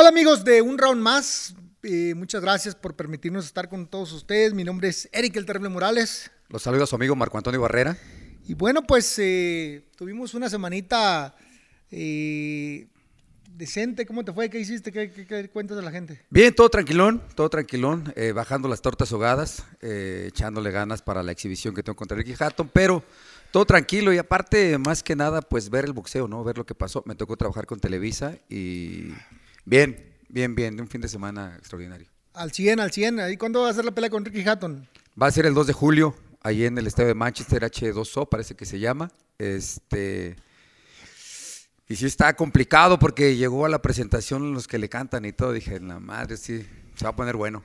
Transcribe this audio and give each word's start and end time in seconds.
Hola 0.00 0.10
amigos 0.10 0.44
de 0.44 0.62
Un 0.62 0.78
Round 0.78 1.02
Más, 1.02 1.56
eh, 1.82 2.14
muchas 2.14 2.40
gracias 2.40 2.76
por 2.76 2.94
permitirnos 2.94 3.44
estar 3.44 3.68
con 3.68 3.88
todos 3.88 4.12
ustedes. 4.12 4.54
Mi 4.54 4.62
nombre 4.62 4.86
es 4.90 5.08
Eric 5.10 5.34
El 5.34 5.44
Terrible 5.44 5.70
Morales. 5.70 6.30
Los 6.50 6.62
saluda 6.62 6.86
su 6.86 6.94
amigo 6.94 7.16
Marco 7.16 7.36
Antonio 7.36 7.60
Barrera. 7.60 7.98
Y 8.46 8.54
bueno, 8.54 8.84
pues 8.84 9.12
eh, 9.18 9.88
tuvimos 9.96 10.34
una 10.34 10.48
semanita 10.48 11.34
eh, 11.90 12.86
decente. 13.56 14.06
¿Cómo 14.06 14.24
te 14.24 14.32
fue? 14.32 14.48
¿Qué 14.48 14.60
hiciste? 14.60 14.92
¿Qué, 14.92 15.10
qué- 15.10 15.26
qué 15.26 15.50
cuentas 15.50 15.76
de 15.76 15.82
la 15.82 15.90
gente? 15.90 16.24
Bien, 16.30 16.54
todo 16.54 16.68
tranquilón, 16.68 17.20
todo 17.34 17.50
tranquilón, 17.50 18.12
eh, 18.14 18.30
bajando 18.30 18.68
las 18.68 18.80
tortas 18.80 19.10
ahogadas, 19.10 19.64
eh, 19.80 20.26
echándole 20.28 20.70
ganas 20.70 21.02
para 21.02 21.24
la 21.24 21.32
exhibición 21.32 21.74
que 21.74 21.82
tengo 21.82 21.96
contra 21.96 22.16
Ricky 22.16 22.36
Hatton, 22.38 22.70
pero 22.72 23.02
todo 23.50 23.64
tranquilo 23.66 24.12
y 24.12 24.18
aparte, 24.18 24.78
más 24.78 25.02
que 25.02 25.16
nada, 25.16 25.42
pues 25.42 25.68
ver 25.70 25.86
el 25.86 25.92
boxeo, 25.92 26.28
¿no? 26.28 26.44
Ver 26.44 26.56
lo 26.56 26.64
que 26.64 26.76
pasó. 26.76 27.02
Me 27.04 27.16
tocó 27.16 27.36
trabajar 27.36 27.66
con 27.66 27.80
Televisa 27.80 28.36
y 28.48 29.08
bien, 29.68 30.14
bien, 30.28 30.54
bien, 30.54 30.80
un 30.80 30.88
fin 30.88 31.00
de 31.00 31.08
semana 31.08 31.54
extraordinario. 31.56 32.08
Al 32.34 32.52
100, 32.52 32.80
al 32.80 32.92
100. 32.92 33.20
¿Ahí 33.20 33.36
cuándo 33.36 33.62
va 33.62 33.70
a 33.70 33.74
ser 33.74 33.84
la 33.84 33.92
pelea 33.92 34.10
con 34.10 34.24
Ricky 34.24 34.48
Hatton? 34.48 34.88
Va 35.20 35.26
a 35.26 35.30
ser 35.30 35.46
el 35.46 35.54
2 35.54 35.66
de 35.66 35.72
julio, 35.72 36.14
ahí 36.42 36.64
en 36.64 36.78
el 36.78 36.86
estadio 36.86 37.08
de 37.08 37.14
Manchester, 37.14 37.62
H2O, 37.62 38.28
parece 38.28 38.54
que 38.54 38.64
se 38.64 38.78
llama. 38.78 39.10
Este. 39.38 40.36
Y 41.88 41.96
sí 41.96 42.06
está 42.06 42.34
complicado 42.34 42.98
porque 42.98 43.36
llegó 43.36 43.64
a 43.64 43.68
la 43.68 43.80
presentación 43.80 44.52
los 44.52 44.68
que 44.68 44.78
le 44.78 44.88
cantan 44.88 45.24
y 45.24 45.32
todo. 45.32 45.52
Dije, 45.52 45.80
la 45.80 45.98
madre, 45.98 46.36
sí, 46.36 46.66
se 46.94 47.04
va 47.04 47.10
a 47.10 47.16
poner 47.16 47.36
bueno. 47.36 47.62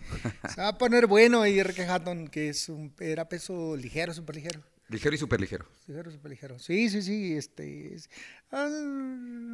Se 0.54 0.62
va 0.62 0.70
a 0.70 0.78
poner 0.78 1.08
bueno 1.08 1.42
ahí 1.42 1.62
Ricky 1.62 1.82
Hatton, 1.82 2.28
que 2.28 2.50
es 2.50 2.70
un, 2.70 2.94
era 3.00 3.28
peso 3.28 3.76
ligero, 3.76 4.14
súper 4.14 4.36
ligero. 4.36 4.62
Ligero 4.90 5.16
y 5.16 5.18
súper 5.18 5.40
ligero. 5.42 5.66
Ligero, 5.88 6.12
súper 6.12 6.32
ligero. 6.32 6.60
Sí, 6.60 6.90
sí, 6.90 7.02
sí. 7.02 7.34
Este, 7.36 7.94
es, 7.96 8.10
ah, 8.52 8.68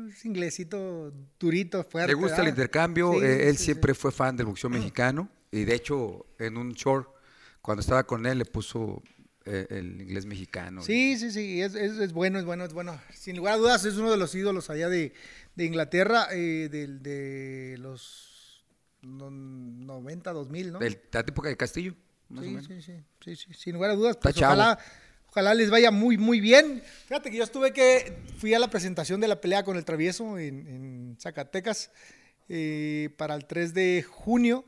es 0.10 0.26
inglesito 0.26 1.14
durito, 1.40 1.84
fuerte. 1.84 2.10
Le 2.10 2.14
gusta 2.16 2.42
el 2.42 2.50
intercambio. 2.50 3.14
Sí, 3.14 3.20
eh, 3.24 3.50
él 3.50 3.58
sí, 3.58 3.66
siempre 3.66 3.94
sí. 3.94 4.00
fue 4.02 4.12
fan 4.12 4.36
del 4.36 4.46
boxeo 4.48 4.70
mexicano. 4.70 5.30
Y 5.52 5.64
de 5.66 5.76
hecho, 5.76 6.26
en 6.38 6.58
un 6.58 6.74
short, 6.74 7.10
cuando 7.62 7.82
estaba 7.82 8.06
con 8.06 8.26
él, 8.26 8.38
le 8.40 8.46
puso 8.46 9.02
eh, 9.46 9.66
el 9.72 10.00
inglés 10.02 10.26
mexicano. 10.26 10.82
Sí, 10.84 11.18
sí, 11.18 11.32
sí, 11.32 11.62
es, 11.62 11.74
es- 11.74 11.98
es 11.98 12.14
bueno, 12.14 12.38
es 12.40 12.46
bueno, 12.46 12.66
es 12.66 12.74
bueno. 12.74 13.00
Sin 13.14 13.36
lugar 13.38 13.56
a 13.56 13.58
dudas, 13.58 13.84
es 13.86 13.96
uno 13.96 14.12
de 14.12 14.18
los 14.18 14.36
ídolos 14.36 14.70
allá 14.70 14.90
de, 14.90 15.14
de 15.56 15.66
Inglaterra, 15.66 16.28
eh, 16.32 16.70
del- 16.70 17.02
de, 17.02 17.78
los 17.80 18.64
no- 19.02 19.32
90, 19.32 20.34
2000, 20.34 20.74
¿no? 20.74 20.80
De 20.80 21.02
la 21.12 21.20
época 21.22 21.50
de 21.50 21.58
Castillo, 21.58 21.96
más 22.28 22.42
o 22.42 22.44
Sí, 22.44 22.50
menos. 22.52 22.66
sí, 22.68 22.82
sí, 22.82 22.94
sí, 23.22 23.36
sí, 23.36 23.54
sin 23.54 23.74
lugar 23.74 23.92
a 23.92 23.96
dudas. 23.96 24.12
Está 24.18 24.30
Pues 24.32 24.38
ojalá, 24.38 24.78
ojalá 25.30 25.54
les 25.54 25.70
vaya 25.70 25.92
muy, 25.92 26.18
muy 26.18 26.40
bien. 26.40 26.84
Fíjate 27.08 27.32
que 27.32 27.38
yo 27.38 27.44
estuve 27.44 27.74
que, 27.74 28.18
fui 28.38 28.54
a 28.54 28.60
la 28.60 28.70
presentación 28.70 29.22
de 29.22 29.28
la 29.28 29.42
pelea 29.42 29.64
con 29.64 29.78
el 29.78 29.86
Travieso 29.86 30.38
en, 30.38 30.68
en 30.68 31.18
Zacatecas 31.20 31.92
eh, 32.50 33.10
para 33.18 33.36
el 33.36 33.46
3 33.46 33.74
de 33.74 34.04
junio. 34.08 34.66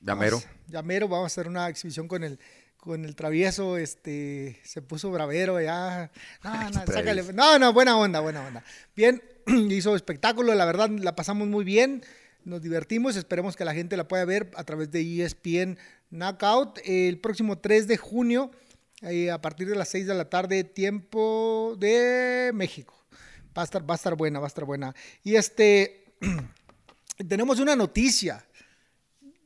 Llamero. 0.00 0.40
Llamero, 0.68 1.08
vamos 1.08 1.24
a 1.24 1.26
hacer 1.26 1.48
una 1.48 1.68
exhibición 1.68 2.06
con 2.06 2.22
el, 2.22 2.38
con 2.76 3.04
el 3.04 3.16
travieso, 3.16 3.76
este, 3.76 4.60
se 4.64 4.82
puso 4.82 5.10
bravero 5.10 5.60
ya. 5.60 6.12
No, 6.44 6.70
no, 6.70 6.86
sácale. 6.86 7.24
no, 7.34 7.58
no, 7.58 7.72
buena 7.72 7.96
onda, 7.96 8.20
buena 8.20 8.46
onda. 8.46 8.64
Bien, 8.94 9.20
hizo 9.70 9.96
espectáculo, 9.96 10.54
la 10.54 10.64
verdad 10.64 10.88
la 10.90 11.16
pasamos 11.16 11.48
muy 11.48 11.64
bien, 11.64 12.04
nos 12.44 12.62
divertimos, 12.62 13.16
esperemos 13.16 13.56
que 13.56 13.64
la 13.64 13.74
gente 13.74 13.96
la 13.96 14.06
pueda 14.06 14.24
ver 14.24 14.52
a 14.54 14.62
través 14.62 14.92
de 14.92 15.24
ESPN 15.24 15.76
Knockout 16.10 16.78
el 16.84 17.18
próximo 17.18 17.58
3 17.58 17.88
de 17.88 17.96
junio, 17.96 18.52
eh, 19.02 19.30
a 19.30 19.40
partir 19.40 19.68
de 19.68 19.76
las 19.76 19.88
6 19.90 20.06
de 20.06 20.14
la 20.14 20.28
tarde, 20.28 20.64
tiempo 20.64 21.76
de 21.78 22.50
México. 22.52 22.94
Va 23.56 23.62
a 23.62 23.64
estar, 23.64 23.88
va 23.88 23.94
a 23.94 23.96
estar 23.96 24.16
buena, 24.16 24.40
va 24.40 24.46
a 24.46 24.48
estar 24.48 24.64
buena. 24.64 24.94
Y 25.22 25.36
este, 25.36 26.14
tenemos 27.28 27.60
una 27.60 27.76
noticia. 27.76 28.44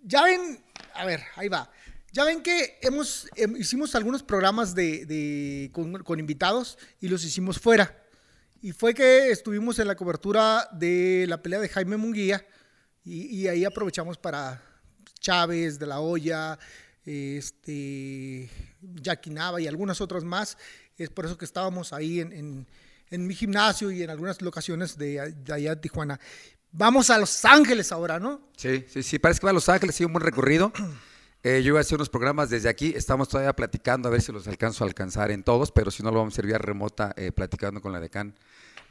Ya 0.02 0.22
ven, 0.22 0.58
a 0.94 1.04
ver, 1.04 1.22
ahí 1.36 1.48
va. 1.48 1.70
Ya 2.12 2.24
ven 2.24 2.42
que 2.42 2.78
hemos, 2.82 3.28
em, 3.36 3.56
hicimos 3.56 3.94
algunos 3.94 4.22
programas 4.22 4.74
de, 4.74 5.70
con 5.72 6.18
invitados 6.18 6.78
y 7.00 7.08
los 7.08 7.24
hicimos 7.24 7.58
fuera. 7.58 7.98
Y 8.62 8.72
fue 8.72 8.94
que 8.94 9.30
estuvimos 9.30 9.78
en 9.78 9.88
la 9.88 9.96
cobertura 9.96 10.68
de 10.72 11.26
la 11.28 11.42
pelea 11.42 11.60
de 11.60 11.68
Jaime 11.68 11.96
Munguía 11.96 12.46
y, 13.04 13.26
y 13.36 13.48
ahí 13.48 13.64
aprovechamos 13.64 14.16
para 14.18 14.62
Chávez, 15.20 15.78
De 15.78 15.86
La 15.86 16.00
Hoya, 16.00 16.58
este, 17.04 18.48
Jackie 18.80 19.30
Nava 19.30 19.60
y 19.60 19.66
algunas 19.66 20.00
otras 20.00 20.24
más. 20.24 20.56
Es 20.96 21.10
por 21.10 21.24
eso 21.26 21.36
que 21.38 21.44
estábamos 21.44 21.92
ahí 21.92 22.20
en, 22.20 22.32
en- 23.10 23.26
mi 23.26 23.34
gimnasio 23.34 23.90
y 23.90 24.02
en 24.02 24.08
algunas 24.10 24.40
locaciones 24.40 24.96
de, 24.96 25.20
allá 25.20 25.74
de 25.74 25.80
Tijuana. 25.80 26.18
Vamos 26.70 27.10
a 27.10 27.18
Los 27.18 27.44
Ángeles 27.44 27.92
ahora, 27.92 28.18
¿no? 28.18 28.48
Sí, 28.56 28.86
sí, 28.88 29.02
sí, 29.02 29.18
parece 29.18 29.40
que 29.40 29.44
va 29.46 29.50
a 29.50 29.54
Los 29.54 29.68
Ángeles, 29.68 29.94
sí, 29.96 30.04
un 30.04 30.12
buen 30.14 30.24
recorrido. 30.24 30.72
Eh, 31.44 31.60
yo 31.64 31.72
voy 31.72 31.78
a 31.78 31.80
hacer 31.80 31.96
unos 31.96 32.08
programas 32.08 32.50
desde 32.50 32.68
aquí, 32.68 32.92
estamos 32.94 33.28
todavía 33.28 33.52
platicando 33.52 34.06
a 34.08 34.12
ver 34.12 34.22
si 34.22 34.30
los 34.30 34.46
alcanzo 34.46 34.84
a 34.84 34.86
alcanzar 34.86 35.32
en 35.32 35.42
todos, 35.42 35.72
pero 35.72 35.90
si 35.90 36.04
no 36.04 36.12
lo 36.12 36.18
vamos 36.18 36.38
a 36.38 36.42
vía 36.42 36.56
remota 36.56 37.12
eh, 37.16 37.32
platicando 37.32 37.80
con 37.80 37.92
la 37.92 37.98
decán. 37.98 38.36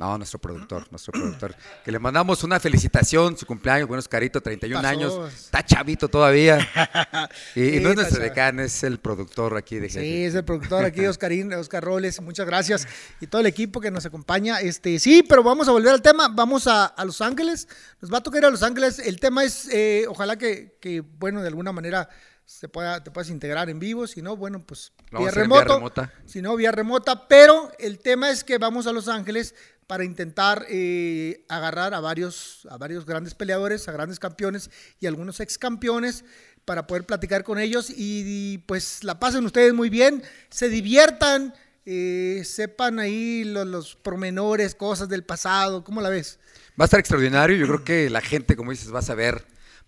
No, 0.01 0.17
nuestro 0.17 0.39
productor, 0.39 0.87
nuestro 0.89 1.11
productor. 1.13 1.55
Que 1.85 1.91
le 1.91 1.99
mandamos 1.99 2.43
una 2.43 2.59
felicitación, 2.59 3.37
su 3.37 3.45
cumpleaños, 3.45 3.87
bueno, 3.87 3.99
Oscarito, 3.99 4.41
31 4.41 4.81
Pasó. 4.81 4.87
años, 4.91 5.31
está 5.33 5.63
chavito 5.63 6.07
todavía. 6.07 6.57
Y, 7.55 7.61
y 7.61 7.71
Sí, 7.77 7.79
no 7.81 7.89
es 7.91 7.95
nuestro 7.95 8.23
decán, 8.23 8.59
es 8.59 8.83
el 8.83 8.97
productor 8.99 9.55
aquí 9.57 9.75
de 9.77 9.89
Sí, 9.89 9.99
Jefe. 9.99 10.25
es 10.25 10.35
el 10.35 10.43
productor 10.43 10.85
aquí, 10.85 11.05
Oscarín, 11.05 11.53
Oscar 11.53 11.83
Roles, 11.83 12.19
muchas 12.21 12.47
gracias. 12.47 12.87
Y 13.19 13.27
todo 13.27 13.41
el 13.41 13.47
equipo 13.47 13.79
que 13.79 13.91
nos 13.91 14.05
acompaña. 14.07 14.59
Este, 14.59 14.97
sí, 14.99 15.23
pero 15.27 15.43
vamos 15.43 15.67
a 15.67 15.71
volver 15.71 15.93
al 15.93 16.01
tema. 16.01 16.29
Vamos 16.29 16.65
a, 16.65 16.85
a 16.85 17.05
Los 17.05 17.21
Ángeles. 17.21 17.67
Nos 18.01 18.11
va 18.11 18.17
a 18.17 18.23
tocar 18.23 18.41
ir 18.41 18.45
a 18.45 18.49
Los 18.49 18.63
Ángeles. 18.63 18.97
El 18.99 19.19
tema 19.19 19.43
es, 19.43 19.67
eh, 19.71 20.05
ojalá 20.07 20.35
que, 20.37 20.77
que, 20.81 21.01
bueno, 21.01 21.41
de 21.41 21.47
alguna 21.47 21.71
manera 21.71 22.09
se 22.45 22.67
pueda, 22.67 23.01
te 23.03 23.11
puedas 23.11 23.29
integrar 23.29 23.69
en 23.69 23.79
vivo. 23.79 24.07
Si 24.07 24.21
no, 24.21 24.35
bueno, 24.35 24.63
pues 24.65 24.91
vía 25.11 25.19
hacer 25.29 25.33
vía 25.33 25.41
remoto. 25.43 25.75
remota. 25.75 26.13
Si 26.25 26.41
no, 26.41 26.55
vía 26.55 26.71
remota. 26.71 27.27
Pero 27.27 27.71
el 27.79 27.99
tema 27.99 28.29
es 28.29 28.43
que 28.43 28.57
vamos 28.57 28.87
a 28.87 28.91
Los 28.93 29.07
Ángeles 29.07 29.55
para 29.91 30.05
intentar 30.05 30.65
eh, 30.69 31.43
agarrar 31.49 31.93
a 31.93 31.99
varios, 31.99 32.65
a 32.69 32.77
varios 32.77 33.05
grandes 33.05 33.33
peleadores, 33.33 33.89
a 33.89 33.91
grandes 33.91 34.19
campeones 34.19 34.71
y 35.01 35.05
algunos 35.05 35.41
ex 35.41 35.57
campeones 35.57 36.23
para 36.63 36.87
poder 36.87 37.05
platicar 37.05 37.43
con 37.43 37.59
ellos 37.59 37.91
y, 37.93 38.59
pues 38.67 39.03
la 39.03 39.19
pasen 39.19 39.43
ustedes 39.43 39.73
muy 39.73 39.89
bien, 39.89 40.23
se 40.49 40.69
diviertan, 40.69 41.53
eh, 41.85 42.41
sepan 42.45 42.99
ahí 42.99 43.43
lo- 43.43 43.65
los 43.65 43.97
pormenores, 43.97 44.75
cosas 44.75 45.09
del 45.09 45.25
pasado, 45.25 45.83
¿cómo 45.83 45.99
la 45.99 46.07
ves? 46.07 46.39
Va 46.79 46.85
a 46.85 46.87
estar 46.87 47.01
extraordinario. 47.01 47.57
Yo 47.57 47.67
creo 47.67 47.83
que 47.83 48.09
la 48.09 48.21
gente, 48.21 48.55
como 48.55 48.71
dices, 48.71 48.95
va 48.95 48.99
a 48.99 49.01
saber, 49.01 49.43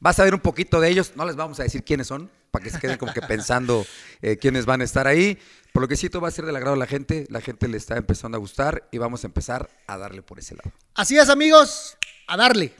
va 0.05 0.09
a 0.09 0.13
saber 0.13 0.33
un 0.33 0.41
poquito 0.41 0.81
de 0.81 0.89
ellos. 0.89 1.13
No 1.15 1.25
les 1.25 1.37
vamos 1.37 1.61
a 1.61 1.63
decir 1.63 1.81
quiénes 1.85 2.07
son, 2.07 2.29
para 2.51 2.61
que 2.65 2.71
se 2.71 2.79
queden 2.81 2.97
como 2.97 3.13
que 3.13 3.21
pensando 3.21 3.85
eh, 4.21 4.35
quiénes 4.35 4.65
van 4.65 4.81
a 4.81 4.83
estar 4.83 5.07
ahí. 5.07 5.39
Por 5.73 5.81
lo 5.81 5.87
que 5.87 5.97
sí, 5.97 6.07
va 6.07 6.27
a 6.27 6.31
ser 6.31 6.45
del 6.45 6.55
agrado 6.55 6.75
de 6.75 6.79
la 6.79 6.85
gente. 6.85 7.25
La 7.29 7.41
gente 7.41 7.67
le 7.67 7.77
está 7.77 7.97
empezando 7.97 8.37
a 8.37 8.39
gustar 8.39 8.87
y 8.91 8.99
vamos 8.99 9.23
a 9.23 9.27
empezar 9.27 9.71
a 9.87 9.97
darle 9.97 10.21
por 10.21 10.37
ese 10.37 10.55
lado. 10.55 10.71
Así 10.93 11.17
es 11.17 11.29
amigos, 11.29 11.97
a 12.27 12.37
darle. 12.37 12.71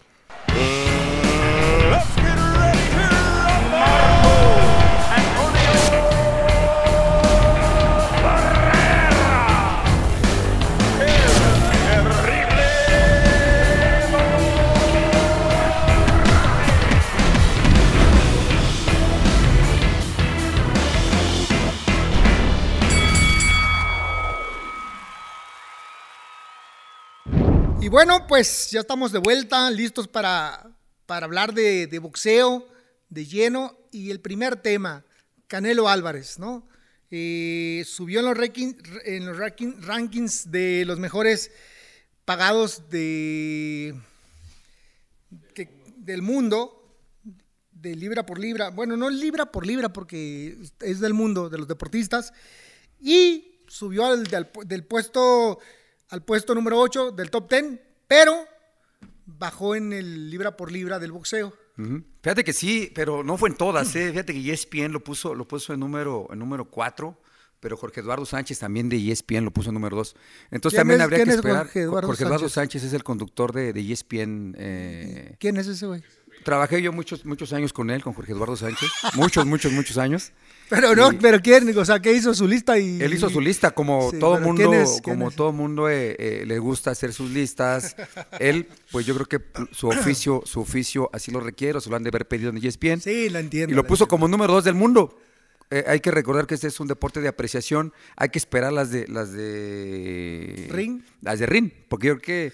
Bueno, 27.94 28.26
pues 28.26 28.72
ya 28.72 28.80
estamos 28.80 29.12
de 29.12 29.20
vuelta, 29.20 29.70
listos 29.70 30.08
para, 30.08 30.68
para 31.06 31.28
hablar 31.28 31.54
de, 31.54 31.86
boxeo 32.02 32.68
de 33.10 33.28
lleno. 33.28 33.78
Y 33.92 34.10
el 34.10 34.20
primer 34.20 34.56
tema, 34.56 35.06
Canelo 35.46 35.88
Álvarez, 35.88 36.40
¿no? 36.40 36.68
Eh, 37.12 37.84
subió 37.86 38.22
en 38.22 38.26
los, 38.26 38.36
ranking- 38.36 39.80
rankings 39.86 40.50
de 40.50 40.86
los 40.88 40.98
mejores 40.98 41.52
pagados 42.26 42.90
de, 42.90 43.94
del 45.98 46.24
mundo, 46.24 46.98
de 47.74 47.96
libra 47.96 48.26
por 48.26 48.40
libra. 48.40 48.70
Bueno, 48.72 48.98
no 48.98 49.12
libra 49.12 49.52
por 49.52 49.68
libra 49.68 49.94
porque 49.94 50.58
es 50.80 51.00
del 51.00 51.14
mundo, 51.14 51.48
de 51.48 51.60
los 51.60 51.68
deportistas. 51.68 52.34
Y 53.00 53.60
subió 53.68 54.08
al- 54.08 54.24
del, 54.24 54.48
del 54.66 54.84
puesto 54.84 55.60
al 56.10 56.24
puesto 56.24 56.54
número 56.56 56.80
8 56.80 57.12
del 57.12 57.30
top 57.30 57.50
10, 57.50 57.80
pero 58.08 58.34
bajó 59.26 59.76
en 59.76 59.94
el 59.94 60.30
libra 60.30 60.56
por 60.58 60.72
libra 60.72 61.00
del 61.00 61.12
boxeo. 61.12 61.54
Fíjate 62.22 62.44
que 62.44 62.54
sí, 62.54 62.92
pero 62.94 63.24
no 63.24 63.38
fue 63.38 63.50
en 63.50 63.56
todas. 63.56 63.96
¿eh? 63.96 64.10
Fíjate 64.12 64.34
que 64.34 64.52
ESPN 64.54 64.92
lo 64.92 65.04
puso, 65.04 65.34
lo 65.34 65.48
puso 65.48 65.74
en 65.74 65.80
número, 65.80 66.28
en 66.32 66.38
número 66.40 66.70
4, 66.70 67.20
pero 67.60 67.78
Jorge 67.78 68.02
Eduardo 68.02 68.26
Sánchez 68.26 68.60
también 68.60 68.90
de 68.90 68.98
ESPN 69.12 69.46
lo 69.46 69.52
puso 69.52 69.70
en 69.70 69.74
número 69.76 69.96
2. 69.96 70.16
Entonces 70.52 70.78
¿Quién 70.78 70.82
también 70.82 71.00
es- 71.00 71.04
habría 71.06 71.24
que 71.24 71.30
es 71.32 71.36
esperar. 71.38 71.58
Jorge 71.66 71.82
Eduardo 71.82 72.08
Jorge 72.08 72.24
Eduardo 72.26 72.50
Sánchez? 72.50 72.54
Sánchez 72.82 72.84
es 72.84 72.94
el 72.94 73.04
conductor 73.04 73.54
de, 73.54 73.74
de 73.74 73.92
ESPN. 73.92 74.54
eh, 74.58 75.36
¿Quién 75.40 75.58
es 75.58 75.66
ese 75.68 75.88
güey? 75.88 76.04
Trabajé 76.44 76.82
yo 76.82 76.92
muchos, 76.94 77.26
muchos 77.26 77.52
años 77.54 77.74
con 77.74 77.90
él, 77.90 78.04
con 78.04 78.14
Jorge 78.14 78.34
Eduardo 78.34 78.56
Sánchez. 78.56 78.90
Muchos, 79.16 79.46
muchos, 79.46 79.72
muchos 79.72 79.98
años. 79.98 80.32
Pero 80.70 80.96
no, 80.96 81.12
Y- 81.12 81.18
pero 81.18 81.40
quién, 81.42 81.78
o 81.78 81.86
sea, 81.86 82.00
que 82.00 82.14
hizo 82.14 82.34
su 82.34 82.48
lista 82.48 82.80
y. 82.80 83.00
Él 83.02 83.14
hizo 83.14 83.30
su 83.30 83.40
lista, 83.42 83.72
como 83.72 84.10
Sí, 84.12 84.18
todo 84.18 84.40
mundo, 84.40 84.70
¿quién 84.70 84.74
es? 84.82 85.02
¿Quién 85.04 85.18
como 85.18 85.30
es? 85.30 85.36
todo 85.36 85.52
mundo 85.52 85.90
eh, 85.90 86.16
eh, 86.18 86.44
le 86.48 86.58
gusta 86.58 86.90
hacer 86.92 87.14
sus 87.14 87.30
listas. 87.32 87.96
Él, 88.40 88.68
pues 88.92 89.06
yo 89.06 89.14
creo 89.14 89.28
que 89.28 89.42
su 89.72 89.90
oficio, 89.90 90.42
su 90.46 90.62
oficio 90.62 91.10
así 91.14 91.32
lo 91.32 91.42
requiere, 91.42 91.80
se 91.82 91.90
lo 91.90 91.96
han 91.98 92.04
de 92.04 92.10
haber 92.10 92.28
pedido 92.28 92.50
en 92.50 92.58
ESPN. 92.58 93.02
Sí, 93.02 93.30
lo 93.30 93.40
entiendo. 93.40 93.72
y 93.74 93.76
lo 93.76 93.84
lo 93.84 93.88
puso 93.88 94.06
entiendo. 94.06 94.10
como 94.10 94.28
número 94.30 94.54
dos 94.54 94.64
del 94.64 94.74
mundo. 94.76 95.20
Eh, 95.70 95.84
hay 95.88 96.00
que 96.00 96.12
recordar 96.12 96.48
que 96.48 96.56
este 96.56 96.68
es 96.68 96.80
un 96.80 96.88
deporte 96.88 97.20
de 97.22 97.28
apreciación. 97.28 97.94
Hay 98.16 98.30
que 98.30 98.40
esperar 98.40 98.72
las 98.74 98.90
de 98.90 99.08
las 99.10 99.32
de 99.34 100.68
Ring. 100.72 101.02
Las 101.22 101.40
de 101.40 101.46
ring, 101.46 101.72
porque 101.88 102.08
yo 102.08 102.18
creo 102.20 102.22
que 102.50 102.54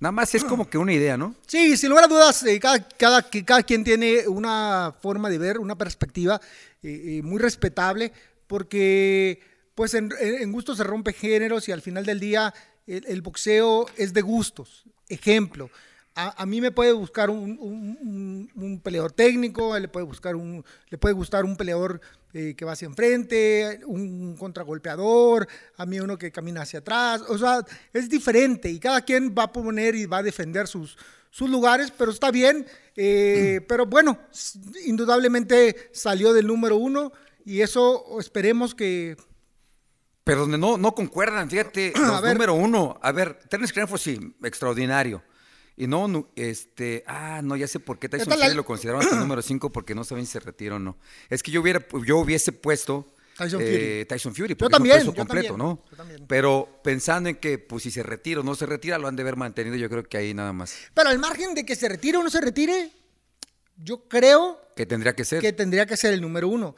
nada 0.00 0.12
más 0.12 0.34
es 0.34 0.42
como 0.44 0.68
que 0.68 0.78
una 0.78 0.92
idea, 0.92 1.16
¿no? 1.16 1.34
Sí, 1.46 1.76
sin 1.76 1.90
lugar 1.90 2.04
a 2.06 2.08
dudas, 2.08 2.42
eh, 2.44 2.58
cada, 2.58 2.80
cada, 2.88 3.22
cada 3.22 3.62
quien 3.62 3.84
tiene 3.84 4.26
una 4.26 4.94
forma 5.00 5.28
de 5.30 5.38
ver, 5.38 5.58
una 5.58 5.76
perspectiva 5.76 6.40
eh, 6.82 7.18
eh, 7.18 7.22
muy 7.22 7.38
respetable, 7.38 8.12
porque 8.46 9.40
pues 9.74 9.94
en, 9.94 10.10
en- 10.20 10.50
gusto 10.52 10.74
se 10.74 10.82
rompe 10.84 11.12
géneros 11.12 11.68
y 11.68 11.72
al 11.72 11.82
final 11.82 12.04
del 12.04 12.18
día 12.20 12.52
el 12.86 13.22
boxeo 13.22 13.86
es 13.96 14.12
de 14.12 14.20
gustos. 14.22 14.84
Ejemplo, 15.08 15.70
a, 16.14 16.42
a 16.42 16.46
mí 16.46 16.60
me 16.60 16.70
puede 16.72 16.92
buscar 16.92 17.30
un, 17.30 17.56
un- 17.60 17.98
un- 18.00 18.50
un 18.62 18.80
peleador 18.80 19.12
técnico, 19.12 19.78
le 19.78 19.88
puede, 19.88 20.06
buscar 20.06 20.34
un, 20.36 20.64
le 20.88 20.98
puede 20.98 21.14
gustar 21.14 21.44
un 21.44 21.56
peleador 21.56 22.00
eh, 22.32 22.54
que 22.56 22.64
va 22.64 22.72
hacia 22.72 22.86
enfrente, 22.86 23.80
un 23.86 24.36
contragolpeador, 24.36 25.48
a 25.76 25.86
mí 25.86 25.98
uno 26.00 26.16
que 26.18 26.30
camina 26.30 26.62
hacia 26.62 26.78
atrás, 26.80 27.22
o 27.28 27.36
sea, 27.38 27.64
es 27.92 28.08
diferente 28.08 28.70
y 28.70 28.78
cada 28.78 29.00
quien 29.02 29.34
va 29.36 29.44
a 29.44 29.52
poner 29.52 29.94
y 29.94 30.06
va 30.06 30.18
a 30.18 30.22
defender 30.22 30.66
sus, 30.68 30.96
sus 31.30 31.50
lugares, 31.50 31.92
pero 31.96 32.10
está 32.12 32.30
bien, 32.30 32.66
eh, 32.96 33.60
pero 33.68 33.86
bueno, 33.86 34.18
indudablemente 34.86 35.90
salió 35.92 36.32
del 36.32 36.46
número 36.46 36.76
uno 36.76 37.12
y 37.44 37.60
eso 37.62 38.18
esperemos 38.20 38.74
que... 38.74 39.16
Pero 40.24 40.40
donde 40.42 40.58
no, 40.58 40.76
no 40.76 40.94
concuerdan, 40.94 41.48
fíjate, 41.50 41.92
los 41.96 42.22
número 42.34 42.54
uno. 42.54 42.98
A 43.02 43.10
ver, 43.10 43.38
Terence 43.48 43.72
Cranford 43.72 43.98
sí, 44.00 44.36
extraordinario. 44.44 45.22
Y 45.80 45.86
no, 45.86 46.08
no, 46.08 46.28
este, 46.36 47.04
ah, 47.06 47.40
no, 47.42 47.56
ya 47.56 47.66
sé 47.66 47.80
por 47.80 47.98
qué 47.98 48.08
Tyson 48.08 48.32
Fury 48.38 48.54
lo 48.54 48.66
consideraron 48.66 49.02
hasta 49.02 49.14
el 49.14 49.20
número 49.26 49.40
5 49.40 49.72
porque 49.72 49.94
no 49.94 50.04
saben 50.04 50.26
si 50.26 50.32
se 50.32 50.40
retira 50.40 50.76
o 50.76 50.78
no. 50.78 50.98
Es 51.30 51.42
que 51.42 51.50
yo 51.50 51.62
hubiera, 51.62 51.84
yo 52.06 52.18
hubiese 52.18 52.52
puesto 52.52 53.06
Tyson 53.38 53.60
eh, 53.64 54.04
Tyson 54.06 54.34
Fury, 54.34 54.50
Yo 54.50 54.56
porque 54.58 54.74
es 54.74 54.78
un 54.78 54.82
también, 54.82 54.98
peso 54.98 55.10
yo 55.12 55.16
completo, 55.16 55.48
también, 55.54 55.68
¿no? 55.68 55.82
yo 55.90 55.96
también. 55.96 56.24
Pero 56.28 56.80
pensando 56.84 57.30
en 57.30 57.36
que, 57.36 57.58
pues, 57.58 57.82
si 57.84 57.90
se 57.90 58.02
retira 58.02 58.40
o 58.40 58.42
no 58.42 58.54
se 58.54 58.66
retira, 58.66 58.98
lo 58.98 59.08
han 59.08 59.16
de 59.16 59.22
haber 59.22 59.36
mantenido, 59.36 59.76
yo 59.76 59.88
creo 59.88 60.02
que 60.04 60.18
ahí 60.18 60.34
nada 60.34 60.52
más. 60.52 60.74
Pero 60.92 61.08
al 61.08 61.18
margen 61.18 61.54
de 61.54 61.64
que 61.64 61.74
se 61.74 61.88
retire 61.88 62.18
o 62.18 62.22
no 62.22 62.28
se 62.28 62.42
retire, 62.42 62.90
yo 63.78 64.06
creo 64.06 64.60
Que 64.76 64.84
tendría 64.84 65.14
que 65.16 65.24
ser. 65.24 65.40
que 65.40 65.54
tendría 65.54 65.86
que 65.86 65.96
ser 65.96 66.12
el 66.12 66.20
número 66.20 66.48
uno. 66.48 66.76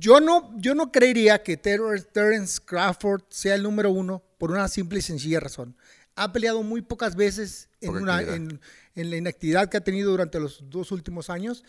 Yo 0.00 0.18
no, 0.18 0.52
yo 0.58 0.74
no 0.74 0.90
creería 0.90 1.44
que 1.44 1.56
Ter- 1.56 2.02
Terence 2.12 2.58
Crawford 2.64 3.22
sea 3.28 3.54
el 3.54 3.62
número 3.62 3.92
uno 3.92 4.24
por 4.38 4.50
una 4.50 4.66
simple 4.66 4.98
y 4.98 5.02
sencilla 5.02 5.38
razón. 5.38 5.76
Ha 6.22 6.32
peleado 6.32 6.62
muy 6.62 6.82
pocas 6.82 7.14
veces 7.16 7.68
en, 7.80 7.90
una, 7.96 8.20
en, 8.22 8.60
en 8.94 9.10
la 9.10 9.16
inactividad 9.16 9.68
que 9.68 9.76
ha 9.76 9.80
tenido 9.84 10.10
durante 10.10 10.40
los 10.40 10.68
dos 10.68 10.90
últimos 10.92 11.30
años. 11.30 11.64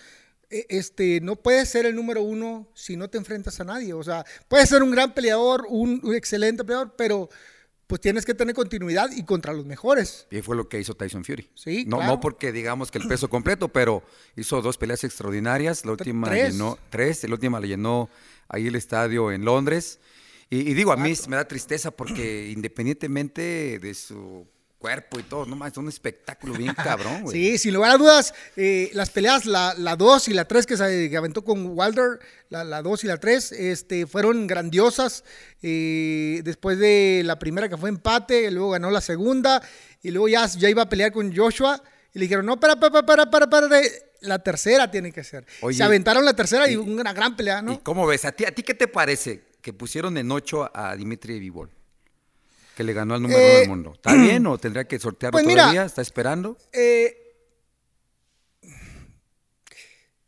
E- 0.49 0.65
Este, 0.69 1.21
no 1.21 1.35
puedes 1.35 1.69
ser 1.69 1.85
el 1.85 1.95
número 1.95 2.21
uno 2.21 2.67
si 2.73 2.97
no 2.97 3.09
te 3.09 3.17
enfrentas 3.17 3.59
a 3.59 3.63
nadie. 3.63 3.93
O 3.93 4.03
sea, 4.03 4.25
puedes 4.47 4.67
ser 4.69 4.81
un 4.83 4.91
gran 4.91 5.13
peleador, 5.13 5.65
un, 5.69 6.01
un 6.03 6.15
excelente 6.15 6.63
peleador, 6.63 6.95
pero 6.97 7.29
pues 7.85 8.01
tienes 8.01 8.23
que 8.23 8.35
tener 8.35 8.53
continuidad 8.53 9.09
y 9.11 9.23
contra 9.23 9.51
los 9.51 9.65
mejores. 9.65 10.27
Y 10.29 10.41
fue 10.41 10.55
lo 10.55 10.69
que 10.69 10.79
hizo 10.79 10.93
Tyson 10.95 11.23
Fury. 11.25 11.49
Sí, 11.55 11.85
no, 11.87 11.97
claro. 11.97 12.11
no 12.13 12.19
porque 12.19 12.51
digamos 12.51 12.91
que 12.91 12.99
el 12.99 13.07
peso 13.07 13.29
completo, 13.29 13.67
pero 13.69 14.03
hizo 14.35 14.61
dos 14.61 14.77
peleas 14.77 15.03
extraordinarias. 15.03 15.85
La 15.85 15.93
última 15.93 16.27
tres. 16.29 16.53
llenó, 16.53 16.77
tres, 16.91 17.23
la 17.23 17.33
última 17.33 17.59
le 17.59 17.67
llenó 17.67 18.07
ahí 18.47 18.67
el 18.67 18.75
estadio 18.75 19.31
en 19.31 19.43
Londres. 19.43 19.99
Y, 20.49 20.71
y 20.71 20.73
digo, 20.73 20.91
a 20.91 20.97
mí 20.97 21.13
me 21.27 21.35
da 21.35 21.47
tristeza 21.47 21.91
porque 21.91 22.49
independientemente 22.55 23.79
de 23.79 23.93
su 23.93 24.47
cuerpo 24.79 25.19
y 25.19 25.23
todo, 25.23 25.45
no 25.45 25.57
más, 25.57 25.73
es 25.73 25.77
un 25.77 25.89
espectáculo 25.89 26.53
bien 26.53 26.73
cabrón, 26.83 27.23
güey. 27.23 27.35
Sí, 27.37 27.57
sin 27.57 27.73
lugar 27.73 27.91
a 27.91 27.97
dudas, 27.97 28.33
eh, 28.55 28.89
las 28.93 29.09
peleas, 29.09 29.45
la 29.45 29.73
2 29.97 30.29
y 30.29 30.33
la 30.33 30.45
3 30.45 30.65
que 30.65 30.77
se 30.77 31.17
aventó 31.17 31.43
con 31.43 31.77
Wilder, 31.77 32.19
la 32.49 32.81
2 32.81 33.03
y 33.03 33.07
la 33.07 33.17
3, 33.17 33.51
este, 33.51 34.07
fueron 34.07 34.47
grandiosas. 34.47 35.25
eh, 35.61 36.39
después 36.45 36.79
de 36.79 37.23
la 37.25 37.37
primera 37.39 37.67
que 37.67 37.75
fue 37.77 37.89
empate, 37.89 38.49
luego 38.51 38.69
ganó 38.71 38.89
la 38.89 39.01
segunda, 39.01 39.61
y 40.01 40.11
luego 40.11 40.29
ya, 40.29 40.45
ya 40.47 40.69
iba 40.69 40.83
a 40.83 40.89
pelear 40.89 41.11
con 41.11 41.35
Joshua, 41.35 41.83
y 42.13 42.19
le 42.19 42.23
dijeron, 42.25 42.45
no, 42.45 42.57
para, 42.59 42.79
para, 42.79 43.05
para, 43.05 43.29
para, 43.29 43.49
para, 43.49 43.81
la 44.21 44.39
tercera 44.39 44.89
tiene 44.89 45.11
que 45.11 45.23
ser. 45.25 45.45
Oye, 45.61 45.77
se 45.77 45.83
aventaron 45.83 46.23
la 46.25 46.33
tercera 46.35 46.69
y, 46.69 46.73
y- 46.73 46.77
una 46.77 47.11
gran 47.13 47.35
pelea, 47.35 47.59
¿Y 47.59 47.65
¿no? 47.65 47.83
cómo 47.83 48.07
ves? 48.07 48.23
¿A 48.25 48.31
ti, 48.31 48.45
¿A 48.45 48.51
ti 48.51 48.63
qué 48.63 48.73
te 48.73 48.87
parece 48.87 49.48
que 49.61 49.73
pusieron 49.73 50.17
en 50.17 50.31
ocho 50.31 50.69
a 50.73 50.95
Dimitri 50.95 51.39
Vivol? 51.39 51.69
Que 52.75 52.83
le 52.83 52.93
ganó 52.93 53.15
al 53.15 53.21
número 53.21 53.39
uno 53.39 53.47
Eh, 53.49 53.59
del 53.59 53.69
mundo. 53.69 53.91
¿Está 53.93 54.13
bien 54.13 54.45
o 54.47 54.57
tendría 54.57 54.85
que 54.85 54.97
sortearlo 54.99 55.35
pues 55.35 55.45
mira, 55.45 55.63
todavía? 55.63 55.83
¿Está 55.83 56.01
esperando? 56.01 56.57
Eh, 56.71 57.15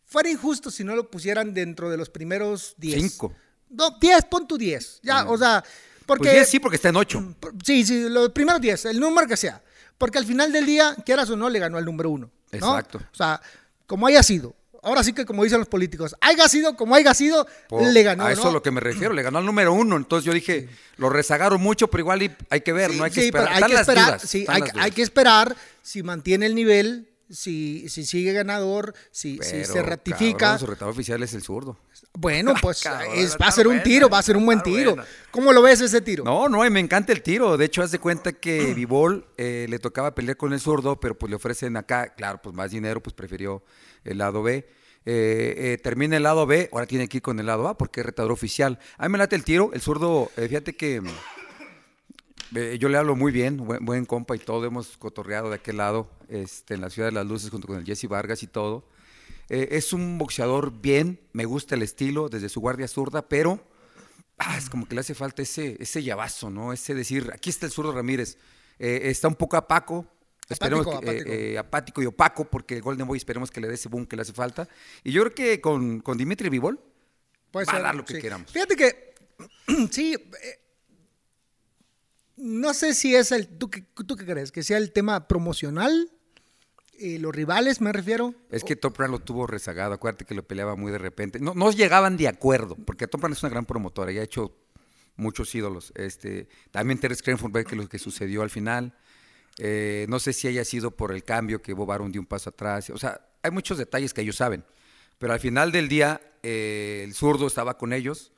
fuera 0.05 0.29
injusto 0.29 0.69
si 0.69 0.83
no 0.83 0.95
lo 0.95 1.09
pusieran 1.09 1.53
dentro 1.53 1.89
de 1.89 1.97
los 1.97 2.09
primeros 2.09 2.75
10. 2.77 3.01
Cinco. 3.11 3.33
No, 3.69 3.91
10, 3.99 4.25
pon 4.25 4.47
tu 4.47 4.57
10. 4.57 4.99
Ya, 5.03 5.25
o 5.29 5.37
sea, 5.37 5.63
porque. 6.05 6.23
Pues 6.23 6.33
diez 6.33 6.49
sí, 6.49 6.59
porque 6.59 6.75
está 6.75 6.89
en 6.89 6.97
ocho. 6.97 7.35
Sí, 7.63 7.85
sí, 7.85 8.09
los 8.09 8.31
primeros 8.31 8.59
10, 8.59 8.85
el 8.85 8.99
número 8.99 9.27
que 9.27 9.37
sea. 9.37 9.63
Porque 9.97 10.17
al 10.17 10.25
final 10.25 10.51
del 10.51 10.65
día, 10.65 10.95
quieras 11.05 11.29
o 11.29 11.37
no, 11.37 11.47
le 11.49 11.59
ganó 11.59 11.77
al 11.77 11.85
número 11.85 12.09
uno. 12.09 12.29
¿no? 12.51 12.57
Exacto. 12.57 12.97
O 12.97 13.15
sea, 13.15 13.41
como 13.85 14.07
haya 14.07 14.23
sido. 14.23 14.55
Ahora 14.83 15.03
sí 15.03 15.13
que 15.13 15.25
como 15.25 15.43
dicen 15.43 15.59
los 15.59 15.67
políticos, 15.67 16.15
haya 16.21 16.47
sido 16.47 16.75
como 16.75 16.95
haya 16.95 17.13
sido, 17.13 17.45
le 17.93 18.01
ganó. 18.03 18.25
A 18.25 18.31
eso 18.31 18.41
¿no? 18.43 18.47
es 18.49 18.53
lo 18.55 18.63
que 18.63 18.71
me 18.71 18.79
refiero, 18.81 19.13
le 19.13 19.21
ganó 19.21 19.37
al 19.37 19.45
número 19.45 19.73
uno. 19.73 19.95
Entonces 19.95 20.25
yo 20.25 20.33
dije, 20.33 20.69
lo 20.97 21.09
rezagaron 21.09 21.61
mucho, 21.61 21.87
pero 21.87 22.01
igual 22.01 22.35
hay 22.49 22.61
que 22.61 22.73
ver, 22.73 22.91
Sí, 22.91 22.97
no 22.97 23.03
hay 23.03 23.11
que 23.11 23.21
sí, 23.21 23.25
esperar. 23.27 23.49
hay 23.51 23.63
que 23.71 23.79
esperar, 23.79 24.05
dudas, 24.07 24.21
sí, 24.23 24.45
hay, 24.47 24.91
que 24.91 25.01
esperar 25.03 25.55
si 25.83 26.01
mantiene 26.01 26.47
el 26.47 26.55
nivel, 26.55 27.09
si, 27.29 27.87
si 27.89 28.05
sigue 28.05 28.33
ganador, 28.33 28.95
si, 29.11 29.37
se 29.43 29.83
ratifica. 29.83 30.37
cabrón, 30.37 30.59
su 30.59 30.65
retador 30.65 30.93
oficial 30.93 31.21
es 31.21 31.33
el 31.35 31.43
zurdo. 31.43 31.77
Bueno, 32.13 32.53
pues 32.61 32.81
Cabrón, 32.81 33.13
es- 33.15 33.37
va 33.41 33.47
a 33.47 33.51
ser 33.51 33.67
un 33.67 33.73
buena, 33.75 33.83
tiro, 33.83 34.09
va 34.09 34.17
a 34.17 34.23
ser 34.23 34.35
un 34.35 34.45
buen 34.45 34.61
tiro. 34.63 34.95
buena. 34.95 35.07
¿Cómo 35.29 35.53
lo 35.53 35.61
ves 35.61 35.79
ese 35.81 36.01
tiro? 36.01 36.23
No, 36.23 36.49
no, 36.49 36.67
me 36.69 36.79
encanta 36.79 37.13
el 37.13 37.21
tiro. 37.21 37.55
De 37.55 37.65
hecho, 37.65 37.81
haz 37.83 37.91
de 37.91 37.99
cuenta 37.99 38.33
que 38.33 38.73
Vivol 38.75 39.27
eh, 39.37 39.67
le 39.69 39.79
tocaba 39.79 40.13
pelear 40.15 40.35
con 40.37 40.51
el 40.53 40.59
zurdo, 40.59 40.99
pero 40.99 41.17
pues 41.17 41.29
le 41.29 41.35
ofrecen 41.35 41.77
acá, 41.77 42.13
claro, 42.15 42.41
pues 42.41 42.53
más 42.55 42.71
dinero, 42.71 43.01
pues 43.01 43.13
prefirió 43.13 43.63
el 44.03 44.17
lado 44.17 44.43
B. 44.43 44.65
Eh, 45.03 45.55
eh, 45.57 45.77
termina 45.81 46.17
el 46.17 46.23
lado 46.23 46.45
B, 46.45 46.69
ahora 46.71 46.85
tiene 46.85 47.07
que 47.07 47.17
ir 47.17 47.23
con 47.23 47.39
el 47.39 47.47
lado 47.47 47.67
A 47.67 47.77
porque 47.77 48.01
es 48.01 48.05
retador 48.05 48.31
oficial. 48.31 48.79
A 48.97 49.07
mí 49.07 49.11
me 49.11 49.17
late 49.17 49.35
el 49.35 49.43
tiro, 49.43 49.71
el 49.73 49.81
zurdo, 49.81 50.31
eh, 50.37 50.47
fíjate 50.47 50.75
que 50.75 51.01
eh, 52.55 52.77
yo 52.79 52.87
le 52.87 52.97
hablo 52.97 53.15
muy 53.15 53.31
bien, 53.31 53.57
buen, 53.81 54.05
compa 54.05 54.35
y 54.35 54.39
todo, 54.39 54.65
hemos 54.65 54.97
cotorreado 54.97 55.49
de 55.49 55.55
aquel 55.55 55.77
lado, 55.77 56.09
este, 56.29 56.75
en 56.75 56.81
la 56.81 56.89
Ciudad 56.89 57.07
de 57.07 57.13
las 57.13 57.25
Luces 57.25 57.49
junto 57.49 57.67
con 57.67 57.77
el 57.77 57.85
Jesse 57.85 58.07
Vargas 58.07 58.43
y 58.43 58.47
todo. 58.47 58.87
Es 59.49 59.91
un 59.91 60.17
boxeador 60.17 60.71
bien, 60.71 61.19
me 61.33 61.43
gusta 61.43 61.75
el 61.75 61.81
estilo 61.81 62.29
desde 62.29 62.47
su 62.47 62.61
guardia 62.61 62.87
zurda, 62.87 63.27
pero 63.27 63.59
ah, 64.37 64.57
es 64.57 64.69
como 64.69 64.87
que 64.87 64.95
le 64.95 65.01
hace 65.01 65.13
falta 65.13 65.41
ese, 65.41 65.75
ese 65.77 66.03
llavazo, 66.03 66.49
¿no? 66.49 66.71
Ese 66.71 66.95
decir, 66.95 67.29
aquí 67.33 67.49
está 67.49 67.65
el 67.65 67.73
zurdo 67.73 67.91
Ramírez, 67.91 68.37
está 68.79 69.27
un 69.27 69.35
poco 69.35 69.57
apaco, 69.57 70.07
esperemos 70.53 70.87
Apático, 70.87 71.01
que- 71.01 71.09
eh, 71.09 71.17
apático. 71.19 71.33
eh, 71.33 71.57
apático 71.57 72.01
y 72.01 72.05
opaco, 72.05 72.45
porque 72.45 72.75
el 72.75 72.81
Golden 72.81 73.07
Boy 73.07 73.17
esperemos 73.17 73.49
que 73.51 73.61
le 73.61 73.67
dé 73.67 73.73
ese 73.75 73.89
boom 73.89 74.05
que 74.05 74.15
le 74.15 74.21
hace 74.23 74.33
falta. 74.33 74.67
Y 75.03 75.11
yo 75.11 75.21
creo 75.23 75.33
que 75.35 75.61
con, 75.61 75.99
con 76.01 76.17
Dimitri 76.17 76.49
Vivol, 76.49 76.79
Puede 77.51 77.65
va 77.65 77.71
a 77.73 77.75
ser, 77.75 77.83
dar 77.83 77.95
lo 77.95 78.05
que 78.05 78.15
sí. 78.15 78.21
queramos. 78.21 78.51
Fíjate 78.51 78.75
que, 78.75 79.13
sí, 79.91 80.13
eh, 80.13 80.59
no 82.37 82.73
sé 82.73 82.93
si 82.93 83.15
es 83.15 83.31
el, 83.31 83.47
¿tú 83.47 83.69
qué, 83.69 83.81
tú 84.05 84.15
qué 84.15 84.25
crees? 84.25 84.51
¿Que 84.51 84.63
sea 84.63 84.77
el 84.77 84.91
tema 84.91 85.27
promocional? 85.27 86.09
Eh, 86.97 87.17
los 87.19 87.33
rivales, 87.35 87.81
me 87.81 87.91
refiero. 87.91 88.33
Es 88.51 88.63
que 88.63 88.75
Top 88.75 88.97
Rank 88.97 89.11
lo 89.11 89.19
tuvo 89.19 89.47
rezagado, 89.47 89.93
acuérdate 89.93 90.25
que 90.25 90.35
lo 90.35 90.43
peleaba 90.43 90.75
muy 90.75 90.91
de 90.91 90.97
repente. 90.99 91.39
No, 91.39 91.53
no 91.55 91.71
llegaban 91.71 92.15
de 92.17 92.27
acuerdo, 92.27 92.75
porque 92.85 93.07
Top 93.07 93.21
Rank 93.23 93.33
es 93.33 93.43
una 93.43 93.49
gran 93.49 93.65
promotora 93.65 94.11
y 94.11 94.19
ha 94.19 94.23
hecho 94.23 94.55
muchos 95.15 95.53
ídolos. 95.55 95.91
Este, 95.95 96.47
también 96.71 96.99
Terence 96.99 97.23
Cranford 97.23 97.51
ve 97.51 97.65
que 97.65 97.75
lo 97.75 97.87
que 97.89 97.97
sucedió 97.99 98.43
al 98.43 98.49
final. 98.49 98.95
Eh, 99.57 100.05
no 100.09 100.19
sé 100.19 100.33
si 100.33 100.47
haya 100.47 100.63
sido 100.65 100.91
por 100.91 101.11
el 101.11 101.23
cambio 101.23 101.61
que 101.61 101.73
Bob 101.73 101.91
Arum 101.91 102.11
dio 102.11 102.21
un 102.21 102.27
paso 102.27 102.49
atrás. 102.49 102.89
O 102.89 102.97
sea, 102.97 103.21
hay 103.43 103.51
muchos 103.51 103.77
detalles 103.77 104.13
que 104.13 104.21
ellos 104.21 104.35
saben. 104.37 104.63
Pero 105.17 105.33
al 105.33 105.39
final 105.39 105.71
del 105.71 105.87
día, 105.87 106.19
eh, 106.43 107.01
el 107.05 107.13
zurdo 107.13 107.47
estaba 107.47 107.77
con 107.77 107.93
ellos. 107.93 108.31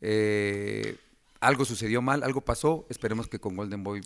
Eh, 0.00 0.96
algo 1.40 1.64
sucedió 1.64 2.02
mal, 2.02 2.22
algo 2.22 2.40
pasó. 2.42 2.86
Esperemos 2.90 3.28
que 3.28 3.38
con 3.38 3.56
Golden 3.56 3.82
Boy 3.84 4.00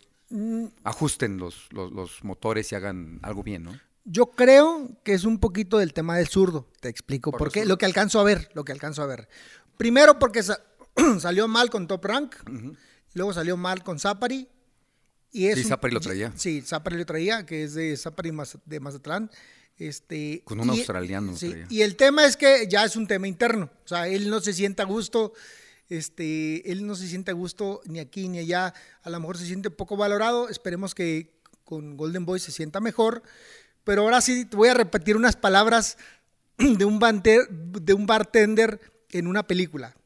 ajusten 0.84 1.36
los, 1.38 1.68
los, 1.72 1.92
los 1.92 2.24
motores 2.24 2.70
y 2.72 2.74
hagan 2.74 3.18
algo 3.22 3.42
bien, 3.42 3.64
¿no? 3.64 3.78
Yo 4.04 4.26
creo 4.32 4.88
que 5.04 5.12
es 5.14 5.24
un 5.24 5.38
poquito 5.38 5.78
del 5.78 5.92
tema 5.92 6.16
del 6.16 6.26
zurdo. 6.28 6.68
Te 6.80 6.88
explico 6.88 7.30
Por 7.30 7.52
qué. 7.52 7.64
Lo 7.64 7.78
que 7.78 7.84
alcanzo 7.86 8.18
a 8.18 8.24
ver, 8.24 8.50
lo 8.54 8.64
que 8.64 8.72
alcanzo 8.72 9.02
a 9.02 9.06
ver. 9.06 9.28
Primero 9.76 10.18
porque 10.18 10.42
sa- 10.42 10.60
salió 11.20 11.46
mal 11.48 11.70
con 11.70 11.86
Top 11.86 12.04
Rank, 12.04 12.34
luego 13.14 13.32
salió 13.32 13.56
mal 13.56 13.82
con 13.84 13.98
Zapari. 13.98 14.48
Y 15.32 15.46
es 15.46 15.58
Sí, 15.58 15.64
Zapari 15.64 15.94
lo 15.94 16.00
traía. 16.00 16.32
Sí, 16.36 16.60
Zapari 16.62 16.96
lo 16.98 17.06
traía, 17.06 17.46
que 17.46 17.64
es 17.64 17.74
de 17.74 17.96
Zapari 17.96 18.30
de 18.66 18.80
Mazatlán. 18.80 19.30
Este, 19.78 20.42
Con 20.44 20.60
un 20.60 20.66
y- 20.66 20.78
australiano, 20.78 21.34
sí, 21.36 21.48
traía. 21.50 21.66
y 21.70 21.80
el 21.82 21.96
tema 21.96 22.26
es 22.26 22.36
que 22.36 22.68
ya 22.68 22.84
es 22.84 22.94
un 22.96 23.06
tema 23.06 23.26
interno. 23.26 23.70
O 23.84 23.88
sea, 23.88 24.06
él 24.06 24.28
no 24.28 24.40
se 24.40 24.52
siente 24.52 24.82
a 24.82 24.84
gusto. 24.84 25.32
Este, 25.88 26.70
él 26.70 26.86
no 26.86 26.94
se 26.94 27.06
siente 27.08 27.30
a 27.30 27.34
gusto 27.34 27.80
ni 27.86 27.98
aquí 27.98 28.28
ni 28.28 28.38
allá. 28.38 28.72
A 29.02 29.10
lo 29.10 29.18
mejor 29.20 29.38
se 29.38 29.46
siente 29.46 29.70
poco 29.70 29.96
valorado. 29.96 30.48
Esperemos 30.48 30.94
que 30.94 31.32
con 31.64 31.96
Golden 31.96 32.24
Boy 32.26 32.38
se 32.38 32.52
sienta 32.52 32.80
mejor. 32.80 33.22
Pero 33.84 34.02
ahora 34.02 34.20
sí 34.20 34.44
te 34.44 34.56
voy 34.56 34.68
a 34.68 34.74
repetir 34.74 35.16
unas 35.16 35.36
palabras 35.36 35.96
de 36.58 36.84
un, 36.84 36.98
bante- 37.00 37.46
de 37.50 37.94
un 37.94 38.06
bartender 38.06 38.78
en 39.10 39.26
una 39.26 39.46
película. 39.46 39.96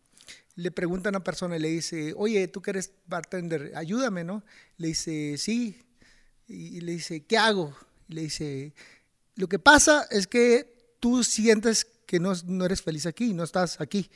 Le 0.56 0.70
pregunta 0.70 1.08
a 1.08 1.10
una 1.10 1.22
persona 1.22 1.56
y 1.56 1.60
le 1.60 1.68
dice, 1.68 2.12
oye, 2.16 2.48
tú 2.48 2.60
que 2.62 2.70
eres 2.70 2.90
bartender, 3.06 3.72
ayúdame, 3.76 4.24
¿no? 4.24 4.42
Le 4.78 4.88
dice, 4.88 5.36
sí. 5.38 5.82
Y 6.48 6.80
le 6.80 6.92
dice, 6.92 7.24
¿qué 7.24 7.36
hago? 7.38 7.76
Y 8.08 8.14
le 8.14 8.22
dice, 8.22 8.74
lo 9.34 9.48
que 9.48 9.58
pasa 9.58 10.06
es 10.10 10.26
que 10.26 10.96
tú 10.98 11.22
sientes 11.22 11.86
que 12.06 12.18
no, 12.20 12.32
no 12.46 12.64
eres 12.64 12.80
feliz 12.82 13.04
aquí, 13.06 13.34
no 13.34 13.44
estás 13.44 13.80
aquí. 13.80 14.10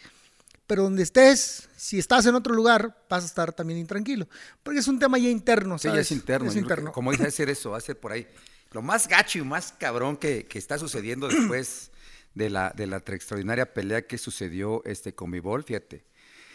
Pero 0.67 0.85
donde 0.85 1.03
estés, 1.03 1.69
si 1.77 1.99
estás 1.99 2.25
en 2.27 2.35
otro 2.37 2.55
lugar, 2.55 3.05
vas 3.11 3.25
a 3.25 3.27
estar 3.27 3.53
también 3.53 3.79
intranquilo. 3.81 4.29
Porque 4.63 4.79
es 4.79 4.87
un 4.89 4.99
tema 4.99 5.19
ya 5.19 5.29
interno, 5.29 5.79
Sí, 5.79 5.89
ya 5.89 5.91
¿sabes? 5.91 6.07
es 6.07 6.13
interno. 6.13 6.47
Es 6.47 6.53
creo 6.53 6.65
que, 6.65 6.73
interno. 6.73 6.93
como 6.93 7.11
dice, 7.11 7.27
hacer 7.27 7.51
eso, 7.51 7.75
hacer 7.75 7.99
por 7.99 8.13
ahí. 8.13 8.27
Lo 8.71 8.81
más 8.81 9.09
gacho 9.09 9.41
y 9.41 9.43
más 9.43 9.73
cabrón 9.73 10.17
que, 10.17 10.45
que 10.47 10.59
está 10.59 10.79
sucediendo 10.79 11.27
después 11.29 11.90
de 12.35 12.51
la, 12.51 12.71
de 12.71 12.87
la 12.87 12.99
extraordinaria 12.99 13.73
pelea 13.73 14.07
que 14.07 14.19
sucedió 14.19 14.83
este, 14.85 15.15
con 15.15 15.31
Vivol, 15.31 15.65
fíjate. 15.65 16.05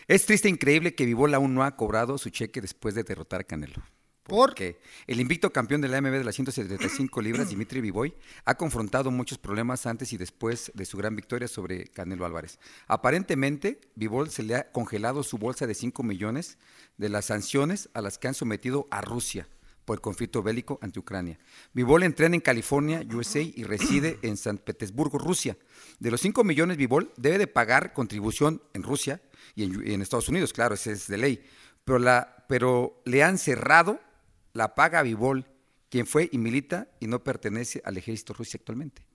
Es 0.08 0.26
triste 0.26 0.48
e 0.48 0.52
increíble 0.52 0.94
que 0.94 1.06
Vivol 1.06 1.34
aún 1.34 1.54
no 1.54 1.64
ha 1.64 1.76
cobrado 1.76 2.18
su 2.18 2.30
cheque 2.30 2.62
después 2.62 2.94
de 2.94 3.04
derrotar 3.04 3.42
a 3.42 3.44
Canelo. 3.44 3.82
¿Por? 4.24 4.50
Porque 4.50 4.80
el 5.06 5.20
invicto 5.20 5.52
campeón 5.52 5.82
de 5.82 5.88
la 5.88 5.98
AMB 5.98 6.12
de 6.12 6.24
las 6.24 6.36
175 6.36 7.22
libras, 7.22 7.50
Dimitri 7.50 7.80
Vivoy, 7.80 8.14
ha 8.44 8.56
confrontado 8.56 9.12
muchos 9.12 9.38
problemas 9.38 9.86
antes 9.86 10.14
y 10.14 10.18
después 10.18 10.72
de 10.74 10.86
su 10.86 10.98
gran 10.98 11.16
victoria 11.16 11.48
sobre 11.48 11.86
Canelo 11.86 12.26
Álvarez. 12.26 12.60
Aparentemente, 12.88 13.80
Vivol 13.96 14.32
se 14.32 14.44
le 14.44 14.56
ha 14.56 14.72
congelado 14.72 15.22
su 15.22 15.38
bolsa 15.38 15.68
de 15.68 15.76
5 15.76 16.02
millones 16.02 16.58
de 16.98 17.10
las 17.10 17.26
sanciones 17.26 17.90
a 17.94 18.02
las 18.02 18.18
que 18.18 18.28
han 18.28 18.34
sometido 18.34 18.88
a 18.90 19.02
Rusia 19.02 19.48
por 19.86 19.96
el 19.98 20.02
conflicto 20.02 20.42
bélico 20.44 20.80
ante 20.82 21.00
Ucrania. 21.00 21.38
Vivol 21.74 22.04
entrena 22.04 22.36
en 22.36 22.42
California, 22.42 23.04
USA 23.14 23.40
y 23.42 23.64
reside 23.64 24.18
en 24.24 24.36
San 24.36 24.58
Petersburgo, 24.58 25.18
Rusia. 25.20 25.58
De 26.00 26.12
los 26.12 26.22
5 26.22 26.44
millones, 26.44 26.78
Vivol 26.78 27.12
debe 27.18 27.38
de 27.38 27.48
pagar 27.48 27.94
contribución 27.94 28.62
en 28.74 28.84
Rusia 28.84 29.22
y 29.56 29.64
en, 29.64 29.88
y 29.88 29.94
en 29.94 30.02
Estados 30.02 30.28
Unidos, 30.28 30.52
claro, 30.54 30.76
ese 30.76 30.92
es 30.92 31.08
de 31.08 31.18
ley. 31.18 31.46
Pero, 31.86 32.00
la, 32.00 32.46
pero 32.50 33.02
le 33.06 33.24
han 33.24 33.38
cerrado 33.38 34.00
la 34.54 34.74
paga 34.76 35.00
a 35.00 35.04
Vivol, 35.04 35.46
quien 35.90 36.08
fue 36.08 36.30
y 36.32 36.38
milita 36.40 36.88
y 37.00 37.08
no 37.08 37.24
pertenece 37.24 37.82
al 37.86 37.96
ejército 37.98 38.34
ruso 38.34 38.58
actualmente. 38.58 39.06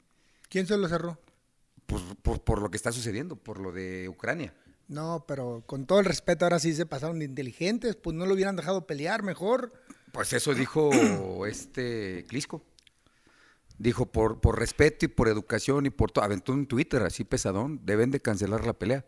¿Quién 0.49 0.67
se 0.67 0.77
lo 0.77 0.89
cerró? 0.89 1.21
Por, 1.87 2.01
por- 2.17 2.43
por 2.45 2.63
lo 2.63 2.71
que 2.71 2.77
está 2.77 2.93
sucediendo, 2.93 3.35
por 3.37 3.59
lo 3.59 3.73
de 3.73 4.09
Ucrania. 4.09 4.55
No, 4.87 5.25
pero 5.27 5.63
con 5.67 5.87
todo 5.87 5.99
el 6.01 6.05
respeto, 6.05 6.45
ahora 6.45 6.59
sí 6.59 6.75
se 6.75 6.87
pasaron 6.87 7.19
de 7.21 7.25
inteligentes, 7.25 7.97
pues 7.97 8.17
no 8.17 8.27
lo 8.27 8.35
hubieran 8.35 8.57
dejado 8.57 8.87
pelear 8.87 9.23
mejor. 9.23 9.73
Pues 10.13 10.33
eso 10.33 10.55
dijo 10.55 10.91
este 11.47 12.25
Clisco. 12.29 12.63
Dijo, 13.79 14.05
por, 14.07 14.41
por 14.41 14.59
respeto 14.59 15.07
y 15.07 15.09
por 15.09 15.29
educación 15.29 15.87
y 15.87 15.91
por 15.91 16.11
todo, 16.13 16.23
aventó 16.25 16.53
un 16.53 16.67
Twitter 16.67 17.03
así 17.03 17.25
pesadón, 17.25 17.81
deben 17.85 18.11
de 18.11 18.21
cancelar 18.21 18.67
la 18.67 18.75
pelea. 18.75 19.07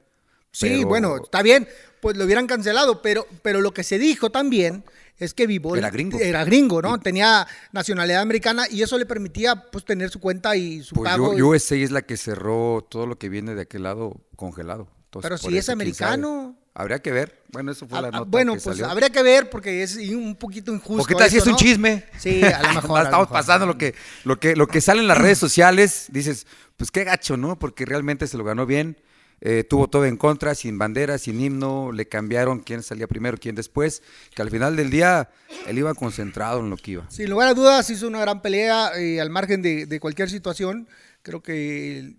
Sí, 0.50 0.66
Pero 0.68 0.88
bueno, 0.88 1.16
está 1.22 1.42
bien, 1.42 1.68
pues 2.00 2.16
lo 2.16 2.24
hubieran 2.24 2.46
cancelado, 2.46 3.02
pero, 3.02 3.26
pero 3.42 3.60
lo 3.60 3.72
que 3.74 3.84
se 3.84 3.98
dijo 3.98 4.30
también 4.30 4.84
es 5.18 5.34
que 5.34 5.46
Vivol 5.46 5.78
Era 5.78 5.90
gringo. 5.90 6.18
era 6.18 6.44
gringo, 6.44 6.80
¿no? 6.80 6.98
Tenía 7.00 7.46
nacionalidad 7.72 8.22
americana 8.22 8.64
y 8.70 8.80
eso 8.82 8.96
le 8.98 9.04
permitía 9.06 9.70
pues 9.70 9.84
tener 9.84 10.08
su 10.10 10.20
cuenta 10.20 10.56
y 10.56 10.82
su 10.82 10.94
Pues 10.94 11.10
pago. 11.10 11.30
U- 11.32 11.48
USA 11.50 11.76
es 11.76 11.90
la 11.90 12.02
que 12.02 12.16
cerró 12.16 12.86
todo 12.90 13.06
lo 13.06 13.18
que 13.18 13.28
viene 13.28 13.54
de 13.54 13.62
aquel 13.62 13.82
lado 13.82 14.22
congelado. 14.36 14.88
Entonces, 15.04 15.28
Pero 15.28 15.36
si 15.38 15.56
es 15.58 15.68
americano. 15.68 16.56
Habría 16.74 17.00
que 17.00 17.12
ver. 17.12 17.42
Bueno, 17.52 17.70
eso 17.72 17.86
fue 17.86 18.00
la 18.00 18.08
Ah, 18.08 18.10
ah, 18.14 18.18
nota 18.20 18.30
bueno, 18.30 18.54
que 18.54 18.60
pues 18.60 18.76
salió. 18.78 18.90
habría 18.90 19.10
que 19.10 19.22
ver 19.22 19.50
porque 19.50 19.82
es 19.82 19.96
un 19.96 20.34
poquito 20.36 20.72
injusto. 20.72 21.02
¿O 21.02 21.04
qué 21.04 21.14
tal 21.14 21.28
si 21.30 21.36
es 21.36 21.46
un 21.46 21.56
chisme? 21.56 22.04
Sí, 22.18 22.42
a 22.42 22.62
lo 22.62 22.72
mejor. 22.74 22.98
a 22.98 23.02
lo 23.02 23.04
Estamos 23.08 23.26
mejor. 23.28 23.28
pasando 23.28 23.66
lo 23.66 23.76
que, 23.76 23.94
lo 24.24 24.40
que, 24.40 24.56
lo 24.56 24.66
que 24.66 24.80
sale 24.80 25.02
en 25.02 25.08
las 25.08 25.18
redes 25.18 25.36
sociales, 25.38 26.06
dices, 26.10 26.46
pues 26.78 26.90
qué 26.90 27.04
gacho, 27.04 27.36
¿no? 27.36 27.58
Porque 27.58 27.84
realmente 27.84 28.26
se 28.26 28.38
lo 28.38 28.44
ganó 28.44 28.64
bien, 28.64 28.96
eh, 29.42 29.64
tuvo 29.64 29.88
todo 29.88 30.06
en 30.06 30.16
contra, 30.16 30.54
sin 30.54 30.78
bandera, 30.78 31.18
sin 31.18 31.40
himno, 31.42 31.92
le 31.92 32.08
cambiaron 32.08 32.60
quién 32.60 32.82
salía 32.82 33.06
primero, 33.06 33.36
quién 33.38 33.54
después, 33.54 34.02
que 34.34 34.40
al 34.40 34.48
final 34.50 34.74
del 34.74 34.88
día 34.88 35.28
él 35.66 35.76
iba 35.76 35.92
concentrado 35.94 36.60
en 36.60 36.70
lo 36.70 36.78
que 36.78 36.92
iba. 36.92 37.10
Sin 37.10 37.28
lugar 37.28 37.48
a 37.48 37.54
dudas, 37.54 37.90
hizo 37.90 38.08
una 38.08 38.20
gran 38.20 38.40
pelea 38.40 38.92
eh, 38.98 39.20
al 39.20 39.28
margen 39.28 39.60
de, 39.60 39.84
de 39.84 40.00
cualquier 40.00 40.30
situación. 40.30 40.88
Creo 41.22 41.42
que 41.42 42.14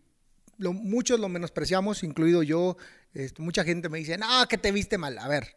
lo- 0.59 0.73
muchos 0.73 1.19
lo 1.19 1.27
menospreciamos, 1.27 2.03
incluido 2.03 2.43
yo. 2.43 2.77
Este, 3.13 3.41
mucha 3.41 3.63
gente 3.63 3.89
me 3.89 3.99
dice, 3.99 4.17
no, 4.17 4.47
que 4.47 4.57
te 4.57 4.71
viste 4.71 4.97
mal. 4.97 5.17
A 5.17 5.27
ver, 5.27 5.55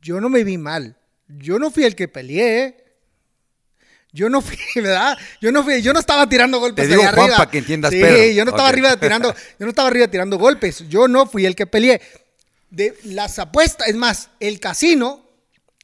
yo 0.00 0.20
no 0.20 0.28
me 0.28 0.44
vi 0.44 0.58
mal. 0.58 0.96
Yo 1.28 1.58
no 1.58 1.70
fui 1.70 1.84
el 1.84 1.94
que 1.94 2.08
peleé. 2.08 2.76
Yo 4.12 4.28
no 4.28 4.42
fui, 4.42 4.58
¿verdad? 4.76 5.16
Yo 5.40 5.52
no 5.52 5.62
fui, 5.64 5.80
yo 5.80 5.92
no 5.92 6.00
estaba 6.00 6.28
tirando 6.28 6.58
golpes. 6.60 6.84
Te 6.84 6.90
digo, 6.90 7.02
Juan, 7.02 7.18
arriba. 7.18 7.36
pa' 7.36 7.50
que 7.50 7.58
entiendas, 7.58 7.92
Sí, 7.92 8.00
Pedro. 8.00 8.32
yo 8.32 8.44
no 8.44 8.50
estaba 8.50 8.68
arriba 8.68 8.96
tirando, 8.98 9.32
yo 9.58 9.66
no 9.66 9.68
estaba 9.68 9.88
arriba 9.88 10.08
tirando 10.08 10.38
golpes. 10.38 10.88
Yo 10.88 11.08
no 11.08 11.26
fui 11.26 11.46
el 11.46 11.56
que 11.56 11.66
peleé. 11.66 12.00
De 12.70 12.96
las 13.04 13.38
apuestas, 13.38 13.88
es 13.88 13.96
más, 13.96 14.30
el 14.40 14.58
casino 14.60 15.28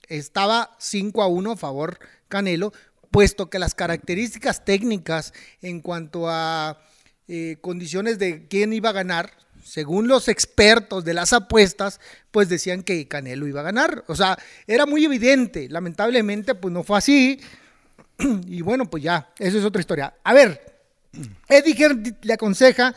estaba 0.08 0.74
5 0.78 1.22
a 1.22 1.26
1 1.26 1.52
a 1.52 1.56
favor 1.56 1.98
Canelo, 2.28 2.72
puesto 3.10 3.50
que 3.50 3.58
las 3.58 3.74
características 3.74 4.64
técnicas 4.64 5.32
en 5.62 5.80
cuanto 5.80 6.28
a 6.28 6.80
eh, 7.26 7.56
condiciones 7.60 8.18
de 8.18 8.46
quién 8.48 8.72
iba 8.72 8.90
a 8.90 8.92
ganar, 8.92 9.32
según 9.62 10.08
los 10.08 10.28
expertos 10.28 11.04
de 11.04 11.14
las 11.14 11.32
apuestas, 11.32 12.00
pues 12.30 12.48
decían 12.48 12.82
que 12.82 13.08
Canelo 13.08 13.46
iba 13.46 13.60
a 13.60 13.64
ganar. 13.64 14.04
O 14.08 14.16
sea, 14.16 14.38
era 14.66 14.86
muy 14.86 15.04
evidente. 15.04 15.68
Lamentablemente, 15.68 16.54
pues 16.54 16.72
no 16.72 16.82
fue 16.82 16.98
así. 16.98 17.40
Y 18.46 18.62
bueno, 18.62 18.90
pues 18.90 19.02
ya, 19.02 19.32
eso 19.38 19.58
es 19.58 19.64
otra 19.64 19.80
historia. 19.80 20.14
A 20.24 20.34
ver, 20.34 20.82
Eddie 21.48 22.16
le 22.22 22.32
aconseja 22.32 22.94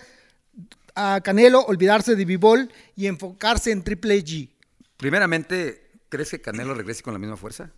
a 0.95 1.21
Canelo 1.23 1.61
olvidarse 1.61 2.15
de 2.15 2.25
B-Ball 2.25 2.71
y 2.95 3.07
enfocarse 3.07 3.71
en 3.71 3.83
Triple 3.83 4.23
G. 4.23 4.49
Primeramente, 4.97 5.91
¿crees 6.09 6.31
que 6.31 6.41
Canelo 6.41 6.73
regrese 6.73 7.03
con 7.03 7.13
la 7.13 7.19
misma 7.19 7.37
fuerza? 7.37 7.71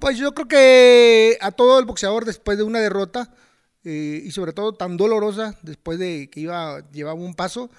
Pues 0.00 0.18
yo 0.18 0.34
creo 0.34 0.48
que 0.48 1.38
a 1.40 1.52
todo 1.52 1.78
el 1.78 1.84
boxeador 1.86 2.24
después 2.24 2.58
de 2.58 2.64
una 2.64 2.80
derrota 2.80 3.32
eh, 3.84 4.22
y 4.24 4.30
sobre 4.30 4.52
todo 4.52 4.74
tan 4.74 4.96
dolorosa 4.96 5.58
después 5.62 5.98
de 5.98 6.28
que 6.30 6.40
iba 6.40 6.90
llevaba 6.90 7.20
un 7.20 7.34
paso 7.34 7.70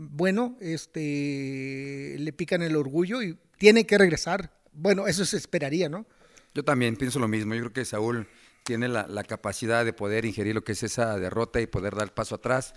bueno, 0.00 0.56
este 0.60 2.14
le 2.18 2.32
pican 2.32 2.62
el 2.62 2.76
orgullo 2.76 3.20
y 3.20 3.36
tiene 3.58 3.84
que 3.84 3.98
regresar. 3.98 4.52
Bueno, 4.72 5.08
eso 5.08 5.24
se 5.24 5.36
esperaría, 5.36 5.88
¿no? 5.88 6.06
Yo 6.54 6.64
también 6.64 6.94
pienso 6.94 7.18
lo 7.18 7.26
mismo. 7.26 7.54
Yo 7.54 7.62
creo 7.62 7.72
que 7.72 7.84
Saúl 7.84 8.28
tiene 8.62 8.86
la, 8.86 9.24
capacidad 9.24 9.84
de 9.84 9.92
poder 9.92 10.24
ingerir 10.24 10.54
lo 10.54 10.62
que 10.62 10.72
es 10.72 10.84
esa 10.84 11.18
derrota 11.18 11.60
y 11.60 11.66
poder 11.66 11.96
dar 11.96 12.14
paso 12.14 12.36
atrás, 12.36 12.74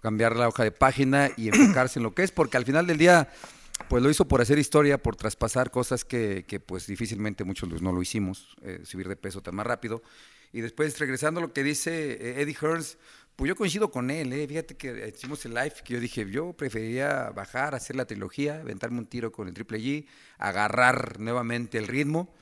cambiar 0.00 0.36
la 0.36 0.46
hoja 0.46 0.62
de 0.62 0.70
página 0.70 1.30
y 1.36 1.48
enfocarse 1.48 1.98
en 1.98 2.04
lo 2.04 2.14
que 2.14 2.22
es, 2.22 2.30
porque 2.30 2.56
al 2.56 2.64
final 2.64 2.86
del 2.86 2.98
día, 2.98 3.28
pues 3.88 4.00
lo 4.00 4.08
hizo 4.08 4.28
por 4.28 4.40
hacer 4.40 4.58
historia, 4.58 5.02
por 5.02 5.16
traspasar 5.16 5.72
cosas 5.72 6.04
que, 6.04 6.44
que, 6.46 6.60
pues 6.60 6.86
difícilmente 6.86 7.42
muchos 7.42 7.82
no 7.82 7.90
lo 7.90 8.00
hicimos, 8.00 8.54
eh, 8.62 8.82
subir 8.84 9.08
de 9.08 9.16
peso 9.16 9.40
tan 9.40 9.56
más 9.56 9.66
rápido. 9.66 10.02
Y 10.52 10.60
después, 10.60 10.98
regresando 10.98 11.40
a 11.40 11.42
lo 11.42 11.52
que 11.52 11.62
dice 11.62 12.12
eh, 12.12 12.42
Eddie 12.42 12.56
Hearns, 12.60 12.98
pues 13.36 13.48
yo 13.48 13.56
coincido 13.56 13.90
con 13.90 14.10
él, 14.10 14.32
eh. 14.32 14.46
fíjate 14.46 14.76
que 14.76 15.12
hicimos 15.16 15.44
el 15.46 15.54
live, 15.54 15.72
que 15.84 15.94
yo 15.94 16.00
dije, 16.00 16.30
yo 16.30 16.52
preferiría 16.52 17.30
bajar, 17.30 17.74
hacer 17.74 17.96
la 17.96 18.04
trilogía, 18.04 18.56
aventarme 18.56 18.98
un 18.98 19.06
tiro 19.06 19.32
con 19.32 19.48
el 19.48 19.54
Triple 19.54 19.78
G, 19.78 20.06
agarrar 20.36 21.18
nuevamente 21.18 21.78
el 21.78 21.86
ritmo, 21.86 22.34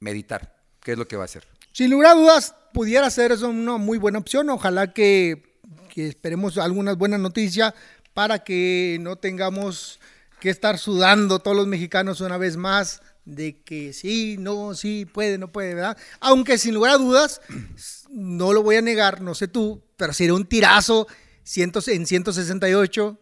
meditar, 0.00 0.54
¿qué 0.82 0.92
es 0.92 0.98
lo 0.98 1.08
que 1.08 1.16
va 1.16 1.22
a 1.22 1.24
hacer? 1.24 1.46
Sin 1.72 1.90
lugar 1.90 2.12
a 2.12 2.20
dudas, 2.20 2.54
pudiera 2.72 3.08
ser 3.10 3.32
eso 3.32 3.48
una 3.48 3.78
muy 3.78 3.98
buena 3.98 4.18
opción. 4.18 4.48
Ojalá 4.50 4.92
que, 4.92 5.58
que 5.88 6.08
esperemos 6.08 6.58
algunas 6.58 6.96
buenas 6.96 7.20
noticias 7.20 7.72
para 8.12 8.44
que 8.44 8.98
no 9.00 9.16
tengamos 9.16 9.98
que 10.40 10.50
estar 10.50 10.78
sudando 10.78 11.38
todos 11.38 11.56
los 11.56 11.66
mexicanos 11.66 12.20
una 12.20 12.36
vez 12.36 12.56
más 12.56 13.00
de 13.24 13.62
que 13.62 13.92
sí, 13.92 14.36
no, 14.38 14.74
sí, 14.74 15.06
puede, 15.06 15.38
no 15.38 15.50
puede, 15.50 15.74
¿verdad? 15.74 15.96
Aunque 16.20 16.58
sin 16.58 16.74
lugar 16.74 16.92
a 16.92 16.98
dudas, 16.98 17.40
no 18.10 18.52
lo 18.52 18.62
voy 18.62 18.76
a 18.76 18.82
negar, 18.82 19.20
no 19.20 19.34
sé 19.34 19.48
tú, 19.48 19.82
pero 19.96 20.12
sería 20.12 20.34
un 20.34 20.46
tirazo 20.46 21.06
en 21.56 22.06
168. 22.06 23.20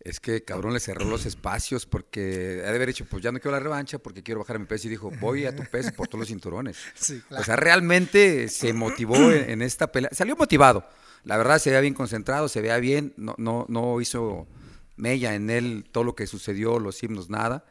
Es 0.00 0.20
que 0.20 0.44
cabrón 0.44 0.72
le 0.72 0.78
cerró 0.78 1.04
los 1.04 1.26
espacios 1.26 1.84
porque 1.84 2.62
ha 2.64 2.70
de 2.70 2.76
haber 2.76 2.86
dicho, 2.86 3.06
pues 3.10 3.24
ya 3.24 3.32
no 3.32 3.40
quiero 3.40 3.56
la 3.56 3.62
revancha 3.62 3.98
porque 3.98 4.22
quiero 4.22 4.40
bajar 4.40 4.60
mi 4.60 4.66
peso 4.66 4.86
y 4.86 4.90
dijo, 4.90 5.10
voy 5.20 5.46
a 5.46 5.56
tu 5.56 5.64
peso 5.64 5.90
por 5.92 6.06
todos 6.06 6.20
los 6.20 6.28
cinturones. 6.28 6.76
Sí, 6.94 7.20
O 7.30 7.42
sea, 7.42 7.56
realmente 7.56 8.48
se 8.48 8.72
motivó 8.72 9.16
en, 9.16 9.50
en 9.50 9.62
esta 9.62 9.90
pelea. 9.90 10.10
Salió 10.12 10.36
motivado. 10.36 10.88
La 11.24 11.36
verdad 11.36 11.58
se 11.58 11.70
veía 11.70 11.80
bien 11.80 11.94
concentrado, 11.94 12.48
se 12.48 12.60
veía 12.60 12.78
bien, 12.78 13.14
no, 13.16 13.34
no, 13.36 13.66
no 13.68 14.00
hizo 14.00 14.46
mella 14.94 15.34
en 15.34 15.50
él 15.50 15.84
todo 15.90 16.04
lo 16.04 16.14
que 16.14 16.28
sucedió, 16.28 16.78
los 16.78 17.02
himnos, 17.02 17.28
nada. 17.28 17.64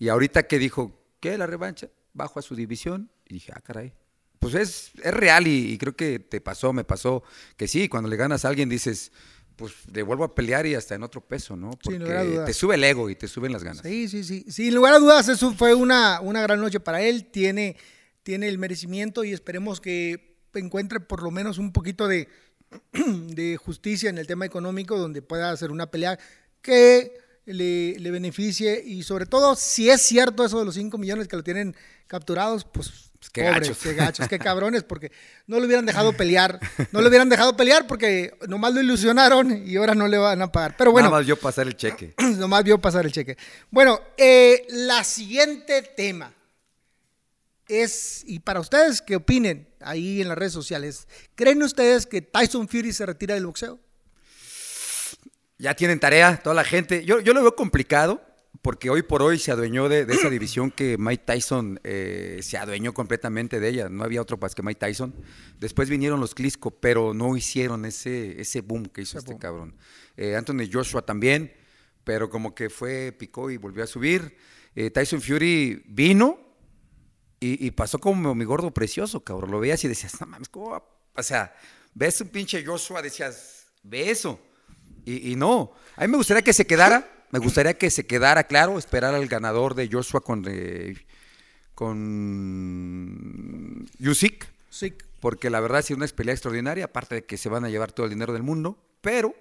Y 0.00 0.08
ahorita 0.08 0.48
que 0.48 0.58
dijo, 0.58 1.05
¿qué? 1.20 1.36
La 1.38 1.46
revancha, 1.46 1.88
bajo 2.12 2.38
a 2.38 2.42
su 2.42 2.54
división. 2.54 3.10
Y 3.28 3.34
dije, 3.34 3.52
ah, 3.54 3.60
caray. 3.60 3.92
pues 4.38 4.54
es, 4.54 4.92
es 5.02 5.12
real 5.14 5.46
y, 5.46 5.72
y 5.72 5.78
creo 5.78 5.96
que 5.96 6.18
te 6.18 6.40
pasó, 6.40 6.72
me 6.72 6.84
pasó, 6.84 7.22
que 7.56 7.66
sí, 7.68 7.88
cuando 7.88 8.08
le 8.08 8.16
ganas 8.16 8.44
a 8.44 8.48
alguien 8.48 8.68
dices, 8.68 9.10
pues 9.56 9.72
le 9.92 10.02
vuelvo 10.02 10.24
a 10.24 10.34
pelear 10.34 10.66
y 10.66 10.74
hasta 10.74 10.94
en 10.94 11.02
otro 11.02 11.20
peso, 11.22 11.56
¿no? 11.56 11.70
Porque 11.70 11.92
Sin 11.96 12.02
lugar 12.02 12.18
a 12.18 12.24
dudas. 12.24 12.46
te 12.46 12.52
sube 12.52 12.74
el 12.74 12.84
ego 12.84 13.08
y 13.10 13.16
te 13.16 13.26
suben 13.26 13.52
las 13.52 13.64
ganas. 13.64 13.82
Sí, 13.82 14.08
sí, 14.08 14.22
sí. 14.22 14.44
Sin 14.48 14.74
lugar 14.74 14.94
a 14.94 14.98
dudas, 14.98 15.28
eso 15.28 15.52
fue 15.54 15.74
una, 15.74 16.20
una 16.20 16.42
gran 16.42 16.60
noche 16.60 16.78
para 16.78 17.00
él. 17.02 17.24
Tiene, 17.30 17.76
tiene 18.22 18.48
el 18.48 18.58
merecimiento 18.58 19.24
y 19.24 19.32
esperemos 19.32 19.80
que 19.80 20.36
encuentre 20.54 21.00
por 21.00 21.22
lo 21.22 21.30
menos 21.30 21.58
un 21.58 21.72
poquito 21.72 22.06
de, 22.06 22.28
de 22.92 23.56
justicia 23.56 24.10
en 24.10 24.18
el 24.18 24.26
tema 24.26 24.44
económico, 24.46 24.98
donde 24.98 25.22
pueda 25.22 25.50
hacer 25.50 25.70
una 25.70 25.90
pelea 25.90 26.18
que 26.62 27.18
le, 27.46 27.98
le 27.98 28.10
beneficie 28.10 28.82
y 28.84 29.02
sobre 29.04 29.24
todo, 29.24 29.56
si 29.56 29.88
es 29.88 30.02
cierto 30.02 30.44
eso 30.44 30.58
de 30.58 30.64
los 30.64 30.74
5 30.74 30.98
millones 30.98 31.28
que 31.28 31.36
lo 31.36 31.44
tienen 31.44 31.74
capturados, 32.06 32.64
pues... 32.64 33.10
qué 33.32 33.44
pobres, 33.44 33.68
gachos. 33.68 33.78
qué 33.78 33.94
gachos, 33.94 34.28
qué 34.28 34.38
cabrones, 34.38 34.82
porque 34.82 35.12
no 35.46 35.58
lo 35.58 35.66
hubieran 35.66 35.86
dejado 35.86 36.12
pelear, 36.16 36.58
no 36.92 37.00
lo 37.00 37.08
hubieran 37.08 37.28
dejado 37.28 37.56
pelear 37.56 37.86
porque 37.86 38.36
nomás 38.48 38.74
lo 38.74 38.82
ilusionaron 38.82 39.66
y 39.66 39.76
ahora 39.76 39.94
no 39.94 40.08
le 40.08 40.18
van 40.18 40.42
a 40.42 40.50
pagar. 40.50 40.76
Pero 40.76 40.90
bueno, 40.92 41.08
Nada 41.08 41.20
más 41.20 41.26
yo 41.26 41.36
pasar 41.36 41.66
el 41.66 41.76
cheque. 41.76 42.14
Nomás 42.36 42.64
vio 42.64 42.78
pasar 42.80 43.06
el 43.06 43.12
cheque. 43.12 43.36
Bueno, 43.70 44.00
eh, 44.16 44.66
la 44.68 45.04
siguiente 45.04 45.82
tema 45.82 46.34
es, 47.68 48.22
y 48.26 48.40
para 48.40 48.60
ustedes 48.60 49.02
que 49.02 49.16
opinen 49.16 49.68
ahí 49.80 50.20
en 50.20 50.28
las 50.28 50.38
redes 50.38 50.52
sociales, 50.52 51.06
¿creen 51.34 51.62
ustedes 51.62 52.06
que 52.06 52.22
Tyson 52.22 52.68
Fury 52.68 52.92
se 52.92 53.06
retira 53.06 53.34
del 53.34 53.46
boxeo? 53.46 53.78
Ya 55.58 55.74
tienen 55.74 55.98
tarea, 56.00 56.36
toda 56.42 56.54
la 56.54 56.64
gente. 56.64 57.04
Yo, 57.04 57.20
yo 57.20 57.32
lo 57.32 57.40
veo 57.42 57.56
complicado 57.56 58.20
porque 58.62 58.90
hoy 58.90 59.02
por 59.02 59.22
hoy 59.22 59.38
se 59.38 59.52
adueñó 59.52 59.88
de, 59.88 60.04
de 60.04 60.14
esa 60.14 60.28
división 60.30 60.70
que 60.70 60.96
Mike 60.98 61.24
Tyson 61.24 61.80
eh, 61.84 62.40
se 62.42 62.58
adueñó 62.58 62.92
completamente 62.92 63.60
de 63.60 63.68
ella. 63.68 63.88
No 63.88 64.04
había 64.04 64.20
otro 64.20 64.36
más 64.38 64.54
que 64.54 64.62
Mike 64.62 64.80
Tyson. 64.80 65.14
Después 65.58 65.88
vinieron 65.88 66.20
los 66.20 66.34
Clisco, 66.34 66.70
pero 66.72 67.14
no 67.14 67.36
hicieron 67.36 67.84
ese, 67.84 68.40
ese 68.40 68.60
boom 68.60 68.86
que 68.86 69.02
hizo 69.02 69.18
Ese 69.18 69.18
este 69.18 69.32
boom. 69.32 69.40
cabrón. 69.40 69.76
Eh, 70.16 70.36
Anthony 70.36 70.68
Joshua 70.70 71.02
también, 71.02 71.52
pero 72.04 72.28
como 72.28 72.54
que 72.54 72.68
fue, 72.70 73.12
picó 73.12 73.50
y 73.50 73.56
volvió 73.56 73.84
a 73.84 73.86
subir. 73.86 74.36
Eh, 74.74 74.90
Tyson 74.90 75.22
Fury 75.22 75.84
vino 75.86 76.38
y, 77.40 77.66
y 77.66 77.70
pasó 77.70 77.98
como 77.98 78.34
mi 78.34 78.44
gordo 78.44 78.72
precioso, 78.74 79.24
cabrón. 79.24 79.50
Lo 79.52 79.60
veías 79.60 79.82
y 79.84 79.88
decías, 79.88 80.20
no 80.20 80.26
mames, 80.26 80.48
¿cómo 80.48 80.70
va? 80.70 80.84
O 81.14 81.22
sea, 81.22 81.54
ves 81.94 82.20
un 82.20 82.28
pinche 82.28 82.64
Joshua, 82.64 83.00
decías, 83.00 83.68
ve 83.82 84.10
eso. 84.10 84.38
Y, 85.06 85.32
y 85.32 85.36
no, 85.36 85.72
a 85.96 86.02
mí 86.02 86.08
me 86.08 86.18
gustaría 86.18 86.42
que 86.42 86.52
se 86.52 86.66
quedara, 86.66 87.08
me 87.30 87.38
gustaría 87.38 87.72
que 87.78 87.90
se 87.90 88.06
quedara 88.06 88.44
claro, 88.44 88.78
esperar 88.78 89.14
al 89.14 89.26
ganador 89.28 89.74
de 89.74 89.88
Joshua 89.90 90.20
con, 90.20 90.44
eh, 90.48 90.96
con 92.56 93.86
Usyk, 94.00 94.46
Sí. 94.70 94.92
porque 95.20 95.48
la 95.50 95.60
verdad 95.60 95.78
ha 95.78 95.82
sido 95.82 95.96
una 95.98 96.06
pelea 96.08 96.34
extraordinaria, 96.34 96.84
aparte 96.86 97.14
de 97.16 97.24
que 97.24 97.36
se 97.36 97.48
van 97.48 97.64
a 97.64 97.68
llevar 97.70 97.92
todo 97.92 98.04
el 98.06 98.10
dinero 98.10 98.32
del 98.32 98.42
mundo, 98.42 98.78
pero 99.00 99.34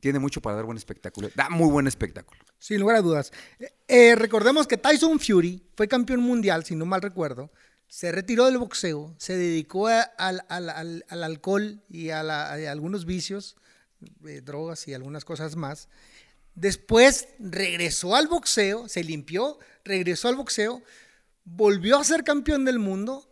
tiene 0.00 0.18
mucho 0.18 0.40
para 0.42 0.56
dar 0.56 0.64
buen 0.66 0.76
espectáculo, 0.76 1.30
da 1.34 1.48
muy 1.48 1.70
buen 1.70 1.86
espectáculo. 1.86 2.40
Sin 2.58 2.80
lugar 2.80 2.96
a 2.96 3.00
dudas. 3.02 3.32
Eh, 3.58 3.72
eh, 3.88 4.14
recordemos 4.16 4.66
que 4.66 4.76
Tyson 4.76 5.18
Fury 5.18 5.62
fue 5.76 5.88
campeón 5.88 6.20
mundial, 6.20 6.64
si 6.64 6.74
no 6.76 6.84
mal 6.86 7.00
recuerdo. 7.02 7.50
Se 7.88 8.10
retiró 8.12 8.46
del 8.46 8.58
boxeo, 8.58 9.14
se 9.18 9.36
dedicó 9.36 9.86
a- 9.88 10.00
al, 10.02 10.42
al- 10.48 10.70
al- 10.70 11.04
al 11.08 11.22
alcohol 11.24 11.80
y 11.88 12.10
a, 12.10 12.22
la- 12.22 12.50
a 12.52 12.70
algunos 12.72 13.04
vicios, 13.06 13.56
eh, 14.26 14.40
drogas 14.42 14.86
y 14.88 14.94
algunas 14.94 15.24
cosas 15.24 15.56
más. 15.56 15.88
Después 16.54 17.28
regresó 17.38 18.16
al 18.16 18.28
boxeo, 18.28 18.88
se 18.88 19.04
limpió, 19.04 19.58
regresó 19.84 20.28
al 20.28 20.36
boxeo, 20.36 20.82
volvió 21.44 21.98
a 21.98 22.04
ser 22.04 22.24
campeón 22.24 22.64
del 22.64 22.78
mundo 22.78 23.30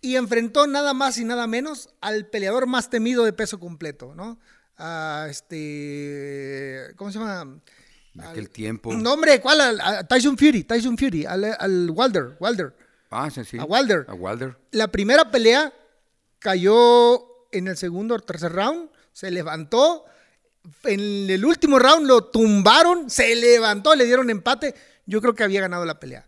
y 0.00 0.16
enfrentó 0.16 0.66
nada 0.66 0.92
más 0.92 1.16
y 1.18 1.24
nada 1.24 1.46
menos 1.46 1.90
al 2.00 2.26
peleador 2.26 2.66
más 2.66 2.90
temido 2.90 3.24
de 3.24 3.32
peso 3.32 3.58
completo, 3.60 4.14
¿no? 4.14 4.38
A 4.78 5.26
este, 5.30 6.92
¿cómo 6.96 7.10
se 7.12 7.18
llama? 7.18 7.60
En 8.14 8.20
aquel 8.20 8.50
tiempo. 8.50 8.92
No, 8.94 9.12
hombre, 9.14 9.40
¿cuál? 9.40 9.60
Al- 9.60 9.80
a 9.80 10.06
Tyson 10.06 10.36
Fury, 10.36 10.64
Tyson 10.64 10.98
Fury, 10.98 11.24
al, 11.24 11.44
al 11.58 11.90
Wilder, 11.90 12.36
Wilder. 12.40 12.74
Ah, 13.10 13.30
sí, 13.30 13.44
sí. 13.44 13.58
A 13.58 13.64
Wilder. 13.64 14.04
A 14.08 14.14
Wilder. 14.14 14.56
La 14.72 14.88
primera 14.90 15.30
pelea 15.30 15.72
cayó 16.38 17.48
en 17.52 17.68
el 17.68 17.76
segundo 17.76 18.14
o 18.14 18.18
tercer 18.20 18.52
round, 18.52 18.90
se 19.16 19.30
levantó, 19.30 20.04
en 20.84 21.30
el 21.30 21.42
último 21.42 21.78
round 21.78 22.06
lo 22.06 22.24
tumbaron, 22.24 23.08
se 23.08 23.34
levantó, 23.34 23.94
le 23.94 24.04
dieron 24.04 24.28
empate, 24.28 24.74
yo 25.06 25.22
creo 25.22 25.34
que 25.34 25.42
había 25.42 25.62
ganado 25.62 25.86
la 25.86 25.98
pelea. 25.98 26.26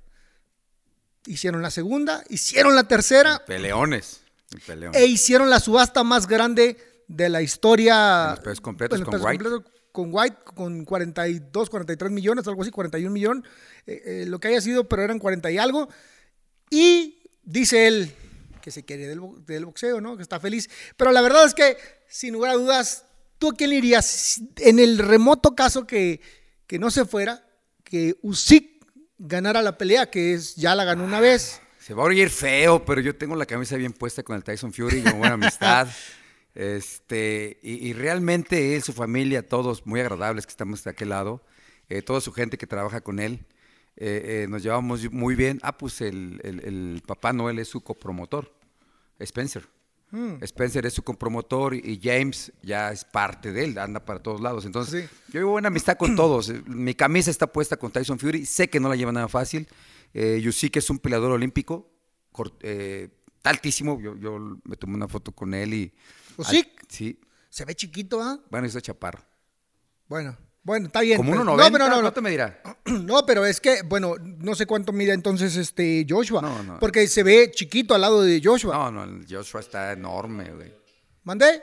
Hicieron 1.26 1.60
la 1.60 1.70
segunda, 1.70 2.24
hicieron 2.30 2.74
la 2.74 2.84
tercera 2.84 3.44
Peleones. 3.44 4.22
el 4.54 4.60
peleón. 4.62 4.94
e 4.94 5.04
hicieron 5.04 5.50
la 5.50 5.60
subasta 5.60 6.02
más 6.02 6.26
grande 6.26 6.78
de 7.08 7.28
la 7.28 7.42
historia. 7.42 8.22
En 8.24 8.30
los 8.30 8.40
pesos 8.40 8.60
completos 8.62 8.98
en 8.98 9.04
los 9.04 9.10
con 9.10 9.12
pesos 9.12 9.26
White. 9.26 9.44
completos 9.44 9.72
con 9.92 10.08
White, 10.10 10.36
con 10.54 10.84
42, 10.86 11.68
43 11.68 12.10
millones, 12.10 12.48
algo 12.48 12.62
así, 12.62 12.70
41 12.70 13.12
millones, 13.12 13.44
eh, 13.86 14.02
eh, 14.02 14.24
lo 14.26 14.40
que 14.40 14.48
haya 14.48 14.62
sido, 14.62 14.88
pero 14.88 15.02
eran 15.02 15.18
40 15.18 15.50
y 15.50 15.58
algo. 15.58 15.90
Y 16.70 17.20
dice 17.42 17.86
él 17.86 18.14
que 18.68 18.72
se 18.72 18.84
quiere 18.84 19.06
del, 19.06 19.20
del 19.46 19.64
boxeo, 19.64 20.00
¿no? 20.00 20.16
Que 20.16 20.22
está 20.22 20.38
feliz. 20.38 20.68
Pero 20.96 21.10
la 21.10 21.22
verdad 21.22 21.46
es 21.46 21.54
que, 21.54 21.78
sin 22.06 22.34
lugar 22.34 22.50
a 22.50 22.54
dudas, 22.54 23.04
¿tú 23.38 23.50
a 23.50 23.54
quién 23.54 23.70
le 23.70 23.76
irías? 23.76 24.42
En 24.58 24.78
el 24.78 24.98
remoto 24.98 25.54
caso 25.54 25.86
que, 25.86 26.20
que 26.66 26.78
no 26.78 26.90
se 26.90 27.06
fuera, 27.06 27.42
que 27.82 28.16
Usyk 28.20 28.84
ganara 29.18 29.62
la 29.62 29.78
pelea, 29.78 30.10
que 30.10 30.34
es 30.34 30.54
ya 30.56 30.74
la 30.74 30.84
ganó 30.84 31.02
una 31.04 31.20
vez. 31.20 31.60
Se 31.80 31.94
va 31.94 32.02
a 32.02 32.06
oír 32.06 32.28
feo, 32.28 32.84
pero 32.84 33.00
yo 33.00 33.16
tengo 33.16 33.34
la 33.36 33.46
camisa 33.46 33.76
bien 33.76 33.94
puesta 33.94 34.22
con 34.22 34.36
el 34.36 34.44
Tyson 34.44 34.72
Fury, 34.74 35.02
con 35.02 35.18
buena 35.18 35.34
amistad. 35.34 35.88
Este, 36.54 37.58
y, 37.62 37.88
y 37.88 37.92
realmente 37.92 38.74
él, 38.74 38.82
su 38.82 38.92
familia, 38.92 39.46
todos 39.46 39.86
muy 39.86 40.00
agradables 40.00 40.44
que 40.44 40.50
estamos 40.50 40.82
de 40.82 40.90
aquel 40.90 41.10
lado, 41.10 41.40
eh, 41.88 42.02
toda 42.02 42.20
su 42.20 42.32
gente 42.32 42.58
que 42.58 42.66
trabaja 42.66 43.00
con 43.00 43.20
él, 43.20 43.44
eh, 43.96 44.42
eh, 44.42 44.46
nos 44.48 44.64
llevamos 44.64 45.08
muy 45.12 45.36
bien. 45.36 45.60
Ah, 45.62 45.78
pues 45.78 46.00
el, 46.00 46.40
el- 46.42 46.60
el 46.64 47.02
papá 47.06 47.32
Noel 47.32 47.60
es 47.60 47.68
su 47.68 47.80
copromotor, 47.82 48.52
Spencer. 49.18 49.68
Spencer 50.40 50.86
es 50.86 50.94
su 50.94 51.02
copromotor 51.02 51.74
y- 51.74 52.00
James 52.02 52.50
ya 52.62 52.90
es 52.92 53.04
parte 53.04 53.52
de 53.52 53.64
él, 53.64 53.78
anda 53.78 54.02
para 54.04 54.22
todos 54.22 54.40
lados. 54.40 54.64
Entonces, 54.64 55.04
Sí. 55.10 55.16
yo 55.32 55.40
llevo 55.40 55.50
buena 55.52 55.68
amistad 55.68 55.98
con 55.98 56.16
todos. 56.16 56.48
Eh, 56.48 56.62
Mi 56.66 56.94
camisa 56.94 57.30
está 57.30 57.46
puesta 57.52 57.76
con 57.76 57.90
Tyson 57.92 58.18
Fury, 58.18 58.46
sé 58.46 58.70
que 58.70 58.80
no 58.80 58.88
la 58.88 58.96
lleva 58.96 59.12
nada 59.12 59.28
fácil. 59.28 59.68
Eh, 60.14 60.42
Usyk 60.48 60.76
es 60.78 60.88
un 60.88 60.98
peleador 60.98 61.32
olímpico, 61.32 61.90
eh, 62.60 63.10
altísimo. 63.44 64.00
Yo, 64.00 64.16
yo 64.16 64.38
me 64.64 64.76
tomé 64.76 64.94
una 64.94 65.08
foto 65.08 65.32
con 65.32 65.52
él 65.52 65.74
y. 65.74 65.92
Al- 66.38 66.66
sí, 66.88 67.20
Se 67.50 67.64
ve 67.66 67.74
chiquito, 67.74 68.22
¿ah? 68.22 68.38
bueno, 68.50 68.66
hizo 68.66 68.80
chaparro. 68.80 69.20
Bueno, 70.08 70.38
bueno, 70.68 70.86
está 70.86 71.00
bien. 71.00 71.16
Como 71.16 71.32
pero- 71.32 71.42
1.90, 71.44 71.56
No, 71.56 71.72
pero 71.72 71.88
no, 71.88 71.96
no. 71.96 72.00
¿cuánto 72.02 72.22
me 72.22 72.30
dirá? 72.30 72.62
No, 72.86 73.26
pero 73.26 73.44
es 73.44 73.60
que, 73.60 73.82
bueno, 73.82 74.14
no 74.20 74.54
sé 74.54 74.66
cuánto 74.66 74.92
mide 74.92 75.12
entonces 75.12 75.56
este 75.56 76.06
Joshua. 76.08 76.40
No, 76.42 76.62
no. 76.62 76.78
Porque 76.78 77.06
se 77.08 77.22
ve 77.22 77.50
chiquito 77.52 77.94
al 77.94 78.00
lado 78.02 78.22
de 78.22 78.40
Joshua. 78.42 78.74
No, 78.76 78.90
no, 78.90 79.04
el 79.04 79.26
Joshua 79.28 79.60
está 79.60 79.92
enorme, 79.92 80.50
güey. 80.52 80.72
¿Mandé? 81.24 81.62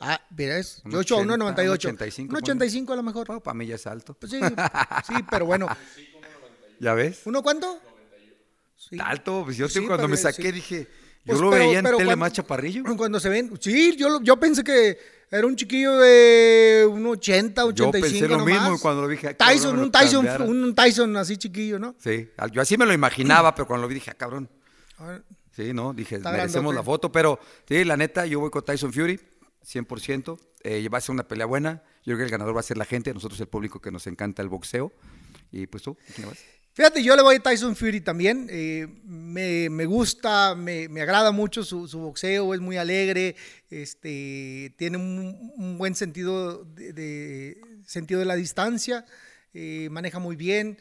Ah, 0.00 0.20
mira, 0.36 0.58
es 0.58 0.82
Joshua 0.84 1.18
80, 1.18 1.34
1.98. 1.36 1.70
85, 1.70 2.36
1.85 2.36 2.92
a 2.92 2.96
lo 2.96 3.02
mejor. 3.02 3.28
No, 3.30 3.40
para 3.40 3.54
mí 3.54 3.66
ya 3.66 3.76
es 3.76 3.86
alto. 3.86 4.14
Pues 4.14 4.32
sí, 4.32 4.40
sí, 5.06 5.14
pero 5.30 5.46
bueno. 5.46 5.66
¿Ya 6.80 6.92
ves? 6.94 7.22
¿Uno 7.24 7.42
cuánto? 7.42 7.80
Sí. 8.76 8.98
Alto, 9.02 9.42
pues 9.44 9.56
yo 9.56 9.68
Sí, 9.68 9.80
cuando 9.86 10.06
me 10.08 10.16
sí. 10.18 10.24
saqué 10.24 10.52
dije, 10.52 10.86
yo 11.24 11.32
Pues, 11.32 11.40
lo 11.40 11.50
pero- 11.50 11.64
veía 11.64 11.78
en 11.78 11.84
tele 11.86 11.96
cuando- 11.96 12.16
más 12.18 12.32
chaparrillo. 12.32 12.82
Cuando 12.96 13.18
se 13.18 13.28
ven, 13.30 13.52
sí, 13.60 13.96
yo, 13.96 14.20
yo 14.20 14.36
pensé 14.38 14.62
que 14.62 14.98
era 15.34 15.46
un 15.46 15.56
chiquillo 15.56 15.96
de 15.98 16.86
un 16.88 17.04
80, 17.06 17.64
85 17.64 17.74
Yo 17.74 17.90
pensé 17.90 18.28
lo 18.28 18.38
nomás. 18.38 18.62
mismo 18.62 18.78
cuando 18.80 19.02
lo 19.02 19.08
dije, 19.08 19.28
ah, 19.28 19.34
Tyson, 19.36 19.78
un 19.78 19.90
Tyson, 19.90 20.26
un 20.42 20.74
Tyson 20.74 21.16
así 21.16 21.36
chiquillo, 21.36 21.78
¿no? 21.78 21.94
Sí, 21.98 22.30
yo 22.52 22.62
así 22.62 22.76
me 22.78 22.86
lo 22.86 22.92
imaginaba, 22.92 23.54
pero 23.54 23.66
cuando 23.66 23.82
lo 23.82 23.88
vi 23.88 23.94
dije, 23.94 24.10
ah, 24.12 24.14
cabrón. 24.14 24.48
Sí, 25.50 25.72
¿no? 25.72 25.92
Dije, 25.92 26.16
Está 26.16 26.30
merecemos 26.30 26.72
grandote. 26.72 26.76
la 26.76 26.82
foto, 26.82 27.12
pero 27.12 27.38
sí, 27.68 27.84
la 27.84 27.96
neta, 27.96 28.26
yo 28.26 28.40
voy 28.40 28.50
con 28.50 28.64
Tyson 28.64 28.92
Fury, 28.92 29.20
100%. 29.64 30.38
Eh, 30.62 30.88
va 30.88 30.98
a 30.98 31.00
ser 31.00 31.12
una 31.12 31.26
pelea 31.28 31.46
buena. 31.46 31.82
Yo 32.04 32.14
creo 32.14 32.18
que 32.18 32.24
el 32.24 32.30
ganador 32.30 32.56
va 32.56 32.60
a 32.60 32.64
ser 32.64 32.76
la 32.78 32.84
gente, 32.84 33.12
nosotros 33.12 33.40
el 33.40 33.48
público 33.48 33.80
que 33.80 33.90
nos 33.90 34.06
encanta 34.06 34.40
el 34.42 34.48
boxeo. 34.48 34.92
Y 35.52 35.66
pues 35.66 35.82
tú, 35.82 35.96
¿quién 36.14 36.28
vas? 36.28 36.38
Fíjate, 36.74 37.04
yo 37.04 37.14
le 37.14 37.22
voy 37.22 37.36
a 37.36 37.40
Tyson 37.40 37.76
Fury 37.76 38.00
también. 38.00 38.48
eh, 38.50 38.88
me, 39.04 39.70
me 39.70 39.86
gusta, 39.86 40.56
me, 40.56 40.88
me 40.88 41.02
agrada 41.02 41.30
mucho 41.30 41.62
su, 41.62 41.86
su 41.86 42.00
boxeo, 42.00 42.52
es 42.52 42.60
muy 42.60 42.76
alegre, 42.76 43.36
este, 43.70 44.74
tiene 44.76 44.96
un, 44.96 45.52
un 45.56 45.78
buen 45.78 45.94
sentido 45.94 46.64
de, 46.64 46.92
de- 46.92 47.60
sentido 47.86 48.18
de 48.18 48.26
la 48.26 48.34
distancia, 48.34 49.04
eh, 49.52 49.88
maneja 49.92 50.18
muy 50.18 50.34
bien, 50.34 50.76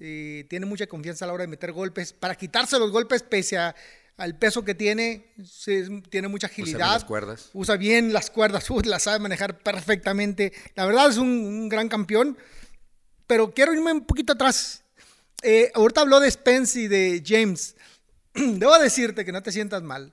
eh, 0.00 0.44
tiene 0.50 0.66
mucha 0.66 0.86
confianza 0.86 1.24
a 1.24 1.28
la 1.28 1.32
hora 1.34 1.44
de 1.44 1.48
meter 1.48 1.72
golpes. 1.72 2.12
Para 2.12 2.34
quitarse 2.34 2.78
los 2.78 2.90
golpes, 2.90 3.22
pese 3.22 3.56
a- 3.56 3.74
al 4.18 4.36
peso 4.36 4.64
que 4.64 4.74
tiene, 4.74 5.32
se- 5.44 6.02
tiene 6.10 6.28
mucha 6.28 6.48
bien 6.48 6.60
agilidad. 6.66 6.92
las 6.92 7.04
cuerdas. 7.04 7.50
Usa 7.54 7.76
bien 7.78 8.12
las 8.12 8.28
cuerdas, 8.30 8.68
uh, 8.70 8.80
las 8.84 9.04
sabe 9.04 9.18
manejar 9.20 9.58
perfectamente. 9.60 10.52
La 10.74 10.84
verdad 10.84 11.08
es 11.08 11.16
un, 11.16 11.28
un 11.28 11.68
gran 11.70 11.88
campeón. 11.88 12.36
Pero 13.26 13.52
quiero 13.54 13.72
irme 13.72 13.92
un 13.92 14.04
poquito 14.04 14.32
atrás. 14.34 14.82
Eh, 15.42 15.70
ahorita 15.74 16.00
habló 16.00 16.20
de 16.20 16.30
Spence 16.30 16.80
y 16.80 16.88
de 16.88 17.22
James. 17.24 17.76
debo 18.34 18.78
decirte 18.78 19.24
que 19.24 19.32
no 19.32 19.42
te 19.42 19.52
sientas 19.52 19.82
mal. 19.82 20.12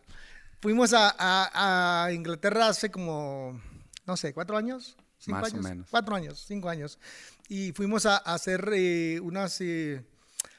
Fuimos 0.61 0.93
a, 0.93 1.13
a- 1.17 2.05
a 2.05 2.11
Inglaterra 2.13 2.67
hace 2.69 2.89
como, 2.89 3.59
no 4.05 4.17
sé, 4.17 4.33
cuatro 4.33 4.57
años. 4.57 4.95
¿Cinco 5.19 5.39
Más 5.39 5.51
o 5.51 5.55
años? 5.55 5.63
menos. 5.63 5.87
Cuatro 5.89 6.15
años, 6.15 6.43
cinco 6.47 6.69
años. 6.69 6.99
Y 7.49 7.71
fuimos 7.71 8.05
a, 8.05 8.17
a 8.17 8.33
hacer 8.35 8.69
eh, 8.73 9.19
unas 9.21 9.59
eh, 9.61 10.03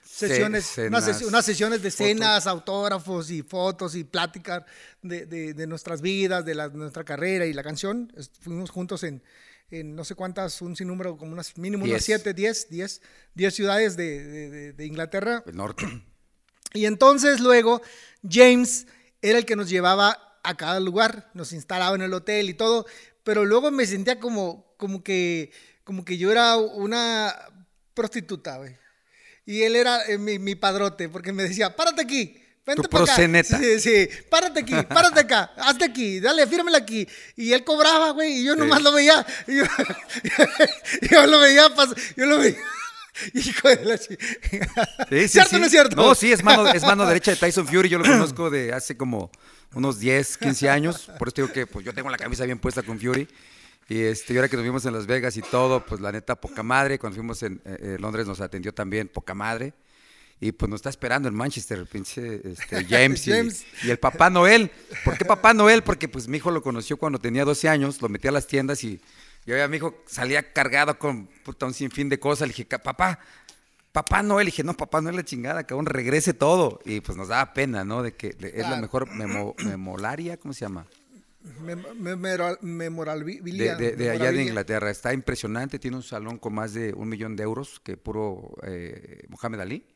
sesiones, 0.04 0.76
unas, 0.78 1.06
ses- 1.08 1.26
unas 1.26 1.44
sesiones 1.44 1.82
de 1.82 1.90
fotos. 1.90 2.06
cenas, 2.06 2.46
autógrafos 2.46 3.30
y 3.30 3.42
fotos 3.42 3.94
y 3.94 4.04
pláticas 4.04 4.62
de, 5.02 5.26
de- 5.26 5.54
de 5.54 5.66
nuestras 5.66 6.00
vidas, 6.00 6.44
de 6.44 6.54
la- 6.54 6.68
nuestra 6.68 7.04
carrera 7.04 7.46
y 7.46 7.52
la 7.52 7.62
canción. 7.62 8.12
Fuimos 8.40 8.70
juntos 8.70 9.02
en, 9.04 9.22
en 9.70 9.94
no 9.96 10.04
sé 10.04 10.14
cuántas, 10.14 10.60
un 10.62 10.76
sinnúmero, 10.76 11.16
como 11.16 11.32
unas 11.32 11.56
mínimo 11.58 11.84
unas 11.84 11.94
Diez. 11.96 12.04
siete, 12.04 12.34
diez, 12.34 12.68
diez, 12.70 13.00
diez 13.34 13.54
ciudades 13.54 13.96
de- 13.96 14.24
de- 14.24 14.50
de- 14.50 14.72
de 14.72 14.86
Inglaterra. 14.86 15.42
El 15.46 15.56
norte. 15.56 15.84
Y 16.74 16.84
entonces 16.86 17.40
luego 17.40 17.80
James 18.28 18.86
era 19.22 19.38
el 19.38 19.46
que 19.46 19.56
nos 19.56 19.68
llevaba 19.70 20.38
a 20.42 20.56
cada 20.56 20.78
lugar, 20.78 21.30
nos 21.34 21.52
instalaba 21.52 21.96
en 21.96 22.02
el 22.02 22.12
hotel 22.12 22.48
y 22.50 22.54
todo, 22.54 22.86
pero 23.24 23.44
luego 23.44 23.70
me 23.70 23.86
sentía 23.86 24.20
como, 24.20 24.74
como 24.76 25.02
que, 25.02 25.50
como 25.84 26.04
que 26.04 26.18
yo 26.18 26.30
era 26.30 26.56
una 26.56 27.34
prostituta, 27.94 28.58
güey. 28.58 28.76
Y 29.46 29.62
él 29.62 29.74
era 29.76 30.04
eh, 30.06 30.18
mi, 30.18 30.38
mi 30.38 30.54
padrote, 30.54 31.08
porque 31.08 31.32
me 31.32 31.44
decía, 31.44 31.74
párate 31.76 32.02
aquí. 32.02 32.42
Vente 32.66 32.82
Tu 32.82 32.88
para 32.88 33.04
acá". 33.04 33.14
proxeneta. 33.14 33.58
Sí, 33.58 33.80
sí, 33.80 34.08
párate 34.28 34.60
aquí, 34.60 34.74
párate 34.88 35.20
acá, 35.20 35.52
hazte 35.56 35.84
aquí, 35.84 36.20
dale, 36.20 36.46
fírmela 36.46 36.78
aquí. 36.78 37.06
Y 37.36 37.52
él 37.52 37.62
cobraba, 37.64 38.10
güey, 38.10 38.40
y 38.40 38.44
yo 38.44 38.56
nomás 38.56 38.82
lo 38.82 38.92
veía. 38.92 39.24
Yo, 39.46 39.64
yo 41.10 41.26
lo 41.26 41.40
veía, 41.40 41.68
yo 42.16 42.26
lo 42.26 42.38
veía. 42.38 42.56
Hijo 43.34 43.68
de 43.68 43.84
la 43.84 43.96
Sí, 43.96 44.16
sí, 45.10 45.28
¿Cierto 45.28 45.48
o 45.48 45.54
sí. 45.54 45.60
no 45.60 45.64
es 45.66 45.70
cierto? 45.70 45.96
No, 45.96 46.14
sí, 46.14 46.32
es 46.32 46.42
mano, 46.42 46.68
es 46.68 46.82
mano 46.82 47.06
derecha 47.06 47.30
de 47.30 47.36
Tyson 47.36 47.66
Fury. 47.66 47.88
Yo 47.88 47.98
lo 47.98 48.04
conozco 48.04 48.50
de 48.50 48.72
hace 48.72 48.96
como 48.96 49.30
unos 49.74 49.98
10, 49.98 50.38
15 50.38 50.68
años. 50.68 51.10
Por 51.18 51.28
eso 51.28 51.36
digo 51.36 51.52
que 51.52 51.66
pues, 51.66 51.84
yo 51.84 51.94
tengo 51.94 52.10
la 52.10 52.18
camisa 52.18 52.44
bien 52.44 52.58
puesta 52.58 52.82
con 52.82 52.98
Fury. 53.00 53.28
Y 53.88 54.02
este, 54.02 54.34
y 54.34 54.36
ahora 54.36 54.48
que 54.48 54.56
nos 54.56 54.64
vimos 54.64 54.84
en 54.84 54.92
Las 54.92 55.06
Vegas 55.06 55.36
y 55.36 55.42
todo, 55.42 55.84
pues 55.86 56.00
la 56.00 56.10
neta, 56.12 56.34
poca 56.34 56.62
madre. 56.62 56.98
Cuando 56.98 57.16
fuimos 57.16 57.42
en 57.42 57.60
eh, 57.64 57.76
eh, 57.80 57.96
Londres 58.00 58.26
nos 58.26 58.40
atendió 58.40 58.74
también, 58.74 59.08
poca 59.08 59.32
madre. 59.34 59.72
Y 60.38 60.52
pues 60.52 60.68
nos 60.68 60.78
está 60.78 60.90
esperando 60.90 61.28
en 61.28 61.34
Manchester, 61.34 61.78
el 61.78 61.86
pinche 61.86 62.42
este, 62.50 62.84
James, 62.88 63.26
y- 63.26 63.30
James. 63.30 63.64
Y, 63.82 63.90
el 63.90 63.98
Papá 63.98 64.28
Noel. 64.30 64.70
¿Por 65.04 65.16
qué 65.16 65.24
Papá 65.24 65.54
Noel? 65.54 65.82
Porque 65.82 66.08
pues 66.08 66.28
mi 66.28 66.36
hijo 66.36 66.50
lo 66.50 66.62
conoció 66.62 66.96
cuando 66.98 67.18
tenía 67.18 67.44
12 67.44 67.68
años, 67.68 68.02
lo 68.02 68.08
metí 68.08 68.28
a 68.28 68.32
las 68.32 68.46
tiendas 68.46 68.84
y 68.84 69.00
yo 69.46 69.56
ya 69.56 69.66
mi 69.68 69.78
hijo 69.78 69.94
salía 70.06 70.52
cargado 70.52 70.98
con 70.98 71.26
puta, 71.44 71.64
un 71.66 71.72
sinfín 71.72 72.08
de 72.08 72.18
cosas. 72.18 72.48
Le 72.48 72.52
dije, 72.52 72.66
"Ca- 72.66 72.82
papá, 72.82 73.18
Papá 73.92 74.22
Noel, 74.22 74.44
le 74.44 74.50
dije, 74.50 74.62
no, 74.62 74.74
Papá 74.74 75.00
Noel 75.00 75.16
la 75.16 75.24
chingada, 75.24 75.64
cabrón, 75.64 75.86
regrese 75.86 76.34
todo. 76.34 76.80
Y 76.84 77.00
pues 77.00 77.16
nos 77.16 77.28
daba 77.28 77.54
pena, 77.54 77.82
¿no? 77.82 78.02
De 78.02 78.12
que 78.12 78.36
es 78.38 78.42
la 78.42 78.50
Claro. 78.66 78.82
mejor 78.82 79.08
memo- 79.10 79.54
memolaria, 79.64 80.36
¿cómo 80.36 80.52
se 80.52 80.60
llama? 80.66 80.86
De, 81.40 81.76
memorabilia. 82.60 83.76
de- 83.76 83.92
de 83.96 84.10
allá 84.10 84.32
de. 84.32 84.42
Inglaterra. 84.42 84.90
Está 84.90 85.12
impresionante, 85.14 85.78
tiene 85.78 85.96
un 85.96 86.02
salón 86.02 86.38
con 86.38 86.54
más 86.54 86.74
de 86.74 86.92
un 86.92 87.08
millón 87.08 87.36
de 87.36 87.42
euros 87.44 87.80
que 87.82 87.96
puro 87.96 88.52
eh, 88.64 89.22
Mohamed 89.28 89.60
Ali, 89.60 89.86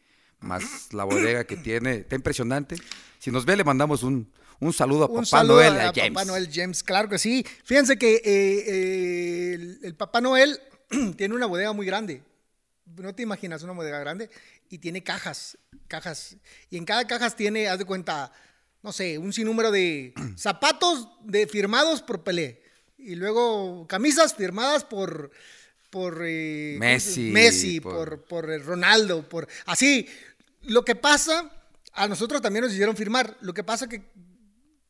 más 0.41 0.93
la 0.93 1.05
bodega 1.05 1.45
que 1.45 1.57
tiene. 1.57 1.97
Está 1.97 2.17
impresionante. 2.17 2.77
Si 3.19 3.31
nos 3.31 3.45
ve, 3.45 3.57
le 3.57 3.65
mandamos 3.65 4.03
un, 4.03 4.31
un 4.61 4.73
saludo 4.73 5.05
a 5.05 5.07
Un 5.09 5.15
Papá 5.17 5.27
saludo 5.27 5.57
Noel, 5.57 5.79
a, 5.79 5.89
a 5.89 5.93
James. 5.95 6.11
Papá 6.13 6.25
Noel 6.25 6.49
James, 6.53 6.83
claro 6.83 7.09
que 7.09 7.19
sí. 7.19 7.45
Fíjense 7.65 7.99
que 7.99 8.17
eh, 8.17 8.23
eh, 8.25 9.55
el, 9.55 9.79
el 9.83 9.95
Papá 9.95 10.21
Noel 10.21 10.59
tiene 11.17 11.35
una 11.35 11.47
bodega 11.47 11.73
muy 11.73 11.87
grande. 11.87 12.23
No 12.97 13.15
te 13.15 13.23
imaginas 13.23 13.63
una 13.63 13.73
bodega 13.73 14.01
grande 14.01 14.31
y 14.69 14.79
tiene 14.79 15.03
cajas, 15.03 15.59
cajas. 15.87 16.37
Y 16.71 16.77
en 16.77 16.85
cada 16.85 17.07
caja 17.07 17.31
tiene, 17.31 17.69
haz 17.69 17.79
de 17.79 17.85
cuenta, 17.85 18.33
no 18.83 18.93
sé, 18.93 19.19
un 19.19 19.33
sinnúmero 19.33 19.71
de 19.71 20.13
zapatos 20.37 21.09
de, 21.25 21.47
firmados 21.47 22.03
por 22.03 22.25
Pelé. 22.25 22.63
Y 22.99 23.15
luego 23.15 23.87
camisas 23.87 24.35
firmadas 24.35 24.85
por, 24.85 25.31
por 25.91 26.23
eh, 26.27 26.77
Messi, 26.79 27.31
Messi, 27.31 27.81
por- 27.81 28.25
por, 28.25 28.47
por 28.47 28.65
Ronaldo, 28.65 29.27
por 29.29 29.49
así. 29.67 30.07
Lo 30.63 30.85
que 30.85 30.95
pasa, 30.95 31.51
a 31.93 32.09
nosotros 32.09 32.41
también 32.43 32.65
nos 32.65 32.73
hicieron 32.73 32.97
firmar. 32.97 33.37
Lo 33.41 33.53
que 33.55 33.65
pasa 33.65 33.89
que 33.89 34.03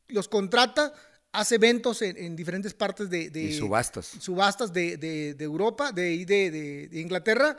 los 0.07 0.27
contrata, 0.27 0.93
hace 1.31 1.55
eventos 1.55 2.01
en, 2.01 2.17
en 2.17 2.35
diferentes 2.35 2.73
partes 2.73 3.09
de, 3.09 3.29
de- 3.29 3.43
Y 3.43 3.57
subastas. 3.57 4.05
subastas 4.19 4.73
de, 4.73 4.97
de- 4.97 5.33
de 5.33 5.43
Europa, 5.45 5.91
de, 5.91 6.25
de, 6.25 6.99
Inglaterra, 6.99 7.55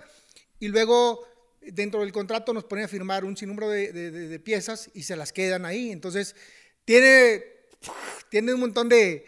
y 0.60 0.68
luego 0.68 1.26
dentro 1.62 2.00
del 2.00 2.12
contrato 2.12 2.52
nos 2.52 2.64
ponen 2.64 2.84
a 2.84 2.88
firmar 2.88 3.24
un 3.24 3.36
sinnúmero 3.36 3.70
de, 3.70 3.92
de- 3.92 4.10
de- 4.10 4.28
de 4.28 4.38
piezas 4.40 4.90
y 4.94 5.04
se 5.04 5.16
las 5.16 5.32
quedan 5.32 5.64
ahí. 5.64 5.90
Entonces, 5.90 6.36
tiene, 6.84 7.42
tiene 8.28 8.52
un 8.52 8.60
montón 8.60 8.88
de 8.90 9.24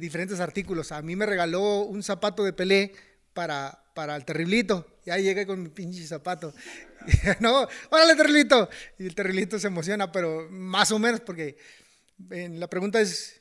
diferentes 0.00 0.38
artículos. 0.38 0.92
A 0.92 1.02
mí 1.02 1.16
me 1.16 1.26
regaló 1.26 1.80
un 1.80 2.02
zapato 2.04 2.44
de 2.44 2.52
Pelé 2.52 2.92
para, 3.32 3.83
para 3.94 4.16
el 4.16 4.24
terriblito. 4.24 4.86
Ya 5.06 5.16
llegué 5.18 5.46
con 5.46 5.62
mi 5.62 5.68
pinche 5.70 6.06
zapato. 6.06 6.52
no, 7.40 7.66
órale, 7.90 8.16
terriblito. 8.16 8.68
Y 8.98 9.06
el 9.06 9.14
terriblito 9.14 9.58
se 9.58 9.68
emociona, 9.68 10.10
pero 10.12 10.48
más 10.50 10.90
o 10.92 10.98
menos 10.98 11.20
porque 11.20 11.56
en 12.30 12.58
la 12.60 12.68
pregunta 12.68 13.00
es, 13.00 13.40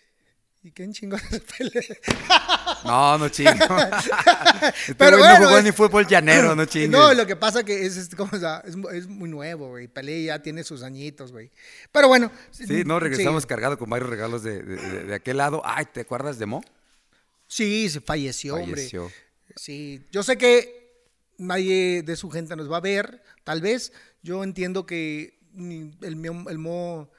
¿y 0.62 0.72
es 1.32 1.42
Pelé? 1.58 2.00
No, 2.86 3.18
no 3.18 3.30
chingo. 3.30 3.52
este 4.88 4.96
Pero 4.96 5.18
bueno, 5.18 5.40
no 5.40 5.46
jugó 5.48 5.58
es- 5.60 5.64
ni 5.64 5.72
fútbol 5.72 6.06
llanero, 6.08 6.54
no 6.56 6.66
chingues. 6.68 6.90
No, 6.90 7.14
lo 7.14 7.26
que 7.26 7.36
pasa 7.38 7.64
que 7.64 7.86
es, 7.86 7.96
es, 7.96 8.14
como, 8.14 8.32
o 8.36 8.40
sea, 8.40 8.62
es, 8.66 8.76
mu- 8.76 8.90
es 8.90 9.08
muy 9.08 9.30
nuevo, 9.30 9.70
güey. 9.70 9.88
Pelé 9.88 10.24
ya 10.26 10.42
tiene 10.42 10.64
sus 10.64 10.84
añitos, 10.84 11.32
güey. 11.32 11.50
Pero 11.92 12.08
bueno. 12.10 12.30
Sí, 12.52 12.84
no, 12.86 13.00
regresamos 13.00 13.44
Sí, 13.44 13.48
cargado 13.48 13.78
con 13.78 13.90
varios 13.90 14.10
regalos 14.10 14.44
de, 14.44 14.62
de- 14.62 14.76
de- 14.78 15.04
de 15.06 15.16
aquel 15.16 15.38
lado. 15.38 15.62
Ay, 15.64 15.86
¿te 15.94 16.02
acuerdas 16.02 16.38
de 16.40 16.46
Mo? 16.46 16.62
Sí, 17.48 17.90
se 17.90 18.02
falleció, 18.02 18.56
Falleció. 18.58 19.04
hombre. 19.04 19.16
Sí, 19.56 20.06
yo 20.12 20.24
sé 20.24 20.38
que 20.38 20.82
nadie 21.38 22.04
de 22.04 22.16
su 22.16 22.30
gente 22.30 22.56
nos 22.56 22.72
va 22.72 22.78
a 22.78 22.82
ver, 22.82 23.22
tal 23.44 23.62
vez. 23.62 23.92
Yo 24.22 24.44
entiendo 24.44 24.86
que 24.86 25.40
el, 25.56 26.16
mío- 26.16 26.46
el 26.50 26.58
Mo, 26.58 27.10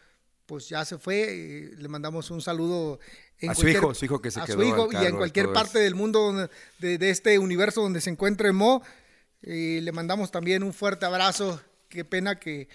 pues 0.46 0.68
ya 0.68 0.84
se 0.84 0.98
fue. 0.98 1.22
eh, 1.28 1.70
Le 1.76 1.88
mandamos 1.88 2.30
un 2.30 2.40
saludo. 2.40 2.98
En 3.40 3.50
A 3.50 3.54
su 3.54 3.68
hijo, 3.68 3.92
su 3.94 4.04
hijo 4.06 4.22
que 4.22 4.30
se 4.30 4.40
a 4.40 4.44
quedó 4.44 4.58
su 4.58 4.64
hijo 4.64 4.88
y 4.92 4.96
en 5.04 5.16
cualquier 5.16 5.52
parte 5.52 5.70
eso. 5.78 5.78
del 5.80 5.94
mundo, 5.94 6.48
de 6.78 7.10
este 7.10 7.38
universo 7.38 7.82
donde 7.82 8.00
se 8.00 8.10
encuentre 8.10 8.52
Mo. 8.52 8.82
eh, 9.42 9.80
le 9.82 9.92
mandamos 9.92 10.30
también 10.30 10.62
un 10.62 10.72
fuerte 10.72 11.04
abrazo. 11.04 11.60
Qué 11.90 12.04
pena 12.04 12.38
que, 12.40 12.68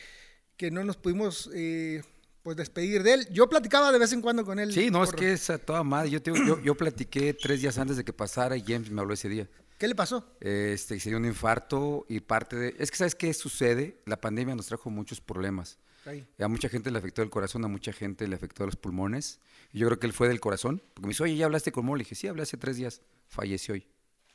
que 0.58 0.69
no 0.69 0.84
nos 0.84 0.98
pudimos 0.98 1.50
eh, 1.56 2.04
pues 2.43 2.58
despedir 2.58 3.04
de 3.04 3.13
él. 3.13 3.28
Yo 3.32 3.47
platicaba 3.49 3.91
de 3.91 3.99
vez 3.99 4.12
en 4.13 4.21
cuando 4.21 4.45
con 4.45 4.60
él. 4.60 4.73
Sí, 4.73 4.89
no, 4.89 5.04
es 5.04 5.10
por- 5.12 5.19
que 5.19 5.34
es 5.34 5.49
a 5.49 5.58
toda 5.58 5.84
madre. 5.84 6.10
Yo, 6.10 6.21
te 6.21 6.32
yo, 6.32 6.60
yo 6.62 6.75
platiqué 6.75 7.34
tres 7.34 7.62
días 7.62 7.78
antes 7.78 7.97
de 7.97 8.04
que 8.04 8.13
pasara 8.13 8.56
y 8.58 8.63
James 8.65 8.89
me 8.91 9.02
habló 9.02 9.13
ese 9.13 9.30
día. 9.30 9.47
¿Qué 9.78 9.88
le 9.88 9.95
pasó? 9.95 10.25
Este, 10.41 10.99
se 10.99 11.10
dio 11.10 11.17
un 11.17 11.25
infarto 11.25 12.06
y 12.10 12.19
parte 12.19 12.56
de... 12.58 12.75
Es 12.80 12.91
que, 12.91 12.97
¿sabes 12.97 13.15
qué 13.15 13.34
sucede? 13.34 14.02
La 14.06 14.19
pandemia 14.19 14.54
nos 14.56 14.65
trajo 14.67 14.89
muchos 14.89 15.21
problemas. 15.21 15.78
Ahí. 16.06 16.28
A 16.39 16.47
mucha 16.49 16.67
gente 16.69 16.91
le 16.91 16.97
afectó 16.97 17.21
el 17.21 17.30
corazón, 17.30 17.63
a 17.63 17.67
mucha 17.69 17.93
gente 17.93 18.28
le 18.28 18.36
afectó 18.36 18.65
los 18.65 18.75
pulmones. 18.75 19.39
Y 19.71 19.80
yo 19.80 19.88
creo 19.88 19.99
que 19.99 20.08
él 20.08 20.13
fue 20.13 20.28
del 20.28 20.39
corazón. 20.41 20.82
Porque 20.93 21.08
me 21.08 21.12
dice, 21.12 21.23
oye, 21.23 21.36
¿ya 21.38 21.45
hablaste 21.45 21.71
con 21.71 21.86
Mo? 21.86 21.95
Le 21.95 22.04
dije, 22.04 22.15
sí, 22.15 22.28
hablé 22.28 22.43
hace 22.43 22.58
tres 22.58 22.75
días. 22.75 23.02
Falleció 23.28 23.73
hoy. 23.73 23.88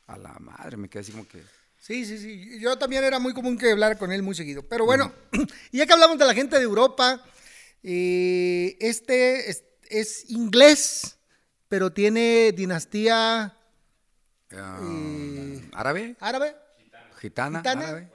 A 0.07 0.17
la 0.17 0.33
madre, 0.39 0.77
me 0.77 0.89
quedé 0.89 1.01
así 1.01 1.11
como 1.11 1.27
que... 1.27 1.41
Sí, 1.77 2.05
sí, 2.05 2.17
sí. 2.17 2.59
Yo 2.59 2.75
también 2.79 3.03
era 3.03 3.19
muy 3.19 3.33
común 3.33 3.55
que 3.57 3.71
hablara 3.71 3.97
con 3.99 4.11
él 4.11 4.23
muy 4.23 4.33
seguido. 4.33 4.63
Pero 4.67 4.85
bueno, 4.85 5.11
y 5.71 5.77
ya 5.77 5.85
que 5.85 5.93
hablamos 5.93 6.17
de 6.17 6.25
la 6.25 6.33
gente 6.33 6.55
de 6.55 6.63
Europa, 6.63 7.23
eh, 7.87 8.77
este 8.79 9.49
es, 9.51 9.63
es 9.89 10.29
inglés, 10.29 11.17
pero 11.69 11.91
tiene 11.93 12.51
dinastía 12.51 13.55
ah, 14.53 14.79
Eh, 14.81 15.69
¿Árabe? 15.73 16.15
árabe. 16.19 16.55
¿Gitana? 17.21 17.59
¿Gitana? 17.59 17.87
¿Árabe? 17.87 18.11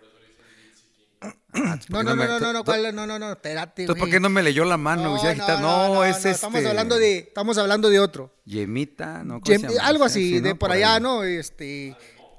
No, 1.52 2.02
no, 2.02 2.02
no, 2.02 2.16
me- 2.16 2.26
no, 2.26 2.40
no, 2.40 2.52
no, 2.52 2.64
¿cuál? 2.64 2.94
no, 2.94 3.06
no, 3.06 3.18
no, 3.18 3.32
espérate. 3.32 3.82
Entonces, 3.82 4.00
¿por 4.00 4.08
qué 4.10 4.20
no 4.20 4.30
me 4.30 4.42
leyó 4.42 4.64
la 4.64 4.76
mano? 4.76 5.14
Decía 5.14 5.34
gitana. 5.34 5.60
No, 5.60 6.04
es 6.04 6.16
este... 6.18 6.30
Estamos 6.30 6.64
hablando 6.64 6.96
de, 6.96 7.18
estamos 7.18 7.58
hablando 7.58 7.90
de 7.90 8.00
otro. 8.00 8.34
Yemita, 8.46 9.22
¿no? 9.24 9.40
¿Cómo 9.40 9.44
Yem- 9.56 9.78
algo 9.82 10.08
Sí, 10.08 10.20
así, 10.20 10.28
sí, 10.34 10.40
de 10.40 10.50
¿no? 10.50 10.58
por 10.58 10.70
allá, 10.72 10.94
ahí. 10.94 11.00
¿no? 11.02 11.22
Este, 11.24 11.94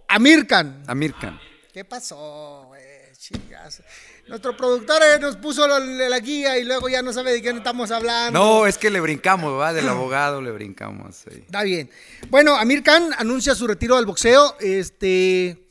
Amir 0.07 0.47
Khan. 0.47 0.83
Amir 0.87 1.13
Khan. 1.19 1.39
¿Qué 1.73 1.85
pasó, 1.85 2.63
güey? 2.67 2.81
Chingas. 3.17 3.83
Nuestro 4.27 4.55
productor 4.55 5.01
eh, 5.03 5.19
nos 5.19 5.35
puso 5.37 5.67
la, 5.67 5.79
la 5.79 6.19
guía 6.19 6.57
y 6.57 6.63
luego 6.63 6.87
ya 6.87 7.01
no 7.01 7.11
sabe 7.11 7.33
de 7.33 7.41
quién 7.41 7.57
estamos 7.57 7.91
hablando. 7.91 8.39
No, 8.39 8.65
es 8.65 8.77
que 8.77 8.89
le 8.89 9.01
brincamos, 9.01 9.59
¿va? 9.59 9.73
Del 9.73 9.89
abogado 9.89 10.41
le 10.41 10.51
brincamos. 10.51 11.15
sí. 11.17 11.39
Está 11.39 11.63
bien. 11.63 11.89
Bueno, 12.29 12.55
Amir 12.55 12.81
Khan 12.83 13.09
anuncia 13.17 13.55
su 13.55 13.67
retiro 13.67 13.97
del 13.97 14.05
boxeo. 14.05 14.55
Este. 14.59 15.67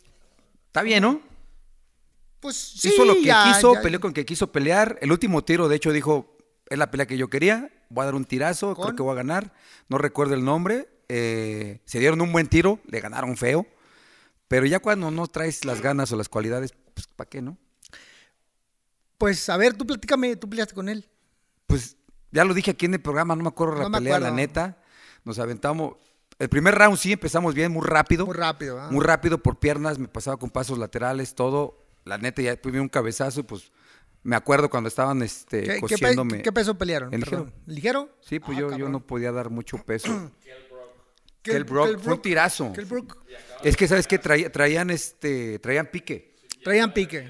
Está 0.67 0.83
bien, 0.83 1.03
¿no? 1.03 1.21
Pues 2.41 2.57
sí, 2.57 2.89
Hizo 2.89 3.05
lo 3.05 3.15
que 3.15 3.25
ya- 3.25 3.53
quiso, 3.55 3.75
ya- 3.75 3.83
peleó 3.83 4.01
con 4.01 4.13
que 4.13 4.25
quiso 4.27 4.51
pelear. 4.53 4.99
El 5.01 5.13
último 5.13 5.43
tiro, 5.45 5.69
de 5.69 5.77
hecho, 5.77 5.93
dijo, 5.93 6.37
es 6.69 6.79
la 6.79 6.91
pelea 6.91 7.07
que 7.07 7.17
yo 7.19 7.29
quería, 7.29 7.71
voy 7.91 8.03
a 8.03 8.07
dar 8.07 8.15
un 8.15 8.25
tirazo, 8.25 8.75
¿Con? 8.75 8.85
creo 8.85 8.97
que 8.97 9.03
voy 9.03 9.13
a 9.13 9.17
ganar. 9.17 9.53
No 9.89 9.99
recuerdo 9.99 10.35
el 10.35 10.45
nombre. 10.45 10.89
eh, 11.13 11.81
se 11.87 11.99
dieron 11.99 12.21
un 12.21 12.31
buen 12.31 12.47
tiro, 12.47 12.79
le 12.87 13.01
ganaron 13.01 13.37
feo. 13.37 13.67
Pero 14.47 14.65
ya 14.67 14.79
cuando 14.79 15.11
no 15.11 15.27
traes 15.27 15.65
las 15.65 15.81
ganas 15.81 16.13
o 16.13 16.17
las 16.17 16.29
cualidades, 16.29 16.73
pues 16.95 17.09
¿para 17.09 17.29
qué, 17.29 17.43
no? 17.43 17.59
Pues 19.21 19.51
a 19.51 19.59
ver, 19.59 19.75
tú 19.75 19.87
platícame, 19.87 20.35
tú 20.37 20.49
peleaste 20.49 20.75
con 20.75 20.89
él. 20.89 21.07
Pues 21.67 21.99
ya 22.33 22.43
lo 22.47 22.55
dije 22.55 22.71
aquí 22.71 22.87
en 22.87 22.95
el 22.95 23.03
programa, 23.03 23.37
no 23.37 23.43
me 23.43 23.49
acuerdo 23.51 23.75
la 23.77 23.83
No 23.83 23.91
me 23.91 23.99
pelea, 23.99 24.13
la 24.19 24.29
acuerdo. 24.29 24.37
neta. 24.37 24.83
Nos 25.25 25.39
aventamos. 25.39 25.97
El 26.39 26.49
primer 26.49 26.75
round 26.75 26.97
sí 26.97 27.13
empezamos 27.13 27.55
bien, 27.55 27.71
muy 27.71 27.87
rápido. 27.87 28.25
Muy 28.25 28.35
rápido, 28.35 28.81
¿ah? 28.81 28.89
Muy 28.91 29.05
rápido 29.05 29.37
por 29.43 29.59
piernas, 29.59 29.99
me 29.99 30.09
pasaba 30.09 30.39
con 30.39 30.49
pasos 30.49 30.79
laterales, 30.79 31.35
todo. 31.35 31.87
La 32.07 32.17
neta, 32.17 32.41
ya 32.41 32.57
tuve 32.57 32.81
un 32.81 32.89
cabezazo, 32.89 33.45
pues 33.47 33.71
me 34.23 34.37
acuerdo 34.37 34.71
cuando 34.71 34.89
estaban 34.89 35.21
este, 35.21 35.61
¿Qué, 35.61 35.67
qué 35.67 35.75
pe- 35.75 35.81
cosiéndome. 35.81 36.41
qué 36.41 36.51
peso 36.51 36.79
pelearon? 36.79 37.13
En 37.13 37.21
Perdón. 37.21 37.53
¿Ligero? 37.67 38.09
Sí, 38.23 38.41
pues 38.41 38.57
Ah, 38.57 38.61
yo, 38.63 38.77
yo 38.79 38.89
no 38.89 39.07
podía 39.07 39.33
dar 39.33 39.51
mucho 39.51 39.77
peso. 39.85 40.09
Kell- 41.43 41.67
Kell 41.67 41.99
fue 41.99 42.15
un 42.15 42.23
tirazo. 42.23 42.73
Es 43.63 43.77
que, 43.77 43.87
¿sabes 43.87 44.07
qué? 44.07 44.19
Traía- 44.19 44.51
traían, 44.51 44.89
este, 44.89 45.59
traían 45.59 45.89
pique. 45.93 46.37
Traían 46.65 46.95
pique. 46.95 47.29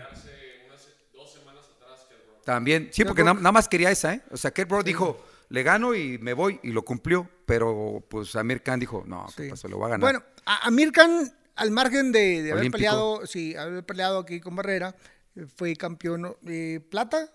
También, 2.54 2.88
sí, 2.92 3.04
porque 3.04 3.22
na- 3.24 3.34
nada 3.34 3.52
más 3.52 3.68
quería 3.68 3.90
esa, 3.90 4.14
¿eh? 4.14 4.22
O 4.30 4.36
sea, 4.36 4.50
Kell 4.50 4.64
Brook 4.66 4.84
dijo, 4.84 5.24
le 5.48 5.62
gano 5.62 5.94
y 5.94 6.18
me 6.18 6.32
voy, 6.32 6.58
y 6.62 6.70
lo 6.72 6.82
cumplió. 6.84 7.28
Pero, 7.46 8.04
pues, 8.08 8.34
Amir 8.36 8.62
Khan 8.62 8.78
dijo, 8.80 9.04
no, 9.06 9.26
¿qué 9.36 9.44
Sí. 9.44 9.50
pasó? 9.50 9.68
Le 9.68 9.74
voy 9.74 9.84
a 9.86 9.88
ganar. 9.88 10.00
Bueno, 10.00 10.22
a 10.46 10.66
Amir 10.66 10.92
Khan, 10.92 11.32
al 11.56 11.70
margen 11.70 12.12
de, 12.12 12.42
de 12.42 12.52
haber 12.52 12.70
peleado, 12.70 13.26
sí, 13.26 13.54
haber 13.56 13.84
peleado 13.84 14.18
aquí 14.20 14.40
con 14.40 14.56
Barrera, 14.56 14.94
eh, 15.36 15.46
fue 15.56 15.74
campeón 15.76 16.36
eh, 16.46 16.80
plata. 16.90 17.28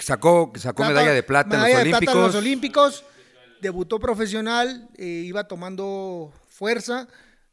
sacó 0.00 0.52
sacó 0.56 0.78
Plata- 0.82 0.92
medalla 0.92 1.12
de 1.12 1.22
plata 1.22 1.56
en 1.56 1.62
los 1.62 1.68
de 1.68 1.76
Olímpicos. 1.80 2.00
plata 2.04 2.18
en 2.18 2.26
los 2.26 2.34
Olímpicos. 2.36 3.04
Debutó 3.60 3.98
profesional, 4.00 4.88
eh, 4.96 5.04
iba 5.26 5.44
tomando 5.46 6.32
fuerza. 6.48 7.08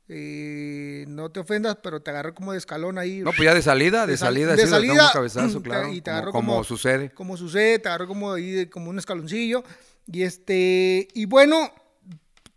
Eh, 0.10 1.06
no 1.08 1.30
te 1.32 1.39
ofendas, 1.41 1.78
pero 1.84 2.02
te 2.02 2.12
agarró 2.12 2.34
como 2.34 2.52
de 2.54 2.58
escalón 2.58 2.98
ahí. 2.98 3.20
No, 3.20 3.32
pues 3.32 3.43
ya 3.43 3.54
de 3.54 3.62
salida, 3.62 4.08
de, 4.08 4.15
sal- 4.17 4.30
salida, 4.34 4.56
de 4.56 4.63
sí, 4.63 4.70
salida, 4.70 5.06
un 5.08 5.12
cabezazo, 5.13 5.62
claro. 5.63 5.91
y 5.91 6.02
te 6.02 6.10
como, 6.12 6.15
agarró 6.17 6.32
como 6.32 6.52
como- 6.54 6.63
sucede. 6.63 7.10
Como 7.12 7.38
sucede, 7.38 7.80
te 7.80 7.89
agarró 7.89 8.08
como 8.08 8.34
ahí, 8.34 8.67
como 8.67 8.89
un 8.89 9.00
escaloncillo. 9.00 9.63
Y 10.10 10.24
este, 10.24 11.08
y 11.13 11.26
bueno, 11.26 11.70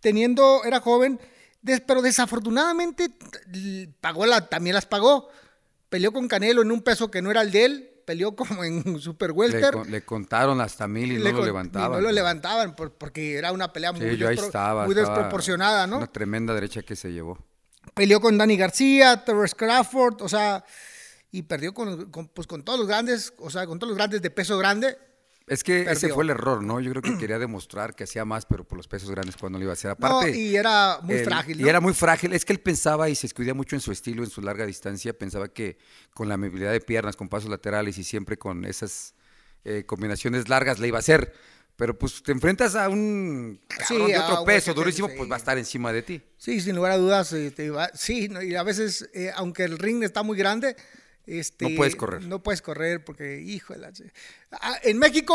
teniendo, 0.01 0.63
era 0.65 0.81
joven, 0.81 1.19
des- 1.63 1.81
pero 1.81 2.03
desafortunadamente 2.03 3.11
pagó 4.01 4.27
la, 4.27 4.49
también 4.49 4.75
las 4.75 4.87
pagó. 4.87 5.29
Peleó 5.89 6.13
con 6.13 6.29
Canelo 6.29 6.63
en 6.63 6.71
un 6.71 6.83
peso 6.83 7.11
que 7.11 7.21
no 7.21 7.31
era 7.33 7.43
el 7.43 7.51
de 7.51 7.65
él, 7.65 7.91
peleó 8.11 8.35
como 8.35 8.65
en 8.65 8.99
Super 9.01 9.31
Le, 9.31 9.35
Welter. 9.37 9.87
le 9.87 10.03
contaron 10.05 10.61
hasta 10.61 10.89
mil 10.89 11.13
y 11.13 11.19
Le 11.19 11.31
no 11.31 11.39
lo 11.39 11.43
y 11.45 11.47
levantaban. 11.47 11.93
no 11.93 12.01
lo 12.01 12.11
levantaban 12.11 12.75
por- 12.75 12.93
porque 12.93 13.35
era 13.39 13.53
una 13.53 13.73
pelea 13.73 13.93
muy, 13.93 14.01
Sí, 14.11 14.17
yo 14.17 14.27
ahí 14.27 14.35
despro- 14.37 14.47
estaba. 14.47 14.85
muy 14.85 14.97
estaba 14.97 15.15
desproporcionada, 15.17 15.87
¿no? 15.87 15.99
Una 15.99 16.09
tremenda 16.09 16.53
derecha 16.53 16.83
que 16.83 16.97
se 16.97 17.13
llevó. 17.13 17.39
Peleó 17.95 18.21
con 18.21 18.37
Danny 18.37 18.57
García, 18.57 19.25
Terrence 19.25 19.55
Crawford, 19.55 20.23
o 20.23 20.29
sea, 20.29 20.65
y 21.31 21.43
perdió 21.43 21.73
con, 21.73 22.11
con, 22.11 22.27
pues, 22.27 22.49
con 22.49 22.65
todos 22.65 22.81
los 22.81 22.89
grandes, 22.89 23.33
o 23.39 23.49
sea, 23.49 23.65
con 23.69 23.79
todos 23.79 23.91
los 23.91 23.97
grandes 23.97 24.21
de 24.23 24.31
peso 24.31 24.59
grande. 24.59 24.99
Es 25.51 25.65
que 25.65 25.83
ese 25.83 25.93
Perdió. 26.03 26.15
fue 26.15 26.25
el 26.25 26.31
error, 26.31 26.63
¿no? 26.63 26.79
Yo 26.81 26.91
creo 26.93 27.03
que 27.03 27.19
quería 27.19 27.39
demostrar 27.39 27.95
que 27.95 28.05
hacía 28.05 28.25
más, 28.25 28.47
pero 28.47 28.63
por 28.65 28.77
los 28.79 28.87
pesos 28.89 29.11
grandes 29.11 29.37
cuando 29.37 29.59
lo 29.59 29.65
iba 29.65 29.73
a 29.73 29.75
hacer. 29.75 29.89
No, 29.99 30.07
Aparte, 30.07 30.37
y 30.39 30.55
era 30.57 31.01
muy 31.03 31.17
el- 31.17 31.25
frágil. 31.25 31.59
Y 31.61 31.63
¿no? 31.65 31.69
era 31.69 31.81
muy 31.81 31.93
frágil. 31.93 32.33
Es 32.33 32.45
que 32.45 32.53
él 32.53 32.61
pensaba 32.61 33.09
y 33.11 33.15
se 33.17 33.27
escudía 33.27 33.53
mucho 33.53 33.75
en 33.77 33.81
su 33.81 33.91
estilo, 33.93 34.23
en 34.25 34.31
su 34.31 34.41
larga 34.43 34.65
distancia. 34.65 35.13
Pensaba 35.13 35.49
que 35.53 35.77
con 36.15 36.29
la 36.29 36.37
movilidad 36.37 36.73
de 36.73 36.81
piernas, 36.81 37.17
con 37.17 37.29
pasos 37.29 37.51
laterales 37.51 37.99
y 37.99 38.05
siempre 38.05 38.39
con 38.39 38.65
esas 38.65 39.15
eh, 39.65 39.85
combinaciones 39.87 40.49
largas 40.49 40.79
le 40.79 40.87
iba 40.89 40.99
a 40.99 41.01
hacer. 41.01 41.35
Pero 41.77 41.99
pues 41.99 42.23
te 42.23 42.31
enfrentas 42.33 42.75
a 42.77 42.89
un 42.91 43.59
Sí, 43.71 43.77
cabrón 43.89 44.07
de 44.09 44.15
a 44.17 44.25
otro 44.29 44.45
peso 44.45 44.75
durísimo, 44.75 45.09
sí. 45.09 45.15
pues 45.17 45.31
va 45.31 45.35
a 45.37 45.39
estar 45.39 45.57
encima 45.59 45.93
de 45.93 46.03
ti. 46.03 46.23
Sí, 46.37 46.61
sin 46.61 46.77
lugar 46.77 46.93
a 46.93 46.97
dudas, 46.99 47.33
este, 47.33 47.71
va- 47.71 47.91
sí, 47.95 48.29
no, 48.29 48.43
y 48.43 48.55
a 48.55 48.63
veces, 48.63 49.09
eh, 49.15 49.31
aunque 49.35 49.65
el 49.65 49.79
ring 49.79 50.03
está 50.05 50.23
muy 50.23 50.37
grande, 50.37 50.77
este, 51.39 51.69
No 51.71 51.77
puedes 51.77 51.97
correr. 51.97 52.23
No 52.25 52.43
puedes 52.43 52.63
correr 52.63 53.05
porque, 53.05 53.41
hijo 53.41 53.73
de 53.75 53.79
la... 53.81 53.91
ch- 53.93 54.11
Ah, 54.53 54.79
En 54.83 54.99
México 54.99 55.35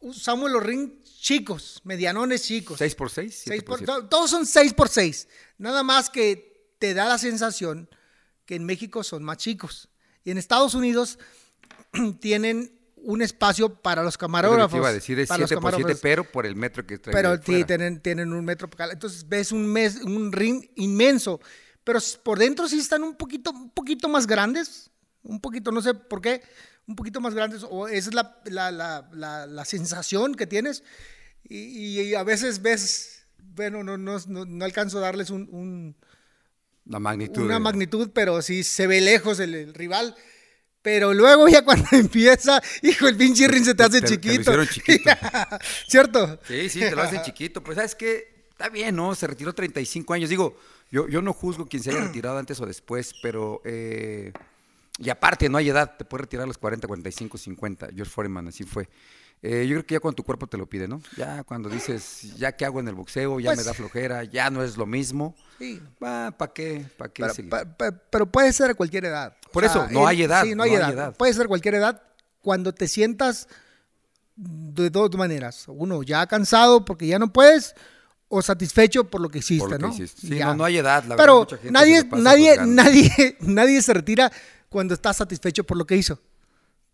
usamos 0.00 0.50
los 0.50 0.62
rings 0.62 0.92
chicos, 1.20 1.80
medianones 1.84 2.42
chicos. 2.42 2.78
6 2.78 2.94
por 2.94 3.10
6 3.10 3.42
Seis 3.46 3.62
por- 3.62 3.80
to- 3.82 4.06
todos 4.06 4.30
son 4.30 4.46
6 4.46 4.72
por 4.74 4.88
6. 4.88 5.28
Nada 5.58 5.82
más 5.82 6.10
que 6.10 6.74
te 6.78 6.92
da 6.94 7.08
la 7.08 7.18
sensación 7.18 7.88
que 8.46 8.54
en 8.56 8.64
México 8.64 9.02
son 9.02 9.22
más 9.24 9.38
chicos. 9.38 9.88
Y 10.24 10.30
en 10.30 10.38
Estados 10.38 10.74
Unidos 10.74 11.18
tienen 12.20 12.78
un 12.96 13.20
espacio 13.22 13.74
para 13.74 14.02
los 14.02 14.16
camarógrafos. 14.16 14.72
Te 14.72 14.76
iba 14.78 14.88
a 14.88 14.92
decir 14.92 15.18
es 15.18 15.28
para 15.28 15.40
los 15.42 15.48
7 15.48 15.60
por 15.60 15.70
7, 15.70 15.76
camarógrafos. 15.76 16.00
pero 16.02 16.24
por 16.24 16.46
el 16.46 16.56
metro 16.56 16.86
que 16.86 16.98
trae. 16.98 17.12
Pero 17.14 17.36
sí, 17.42 17.64
tienen, 17.64 18.00
tienen 18.00 18.32
un 18.32 18.44
metro. 18.44 18.68
Entonces 18.90 19.28
ves 19.28 19.52
un, 19.52 19.66
mes, 19.66 19.96
un 20.02 20.32
ring 20.32 20.64
inmenso. 20.76 21.40
Pero 21.84 21.98
por 22.22 22.38
dentro 22.38 22.66
sí 22.66 22.78
están 22.78 23.02
un 23.02 23.14
poquito, 23.14 23.50
un 23.50 23.70
poquito 23.70 24.08
más 24.08 24.26
grandes. 24.26 24.90
Un 25.24 25.40
poquito, 25.40 25.72
no 25.72 25.82
sé 25.82 25.94
por 25.94 26.20
qué. 26.20 26.42
Un 26.86 26.94
poquito 26.96 27.20
más 27.20 27.34
grandes. 27.34 27.64
O 27.68 27.88
esa 27.88 28.10
es 28.10 28.14
la, 28.14 28.40
la, 28.44 28.70
la, 28.70 29.46
la, 29.46 29.64
sensación 29.64 30.34
que 30.34 30.46
tienes. 30.46 30.84
Y, 31.42 32.00
y 32.02 32.14
a 32.14 32.22
veces 32.22 32.62
ves. 32.62 33.26
Bueno, 33.38 33.82
no, 33.84 33.96
no, 33.98 34.18
no, 34.28 34.44
no 34.44 34.64
alcanzo 34.64 34.98
a 34.98 35.02
darles 35.02 35.30
un, 35.30 35.48
un- 35.50 35.96
La 36.86 36.98
magnitud. 36.98 37.42
una 37.42 37.54
de- 37.54 37.60
magnitud, 37.60 38.10
pero 38.14 38.42
sí 38.42 38.62
se 38.64 38.86
ve 38.86 39.00
lejos 39.00 39.40
el, 39.40 39.54
el 39.54 39.74
rival. 39.74 40.14
Pero 40.82 41.14
luego 41.14 41.48
ya 41.48 41.64
cuando 41.64 41.86
empieza, 41.92 42.60
hijo, 42.82 43.08
el 43.08 43.16
pinche 43.16 43.48
ring 43.48 43.64
se 43.64 43.74
te 43.74 43.82
hace 43.82 44.00
Te- 44.02 44.18
te 44.18 44.26
lo 44.56 44.66
chiquito. 44.66 44.66
chiquito. 44.66 45.10
¿Cierto? 45.88 46.38
Sí, 46.46 46.68
sí, 46.68 46.80
te 46.80 46.94
lo 46.94 47.02
hacen 47.02 47.22
chiquito. 47.22 47.62
Pues 47.64 47.76
sabes 47.76 47.94
que 47.94 48.46
está 48.50 48.68
bien, 48.68 48.94
¿no? 48.96 49.14
Se 49.14 49.26
retiró 49.26 49.54
35 49.54 50.12
años. 50.12 50.28
Digo, 50.28 50.58
yo, 50.90 51.08
yo 51.08 51.22
no 51.22 51.32
juzgo 51.32 51.66
quien 51.66 51.82
se 51.82 51.90
haya 51.90 52.00
retirado 52.00 52.36
antes 52.36 52.60
o 52.60 52.66
después, 52.66 53.14
pero... 53.22 53.62
eh, 53.64 54.32
y 54.98 55.10
aparte, 55.10 55.48
no 55.48 55.58
hay 55.58 55.68
edad. 55.68 55.96
Te 55.96 56.04
puedes 56.04 56.22
retirar 56.26 56.44
a 56.44 56.46
los 56.46 56.58
40, 56.58 56.86
45, 56.86 57.36
50. 57.38 57.88
George 57.94 58.10
Foreman, 58.12 58.48
así 58.48 58.64
fue. 58.64 58.88
Eh, 59.42 59.66
yo 59.66 59.74
creo 59.74 59.86
que 59.86 59.94
ya 59.96 60.00
cuando 60.00 60.16
tu 60.16 60.22
cuerpo 60.24 60.46
te 60.46 60.56
lo 60.56 60.66
pide, 60.66 60.88
¿no? 60.88 61.02
Ya 61.18 61.44
cuando 61.44 61.68
dices, 61.68 62.34
ya 62.38 62.52
qué 62.52 62.64
hago 62.64 62.80
en 62.80 62.88
el 62.88 62.94
boxeo, 62.94 63.40
ya 63.40 63.50
Pues- 63.50 63.58
me 63.58 63.64
da 63.64 63.74
flojera, 63.74 64.24
ya 64.24 64.48
no 64.48 64.62
es 64.62 64.76
lo 64.78 64.86
mismo. 64.86 65.34
Sí. 65.58 65.82
¿Para 65.98 66.32
qué? 66.54 66.86
¿Para 66.96 67.12
qué 67.12 67.22
Pero, 67.22 67.34
seguir? 67.34 67.50
pa- 67.50 67.64
pa- 67.64 67.90
pero 67.92 68.24
puede 68.30 68.52
ser 68.54 68.70
a 68.70 68.74
cualquier 68.74 69.04
edad. 69.04 69.36
O 69.48 69.50
Por 69.52 69.64
eso, 69.64 69.86
no 69.90 70.06
hay 70.06 70.22
edad, 70.22 70.44
Sí, 70.44 70.54
no 70.54 70.62
hay, 70.62 70.70
no 70.70 70.76
hay 70.76 70.82
edad. 70.82 70.92
edad. 70.92 71.16
Puede 71.16 71.34
ser 71.34 71.46
cualquier 71.48 71.74
edad 71.74 72.00
cuando 72.40 72.72
te 72.72 72.88
sientas 72.88 73.48
de 74.36 74.90
dos 74.90 75.14
maneras. 75.16 75.64
Uno, 75.68 76.02
ya 76.02 76.26
cansado 76.26 76.84
porque 76.84 77.06
ya 77.06 77.18
no 77.18 77.32
puedes, 77.32 77.74
o 78.28 78.40
satisfecho 78.42 79.04
por 79.04 79.20
lo 79.20 79.28
que 79.28 79.38
hiciste, 79.40 79.60
Por 79.60 79.70
lo 79.72 79.76
que 79.78 79.82
¿no? 79.82 79.92
hiciste. 79.92 80.20
Sí, 80.26 80.38
no, 80.38 80.54
no 80.54 80.64
hay 80.64 80.78
edad. 80.78 81.02
La 81.04 81.10
verdad, 81.10 81.16
Pero 81.24 81.38
mucha 81.40 81.56
gente 81.58 81.70
nadie, 81.72 82.04
nadie, 82.16 82.56
nadie, 82.66 83.36
nadie 83.40 83.82
se 83.82 83.92
retira 83.92 84.32
cuando 84.74 84.92
está 84.92 85.12
satisfecho 85.12 85.62
por 85.62 85.76
lo 85.76 85.86
que 85.86 85.94
hizo. 85.96 86.18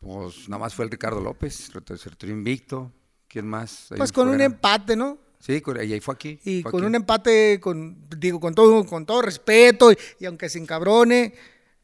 Pues 0.00 0.48
nada 0.50 0.60
más 0.60 0.74
fue 0.74 0.84
el 0.84 0.90
Ricardo 0.90 1.18
López, 1.18 1.72
ret- 1.72 1.96
se 1.96 2.10
retiró 2.10 2.30
invicto. 2.32 2.92
¿Quién 3.26 3.46
más? 3.46 3.90
Ahí 3.90 3.96
Pues 3.96 4.12
con 4.12 4.28
un 4.28 4.38
empate, 4.40 4.96
¿no? 4.96 5.16
Sí, 5.38 5.62
y 5.64 5.92
ahí 5.94 6.00
fue 6.00 6.14
aquí. 6.14 6.38
Y 6.44 6.60
fue 6.60 6.72
con 6.72 6.80
aquí. 6.82 6.86
un 6.88 6.94
empate, 6.94 7.58
con, 7.58 7.96
digo, 8.18 8.38
con 8.38 8.54
todo, 8.54 8.84
con 8.84 9.06
todo 9.06 9.22
respeto, 9.22 9.90
y, 9.90 9.96
y 10.18 10.26
aunque 10.26 10.50
se 10.50 10.58
encabrone, 10.58 11.32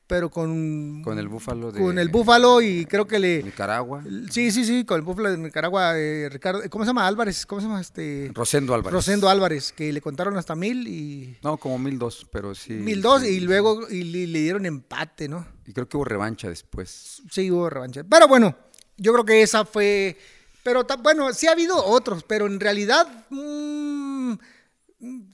pero 0.06 0.30
con... 0.30 1.02
Con 1.02 1.18
el 1.18 1.28
Búfalo 1.28 1.72
de 1.72 1.80
Con 1.80 1.98
el 1.98 2.08
Búfalo 2.08 2.60
y 2.60 2.86
creo 2.86 3.06
que 3.06 3.18
le... 3.18 3.42
Nicaragua. 3.42 4.02
Sí, 4.30 4.50
sí, 4.50 4.64
sí, 4.64 4.84
con 4.84 4.96
el 4.96 5.02
Búfalo 5.02 5.30
de 5.30 5.38
Nicaragua, 5.38 5.98
eh, 5.98 6.28
Ricardo, 6.30 6.62
¿cómo 6.70 6.84
se 6.84 6.88
llama? 6.88 7.06
Álvarez, 7.06 7.44
¿cómo 7.46 7.60
se 7.60 7.66
llama 7.66 7.80
este? 7.80 8.30
Rosendo 8.34 8.74
Álvarez. 8.74 8.92
Rosendo 8.92 9.28
Álvarez, 9.28 9.72
que 9.72 9.92
le 9.92 10.00
contaron 10.00 10.36
hasta 10.36 10.54
mil 10.54 10.86
y 10.86 11.36
No, 11.42 11.56
como 11.56 11.78
mil 11.78 11.98
dos, 11.98 12.26
pero 12.30 12.54
sí. 12.54 12.74
mil 12.74 13.02
dos 13.02 13.22
sí, 13.22 13.28
y 13.28 13.40
luego 13.40 13.88
y 13.88 14.04
le, 14.04 14.26
le 14.26 14.40
dieron 14.40 14.64
empate, 14.66 15.28
¿no? 15.28 15.46
Y 15.66 15.72
creo 15.72 15.88
que 15.88 15.96
hubo 15.96 16.04
revancha 16.04 16.48
después. 16.48 17.22
Sí, 17.30 17.50
hubo 17.50 17.68
revancha. 17.68 18.04
Pero 18.08 18.28
bueno, 18.28 18.56
yo 18.96 19.12
creo 19.12 19.24
que 19.24 19.42
esa 19.42 19.64
fue, 19.64 20.16
pero 20.62 20.86
bueno, 21.02 21.32
sí 21.34 21.46
ha 21.46 21.52
habido 21.52 21.84
otros, 21.84 22.22
pero 22.22 22.46
en 22.46 22.60
realidad, 22.60 23.06
mm, 23.30 24.34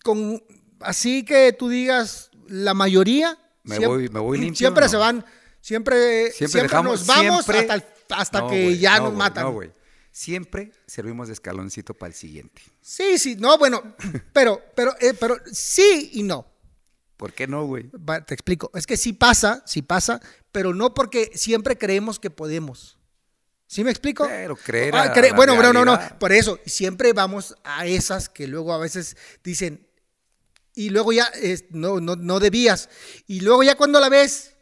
con, 0.02 0.42
así 0.80 1.24
que 1.24 1.52
tú 1.52 1.68
digas, 1.68 2.30
la 2.48 2.74
mayoría, 2.74 3.38
Me 3.64 3.78
voy- 3.86 4.08
me 4.08 4.20
voy 4.20 4.38
limpio, 4.38 4.56
siempre 4.58 4.84
no. 4.84 4.88
se 4.90 4.96
van, 4.96 5.24
siempre, 5.60 6.30
Siempre, 6.32 6.32
siempre, 6.32 6.62
dejamos. 6.62 7.00
nos 7.00 7.06
vamos 7.06 7.44
siempre- 7.44 7.58
hasta, 7.60 7.74
el- 7.74 7.84
hasta 8.10 8.40
No, 8.40 8.48
que 8.50 8.78
ya 8.78 8.98
no, 8.98 9.04
nos 9.04 9.14
matan. 9.14 9.44
No, 9.44 9.52
güey. 9.52 9.70
Siempre 10.10 10.72
servimos 10.86 11.28
de 11.28 11.34
escaloncito 11.34 11.94
para 11.94 12.08
el 12.08 12.14
siguiente. 12.14 12.60
Sí, 12.82 13.18
sí, 13.18 13.36
no, 13.36 13.56
bueno, 13.58 13.82
pero, 14.32 14.60
pero, 14.74 14.94
eh, 15.00 15.14
pero 15.18 15.36
sí 15.50 16.10
y 16.14 16.22
no. 16.22 16.46
¿Por 17.16 17.32
qué 17.32 17.46
no, 17.46 17.64
güey? 17.66 17.88
Te 18.26 18.34
explico. 18.34 18.70
Es 18.74 18.86
que 18.86 18.96
sí 18.96 19.12
pasa, 19.12 19.62
sí 19.64 19.80
pasa, 19.80 20.20
pero 20.50 20.74
no 20.74 20.92
porque 20.92 21.30
siempre 21.34 21.78
creemos 21.78 22.18
que 22.18 22.30
podemos. 22.30 22.98
¿Sí 23.68 23.84
me 23.84 23.90
explico? 23.90 24.26
Pero 24.26 24.56
creer 24.56 24.94
Ah, 24.94 25.04
a 25.04 25.14
cre- 25.14 25.30
la 25.30 25.36
bueno, 25.36 25.54
bueno, 25.54 25.72
no, 25.72 25.84
no. 25.84 25.96
realidad. 25.96 26.18
Por 26.18 26.32
eso, 26.32 26.58
siempre 26.66 27.12
vamos 27.14 27.56
a 27.64 27.86
esas 27.86 28.28
que 28.28 28.46
luego 28.48 28.72
a 28.74 28.78
veces 28.78 29.16
dicen, 29.44 29.86
y 30.74 30.90
luego 30.90 31.12
ya 31.12 31.24
es, 31.40 31.64
no, 31.70 32.00
no, 32.00 32.16
no 32.16 32.40
debías. 32.40 32.88
Y 33.26 33.40
luego 33.40 33.62
ya 33.62 33.74
cuando 33.76 34.00
la 34.00 34.08
ves, 34.08 34.56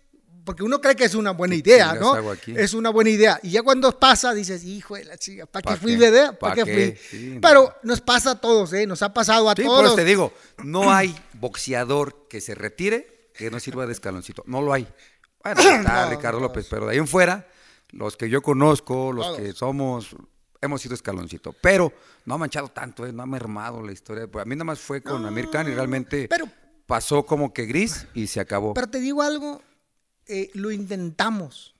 porque 0.45 0.63
uno 0.63 0.81
cree 0.81 0.97
que 0.97 1.05
es 1.05 1.15
una 1.15 1.31
buena 1.33 1.55
¿Qué 1.55 1.59
idea, 1.61 1.95
¿no? 1.95 2.15
Es 2.47 2.75
una 2.75 2.91
buena 2.91 3.11
idea. 3.11 3.39
Y 3.43 3.51
ya 3.51 3.63
cuando 3.63 3.99
pasa, 3.99 4.33
dices, 4.35 4.65
hijo 4.65 4.97
de 4.97 5.05
la 5.05 5.17
chica, 5.17 5.47
¿para 5.47 5.63
¿Pa 5.63 5.75
qué 5.75 5.81
fui, 5.81 5.99
¿Para 6.41 6.55
qué 6.55 6.65
fui? 6.65 6.99
Sí, 7.11 7.27
no. 7.35 7.41
Pero 7.41 7.75
nos 7.83 8.01
pasa 8.01 8.33
a 8.33 8.41
todos, 8.41 8.73
¿eh? 8.73 8.87
Nos 8.87 9.03
ha 9.03 9.13
pasado 9.13 9.49
a 9.51 9.55
Sí, 9.55 9.63
todos. 9.63 9.85
eso 9.85 9.95
te 9.97 10.05
digo, 10.05 10.33
no 10.65 10.93
hay 10.93 11.15
boxeador 11.35 12.27
que 12.29 12.41
se 12.41 12.55
retire 12.55 13.31
que 13.35 13.51
no 13.51 13.61
sirva 13.61 13.87
de 13.87 13.93
escaloncito. 13.93 14.43
No 14.47 14.61
lo 14.63 14.73
hay. 14.73 14.87
Bueno, 15.45 15.61
está 15.61 16.05
No, 16.05 16.11
Ricardo. 16.11 16.41
López, 16.41 16.67
pero 16.69 16.87
de 16.87 16.93
ahí 16.93 16.99
en 16.99 17.07
fuera, 17.09 17.47
los 17.91 18.17
que 18.17 18.29
yo 18.29 18.43
conozco, 18.43 19.13
los 19.13 19.27
Todos. 19.27 19.39
que 19.41 19.53
somos, 19.53 20.17
hemos 20.61 20.83
sido 20.83 20.95
escaloncito. 20.95 21.53
Pero 21.61 21.93
no 22.25 22.35
ha 22.35 22.39
manchado 22.39 22.69
tanto, 22.69 23.07
¿eh? 23.07 23.13
no 23.13 23.23
ha 23.23 23.27
mermado 23.27 23.83
la 23.83 23.93
historia. 23.93 24.25
A 24.33 24.45
mí 24.45 24.55
nada 24.57 24.65
más 24.65 24.81
fue 24.81 25.03
con 25.03 25.25
Amir 25.27 25.49
Khan 25.51 25.69
y 25.71 25.75
realmente 25.75 26.27
pero- 26.29 26.49
pasó 26.87 27.25
como 27.25 27.53
que 27.53 27.67
gris 27.67 28.07
y 28.15 28.27
se 28.27 28.41
acabó. 28.41 28.75
Pero 28.75 28.89
te 28.89 29.01
digo 29.01 29.23
algo, 29.23 29.63
eh, 30.27 30.51
lo 30.55 30.71
intentamos. 30.71 31.75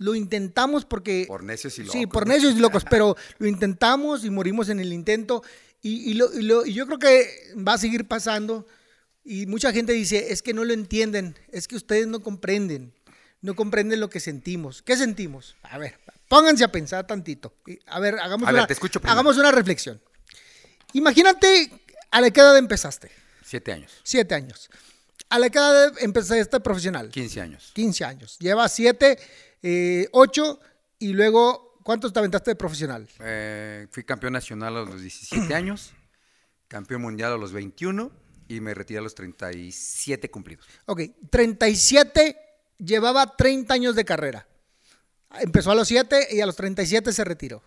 Lo 0.00 0.14
intentamos 0.14 0.84
porque... 0.84 1.24
Por 1.26 1.42
necios 1.42 1.76
y 1.78 1.82
Sí, 1.88 2.02
locos. 2.02 2.12
por 2.12 2.26
necios 2.28 2.54
y 2.54 2.60
locos, 2.60 2.84
pero 2.88 3.16
lo 3.38 3.48
intentamos 3.48 4.24
y 4.24 4.30
morimos 4.30 4.68
en 4.68 4.78
el 4.78 4.92
intento. 4.92 5.42
Y, 5.82 6.10
y 6.10 6.14
lo- 6.14 6.32
y 6.32 6.42
lo- 6.42 6.64
y 6.66 6.72
yo 6.72 6.86
creo 6.86 6.98
que 7.00 7.28
va 7.56 7.74
a 7.74 7.78
seguir 7.78 8.06
pasando. 8.06 8.64
Y 9.24 9.46
mucha 9.46 9.72
gente 9.72 9.92
dice, 9.92 10.32
es 10.32 10.40
que 10.42 10.54
no 10.54 10.64
lo 10.64 10.72
entienden, 10.72 11.36
es 11.50 11.66
que 11.68 11.74
ustedes 11.76 12.06
no 12.06 12.20
comprenden, 12.20 12.94
no 13.42 13.54
comprenden 13.56 13.98
lo 14.00 14.08
que 14.08 14.20
sentimos. 14.20 14.82
¿Qué 14.82 14.96
sentimos? 14.96 15.56
A 15.62 15.78
ver, 15.78 15.98
pónganse 16.28 16.64
a 16.64 16.68
pensar 16.72 17.06
tantito. 17.06 17.54
A 17.86 17.98
ver, 18.00 18.18
hagamos, 18.18 18.48
A 18.48 18.52
ver, 18.52 18.60
una, 18.60 18.66
te 18.66 18.74
escucho 18.74 19.00
primero. 19.00 19.12
hagamos 19.12 19.36
una 19.38 19.50
reflexión. 19.50 20.00
Imagínate 20.92 21.70
a 22.10 22.20
la 22.20 22.30
qué 22.30 22.40
edad 22.40 22.56
empezaste, 22.56 23.10
Siete 23.44 23.72
años, 23.72 23.92
siete 24.02 24.34
años. 24.34 24.70
A 25.30 25.38
la 25.38 25.50
qué 25.50 25.58
edad 25.58 25.92
empezaste 26.00 26.60
profesional. 26.60 27.10
15 27.10 27.40
años. 27.40 27.70
15 27.74 28.04
años. 28.04 28.38
Llevas 28.38 28.72
7, 28.74 29.18
8 30.12 30.60
y 30.98 31.12
luego, 31.12 31.78
¿cuántos 31.82 32.12
te 32.12 32.18
aventaste 32.18 32.52
de 32.52 32.56
profesional? 32.56 33.08
Eh, 33.20 33.86
fui 33.90 34.04
campeón 34.04 34.32
nacional 34.34 34.76
a 34.76 34.82
los 34.82 35.00
17 35.00 35.54
años, 35.54 35.92
campeón 36.68 37.02
mundial 37.02 37.32
a 37.32 37.36
los 37.36 37.52
21 37.52 38.10
y 38.48 38.60
me 38.60 38.72
retiré 38.74 39.00
a 39.00 39.02
los 39.02 39.14
37 39.14 40.30
cumplidos. 40.30 40.66
Ok, 40.86 41.02
37, 41.30 42.36
llevaba 42.78 43.36
30 43.36 43.74
años 43.74 43.94
de 43.94 44.04
carrera. 44.04 44.46
Empezó 45.40 45.70
a 45.70 45.74
los 45.74 45.88
7 45.88 46.28
y 46.32 46.40
a 46.40 46.46
los 46.46 46.56
37 46.56 47.12
se 47.12 47.24
retiró. 47.24 47.62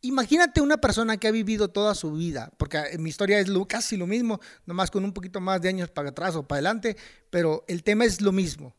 Imagínate 0.00 0.60
una 0.60 0.76
persona 0.76 1.16
que 1.16 1.26
ha 1.26 1.32
vivido 1.32 1.68
toda 1.68 1.94
su 1.94 2.12
vida, 2.12 2.52
porque 2.56 2.78
en 2.92 3.02
mi 3.02 3.10
historia 3.10 3.40
es 3.40 3.50
casi 3.68 3.96
lo 3.96 4.06
mismo, 4.06 4.40
nomás 4.64 4.90
con 4.92 5.04
un 5.04 5.12
poquito 5.12 5.40
más 5.40 5.60
de 5.60 5.70
años 5.70 5.90
para 5.90 6.10
atrás 6.10 6.36
o 6.36 6.46
para 6.46 6.58
adelante, 6.58 6.96
pero 7.30 7.64
el 7.66 7.82
tema 7.82 8.04
es 8.04 8.20
lo 8.20 8.30
mismo. 8.30 8.76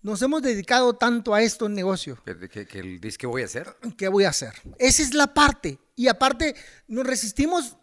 Nos 0.00 0.22
hemos 0.22 0.40
dedicado 0.42 0.94
tanto 0.94 1.34
a 1.34 1.42
esto 1.42 1.66
en 1.66 1.74
negocio. 1.74 2.22
Que 2.24 2.78
el 2.78 3.00
disque 3.00 3.26
voy 3.26 3.42
a 3.42 3.44
hacer. 3.46 3.76
¿qué 3.96 4.08
voy 4.08 4.24
a 4.24 4.30
hacer? 4.30 4.54
Esa 4.78 5.02
es 5.02 5.12
la 5.12 5.34
parte. 5.34 5.78
Y 5.96 6.08
aparte, 6.08 6.54
nos 6.86 7.06
resistimos 7.06 7.76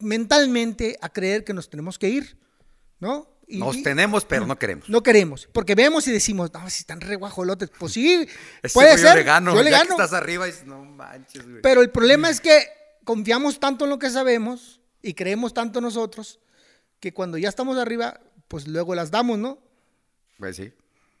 mentalmente 0.00 0.98
a 1.00 1.08
creer 1.08 1.44
que 1.44 1.54
nos 1.54 1.70
tenemos 1.70 1.98
que 1.98 2.10
ir, 2.10 2.36
¿no? 2.98 3.31
Y- 3.52 3.58
Nos 3.58 3.76
y- 3.76 3.82
tenemos, 3.82 4.24
pero 4.24 4.46
no 4.46 4.58
queremos. 4.58 4.88
No 4.88 5.02
queremos, 5.02 5.46
porque 5.52 5.74
vemos 5.74 6.08
y 6.08 6.10
decimos, 6.10 6.50
no, 6.54 6.70
si 6.70 6.80
están 6.80 7.00
re 7.02 7.16
guajolotes. 7.16 7.70
Pues 7.78 7.92
sí, 7.92 8.26
puede 8.72 8.96
ser. 8.96 9.08
Yo 9.10 9.14
le 9.16 9.22
gano. 9.24 9.54
yo 9.54 9.62
le 9.62 9.70
ya 9.70 9.78
gano. 9.78 9.96
que 9.96 10.02
estás 10.02 10.18
arriba, 10.18 10.46
dices, 10.46 10.64
no 10.64 10.82
manches, 10.84 11.46
güey. 11.46 11.60
Pero 11.60 11.82
el 11.82 11.90
problema 11.90 12.30
es 12.30 12.40
que 12.40 12.66
confiamos 13.04 13.60
tanto 13.60 13.84
en 13.84 13.90
lo 13.90 13.98
que 13.98 14.08
sabemos 14.08 14.80
y 15.02 15.12
creemos 15.14 15.52
tanto 15.52 15.80
en 15.80 15.84
nosotros 15.84 16.40
que 16.98 17.12
cuando 17.12 17.36
ya 17.36 17.50
estamos 17.50 17.76
arriba, 17.76 18.20
pues 18.48 18.66
luego 18.66 18.94
las 18.94 19.10
damos, 19.10 19.38
¿no? 19.38 19.58
Pues 20.38 20.56
sí. 20.56 20.72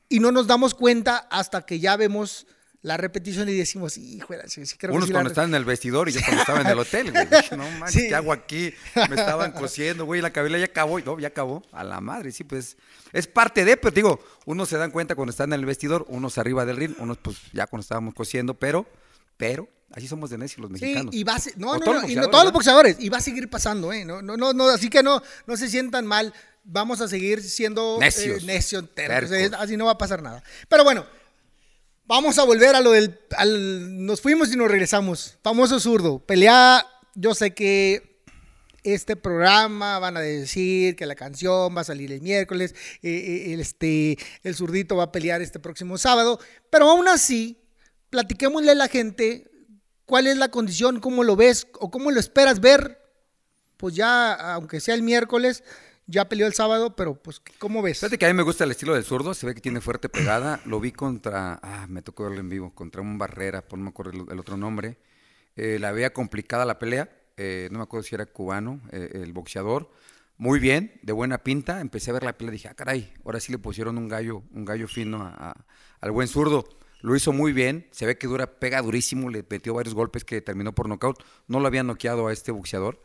Y 0.08 0.18
no 0.20 0.32
nos 0.32 0.46
damos 0.46 0.74
cuenta 0.74 1.18
hasta 1.30 1.66
que 1.66 1.80
ya 1.80 1.96
vemos 1.96 2.46
la 2.82 2.96
repetición 2.96 3.48
y 3.48 3.54
decimos, 3.54 3.96
híjole, 3.96 4.42
sí, 4.48 4.66
sí 4.66 4.76
creo 4.76 4.90
que 4.90 4.96
Unos 4.96 5.06
sí 5.06 5.12
la 5.12 5.18
cuando 5.18 5.28
re-". 5.28 5.32
están 5.32 5.48
en 5.50 5.54
el 5.54 5.64
vestidor 5.64 6.08
y 6.08 6.12
yo 6.12 6.20
cuando 6.20 6.40
estaba 6.40 6.60
en 6.62 6.66
el 6.66 6.78
hotel, 6.78 7.12
güey. 7.12 7.26
Dije, 7.26 7.56
no 7.56 7.70
manches, 7.78 8.02
Sí. 8.02 8.08
¿qué 8.08 8.14
hago 8.16 8.32
aquí? 8.32 8.74
Me 9.08 9.14
estaban 9.16 9.52
cosiendo, 9.52 10.04
güey, 10.04 10.20
la 10.20 10.32
cabela 10.32 10.58
ya 10.58 10.64
acabó. 10.64 10.98
No, 11.00 11.18
ya 11.20 11.28
acabó. 11.28 11.62
A 11.72 11.84
la 11.84 12.00
madre, 12.00 12.32
sí, 12.32 12.42
pues. 12.44 12.76
Es 13.12 13.26
parte 13.28 13.64
de, 13.64 13.76
pero 13.76 13.94
digo, 13.94 14.20
unos 14.46 14.68
se 14.68 14.76
dan 14.78 14.90
cuenta 14.90 15.14
cuando 15.14 15.30
están 15.30 15.52
en 15.52 15.60
el 15.60 15.66
vestidor, 15.66 16.04
unos 16.08 16.38
arriba 16.38 16.64
del 16.66 16.76
ring, 16.76 16.94
unos 16.98 17.18
pues 17.18 17.36
ya 17.52 17.66
cuando 17.68 17.82
estábamos 17.82 18.14
cosiendo, 18.14 18.54
pero, 18.54 18.84
pero, 19.36 19.68
así 19.94 20.08
somos 20.08 20.30
de 20.30 20.38
necios 20.38 20.60
los 20.68 20.78
Sí, 20.78 20.84
mexicanos. 20.86 21.14
y 21.14 21.22
va 21.22 21.34
a 21.36 21.38
se- 21.38 21.52
no, 21.58 21.70
O 21.70 21.74
no, 21.74 21.80
todos 21.80 21.94
no, 21.96 22.02
los 22.02 22.10
y 22.10 22.14
no 22.16 22.28
todos 22.30 22.44
los 22.44 22.52
boxeadores, 22.52 22.96
y 22.98 23.08
va 23.10 23.18
a 23.18 23.20
seguir 23.20 23.48
pasando, 23.48 23.92
¿eh? 23.92 24.04
No, 24.04 24.22
no, 24.22 24.36
no, 24.36 24.52
no, 24.54 24.68
así 24.70 24.88
que 24.88 25.02
no, 25.04 25.22
no 25.46 25.56
se 25.56 25.68
sientan 25.68 26.04
mal, 26.06 26.32
vamos 26.64 27.00
a 27.00 27.06
seguir 27.08 27.42
siendo 27.42 27.98
Necios. 28.00 28.42
eh, 28.42 28.46
necios, 28.46 28.84
así 29.58 29.76
no 29.76 29.84
va 29.84 29.92
a 29.92 29.98
pasar 29.98 30.22
nada. 30.22 30.42
Pero 30.68 30.82
bueno, 30.84 31.04
vamos 32.12 32.38
a 32.38 32.44
volver 32.44 32.76
a 32.76 32.82
lo 32.82 32.90
del, 32.90 33.18
nos 34.04 34.20
fuimos 34.20 34.52
y 34.52 34.56
nos 34.56 34.70
regresamos, 34.70 35.38
famoso 35.42 35.80
zurdo, 35.80 36.18
pelea, 36.18 36.86
yo 37.14 37.34
sé 37.34 37.54
que 37.54 38.20
este 38.82 39.16
programa 39.16 39.98
van 39.98 40.18
a 40.18 40.20
decir 40.20 40.94
que 40.94 41.06
la 41.06 41.14
canción 41.14 41.74
va 41.74 41.80
a 41.80 41.84
salir 41.84 42.12
el 42.12 42.20
miércoles, 42.20 42.74
eh, 43.02 43.08
eh, 43.08 43.56
este, 43.58 44.18
el 44.42 44.54
zurdito 44.54 44.94
va 44.94 45.04
a 45.04 45.12
pelear 45.12 45.40
este 45.40 45.58
próximo 45.58 45.96
sábado, 45.96 46.38
pero 46.68 46.90
aún 46.90 47.08
así, 47.08 47.56
platiquémosle 48.10 48.72
a 48.72 48.74
la 48.74 48.88
gente 48.88 49.50
cuál 50.04 50.26
es 50.26 50.36
la 50.36 50.50
condición, 50.50 51.00
cómo 51.00 51.24
lo 51.24 51.34
ves 51.34 51.66
o 51.80 51.90
cómo 51.90 52.10
lo 52.10 52.20
esperas 52.20 52.60
ver, 52.60 53.00
pues 53.78 53.94
ya, 53.94 54.34
aunque 54.52 54.80
sea 54.80 54.94
el 54.94 55.02
miércoles, 55.02 55.64
ya 56.06 56.28
peleó 56.28 56.46
el 56.46 56.54
sábado, 56.54 56.96
pero 56.96 57.14
pues, 57.14 57.40
¿cómo 57.58 57.82
ves? 57.82 58.00
Fíjate 58.00 58.18
que 58.18 58.26
a 58.26 58.28
mí 58.28 58.34
me 58.34 58.42
gusta 58.42 58.64
el 58.64 58.70
estilo 58.70 58.94
del 58.94 59.04
zurdo, 59.04 59.34
se 59.34 59.46
ve 59.46 59.54
que 59.54 59.60
tiene 59.60 59.80
fuerte 59.80 60.08
pegada. 60.08 60.60
Lo 60.66 60.80
vi 60.80 60.92
contra, 60.92 61.60
ah, 61.62 61.86
me 61.88 62.02
tocó 62.02 62.24
verlo 62.24 62.40
en 62.40 62.48
vivo, 62.48 62.74
contra 62.74 63.00
un 63.02 63.18
Barrera, 63.18 63.62
por 63.62 63.78
no 63.78 63.84
me 63.84 63.90
acuerdo 63.90 64.26
el, 64.30 64.38
otro 64.38 64.56
nombre. 64.56 64.98
Eh, 65.56 65.78
la 65.78 65.92
veía 65.92 66.12
complicada 66.12 66.64
la 66.64 66.78
pelea, 66.78 67.10
eh, 67.36 67.68
no 67.70 67.78
me 67.78 67.84
acuerdo 67.84 68.04
si 68.04 68.14
era 68.14 68.26
cubano, 68.26 68.80
eh, 68.90 69.10
el 69.14 69.32
boxeador. 69.32 69.90
Muy 70.38 70.58
bien, 70.58 70.98
de 71.02 71.12
buena 71.12 71.38
pinta. 71.38 71.80
Empecé 71.80 72.10
a 72.10 72.14
ver 72.14 72.24
la 72.24 72.36
pelea 72.36 72.52
y 72.52 72.56
dije, 72.56 72.68
ah, 72.68 72.74
caray, 72.74 73.12
ahora 73.24 73.38
sí 73.38 73.52
le 73.52 73.58
pusieron 73.58 73.96
un 73.96 74.08
gallo, 74.08 74.42
un 74.52 74.64
gallo 74.64 74.88
fino 74.88 75.32
al 76.00 76.10
buen 76.10 76.26
zurdo. 76.26 76.68
Lo 77.00 77.14
hizo 77.16 77.32
muy 77.32 77.52
bien, 77.52 77.86
se 77.90 78.06
ve 78.06 78.16
que 78.16 78.26
dura, 78.26 78.58
pega 78.58 78.80
durísimo, 78.80 79.28
le 79.28 79.44
metió 79.48 79.74
varios 79.74 79.94
golpes 79.94 80.24
que 80.24 80.40
terminó 80.40 80.74
por 80.74 80.88
nocaut. 80.88 81.22
No 81.48 81.60
lo 81.60 81.66
había 81.66 81.82
noqueado 81.82 82.28
a 82.28 82.32
este 82.32 82.50
boxeador. 82.50 83.02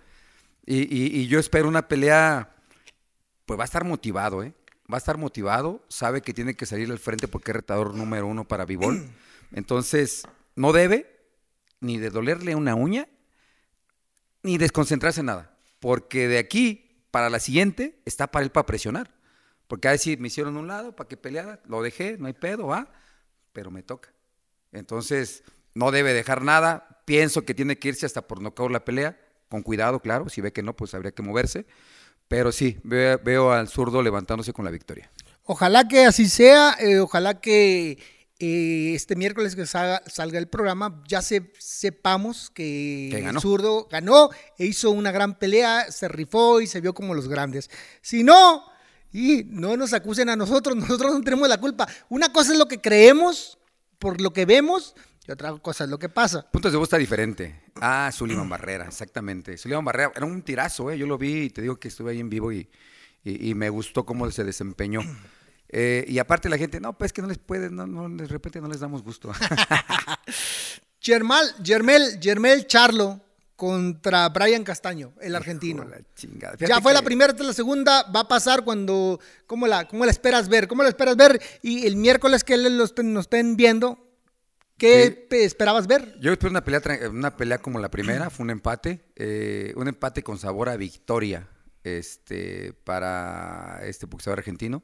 Y 0.65 1.27
yo 1.27 1.39
espero 1.39 1.67
una 1.69 1.87
pelea 1.87 2.56
pues 3.47 3.57
va 3.57 3.63
a 3.63 3.65
estar 3.65 3.85
motivado, 3.85 4.43
¿eh? 4.43 4.53
Va 4.91 4.97
a 4.97 4.99
estar 4.99 5.17
motivado, 5.17 5.83
sabe 5.87 6.21
que 6.21 6.33
tiene 6.33 6.53
que 6.53 6.65
salir 6.65 6.91
al 6.91 6.99
frente 6.99 7.27
porque 7.27 7.51
es 7.51 7.55
retador 7.55 7.95
número 7.95 8.27
uno 8.27 8.47
para 8.47 8.65
Bibol. 8.65 9.09
Entonces, 9.51 10.27
no 10.55 10.73
debe 10.73 11.17
ni 11.79 11.97
de 11.97 12.09
dolerle 12.09 12.55
una 12.55 12.75
uña, 12.75 13.07
ni 14.43 14.57
desconcentrarse 14.57 15.21
en 15.21 15.27
nada. 15.27 15.57
Porque 15.79 16.27
de 16.27 16.39
aquí 16.39 17.05
para 17.09 17.29
la 17.29 17.39
siguiente 17.39 18.01
está 18.05 18.27
para 18.27 18.43
él 18.43 18.51
para 18.51 18.65
presionar. 18.65 19.15
Porque 19.67 19.87
a 19.87 19.91
decir, 19.91 20.19
me 20.19 20.27
hicieron 20.27 20.57
un 20.57 20.67
lado 20.67 20.95
para 20.95 21.07
que 21.07 21.15
peleara, 21.15 21.61
lo 21.67 21.81
dejé, 21.81 22.17
no 22.17 22.27
hay 22.27 22.33
pedo, 22.33 22.67
va, 22.67 22.91
pero 23.53 23.71
me 23.71 23.81
toca. 23.81 24.11
Entonces, 24.73 25.43
no 25.73 25.91
debe 25.91 26.13
dejar 26.13 26.41
nada. 26.41 27.01
Pienso 27.05 27.45
que 27.45 27.53
tiene 27.53 27.79
que 27.79 27.89
irse 27.89 28.05
hasta 28.05 28.27
por 28.27 28.41
nocaut 28.41 28.71
la 28.71 28.83
pelea, 28.83 29.17
con 29.47 29.63
cuidado, 29.63 30.01
claro. 30.01 30.27
Si 30.27 30.41
ve 30.41 30.51
que 30.51 30.63
no, 30.63 30.75
pues 30.75 30.93
habría 30.93 31.11
que 31.11 31.23
moverse. 31.23 31.65
Pero 32.27 32.51
sí, 32.51 32.77
veo, 32.83 33.19
veo 33.23 33.51
al 33.51 33.67
zurdo 33.69 34.01
levantándose 34.01 34.53
con 34.53 34.65
la 34.65 34.71
victoria. 34.71 35.09
Ojalá 35.43 35.87
que 35.87 36.05
así 36.05 36.27
sea, 36.27 36.75
eh, 36.79 36.99
ojalá 36.99 37.39
que 37.39 37.97
eh, 38.39 38.91
este 38.93 39.15
miércoles 39.15 39.55
que 39.55 39.65
salga, 39.65 40.03
salga 40.05 40.37
el 40.37 40.47
programa 40.47 41.01
ya 41.07 41.21
se, 41.21 41.51
sepamos 41.57 42.49
que, 42.49 43.09
Que 43.11 43.21
ganó. 43.21 43.39
el 43.39 43.41
zurdo 43.41 43.87
ganó 43.89 44.29
e 44.57 44.65
hizo 44.65 44.91
una 44.91 45.11
gran 45.11 45.39
pelea, 45.39 45.89
se 45.91 46.07
rifó 46.07 46.59
y 46.61 46.67
se 46.67 46.81
vio 46.81 46.93
como 46.93 47.13
los 47.13 47.29
grandes. 47.29 47.69
Si 48.01 48.23
no, 48.23 48.63
y 49.11 49.45
no 49.47 49.77
nos 49.77 49.93
acusen 49.93 50.29
a 50.29 50.35
nosotros, 50.35 50.75
nosotros 50.75 51.13
no 51.13 51.21
tenemos 51.21 51.47
la 51.47 51.57
culpa. 51.59 51.87
Una 52.09 52.31
cosa 52.31 52.51
es 52.51 52.59
lo 52.59 52.67
que 52.67 52.81
creemos 52.81 53.57
por 53.99 54.21
lo 54.21 54.33
que 54.33 54.45
vemos 54.45 54.95
y 55.27 55.31
otra 55.31 55.51
cosa 55.57 55.83
es 55.83 55.89
lo 55.89 55.99
que 55.99 56.09
pasa. 56.09 56.49
Puntos 56.51 56.71
de 56.71 56.79
vista 56.79 56.97
diferente. 56.97 57.63
Ah, 57.81 58.09
Sullivan 58.13 58.47
Barrera, 58.47 58.85
exactamente. 58.87 59.57
Sullivan 59.57 59.83
Barrera 59.85 60.11
era 60.15 60.25
un 60.25 60.41
tirazo, 60.41 60.89
¿eh? 60.91 60.97
Yo 60.97 61.05
lo 61.05 61.17
vi 61.17 61.43
y 61.43 61.49
te 61.49 61.61
digo 61.61 61.77
que 61.79 61.89
estuve 61.89 62.11
ahí 62.11 62.19
en 62.19 62.29
vivo 62.29 62.51
y, 62.51 62.69
y- 63.23 63.49
y 63.49 63.53
me 63.55 63.69
gustó 63.69 64.05
cómo 64.05 64.29
se 64.31 64.43
desempeñó. 64.43 65.01
Eh, 65.69 66.05
y 66.07 66.17
aparte 66.19 66.47
la 66.47 66.57
gente, 66.57 66.79
no, 66.79 66.97
pues 66.97 67.11
que 67.11 67.21
no 67.21 67.27
les 67.27 67.37
puede, 67.39 67.69
no, 67.69 67.85
no, 67.85 68.07
de 68.09 68.25
repente 68.25 68.61
no 68.61 68.69
les 68.69 68.79
damos 68.79 69.03
gusto. 69.03 69.31
Germal, 70.99 71.53
Germel, 71.63 72.19
Germel 72.21 72.67
Charlo 72.67 73.21
contra 73.55 74.29
Brian 74.29 74.63
Castaño, 74.63 75.13
el 75.21 75.35
argentino. 75.35 75.83
Hijo 75.83 75.91
la. 76.59 76.67
Ya 76.67 76.79
fue 76.81 76.93
la 76.93 77.01
primera, 77.01 77.31
esta 77.31 77.43
es 77.43 77.47
la 77.47 77.53
segunda, 77.53 78.03
va 78.11 78.21
a 78.21 78.27
pasar 78.27 78.63
cuando, 78.63 79.19
¿cómo 79.45 79.67
la, 79.67 79.87
cómo 79.87 80.05
la 80.05 80.11
esperas 80.11 80.47
ver? 80.47 80.67
¿Cómo 80.67 80.83
la 80.83 80.89
esperas 80.89 81.15
ver? 81.15 81.41
Y 81.61 81.85
el 81.87 81.95
miércoles 81.95 82.43
que 82.43 82.57
los 82.57 82.93
nos 83.03 83.25
estén 83.25 83.55
viendo, 83.57 84.06
¿qué 84.77 85.27
Sí. 85.29 85.37
esperabas 85.37 85.87
ver? 85.87 86.17
Yo 86.19 86.31
espero 86.31 86.51
una 86.51 86.63
pelea, 86.63 86.81
una 87.09 87.35
pelea 87.35 87.57
como 87.59 87.79
la 87.79 87.89
primera, 87.89 88.29
fue 88.29 88.43
un 88.43 88.49
empate, 88.51 89.01
eh, 89.15 89.73
un 89.75 89.87
empate 89.87 90.23
con 90.23 90.37
sabor 90.37 90.69
a 90.69 90.77
victoria 90.77 91.47
este, 91.83 92.73
para 92.83 93.79
este 93.83 94.05
boxeador 94.05 94.39
argentino. 94.39 94.83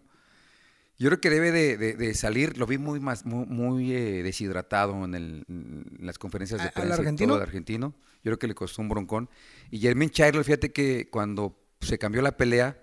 Yo 0.99 1.09
creo 1.09 1.19
que 1.19 1.29
debe 1.31 1.51
de, 1.51 1.75
de- 1.77 1.95
de 1.95 2.13
salir, 2.13 2.57
lo 2.57 2.67
vi 2.67 2.77
muy 2.77 2.99
más, 2.99 3.25
muy, 3.25 3.45
muy, 3.47 3.93
eh, 3.93 4.23
deshidratado 4.23 5.03
en, 5.03 5.15
el- 5.15 5.43
en 5.49 5.85
las 5.99 6.17
conferencias 6.19 6.59
de 6.61 6.65
¿A- 6.67 6.69
al 6.69 6.73
prensa 6.73 6.95
argentino? 6.95 7.33
todo 7.33 7.41
argentino. 7.43 7.93
Yo 8.17 8.29
creo 8.29 8.39
que 8.39 8.47
le 8.47 8.55
costó 8.55 8.81
un 8.81 8.89
broncón. 8.89 9.29
Y 9.71 9.79
Jermaine 9.79 10.11
Charlo, 10.11 10.43
fíjate 10.43 10.71
que 10.71 11.09
cuando 11.09 11.59
se 11.81 11.97
cambió 11.97 12.21
la 12.21 12.37
pelea, 12.37 12.79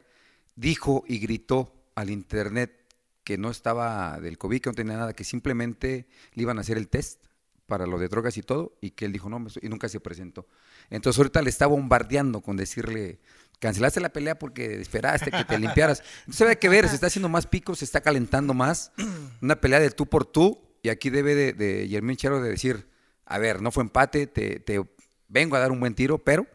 dijo 0.57 1.05
y 1.07 1.19
gritó 1.21 1.73
al 1.95 2.11
internet 2.11 2.80
que 3.25 3.39
no 3.39 3.51
estaba 3.51 4.19
del 4.21 4.39
COVID, 4.39 4.61
que 4.61 4.71
no 4.71 4.75
tenía 4.75 4.97
nada, 4.97 5.13
que 5.13 5.25
simplemente 5.25 6.07
le 6.35 6.43
iban 6.43 6.59
a 6.59 6.63
hacer 6.63 6.77
el 6.77 6.89
test 6.89 7.25
para 7.67 7.87
lo 7.87 7.99
de 7.99 8.09
drogas 8.09 8.37
y 8.37 8.43
todo, 8.43 8.77
y 8.81 8.91
que 8.91 9.05
él 9.05 9.13
dijo 9.13 9.29
no, 9.29 9.39
me 9.39 9.49
estoy-", 9.49 9.65
y 9.65 9.69
nunca 9.69 9.89
se 9.89 10.01
presentó. 10.01 10.47
Entonces 10.91 11.19
ahorita 11.19 11.41
le 11.43 11.51
está 11.51 11.67
bombardeando 11.67 12.41
con 12.41 12.57
decirle, 12.57 13.21
cancelaste 13.61 14.01
la 14.01 14.13
pelea 14.13 14.39
porque 14.39 14.81
esperaste 14.81 15.31
que 15.31 15.45
te 15.45 15.59
limpiaras. 15.59 16.03
Entonces 16.21 16.49
hay 16.49 16.57
que 16.57 16.69
ver, 16.69 16.89
se 16.89 16.95
está 16.95 17.07
haciendo 17.07 17.29
más 17.29 17.47
pico, 17.47 17.75
se 17.75 17.85
está 17.85 18.01
calentando 18.01 18.55
más, 18.55 18.93
una 19.41 19.61
pelea 19.61 19.81
de 19.81 19.91
tú 19.91 20.07
por 20.07 20.25
tú, 20.25 20.61
y 20.83 20.89
aquí 20.89 21.11
debe 21.11 21.35
de, 21.35 21.53
de 21.53 21.87
Jermín 21.89 22.17
Chero 22.17 22.43
de 22.43 22.51
decir, 22.51 22.89
a 23.27 23.39
ver, 23.39 23.63
no 23.63 23.71
fue 23.71 23.85
empate, 23.85 24.27
te, 24.27 24.59
te 24.59 24.83
vengo 25.29 25.57
a 25.57 25.61
dar 25.61 25.71
un 25.71 25.79
buen 25.79 25.95
tiro, 25.95 26.19
pero 26.19 26.47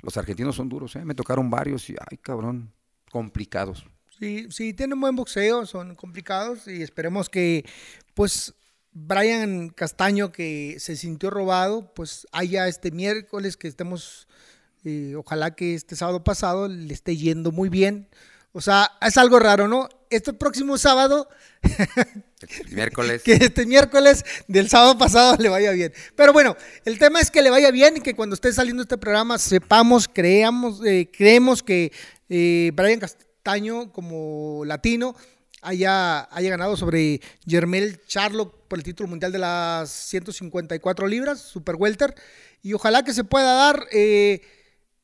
los 0.00 0.16
argentinos 0.16 0.56
son 0.56 0.68
duros, 0.68 0.94
¿eh? 0.96 1.04
me 1.04 1.14
tocaron 1.14 1.50
varios 1.50 1.88
y, 1.90 1.96
ay 2.10 2.18
cabrón, 2.18 2.72
complicados. 3.10 3.86
Sí, 4.18 4.46
sí, 4.50 4.72
tienen 4.72 5.00
buen 5.00 5.16
boxeo, 5.16 5.66
son 5.66 5.94
complicados 5.94 6.68
y 6.68 6.82
esperemos 6.82 7.28
que, 7.28 7.64
pues, 8.14 8.54
Brian 8.92 9.70
Castaño, 9.70 10.32
que 10.32 10.76
se 10.78 10.96
sintió 10.96 11.30
robado, 11.30 11.92
pues 11.94 12.26
haya 12.30 12.68
este 12.68 12.90
miércoles 12.90 13.56
que 13.56 13.68
estemos, 13.68 14.28
eh, 14.84 15.14
ojalá 15.16 15.54
que 15.54 15.74
este 15.74 15.96
sábado 15.96 16.22
pasado 16.22 16.68
le 16.68 16.92
esté 16.92 17.16
yendo 17.16 17.52
muy 17.52 17.68
bien. 17.68 18.08
O 18.52 18.60
sea, 18.60 18.90
es 19.00 19.16
algo 19.16 19.38
raro, 19.38 19.66
¿no? 19.66 19.88
Este 20.10 20.34
próximo 20.34 20.76
sábado, 20.76 21.26
El 21.62 22.74
miércoles. 22.74 23.22
que 23.24 23.32
este 23.32 23.64
miércoles 23.64 24.24
del 24.46 24.68
sábado 24.68 24.98
pasado 24.98 25.36
le 25.38 25.48
vaya 25.48 25.70
bien. 25.72 25.92
Pero 26.14 26.34
bueno, 26.34 26.54
el 26.84 26.98
tema 26.98 27.20
es 27.20 27.30
que 27.30 27.40
le 27.40 27.48
vaya 27.48 27.70
bien 27.70 27.96
y 27.96 28.00
que 28.00 28.14
cuando 28.14 28.34
esté 28.34 28.52
saliendo 28.52 28.82
este 28.82 28.98
programa 28.98 29.38
sepamos, 29.38 30.06
creamos, 30.06 30.84
eh, 30.84 31.10
creemos 31.10 31.62
que 31.62 31.92
eh, 32.28 32.72
Brian 32.74 33.00
Castaño 33.00 33.31
como 33.92 34.64
latino 34.64 35.16
haya, 35.62 36.28
haya 36.34 36.50
ganado 36.50 36.76
sobre 36.76 37.20
Jermel 37.46 38.00
Charlo 38.06 38.52
por 38.68 38.78
el 38.78 38.84
título 38.84 39.08
mundial 39.08 39.32
de 39.32 39.38
las 39.38 39.90
154 39.90 41.06
libras, 41.06 41.40
Super 41.40 41.76
Welter. 41.76 42.14
Y 42.62 42.74
ojalá 42.74 43.02
que 43.02 43.12
se 43.12 43.24
pueda 43.24 43.54
dar 43.54 43.86
eh, 43.92 44.42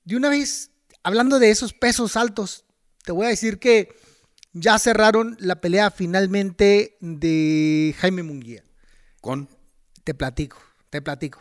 de 0.05 0.17
una 0.17 0.29
vez, 0.29 0.71
hablando 1.03 1.39
de 1.39 1.51
esos 1.51 1.73
pesos 1.73 2.17
altos, 2.17 2.65
te 3.05 3.13
voy 3.13 3.27
a 3.27 3.31
decir 3.31 3.59
que 3.59 3.95
ya 4.53 4.79
cerraron 4.79 5.37
la 5.41 5.61
pelea 5.61 5.91
finalmente 5.91 6.97
de 7.01 7.95
Jaime 7.99 8.23
Munguía. 8.23 8.65
Con 9.21 9.49
Te 10.05 10.15
platico, 10.15 10.59
te 10.91 11.03
platico. 11.03 11.41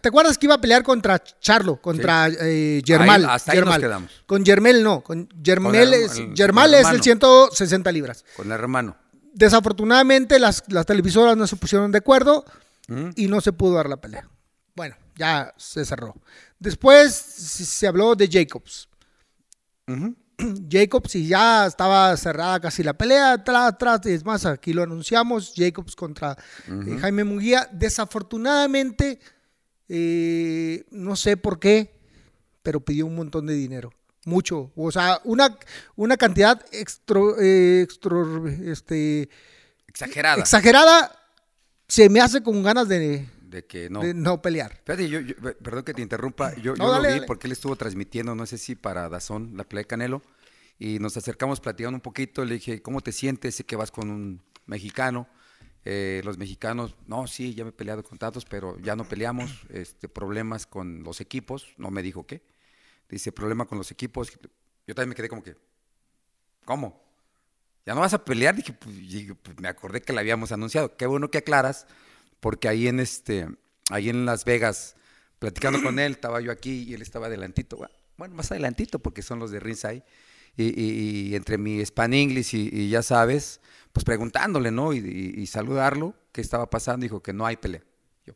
¿Te 0.00 0.08
acuerdas 0.08 0.38
que 0.38 0.46
iba 0.46 0.54
a 0.54 0.60
pelear 0.60 0.82
contra 0.82 1.22
Charlo, 1.40 1.80
contra 1.80 2.28
eh, 2.28 2.80
Germal? 2.84 3.24
Ahí- 3.24 3.30
hasta 3.34 3.52
ahí 3.52 3.60
nos 3.60 3.78
quedamos. 3.78 4.10
Con 4.24 4.44
Germel 4.44 4.82
no, 4.82 5.02
con 5.02 5.28
Germel 5.44 5.72
Con 5.72 5.80
el- 5.80 5.94
es, 5.94 6.16
el- 6.18 6.34
Germal 6.34 6.68
el 6.72 6.74
es 6.74 6.80
el 6.80 6.86
hermano. 6.86 7.02
160 7.02 7.92
libras. 7.92 8.24
con 8.36 8.46
el 8.46 8.52
hermano. 8.52 8.96
Desafortunadamente 9.34 10.38
las, 10.38 10.62
las 10.68 10.86
televisoras 10.86 11.36
no 11.36 11.46
se 11.46 11.56
pusieron 11.56 11.90
de 11.92 11.98
acuerdo 11.98 12.44
¿Mm? 12.88 13.10
y 13.16 13.26
no 13.26 13.40
se 13.40 13.52
pudo 13.52 13.74
dar 13.74 13.88
la 13.88 13.96
pelea. 14.00 14.28
Bueno, 14.76 14.96
ya 15.16 15.52
se 15.56 15.84
cerró. 15.84 16.14
Después 16.58 17.12
se 17.14 17.86
habló 17.86 18.14
de 18.14 18.28
Jacobs. 18.30 18.88
Jacobs 20.70 21.14
y 21.14 21.28
ya 21.28 21.66
estaba 21.66 22.16
cerrada 22.16 22.58
casi 22.60 22.82
la 22.82 22.92
pelea, 22.94 23.34
atrás, 23.34 23.72
atrás, 23.72 24.00
es 24.06 24.24
más, 24.24 24.44
aquí 24.46 24.72
lo 24.72 24.82
anunciamos, 24.82 25.52
Jacobs 25.56 25.94
contra 25.94 26.36
eh, 26.66 26.98
Jaime 27.00 27.22
Munguía. 27.24 27.68
Desafortunadamente, 27.72 29.20
eh, 29.88 30.84
no 30.90 31.16
sé 31.16 31.36
por 31.36 31.58
qué, 31.58 31.92
pero 32.62 32.80
pidió 32.80 33.06
un 33.06 33.14
montón 33.14 33.46
de 33.46 33.54
dinero, 33.54 33.92
mucho, 34.24 34.72
o 34.74 34.90
sea, 34.90 35.20
una, 35.24 35.56
una 35.96 36.16
cantidad 36.16 36.64
extra, 36.72 37.20
eh, 37.40 37.82
extra- 37.82 38.18
este, 38.64 39.28
Exagerada. 39.86 40.40
exagerada, 40.40 41.20
se 41.88 42.08
me 42.08 42.20
hace 42.20 42.42
con 42.42 42.62
ganas 42.62 42.88
de 42.88 43.28
de 43.42 43.64
que 43.66 43.88
no. 43.88 44.00
de 44.00 44.14
no 44.14 44.42
pelear. 44.42 44.80
Fíjate, 44.84 45.08
yo, 45.08 45.20
yo- 45.20 45.36
perdón 45.62 45.84
que 45.84 45.94
te 45.94 46.02
interrumpa, 46.02 46.54
yo, 46.56 46.74
No, 46.74 46.86
yo 46.86 46.90
dale, 46.90 47.02
lo 47.02 47.08
vi 47.08 47.14
dale. 47.20 47.26
porque 47.26 47.46
él 47.46 47.52
estuvo 47.52 47.76
transmitiendo, 47.76 48.34
no 48.34 48.46
sé 48.46 48.58
si 48.58 48.74
para 48.74 49.08
Dazón, 49.08 49.52
la 49.56 49.62
pelea 49.62 49.82
de 49.82 49.86
Canelo, 49.86 50.22
y 50.76 50.98
nos 50.98 51.16
acercamos 51.16 51.60
platicando 51.60 51.96
un 51.96 52.00
poquito, 52.00 52.44
le 52.44 52.54
dije, 52.54 52.82
¿cómo 52.82 53.00
te 53.00 53.12
sientes? 53.12 53.54
Sé 53.54 53.62
que 53.64 53.76
vas 53.76 53.92
con 53.92 54.10
un 54.10 54.42
mexicano, 54.66 55.28
eh, 55.84 56.22
los 56.24 56.38
mexicanos, 56.38 56.94
no, 57.06 57.26
sí, 57.26 57.54
ya 57.54 57.64
me 57.64 57.70
he 57.70 57.72
peleado 57.72 58.02
con 58.02 58.18
tantos, 58.18 58.44
pero 58.44 58.78
ya 58.80 58.96
no 58.96 59.04
peleamos, 59.08 59.50
este, 59.68 60.08
problemas 60.08 60.66
con 60.66 61.02
los 61.02 61.20
equipos, 61.20 61.66
no 61.76 61.90
me 61.90 62.02
dijo 62.02 62.26
qué, 62.26 62.42
dice, 63.08 63.32
problema 63.32 63.66
con 63.66 63.78
los 63.78 63.90
equipos, 63.90 64.32
yo 64.86 64.94
también 64.94 65.10
me 65.10 65.14
quedé 65.14 65.28
como 65.28 65.42
que, 65.42 65.56
¿cómo? 66.64 67.04
¿Ya 67.86 67.94
no 67.94 68.00
vas 68.00 68.14
a 68.14 68.24
pelear? 68.24 68.56
Dije, 68.56 68.72
pues, 68.72 68.94
pues, 69.42 69.60
me 69.60 69.68
acordé 69.68 70.00
que 70.00 70.12
la 70.12 70.20
habíamos 70.20 70.52
anunciado. 70.52 70.96
Qué 70.96 71.06
bueno 71.06 71.30
que 71.30 71.38
aclaras, 71.38 71.86
porque 72.40 72.68
ahí 72.68 72.88
en 72.88 72.98
este, 72.98 73.48
ahí 73.90 74.08
en 74.08 74.24
Las 74.24 74.44
Vegas, 74.44 74.96
platicando 75.38 75.82
con 75.82 75.98
él, 75.98 76.12
estaba 76.12 76.40
yo 76.40 76.50
aquí 76.50 76.84
y 76.84 76.94
él 76.94 77.02
estaba 77.02 77.26
adelantito. 77.26 77.78
Bueno, 78.16 78.34
más 78.34 78.50
adelantito, 78.50 79.00
porque 79.00 79.20
son 79.20 79.38
los 79.38 79.50
de 79.50 79.60
Ringside. 79.60 80.02
Y, 80.56 80.64
y- 80.80 81.28
y 81.28 81.34
entre 81.34 81.58
mi 81.58 81.80
Span 81.84 82.14
English 82.14 82.54
y, 82.54 82.68
y 82.72 82.88
ya 82.88 83.02
sabes, 83.02 83.60
pues 83.92 84.04
preguntándole, 84.04 84.70
¿no? 84.70 84.92
Y, 84.92 85.46
saludarlo, 85.46 86.14
qué 86.32 86.40
estaba 86.40 86.70
pasando, 86.70 87.02
dijo 87.04 87.22
que 87.22 87.32
no 87.32 87.44
hay 87.46 87.56
pelea. 87.56 87.82
Yo, 88.26 88.34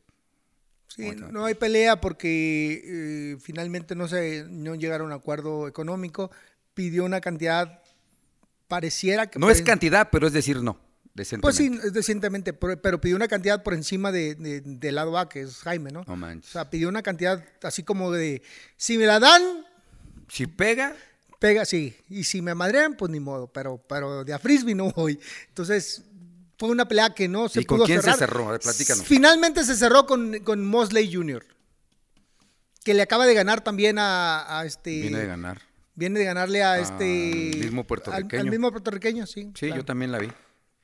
Sí, 0.89 1.11
no 1.31 1.45
hay 1.45 1.55
pelea 1.55 2.01
porque 2.01 2.83
eh, 2.85 3.37
finalmente 3.41 3.95
no 3.95 4.09
se 4.09 4.45
no 4.49 4.75
llegaron 4.75 5.13
a 5.13 5.15
un 5.17 5.21
acuerdo 5.21 5.69
económico. 5.69 6.31
Pidió 6.75 7.05
una 7.05 7.21
cantidad 7.21 7.83
pareciera 8.69 9.29
que 9.29 9.39
no 9.39 9.51
es 9.51 9.63
cantidad, 9.63 10.09
pero 10.11 10.27
es 10.27 10.33
decir, 10.33 10.63
no. 10.63 10.79
Pues 11.41 11.57
sí, 11.57 11.69
es 11.83 11.93
decentemente, 11.93 12.53
pero, 12.53 12.81
pero 12.81 13.01
pidió 13.01 13.17
una 13.17 13.27
cantidad 13.27 13.65
por 13.65 13.75
encima 13.75 14.13
de, 14.13 14.37
de- 14.37 14.61
del 14.61 14.95
lado 14.95 15.19
A, 15.19 15.29
que 15.29 15.41
es 15.41 15.57
Jaime, 15.59 15.91
¿no? 15.91 16.05
No 16.07 16.13
O 16.13 16.17
manches. 16.17 16.53
sea, 16.53 16.71
pidió 16.71 16.89
una 16.89 17.03
cantidad 17.03 17.45
así 17.63 17.83
como 17.83 18.13
de, 18.13 18.41
si 18.77 18.99
me 18.99 19.07
la 19.07 19.19
dan, 19.19 19.43
Si 20.29 20.47
pega, 20.47 20.95
pega, 21.39 21.65
sí. 21.65 21.97
Y 22.09 22.25
si 22.25 22.43
me 22.43 22.55
madrean, 22.55 22.95
pues 22.97 23.11
ni 23.11 23.21
modo, 23.21 23.47
pero, 23.53 23.79
pero 23.89 24.25
de 24.25 24.33
a 24.33 24.39
frisbee 24.39 24.75
no 24.75 24.91
voy. 24.91 25.19
Entonces, 25.49 26.03
fue 26.59 26.71
una 26.71 26.87
pelea 26.89 27.15
que 27.15 27.29
no 27.29 27.49
se 27.49 27.61
¿Y 27.61 27.65
con 27.65 27.79
pudo 27.79 27.87
quién 27.87 27.99
se 27.99 28.03
cerrar. 28.05 28.19
cerró? 28.19 28.49
A 28.49 28.53
ver, 28.53 28.61
platícanos. 28.61 29.05
Finalmente 29.05 29.65
se 29.65 29.77
cerró 29.77 30.07
con, 30.07 30.39
con 30.41 30.65
Mosley 30.67 31.13
Jr., 31.13 31.45
que 32.85 32.95
le 32.95 33.03
acaba 33.03 33.27
de 33.27 33.35
ganar 33.35 33.63
también 33.63 33.99
a, 33.99 34.61
a 34.61 34.65
este... 34.65 34.91
viene 35.03 35.19
de 35.19 35.27
ganar. 35.27 35.61
Viene 35.95 36.19
de 36.21 36.25
ganarle 36.25 36.63
a 36.63 36.75
Al 36.75 36.83
este... 36.83 37.05
mismo 37.61 37.81
al- 37.83 37.87
puertorriqueño. 37.87 38.43
Al, 38.43 38.51
mismo 38.51 38.71
puertorriqueño, 38.71 39.27
sí. 39.27 39.51
Sí, 39.55 39.67
claro. 39.67 39.77
yo 39.77 39.85
también 39.85 40.13
la 40.13 40.19
vi. 40.19 40.29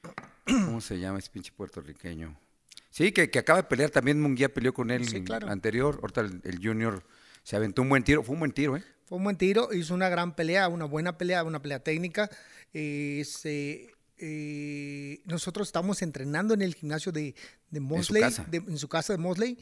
¿Cómo 0.44 0.80
se 0.80 0.98
llama 0.98 1.18
ese 1.18 1.30
pinche 1.30 1.52
puertorriqueño? 1.52 2.38
Sí, 2.90 3.10
que, 3.12 3.30
que 3.30 3.38
acaba 3.38 3.62
de 3.62 3.68
pelear, 3.68 3.90
también 3.90 4.20
Munguía 4.20 4.52
peleó 4.52 4.72
con 4.74 4.90
él 4.90 5.08
Sí, 5.08 5.22
claro. 5.24 5.48
anterior, 5.48 5.98
ahorita 6.02 6.20
el, 6.20 6.40
el 6.44 6.58
Junior 6.62 7.02
se 7.42 7.56
aventó 7.56 7.82
un 7.82 7.88
buen 7.88 8.04
tiro, 8.04 8.22
fue 8.22 8.34
un 8.34 8.40
buen 8.40 8.52
tiro, 8.52 8.76
¿eh? 8.76 8.84
Fue 9.06 9.18
un 9.18 9.24
buen 9.24 9.36
tiro, 9.36 9.72
hizo 9.72 9.94
una 9.94 10.08
gran 10.08 10.34
pelea, 10.34 10.68
una 10.68 10.86
buena 10.86 11.18
pelea, 11.18 11.44
una 11.44 11.60
pelea 11.60 11.78
técnica. 11.80 12.30
Eh, 12.72 13.18
este, 13.20 13.94
eh, 14.18 15.20
nosotros 15.26 15.68
estamos 15.68 16.00
entrenando 16.02 16.54
en 16.54 16.62
el 16.62 16.74
gimnasio 16.74 17.12
de, 17.12 17.34
de 17.70 17.80
Mosley, 17.80 18.22
casa. 18.22 18.44
de- 18.50 18.58
en 18.58 18.78
su 18.78 18.88
casa 18.88 19.12
de 19.12 19.18
Mosley, 19.18 19.58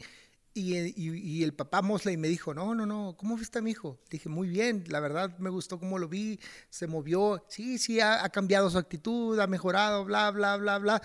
y, 0.55 0.77
y- 0.77 1.17
y 1.39 1.43
el 1.43 1.53
papá 1.53 1.81
Mosley 1.81 2.15
me 2.15 2.27
dijo, 2.27 2.53
no, 2.53 2.73
no, 2.75 2.85
no, 2.85 3.15
¿cómo 3.17 3.35
viste 3.35 3.57
a 3.59 3.61
mi 3.61 3.71
hijo? 3.71 3.99
Dije, 4.09 4.29
muy 4.29 4.47
bien, 4.47 4.83
la 4.87 4.99
verdad 4.99 5.35
me 5.39 5.49
gustó 5.49 5.79
cómo 5.79 5.97
lo 5.97 6.07
vi, 6.07 6.39
se 6.69 6.85
movió, 6.87 7.43
sí, 7.49 7.77
sí, 7.79 7.99
ha, 7.99 8.23
ha 8.23 8.29
cambiado 8.29 8.69
su 8.69 8.77
actitud, 8.77 9.39
ha 9.39 9.47
mejorado, 9.47 10.05
bla, 10.05 10.29
bla, 10.31 10.55
bla, 10.57 10.77
bla. 10.77 11.01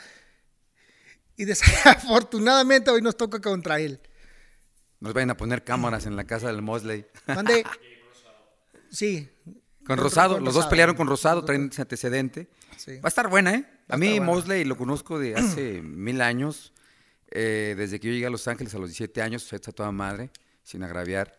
Y 1.36 1.44
desafortunadamente 1.46 2.90
hoy 2.90 3.00
nos 3.02 3.16
toca 3.16 3.40
contra 3.40 3.80
él. 3.80 4.00
Nos 5.00 5.14
vayan 5.14 5.30
a 5.30 5.36
poner 5.36 5.62
cámaras 5.64 6.06
en 6.06 6.16
la 6.16 6.24
casa 6.24 6.48
del 6.48 6.60
Mosley. 6.62 7.06
Mande. 7.26 7.64
Sí. 8.90 9.28
Con 9.86 9.98
Rosado, 9.98 10.34
con 10.36 10.44
los 10.44 10.54
dos 10.54 10.66
pelearon 10.66 10.96
con 10.96 11.06
Rosado, 11.06 11.44
traen 11.44 11.70
ese 11.72 11.82
antecedente. 11.82 12.48
Sí. 12.76 12.96
Va 12.96 13.04
a 13.04 13.08
estar 13.08 13.28
buena, 13.28 13.54
¿eh? 13.54 13.64
A 13.88 13.96
mí. 13.96 14.20
Mosley 14.20 14.64
lo 14.64 14.76
conozco 14.76 15.18
de 15.18 15.34
hace 15.34 15.80
mil 15.82 16.20
años, 16.20 16.72
eh, 17.30 17.74
desde 17.76 17.98
que 17.98 18.08
yo 18.08 18.12
llegué 18.12 18.26
a 18.26 18.30
Los 18.30 18.46
Ángeles 18.48 18.74
a 18.74 18.78
los 18.78 18.90
17 18.90 19.22
años, 19.22 19.50
está 19.52 19.72
toda 19.72 19.90
madre, 19.92 20.30
sin 20.62 20.82
agraviar. 20.82 21.38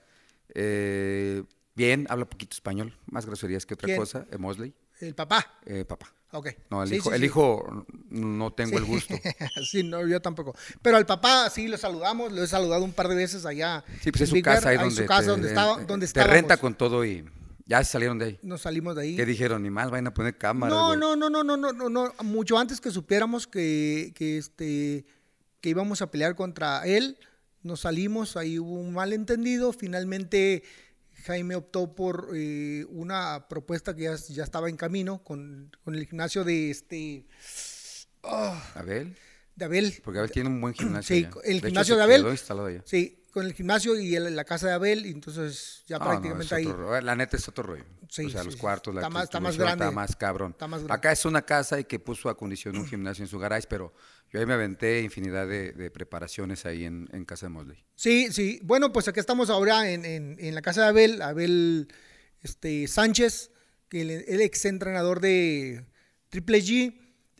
Eh, 0.55 1.43
bien, 1.75 2.07
habla 2.09 2.25
poquito 2.25 2.55
español, 2.55 2.97
más 3.05 3.25
groserías 3.25 3.65
que 3.65 3.75
otra 3.75 3.85
¿Quién? 3.85 3.99
cosa, 3.99 4.25
eh, 4.31 4.37
Mosley, 4.37 4.73
El 4.99 5.13
papá. 5.15 5.59
eh, 5.65 5.85
papá. 5.85 6.11
Ok. 6.31 6.49
No, 6.69 6.83
el, 6.83 6.89
Sí, 6.89 6.95
hijo, 6.95 7.09
sí, 7.09 7.15
el 7.15 7.21
sí. 7.21 7.25
hijo 7.25 7.85
no 8.09 8.53
tengo 8.53 8.77
el 8.77 8.85
gusto. 8.85 9.15
sí, 9.65 9.81
no, 9.83 10.05
yo 10.05 10.21
tampoco. 10.21 10.55
Pero 10.81 10.97
al 10.97 11.05
papá 11.07 11.49
sí 11.49 11.67
lo 11.67 11.77
saludamos, 11.77 12.31
lo 12.31 12.43
he 12.43 12.47
saludado 12.47 12.83
un 12.83 12.93
par 12.93 13.07
de 13.07 13.15
veces 13.15 13.45
allá. 13.47 13.83
Sí, 14.01 14.11
pues 14.11 14.21
es 14.21 14.29
su 14.29 14.35
Big 14.35 14.43
casa 14.43 14.69
ahí 14.69 14.77
donde, 14.77 14.95
su 14.95 15.05
casa 15.07 15.35
te, 15.35 15.85
donde 15.85 16.07
te 16.07 16.23
renta 16.23 16.57
con 16.57 16.75
todo 16.75 17.03
y 17.03 17.27
ya 17.69 17.83
se 17.83 17.91
salieron 17.91 18.17
de 18.17 18.25
ahí. 18.25 18.39
Nos 18.41 18.61
salimos 18.61 18.95
de 18.95 19.03
ahí. 19.03 19.15
¿Qué 19.15 19.27
dijeron? 19.27 19.61
Ni 19.61 19.69
más, 19.69 19.91
vayan 19.91 20.07
a 20.07 20.13
poner 20.13 20.35
cámaras. 20.35 20.75
No, 20.75 20.95
no, 20.95 21.15
no, 21.15 21.29
no, 21.29 21.43
no, 21.43 21.55
no, 21.55 21.71
no, 21.71 21.87
no. 21.87 22.13
Mucho 22.23 22.57
antes 22.57 22.81
que 22.81 22.89
supiéramos 22.89 23.45
que, 23.45 24.11
que 24.15 24.39
este 24.39 25.05
que 25.61 25.69
íbamos 25.69 26.01
a 26.01 26.09
pelear 26.09 26.35
contra 26.35 26.83
él, 26.87 27.19
nos 27.61 27.81
salimos, 27.81 28.37
ahí 28.37 28.57
hubo 28.57 28.73
un 28.73 28.93
malentendido. 28.93 29.71
Finalmente 29.71 30.63
Jaime 31.25 31.55
optó 31.55 31.93
por 31.93 32.31
eh, 32.33 32.85
una 32.89 33.47
propuesta 33.47 33.95
que 33.95 34.03
ya, 34.03 34.15
ya 34.15 34.43
estaba 34.43 34.67
en 34.67 34.75
camino 34.75 35.21
con, 35.23 35.69
con 35.83 35.93
el 35.93 36.07
gimnasio 36.07 36.43
de 36.43 36.71
este 36.71 37.27
ah, 38.23 38.71
Abel, 38.73 39.15
de 39.55 39.65
Abel. 39.65 39.93
porque 40.03 40.17
Abel 40.17 40.31
tiene 40.31 40.49
un 40.49 40.59
buen 40.59 40.73
gimnasio. 40.73 41.15
Sí, 41.15 41.25
allá. 41.25 41.41
el 41.43 41.61
gimnasio 41.61 41.97
de 41.97 42.01
Abel. 42.01 42.21
quedó 42.21 42.31
instalado 42.31 42.67
allá. 42.67 42.81
Sí, 42.85 43.18
con 43.39 43.47
el 43.47 43.53
gimnasio 43.53 43.99
y 43.99 44.15
el- 44.15 44.35
la 44.35 44.43
casa 44.43 44.67
de 44.67 44.73
Abel, 44.73 45.05
y 45.05 45.11
entonces 45.11 45.83
ya 45.87 45.97
No, 45.97 46.05
no, 46.05 46.11
prácticamente 46.11 46.45
es 46.45 46.53
ahí. 46.53 46.65
otro. 46.65 47.01
La 47.01 47.15
neta 47.15 47.37
es 47.37 47.47
otro 47.47 47.63
rollo. 47.63 47.85
Sí, 48.09 48.25
o 48.25 48.29
sea, 48.29 48.41
sí, 48.41 48.45
los 48.47 48.55
sí. 48.55 48.59
cuartos, 48.59 48.93
la 48.93 49.01
Está 49.01 49.09
más- 49.09 49.23
está 49.25 49.39
más 49.39 49.57
grande. 49.57 49.85
Está 49.85 49.91
más 49.95 50.15
cabrón. 50.15 50.51
Está 50.51 50.67
más 50.67 50.79
grande. 50.81 50.93
Acá 50.93 51.11
es 51.11 51.25
una 51.25 51.41
casa 51.43 51.79
y 51.79 51.83
que 51.85 51.99
puso 51.99 52.29
a 52.29 52.35
condición 52.37 52.75
un 52.77 52.85
gimnasio 52.87 53.23
en 53.23 53.27
su 53.29 53.39
garage, 53.39 53.67
pero 53.69 53.93
yo 54.31 54.39
ahí 54.39 54.45
me 54.45 54.53
aventé 54.53 55.01
infinidad 55.01 55.47
de, 55.47 55.71
de 55.73 55.91
preparaciones 55.91 56.65
ahí 56.65 56.85
en, 56.85 57.07
en 57.11 57.25
casa 57.25 57.45
de 57.47 57.49
Mosley. 57.51 57.83
Sí, 57.95 58.27
sí. 58.31 58.59
Bueno, 58.63 58.91
pues 58.91 59.07
aquí 59.07 59.19
estamos 59.19 59.49
ahora 59.49 59.89
en, 59.91 60.05
en- 60.05 60.35
en 60.39 60.55
la 60.55 60.61
casa 60.61 60.81
de 60.83 60.87
Abel, 60.87 61.21
Abel 61.21 61.87
este, 62.41 62.87
Sánchez, 62.87 63.51
que 63.89 64.01
el, 64.01 64.11
el 64.11 64.41
ex 64.41 64.65
entrenador 64.65 65.19
de 65.19 65.85
Triple 66.29 66.59
G. 66.61 66.95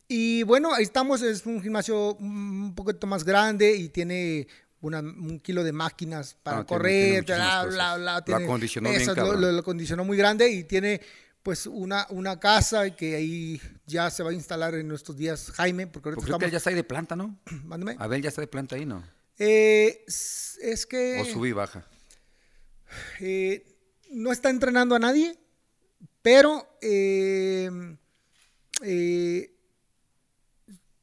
Y 0.07 0.41
bueno, 0.43 0.73
ahí 0.73 0.83
estamos, 0.83 1.21
es 1.21 1.45
un 1.45 1.61
gimnasio 1.61 2.15
un 2.15 2.73
poquito 2.73 3.05
más 3.05 3.23
grande 3.23 3.75
y 3.75 3.89
tiene 3.89 4.47
una- 4.81 4.99
un 5.01 5.39
kilo 5.39 5.63
de 5.63 5.71
máquinas 5.73 6.35
para 6.41 6.57
tiene- 6.65 6.67
correr, 6.67 7.25
tiene 7.25 7.41
bla, 7.41 7.63
bla, 7.65 7.65
cosas. 7.65 7.97
bla, 7.99 8.13
Lo 8.15 8.23
tiene 8.23 8.43
acondicionó 8.45 8.89
bien 8.89 9.05
lo, 9.15 9.33
lo- 9.35 9.51
lo 9.51 9.59
acondicionó 9.59 10.05
muy 10.05 10.17
grande 10.17 10.49
y 10.49 10.63
tiene 10.63 11.01
pues 11.43 11.65
una, 11.67 12.05
una 12.09 12.39
casa 12.39 12.89
que 12.95 13.15
ahí 13.15 13.61
ya 13.85 14.09
se 14.11 14.23
va 14.23 14.31
a 14.31 14.33
instalar 14.33 14.75
en 14.75 14.87
nuestros 14.87 15.15
días 15.17 15.51
Jaime, 15.51 15.87
porque 15.87 16.09
ahorita 16.09 16.19
Porque 16.21 16.39
que 16.39 16.45
él 16.45 16.51
ya 16.51 16.57
estamos... 16.57 16.59
está 16.59 16.69
ahí 16.69 16.75
de 16.75 16.83
planta, 16.83 17.15
¿no? 17.15 17.39
Mándame. 17.65 17.95
Abel 17.99 18.21
ya 18.21 18.29
está 18.29 18.41
de 18.41 18.47
planta 18.47 18.75
ahí, 18.75 18.85
¿no? 18.85 19.03
Eh, 19.37 20.03
es 20.07 20.85
que... 20.85 21.19
O 21.21 21.25
sube 21.25 21.49
y 21.49 21.51
baja. 21.53 21.85
Eh, 23.21 23.65
no 24.11 24.31
está 24.31 24.49
entrenando 24.49 24.95
a 24.95 24.99
nadie, 24.99 25.37
pero 26.21 26.67
eh, 26.81 27.69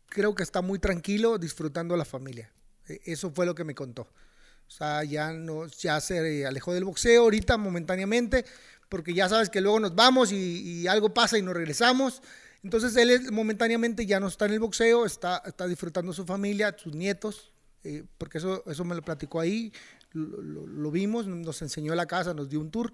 creo 0.08 0.34
que 0.34 0.42
está 0.42 0.60
muy 0.62 0.78
tranquilo 0.78 1.38
disfrutando 1.38 1.94
a 1.94 1.96
la 1.98 2.04
familia. 2.04 2.52
Eh, 2.88 3.00
Eso 3.04 3.30
fue 3.30 3.46
lo 3.46 3.54
que 3.54 3.64
me 3.64 3.74
contó. 3.74 4.02
O 4.02 4.70
sea, 4.70 5.04
ya, 5.04 5.32
no, 5.32 5.66
ya 5.66 6.00
se 6.00 6.44
alejó 6.46 6.74
del 6.74 6.84
boxeo 6.84 7.22
ahorita 7.22 7.56
momentáneamente, 7.56 8.44
porque 8.88 9.14
ya 9.14 9.28
sabes 9.28 9.48
que 9.48 9.60
luego 9.60 9.78
nos 9.80 9.94
vamos 9.94 10.32
y, 10.32 10.36
y 10.82 10.86
algo 10.88 11.14
pasa 11.14 11.38
y 11.38 11.42
nos 11.42 11.54
regresamos. 11.54 12.20
Entonces 12.64 12.96
él 12.96 13.10
es- 13.10 13.30
momentáneamente 13.30 14.06
ya 14.06 14.18
no 14.18 14.26
está 14.26 14.46
en 14.46 14.54
el 14.54 14.60
boxeo, 14.60 15.06
está, 15.06 15.40
está 15.46 15.66
disfrutando 15.68 16.12
su 16.12 16.24
familia, 16.24 16.74
sus 16.76 16.94
nietos, 16.94 17.52
eh, 17.84 18.02
porque 18.18 18.38
eso, 18.38 18.64
eso 18.66 18.84
me 18.84 18.96
lo 18.96 19.02
platicó 19.02 19.38
ahí, 19.38 19.72
lo, 20.12 20.42
lo- 20.42 20.66
lo 20.66 20.90
vimos, 20.90 21.26
nos 21.28 21.62
enseñó 21.62 21.94
la 21.94 22.06
casa, 22.06 22.34
nos 22.34 22.48
dio 22.48 22.58
un 22.58 22.70
tour. 22.72 22.92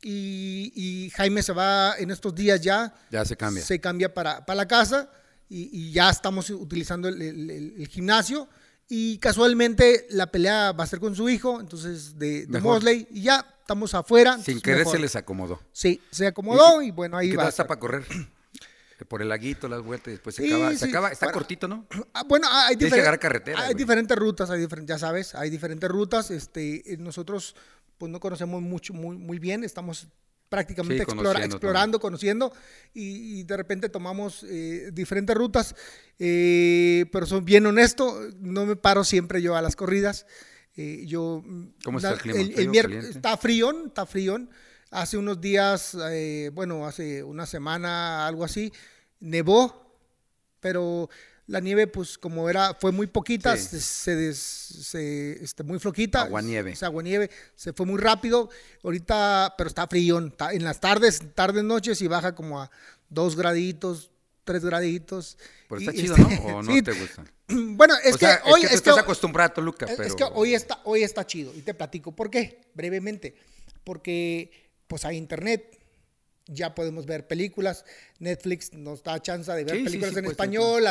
Y, 0.00 0.72
y 0.76 1.10
Jaime 1.10 1.42
se 1.42 1.52
va 1.52 1.94
en 1.98 2.10
estos 2.12 2.32
días 2.34 2.60
ya, 2.60 2.94
Ya 3.10 3.24
se 3.24 3.36
cambia. 3.36 3.64
se 3.64 3.80
cambia 3.80 4.14
para, 4.14 4.46
para 4.46 4.58
la 4.58 4.68
casa 4.68 5.10
y, 5.48 5.68
y 5.72 5.90
ya 5.92 6.10
estamos 6.10 6.48
utilizando 6.50 7.08
el, 7.08 7.20
el- 7.20 7.50
el- 7.50 7.74
el 7.78 7.88
gimnasio. 7.88 8.48
Y 8.88 9.18
casualmente 9.18 10.06
la 10.10 10.28
pelea 10.30 10.72
va 10.72 10.84
a 10.84 10.86
ser 10.86 10.98
con 11.00 11.14
su 11.14 11.28
hijo, 11.28 11.60
entonces 11.60 12.18
de. 12.18 12.46
Mosley, 12.60 13.06
y 13.10 13.22
ya 13.22 13.44
estamos 13.60 13.92
afuera. 13.94 14.38
Sin 14.38 14.60
querer 14.60 14.78
mejor. 14.80 14.96
se 14.96 14.98
les 15.02 15.14
acomodó. 15.16 15.60
Sí, 15.72 16.00
se 16.10 16.26
acomodó 16.26 16.80
y, 16.80 16.90
bueno, 16.90 17.16
ahí 17.18 17.30
¿Qué 17.30 17.36
va. 17.36 17.42
tal 17.42 17.46
a 17.46 17.50
está 17.50 17.62
estar. 17.64 17.66
para 17.66 17.80
correr? 17.80 18.04
Por 19.06 19.22
el 19.22 19.28
laguito, 19.28 19.68
las 19.68 19.82
vueltas, 19.82 20.08
y 20.08 20.10
después 20.12 20.34
se 20.34 20.42
Sí, 20.42 20.52
acaba. 20.52 20.74
Se 20.74 20.84
acaba 20.86 21.08
está 21.10 21.26
Bueno, 21.26 21.38
cortito, 21.38 21.68
¿no? 21.68 21.86
Ah, 22.14 22.24
bueno, 22.26 22.48
hay 22.50 22.76
Tienes 22.76 22.92
que 22.94 22.98
diferen- 22.98 23.02
agarrar 23.02 23.20
carretera, 23.20 23.58
Hay 23.60 23.66
güey. 23.66 23.74
diferentes 23.76 24.16
rutas, 24.18 24.50
hay 24.50 24.60
diferen- 24.60 24.86
ya 24.86 24.98
sabes, 24.98 25.34
hay 25.34 25.50
diferentes 25.50 25.88
rutas. 25.88 26.30
Este, 26.32 26.92
eh, 26.92 26.96
nosotros 26.96 27.54
pues 27.98 28.10
no 28.10 28.18
conocemos 28.20 28.60
mucho, 28.62 28.94
muy, 28.94 29.16
muy 29.16 29.38
bien, 29.38 29.62
estamos 29.64 30.08
prácticamente 30.48 31.04
Sí, 31.04 31.10
explora- 31.10 31.24
conociendo 31.34 31.56
explorando, 31.56 32.00
conociendo 32.00 32.52
y, 32.94 33.40
y 33.40 33.42
de 33.44 33.56
repente 33.56 33.88
tomamos 33.88 34.44
eh, 34.48 34.90
diferentes 34.92 35.36
rutas, 35.36 35.74
eh, 36.18 37.06
pero 37.12 37.26
soy 37.26 37.40
bien 37.42 37.66
honesto, 37.66 38.20
no 38.40 38.66
me 38.66 38.76
paro 38.76 39.04
siempre 39.04 39.42
yo 39.42 39.56
a 39.56 39.62
las 39.62 39.76
corridas. 39.76 40.26
Eh, 40.76 41.04
yo, 41.06 41.42
¿Cómo 41.84 41.98
está 41.98 42.12
el 42.12 42.18
clima? 42.20 42.38
El, 42.40 42.52
¿Frío, 42.54 42.70
miércoles 42.70 42.98
caliente? 43.00 43.18
está 43.18 43.36
fríón, 43.36 43.84
está 43.88 44.06
fríón. 44.06 44.50
Hace 44.90 45.18
unos 45.18 45.40
días, 45.40 45.96
bueno, 46.54 46.86
hace 46.86 47.22
una 47.22 47.44
semana, 47.46 48.26
algo 48.26 48.42
así, 48.44 48.72
nevó, 49.20 49.98
pero 50.60 51.10
la 51.48 51.60
nieve, 51.60 51.86
pues 51.86 52.16
como 52.18 52.48
era, 52.48 52.74
fue 52.80 52.92
muy 52.92 53.06
poquita, 53.08 53.56
Sí. 53.56 53.64
se, 53.68 53.80
se 53.80 54.16
des- 54.16 54.38
se, 54.38 55.42
este, 55.42 55.62
muy 55.64 55.78
floquita. 55.80 56.22
Aguanieve. 56.22 56.76
Se 56.76 56.84
aguanieve, 56.84 57.30
se 57.56 57.72
fue 57.72 57.84
muy 57.86 57.98
rápido. 57.98 58.48
Ahorita, 58.84 59.54
pero 59.58 59.68
está 59.68 59.86
frío. 59.88 60.18
está- 60.20 60.52
en 60.52 60.62
las 60.62 60.78
tardes, 60.78 61.20
tardes, 61.34 61.64
noches 61.64 62.00
y 62.02 62.06
baja 62.06 62.34
como 62.34 62.60
a 62.62 62.70
dos 63.08 63.34
graditos, 63.34 64.10
tres 64.44 64.64
graditos. 64.64 65.36
Pero 65.68 65.80
Y, 65.80 65.84
está 65.88 65.92
chido, 66.00 66.16
este, 66.16 66.36
¿no? 66.48 66.56
¿O 66.58 66.62
no 66.62 66.72
sí, 66.72 66.82
te 66.82 66.92
gusta? 66.92 67.24
Bueno, 67.50 67.94
es 68.04 68.14
o 68.14 68.18
que 68.18 68.26
hoy 68.26 68.32
es 68.34 68.40
que 68.42 68.44
tú 68.44 68.64
es 68.66 68.68
que- 68.68 68.74
estás 68.76 68.98
acostumbrado 68.98 69.52
Toluca, 69.54 69.86
es, 69.86 69.92
pero... 69.96 70.06
es 70.06 70.14
que 70.14 70.24
hoy 70.24 70.54
está, 70.54 70.80
hoy 70.84 71.02
está 71.02 71.26
chido 71.26 71.54
y 71.54 71.62
te 71.62 71.72
platico 71.72 72.12
por 72.14 72.30
qué, 72.30 72.60
brevemente. 72.74 73.34
Porque 73.84 74.68
pues 74.86 75.06
hay 75.06 75.16
internet, 75.16 75.78
ya 76.46 76.74
podemos 76.74 77.06
ver 77.06 77.26
películas, 77.26 77.84
Netflix 78.18 78.72
nos 78.74 79.02
da 79.02 79.20
chance 79.22 79.50
de 79.52 79.64
ver 79.64 79.74
Sí, 79.74 79.78
sí, 79.78 79.84
películas 79.84 80.12
sí, 80.12 80.18
en 80.18 80.24
pues, 80.24 80.32
español. 80.32 80.86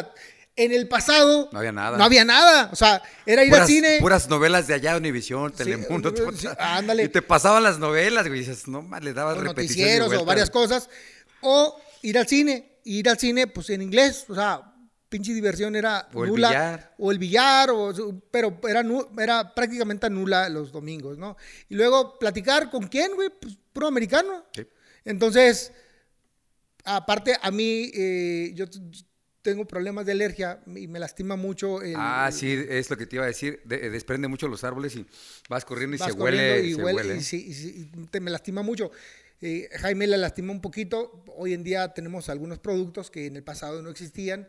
En 0.58 0.72
el 0.74 0.88
pasado 0.88 1.50
No 1.54 1.60
había 1.60 1.72
nada. 1.72 1.98
No 1.98 2.04
había 2.04 2.26
nada, 2.26 2.70
o 2.72 2.76
sea, 2.76 3.02
era 3.26 3.44
ir 3.44 3.50
puras, 3.50 3.62
al 3.62 3.68
cine. 3.68 3.98
puras 4.02 4.28
novelas 4.30 4.68
de 4.68 4.74
allá, 4.74 4.98
Univisión, 4.98 5.54
Telemundo. 5.54 6.14
todo. 6.14 6.32
sí, 6.34 6.48
ándale. 6.60 7.04
Y 7.04 7.10
te 7.10 7.22
pasaban 7.22 7.64
las 7.64 7.80
novelas, 7.80 8.28
güey, 8.28 8.42
y 8.42 8.44
dices, 8.46 8.68
no, 8.68 8.86
le 9.00 9.14
dabas 9.14 9.38
o 9.38 9.44
noticieros 9.44 10.12
o 10.14 10.26
varias 10.26 10.50
cosas. 10.50 10.90
O 11.42 11.80
ir 12.02 12.18
al 12.18 12.28
cine, 12.28 12.80
y 12.84 12.98
ir 13.00 13.10
al 13.10 13.18
cine 13.18 13.48
pues 13.48 13.70
en 13.70 13.82
inglés, 13.82 14.26
o 14.28 14.36
sea, 14.36 14.62
pinche 15.10 15.34
diversión 15.34 15.76
era 15.76 16.10
O 16.14 16.24
el 16.24 16.32
nula. 16.32 16.50
billar. 16.50 16.94
O 16.98 17.12
el 17.12 17.20
billar, 17.20 17.70
o, 17.72 17.94
pero 18.32 18.60
era, 18.68 18.84
era 19.20 19.54
prácticamente 19.56 20.10
nula 20.10 20.50
los 20.50 20.72
domingos, 20.72 21.18
¿no? 21.18 21.38
Y 21.70 21.76
luego 21.76 22.18
platicar 22.20 22.70
con 22.70 22.88
quién, 22.88 23.14
güey, 23.16 23.30
pues 23.30 23.58
puro 23.72 23.88
americano. 23.88 24.44
Sí. 24.54 24.68
Entonces, 25.06 25.72
aparte 26.84 27.38
a 27.42 27.52
mí, 27.52 27.92
eh, 27.94 28.52
yo 28.56 28.66
tengo 29.52 29.66
problemas 29.66 30.06
de 30.06 30.12
alergia 30.12 30.60
y 30.76 30.88
me 30.90 31.00
lastima 31.00 31.38
mucho 31.38 31.82
el... 31.82 31.94
Ah, 31.96 32.30
sí, 32.34 32.66
es 32.70 32.90
lo 32.90 32.98
que 32.98 33.06
te 33.06 33.16
iba 33.16 33.24
a 33.24 33.28
decir. 33.28 33.62
de- 33.64 33.90
desprende 33.90 34.28
mucho 34.28 34.50
los 34.50 34.66
árboles 34.66 34.94
y 34.98 35.06
vas 35.48 35.64
corriendo 35.64 35.96
y 35.96 36.00
vas 36.00 36.12
se 36.12 36.20
huele. 36.20 36.66
y 36.66 36.74
se 36.74 36.84
huele, 36.84 36.96
huele. 36.98 37.16
y 37.18 37.22
sí, 37.24 37.46
y 37.48 37.54
sí, 37.54 37.92
te 38.12 38.20
me 38.20 38.30
lastima 38.30 38.62
mucho. 38.62 38.92
Eh, 39.40 39.70
Jaime 39.80 40.06
le 40.08 40.18
lastima 40.18 40.52
un 40.52 40.60
poquito. 40.60 41.24
Hoy 41.38 41.54
en 41.54 41.64
día 41.64 41.94
tenemos 41.94 42.28
algunos 42.28 42.60
productos 42.60 43.10
que 43.10 43.28
en 43.28 43.38
el 43.38 43.44
pasado 43.44 43.82
no 43.82 43.90
existían. 43.90 44.48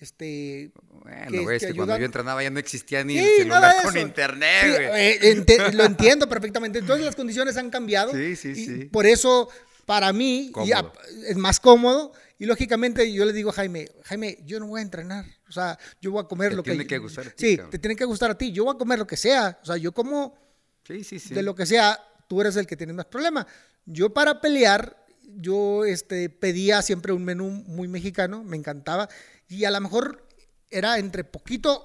Este, 0.00 0.72
Bueno, 1.04 1.46
que- 1.46 1.56
es 1.56 1.64
que 1.66 1.74
cuando 1.74 1.96
yo 1.98 2.04
entrenaba 2.06 2.42
ya 2.42 2.50
no 2.50 2.58
existía 2.58 3.04
ni 3.04 3.18
Sí, 3.18 3.24
el 3.24 3.36
celular 3.42 3.74
con 3.84 3.96
internet, 3.98 4.64
Sí, 4.64 4.82
eh, 4.96 5.18
ente- 5.22 5.72
lo 5.74 5.84
entiendo 5.84 6.28
perfectamente. 6.28 6.78
Entonces 6.80 7.04
las 7.06 7.14
condiciones 7.14 7.56
han 7.56 7.70
cambiado. 7.70 8.12
Sí, 8.12 8.34
sí, 8.34 8.48
y 8.50 8.54
sí. 8.66 8.84
Por 8.86 9.06
eso, 9.06 9.48
para 9.90 10.12
mí, 10.12 10.52
y 10.64 10.70
a- 10.70 10.92
es 11.26 11.36
más 11.36 11.58
cómodo. 11.58 12.12
Y 12.38 12.46
lógicamente 12.46 13.12
yo 13.12 13.24
le 13.24 13.32
digo 13.32 13.50
a 13.50 13.52
Jaime, 13.54 13.88
Jaime, 14.04 14.38
yo 14.46 14.60
no 14.60 14.68
voy 14.68 14.78
a 14.78 14.82
entrenar. 14.84 15.24
O 15.48 15.52
sea, 15.52 15.76
yo 16.00 16.12
voy 16.12 16.22
a 16.22 16.28
comer 16.28 16.50
Te 16.50 16.56
lo 16.56 16.62
que... 16.62 16.70
tiene 16.70 16.86
que 16.86 16.98
gustar 16.98 17.26
a 17.26 17.30
ti, 17.30 17.34
Sí, 17.48 17.56
cabrón. 17.56 17.70
te 17.72 17.78
tiene 17.80 17.96
que 17.96 18.04
gustar 18.04 18.30
a 18.30 18.38
ti. 18.38 18.52
Yo 18.52 18.64
voy 18.66 18.74
a 18.76 18.78
comer 18.78 19.00
lo 19.00 19.06
que 19.08 19.16
sea. 19.16 19.58
O 19.60 19.66
sea, 19.66 19.76
yo 19.78 19.90
como 19.90 20.38
Sí, 20.86 21.02
sí, 21.02 21.18
sí. 21.18 21.34
de 21.34 21.42
lo 21.42 21.56
que 21.56 21.66
sea, 21.66 21.98
tú 22.28 22.40
eres 22.40 22.54
el 22.54 22.68
que 22.68 22.76
tiene 22.76 22.92
más 22.92 23.06
problema. 23.06 23.44
Yo 23.84 24.14
para 24.14 24.40
pelear, 24.40 24.96
yo 25.24 25.84
este, 25.84 26.30
pedía 26.30 26.82
siempre 26.82 27.12
un 27.12 27.24
menú 27.24 27.50
muy 27.50 27.88
mexicano, 27.88 28.44
me 28.44 28.56
encantaba, 28.56 29.08
y 29.48 29.64
a 29.64 29.72
lo 29.72 29.80
mejor 29.80 30.24
era 30.70 30.98
entre 31.00 31.24
poquito 31.24 31.84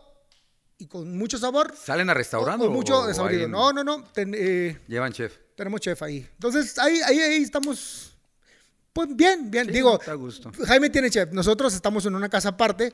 y 0.77 0.85
con 0.85 1.17
mucho 1.17 1.39
sabor. 1.39 1.73
¿Salen 1.75 2.09
a 2.09 2.11
O, 2.11 2.15
restaurante 2.15 2.65
o 2.67 2.69
mucho 2.69 2.99
o 2.99 3.25
ahí 3.25 3.41
en- 3.41 3.51
No, 3.51 3.73
no, 3.73 3.83
no. 3.83 4.03
ten- 4.13 4.35
eh, 4.37 4.79
Llevan 4.87 5.11
chef. 5.11 5.37
Tenemos 5.55 5.81
chef 5.81 6.01
ahí. 6.03 6.27
Entonces, 6.33 6.77
ahí, 6.79 6.99
ahí, 7.05 7.19
ahí 7.19 7.43
estamos. 7.43 8.11
Pues 8.93 9.09
bien, 9.15 9.49
bien. 9.51 9.65
Sí, 9.65 9.71
Digo, 9.73 9.99
está 9.99 10.11
a 10.11 10.15
gusto. 10.15 10.51
Jaime 10.67 10.89
tiene 10.89 11.09
chef. 11.09 11.31
Nosotros 11.31 11.73
estamos 11.73 12.05
en 12.05 12.15
una 12.15 12.29
casa 12.29 12.49
aparte. 12.49 12.93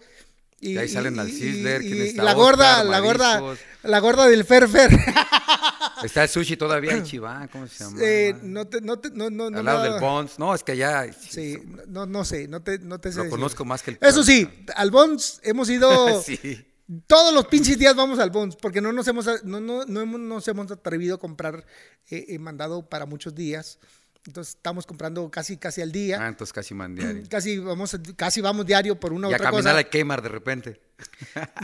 Y, 0.59 0.73
Y 0.73 0.77
ahí 0.77 0.87
salen 0.87 1.19
al 1.19 1.27
¿quién 1.27 1.81
y- 1.83 1.99
está? 2.09 2.23
la 2.23 2.33
gorda, 2.33 2.77
Oscar, 2.81 2.85
la 2.85 2.99
gorda, 2.99 3.55
la 3.83 3.99
gorda 3.99 4.27
del 4.27 4.45
Fer 4.45 4.67
Fer. 4.67 4.91
Está 6.03 6.23
el 6.23 6.29
sushi 6.29 6.57
todavía 6.57 6.93
en 6.93 7.03
Chivá, 7.03 7.47
¿cómo 7.51 7.67
se 7.67 7.83
llama? 7.83 7.97
Eh, 8.01 8.35
no 8.41 8.65
te, 8.67 8.81
no 8.81 8.97
te, 8.97 9.11
no, 9.11 9.29
no, 9.29 9.45
Al 9.55 9.63
lado 9.65 9.85
no- 9.85 9.91
del 9.91 10.01
Bonds. 10.01 10.39
No, 10.39 10.55
es 10.55 10.63
que 10.63 10.71
allá 10.71 11.11
Sí, 11.13 11.57
no, 11.87 12.07
no 12.07 12.25
sé, 12.25 12.47
no 12.47 12.61
te, 12.63 12.79
no 12.79 12.99
te 12.99 13.11
sé 13.11 13.17
lo 13.17 13.23
decir. 13.25 13.37
conozco 13.37 13.65
más 13.65 13.83
que 13.83 13.91
el 13.91 13.97
Eso 14.01 14.23
sí, 14.23 14.47
al 14.75 14.89
Bons 14.89 15.39
hemos 15.43 15.69
ido 15.69 16.21
sí. 16.23 16.65
Todos 17.07 17.33
los 17.33 17.45
pinches 17.47 17.77
días 17.77 17.95
vamos 17.95 18.19
al 18.19 18.29
Bons 18.31 18.55
porque 18.55 18.81
no 18.81 18.91
nos 18.91 19.07
hemos 19.07 19.25
no, 19.43 19.59
no, 19.59 19.85
no 19.85 20.01
hemos, 20.01 20.19
nos 20.19 20.47
hemos 20.47 20.71
atrevido 20.71 21.15
a 21.15 21.19
comprar 21.19 21.65
eh, 22.09 22.25
eh, 22.29 22.39
mandado 22.39 22.87
para 22.89 23.05
muchos 23.05 23.33
días. 23.35 23.79
Entonces 24.23 24.53
estamos 24.55 24.85
comprando 24.85 25.31
casi 25.31 25.57
casi 25.57 25.81
al 25.81 25.89
Ah, 25.89 25.91
día. 25.93 26.27
entonces 26.27 26.53
casi 26.53 26.75
mandiario. 26.75 27.23
Casi 27.29 27.57
vamos 27.57 27.97
casi 28.15 28.39
vamos 28.39 28.65
diario 28.67 28.99
por 28.99 29.13
una 29.13 29.27
Y 29.29 29.33
a 29.33 29.35
otra 29.35 29.49
caminar 29.49 29.73
cosa. 29.83 29.87
a 29.99 30.03
Kmart 30.03 30.21
de 30.23 30.29
repente. 30.29 30.81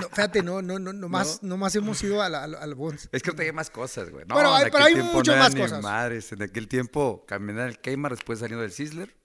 No, 0.01 0.09
fíjate, 0.09 0.41
no, 0.41 0.63
no, 0.63 0.79
no, 0.79 0.91
nomás, 0.91 1.43
nomás 1.43 1.75
hemos 1.75 2.01
ido 2.03 2.23
a 2.23 2.29
la- 2.29 2.43
al, 2.45 2.55
al 2.55 2.73
Bonds. 2.73 3.09
Es 3.11 3.21
que 3.21 3.29
ahorita 3.29 3.43
hay 3.43 3.51
más 3.51 3.69
cosas, 3.69 4.09
güey. 4.09 4.25
No, 4.25 4.33
Pero 4.35 4.55
hay- 4.55 4.71
pero 4.71 4.83
hay 4.85 4.95
mucho 4.95 5.33
no 5.33 5.37
más 5.37 5.53
cosas. 5.53 5.83
Madres, 5.83 6.31
en 6.31 6.41
aquel 6.41 6.67
tiempo 6.67 7.23
caminar 7.27 7.67
el 7.69 7.77
Kmart 7.79 8.15
después 8.15 8.39
saliendo 8.39 8.63
del 8.63 8.71
Sizzler, 8.71 9.15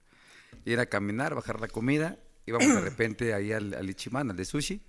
ir 0.65 0.79
a 0.79 0.85
caminar, 0.85 1.33
bajar 1.33 1.59
la 1.59 1.67
comida, 1.67 2.19
íbamos 2.45 2.67
de 2.67 2.81
repente 2.81 3.33
ahí 3.33 3.51
al, 3.51 3.73
al 3.73 3.89
Ichiman, 3.89 4.29
al 4.29 4.37
de 4.37 4.45
sushi, 4.45 4.83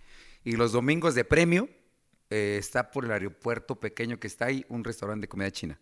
y 0.44 0.52
los 0.52 0.72
domingos 0.72 1.14
de 1.14 1.24
premio 1.24 1.68
eh, 2.30 2.56
está 2.58 2.90
por 2.90 3.04
el 3.04 3.12
aeropuerto 3.12 3.80
pequeño 3.80 4.20
que 4.20 4.26
está 4.26 4.46
ahí 4.46 4.64
un 4.68 4.84
restaurante 4.84 5.24
de 5.24 5.28
comida 5.28 5.50
china. 5.50 5.80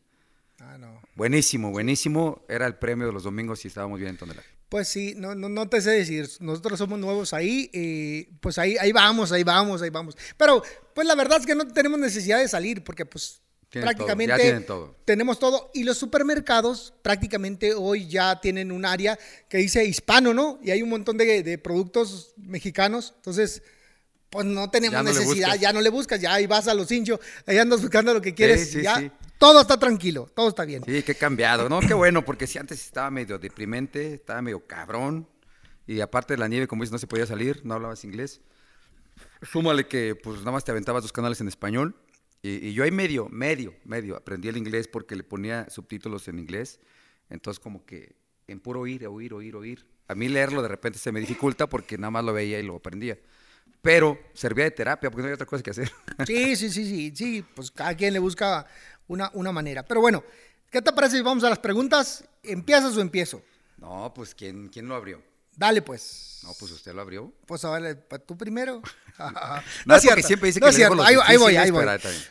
Ah, 0.61 0.79
no. 0.79 1.01
Buenísimo, 1.17 1.71
buenísimo. 1.71 2.45
Era 2.49 2.67
el 2.67 2.77
premio 2.77 3.07
de 3.07 3.13
los 3.13 3.25
domingos 3.25 3.65
y 3.65 3.69
estábamos 3.69 3.99
bien 3.99 4.11
en 4.11 4.17
tonelaje. 4.17 4.49
Pues 4.69 4.89
sí, 4.89 5.15
no, 5.17 5.35
no, 5.35 5.49
no 5.49 5.69
te 5.69 5.81
sé 5.83 5.91
decir. 5.91 6.29
Nosotros 6.41 6.79
somos 6.79 6.99
nuevos 6.99 7.35
ahí, 7.35 7.69
eh, 7.73 8.31
pues 8.41 8.59
ahí, 8.59 8.77
ahí 8.79 8.93
vamos, 8.93 9.33
ahí 9.33 9.43
vamos, 9.43 9.83
ahí 9.83 9.91
vamos. 9.91 10.17
Pero, 10.37 10.63
pues 10.95 11.07
la 11.07 11.15
verdad 11.15 11.41
es 11.41 11.47
que 11.47 11.55
no 11.55 11.67
tenemos 11.67 11.99
necesidad 11.99 12.39
de 12.39 12.49
salir, 12.49 12.83
porque 12.85 13.05
pues 13.05 13.43
Tienen 13.69 13.85
todo, 13.89 13.93
ya 13.93 13.97
prácticamente 14.07 14.43
tienen 14.43 14.67
todo. 14.67 14.97
tenemos 15.05 15.39
todo. 15.39 15.71
Y 15.75 15.85
los 15.85 15.99
supermercados 15.99 16.95
prácticamente 17.03 17.75
hoy 17.75 18.07
ya 18.09 18.41
tienen 18.41 18.73
un 18.73 18.87
área 18.87 19.19
que 19.49 19.59
dice 19.59 19.85
hispano, 19.85 20.33
¿no? 20.33 20.59
Y 20.63 20.71
hay 20.71 20.83
un 20.83 20.91
montón 20.91 21.19
de, 21.19 21.43
de 21.43 21.59
productos 21.59 22.33
mexicanos. 22.37 23.13
Entonces, 23.17 23.63
pues 24.33 24.47
no 24.47 24.71
tenemos 24.71 24.95
Ya 24.95 25.03
no 25.03 25.11
le 25.11 25.15
necesidad, 25.15 25.57
ya 25.57 25.73
no 25.75 25.81
le 25.83 25.91
buscas, 25.91 26.19
ya 26.19 26.33
ahí 26.33 26.47
vas 26.47 26.67
a 26.67 26.73
los 26.73 26.91
hinchos, 26.91 27.21
ahí 27.47 27.59
andas 27.59 27.83
buscando 27.83 28.15
lo 28.15 28.23
que 28.23 28.35
quieres, 28.35 28.71
sí, 28.71 28.83
ya 28.83 28.97
sí. 28.97 29.11
todo 29.37 29.61
está 29.61 29.79
tranquilo, 29.79 30.27
todo 30.35 30.49
está 30.49 30.65
bien. 30.65 30.83
Sí, 30.87 31.03
qué 31.03 31.15
cambiado, 31.15 31.69
¿no? 31.69 31.81
Qué 31.81 31.93
bueno, 31.93 32.25
porque 32.25 32.47
si 32.47 32.59
antes 32.59 32.83
estaba 32.83 33.11
medio 33.11 33.39
deprimente, 33.39 34.15
estaba 34.15 34.41
medio 34.41 34.67
cabrón, 34.67 35.29
y 35.87 36.01
aparte 36.01 36.33
de 36.33 36.39
la 36.39 36.49
nieve, 36.49 36.67
como 36.67 36.83
dices, 36.83 36.93
no 36.93 36.99
se 36.99 37.07
podía 37.07 37.27
salir, 37.27 37.61
no 37.65 37.75
hablabas 37.75 38.05
inglés. 38.05 38.41
Súmale 39.43 39.87
que, 39.87 40.15
pues, 40.15 40.39
nada 40.39 40.53
más 40.53 40.65
te 40.65 40.71
aventabas 40.71 41.03
dos 41.03 41.13
canales 41.13 41.43
en 41.43 41.49
español, 41.49 41.95
y, 42.41 42.69
y 42.69 42.73
yo 42.73 42.85
ahí 42.85 42.91
medio, 42.91 43.29
medio, 43.29 43.75
medio, 43.85 44.17
aprendí 44.17 44.49
el 44.49 44.57
inglés 44.57 44.89
porque 44.89 45.15
le 45.15 45.25
ponía 45.25 45.69
subtítulos 45.69 46.27
en 46.29 46.39
inglés, 46.39 46.81
entonces 47.29 47.61
como 47.61 47.85
que 47.85 48.17
en 48.47 48.61
puro 48.61 48.81
oír, 48.81 49.07
oír, 49.07 49.35
oír, 49.35 49.57
oír. 49.57 49.87
A 50.09 50.15
mí 50.15 50.29
leerlo 50.29 50.63
de 50.63 50.69
repente 50.69 50.99
se 50.99 51.13
me 51.13 51.21
dificulta 51.21 51.69
porque 51.69 51.99
nada 51.99 52.11
más 52.11 52.25
lo 52.25 52.33
veía 52.33 52.59
y 52.59 52.63
lo 52.63 52.77
aprendía. 52.77 53.19
Pero 53.83 54.19
servía 54.33 54.65
de 54.65 54.71
terapia 54.71 55.11
porque 55.11 55.23
no 55.23 55.27
había 55.27 55.35
otra 55.35 55.47
cosa 55.47 55.63
que 55.63 55.71
hacer. 55.71 55.91
Sí, 56.27 56.57
sí, 56.57 56.71
sí, 56.71 56.85
sí, 56.87 57.13
sí, 57.15 57.45
pues 57.55 57.71
cada 57.71 57.95
quien 57.97 58.13
le 58.13 58.21
busca 58.21 58.67
una, 59.09 59.31
una 59.35 59.51
manera. 59.53 59.83
Pero 59.85 60.01
bueno, 60.01 60.23
¿qué 60.71 60.81
te 60.81 60.93
parece 60.93 61.17
si 61.17 61.23
vamos 61.23 61.43
a 61.45 61.51
las 61.51 61.59
preguntas? 61.59 62.25
¿Empiezas 62.45 62.97
o 62.97 63.01
empiezo? 63.01 63.43
No, 63.79 64.13
pues, 64.15 64.35
¿quién, 64.35 64.69
quién 64.69 64.87
lo 64.87 64.95
abrió? 64.95 65.21
Dale 65.57 65.83
pues. 65.83 66.39
No, 66.45 66.53
pues 66.59 66.71
usted 66.73 66.95
lo 66.95 67.03
abrió. 67.03 67.33
Pues 67.47 67.65
a 67.65 67.71
ver, 67.79 68.07
pa- 68.09 68.19
tú 68.19 68.39
primero. 68.39 68.81
No, 69.85 69.97
es 69.97 70.07
porque 70.07 70.23
siempre 70.23 70.47
dice 70.47 70.61
no 70.61 70.67
que 70.67 70.71
es 70.71 70.77
cierto. 70.77 70.95
los 70.95 71.05
Ahí, 71.07 71.17
ahí 71.25 71.37
voy, 71.37 71.57
ahí 71.57 71.71
voy. 71.71 71.85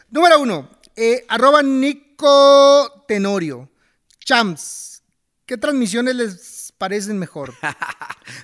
Número 0.09 0.39
uno, 0.39 0.69
eh, 0.95 1.25
arroba 1.27 1.61
Nico 1.61 3.05
Tenorio. 3.07 3.69
Chams, 4.23 5.03
¿qué 5.45 5.57
transmisiones 5.57 6.15
les 6.15 6.73
parecen 6.77 7.19
mejor? 7.19 7.53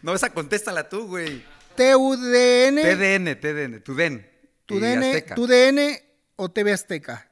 No, 0.02 0.14
esa 0.14 0.32
contéstala 0.34 0.90
tú, 0.90 1.08
güey. 1.08 1.44
¿TUDN, 1.78 2.76
TDN, 2.82 3.40
TDN, 3.40 3.82
TUDN. 3.84 4.26
TUDN. 4.66 5.36
TUDN 5.36 5.80
o 6.36 6.50
TV 6.52 6.74
Azteca? 6.74 7.32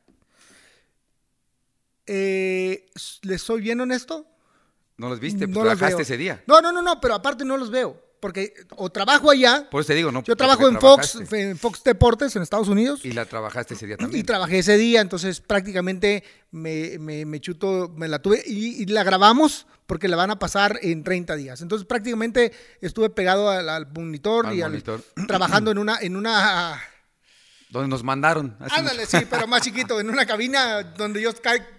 Eh, 2.06 2.86
¿Les 3.24 3.42
soy 3.42 3.62
bien 3.62 3.82
honesto? 3.82 4.28
¿No 4.98 5.10
los 5.10 5.20
viste? 5.20 5.48
Pues 5.48 5.50
No 5.58 5.64
los 5.64 5.72
trabajaste 5.78 5.96
veo. 5.96 6.02
ese 6.04 6.18
día. 6.18 6.44
No, 6.48 6.62
no, 6.62 6.72
no, 6.72 6.82
no, 6.82 7.02
pero 7.02 7.16
aparte 7.16 7.44
no 7.44 7.58
los 7.58 7.72
veo. 7.72 8.02
Porque 8.26 8.56
o 8.78 8.90
trabajo 8.90 9.30
allá, 9.30 9.68
Por 9.70 9.82
eso 9.82 9.90
te 9.90 9.94
digo, 9.94 10.12
¿no? 10.12 10.24
yo 10.24 10.36
trabajo 10.36 10.68
en 10.68 10.80
Fox, 10.82 11.20
en 11.32 11.56
Fox 11.60 11.84
Deportes 11.84 12.36
en 12.36 12.42
Estados 12.42 12.68
Unidos. 12.68 13.06
Y 13.06 13.12
la 13.12 13.26
trabajaste 13.26 13.76
ese 13.76 13.86
día 13.86 13.94
Y 13.94 13.98
también. 14.00 14.26
trabajé 14.26 14.58
ese 14.58 14.78
día, 14.80 15.02
entonces 15.02 15.42
prácticamente 15.42 16.24
me, 16.50 16.98
me, 16.98 17.24
me 17.26 17.40
chuto, 17.40 17.94
me 17.96 18.08
la 18.08 18.18
tuve 18.24 18.42
y, 18.44 18.82
y 18.82 18.86
la 18.88 19.04
grabamos 19.04 19.68
porque 19.86 20.08
la 20.08 20.16
van 20.16 20.32
a 20.32 20.40
pasar 20.40 20.80
en 20.82 21.04
30 21.04 21.36
días. 21.36 21.62
Entonces 21.62 21.86
prácticamente 21.86 22.52
estuve 22.82 23.12
pegado 23.12 23.52
al, 23.52 23.70
al 23.70 23.86
monitor 23.92 24.48
Al 24.48 24.56
y 24.56 24.62
al- 24.64 24.72
monitor. 24.72 25.04
trabajando 25.28 25.70
en 25.70 25.78
una, 25.78 26.00
en 26.02 26.16
una, 26.16 26.82
Donde 27.70 27.90
nos 27.90 28.04
mandaron. 28.04 28.58
ándale, 28.72 29.02
mucho. 29.06 29.20
sí, 29.20 29.28
pero 29.30 29.46
más 29.46 29.62
chiquito, 29.62 30.00
en 30.00 30.10
una 30.10 30.26
cabina 30.26 30.82
donde 30.82 31.22
yo 31.22 31.30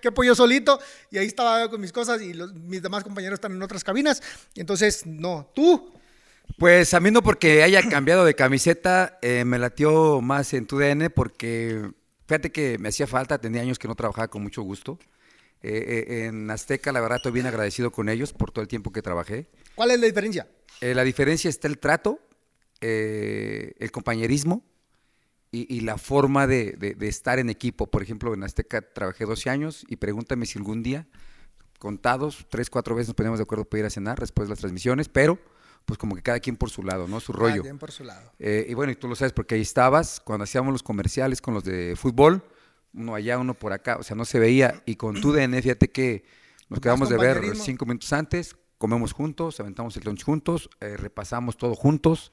quepo 0.00 0.22
yo 0.22 0.36
solito 0.36 0.78
y 1.10 1.18
ahí 1.18 1.26
estaba 1.26 1.68
con 1.68 1.80
mis 1.80 1.90
cosas 1.92 2.22
y 2.22 2.34
los- 2.34 2.54
mis 2.54 2.80
demás 2.82 3.02
compañeros 3.02 3.38
están 3.38 3.50
en 3.50 3.62
otras 3.64 3.82
cabinas. 3.82 4.22
Y 4.54 4.60
entonces, 4.60 5.04
no, 5.06 5.50
tú, 5.52 5.92
Pues 6.58 6.94
a 6.94 7.00
mí 7.00 7.10
no 7.10 7.22
porque 7.22 7.62
haya 7.62 7.86
cambiado 7.88 8.24
de 8.24 8.34
camiseta, 8.34 9.18
eh, 9.20 9.44
me 9.44 9.58
latió 9.58 10.20
más 10.22 10.54
en 10.54 10.66
TUDN 10.66 11.10
porque 11.14 11.90
fíjate 12.26 12.50
que 12.50 12.78
me 12.78 12.88
hacía 12.88 13.06
falta, 13.06 13.38
tenía 13.38 13.60
años 13.60 13.78
que 13.78 13.88
no 13.88 13.94
trabajaba 13.94 14.28
con 14.28 14.42
mucho 14.42 14.62
gusto. 14.62 14.98
Eh, 15.62 16.06
eh, 16.08 16.26
en 16.26 16.50
Azteca, 16.50 16.92
la 16.92 17.00
verdad, 17.00 17.16
estoy 17.16 17.32
bien 17.32 17.46
agradecido 17.46 17.90
con 17.90 18.08
ellos 18.08 18.32
por 18.32 18.50
todo 18.52 18.62
el 18.62 18.68
tiempo 18.68 18.90
que 18.92 19.02
trabajé. 19.02 19.48
¿cuál 19.74 19.90
es 19.90 20.00
la 20.00 20.06
diferencia? 20.06 20.48
Eh, 20.80 20.94
la 20.94 21.04
diferencia 21.04 21.50
está 21.50 21.68
el 21.68 21.78
trato, 21.78 22.20
el 22.80 23.90
compañerismo 23.90 24.62
y, 25.50 25.74
y 25.74 25.80
la 25.80 25.98
forma 25.98 26.46
de, 26.46 26.72
de- 26.72 26.94
de 26.94 27.08
estar 27.08 27.38
en 27.38 27.50
equipo. 27.50 27.86
Por 27.86 28.02
ejemplo, 28.02 28.32
en 28.32 28.42
Azteca 28.44 28.80
trabajé 28.82 29.24
12 29.24 29.50
años 29.50 29.84
y 29.88 29.96
pregúntame 29.96 30.46
si 30.46 30.58
algún 30.58 30.82
día, 30.82 31.06
contados, 31.78 32.46
tres, 32.48 32.70
cuatro 32.70 32.94
veces 32.94 33.08
nos 33.08 33.14
poníamos 33.16 33.38
de 33.38 33.42
acuerdo 33.44 33.64
para 33.64 33.80
ir 33.80 33.86
a 33.86 33.90
cenar 33.90 34.18
después 34.20 34.48
de 34.48 34.52
las 34.52 34.60
transmisiones, 34.60 35.08
pero 35.08 35.38
pues 35.86 35.98
como 35.98 36.16
que 36.16 36.22
cada 36.22 36.40
quien 36.40 36.56
por 36.56 36.68
su 36.68 36.82
lado, 36.82 37.06
¿no? 37.06 37.20
Su 37.20 37.32
rollo. 37.32 37.54
Cada 37.54 37.62
quien 37.62 37.78
por 37.78 37.92
su 37.92 38.04
lado. 38.04 38.32
Eh, 38.38 38.66
y 38.68 38.74
bueno, 38.74 38.92
y 38.92 38.96
tú 38.96 39.08
lo 39.08 39.14
sabes 39.14 39.32
porque 39.32 39.54
ahí 39.54 39.60
estabas 39.62 40.20
cuando 40.20 40.44
hacíamos 40.44 40.72
los 40.72 40.82
comerciales 40.82 41.40
con 41.40 41.54
los 41.54 41.64
de 41.64 41.94
fútbol, 41.96 42.42
uno 42.92 43.14
allá, 43.14 43.38
uno 43.38 43.54
por 43.54 43.72
acá, 43.72 43.96
o 43.96 44.02
sea, 44.02 44.16
no 44.16 44.24
se 44.24 44.40
veía. 44.40 44.82
Y 44.84 44.96
con 44.96 45.20
tu 45.20 45.32
DN, 45.32 45.62
fíjate 45.62 45.90
que 45.90 46.24
nos 46.68 46.80
quedamos 46.80 47.08
de 47.08 47.16
ver 47.16 47.56
cinco 47.56 47.86
minutos 47.86 48.12
antes, 48.12 48.56
comemos 48.78 49.12
juntos, 49.12 49.60
aventamos 49.60 49.96
el 49.96 50.04
lunch 50.04 50.24
juntos, 50.24 50.68
eh, 50.80 50.96
repasamos 50.96 51.56
todo 51.56 51.76
juntos. 51.76 52.32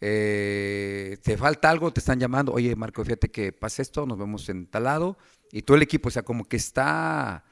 Eh, 0.00 1.18
te 1.22 1.36
falta 1.36 1.70
algo, 1.70 1.92
te 1.92 2.00
están 2.00 2.20
llamando, 2.20 2.52
oye 2.52 2.76
Marco, 2.76 3.04
fíjate 3.04 3.30
que 3.30 3.52
pasa 3.52 3.82
esto, 3.82 4.06
nos 4.06 4.18
vemos 4.18 4.48
en 4.48 4.66
tal 4.66 4.84
lado. 4.84 5.18
Y 5.50 5.62
todo 5.62 5.76
el 5.76 5.82
equipo, 5.82 6.08
o 6.08 6.12
sea, 6.12 6.22
como 6.22 6.44
que 6.44 6.56
está 6.56 7.44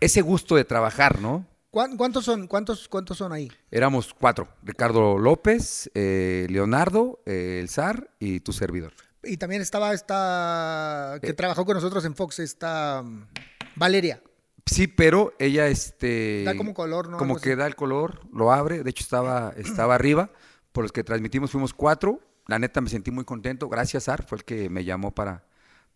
ese 0.00 0.20
gusto 0.22 0.54
de 0.54 0.64
trabajar, 0.64 1.20
¿no? 1.20 1.46
¿Cuán- 1.76 1.98
¿Cuántos 1.98 2.24
son, 2.24 2.46
cuántos, 2.46 2.88
cuántos 2.88 3.18
son 3.18 3.34
ahí? 3.34 3.52
Éramos 3.70 4.14
cuatro, 4.18 4.48
Ricardo 4.62 5.18
López, 5.18 5.90
eh, 5.92 6.46
Leonardo, 6.48 7.20
eh, 7.26 7.58
el 7.60 7.68
zar 7.68 8.08
y 8.18 8.40
tu 8.40 8.54
servidor. 8.54 8.94
Y 9.22 9.36
también 9.36 9.60
estaba 9.60 9.92
esta 9.92 11.18
que 11.20 11.32
Eh. 11.32 11.34
trabajó 11.34 11.66
con 11.66 11.74
nosotros 11.74 12.06
en 12.06 12.14
Fox, 12.14 12.38
esta 12.38 13.02
mm, 13.04 13.26
Valeria. 13.74 14.22
Sí, 14.64 14.86
pero 14.86 15.34
ella 15.38 15.66
este 15.68 16.44
Da 16.46 16.56
como 16.56 16.72
color, 16.72 17.10
¿no? 17.10 17.18
Como 17.18 17.36
que 17.38 17.56
da 17.56 17.66
el 17.66 17.76
color, 17.76 18.20
lo 18.32 18.52
abre, 18.54 18.82
de 18.82 18.88
hecho 18.88 19.02
estaba 19.02 19.52
estaba 19.58 19.94
arriba, 19.96 20.30
por 20.72 20.82
los 20.82 20.92
que 20.92 21.04
transmitimos 21.04 21.50
fuimos 21.50 21.74
cuatro. 21.74 22.20
La 22.46 22.58
neta 22.58 22.80
me 22.80 22.88
sentí 22.88 23.10
muy 23.10 23.26
contento, 23.26 23.68
gracias 23.68 24.08
Ar, 24.08 24.24
fue 24.26 24.38
el 24.38 24.44
que 24.44 24.70
me 24.70 24.82
llamó 24.86 25.14
para 25.14 25.44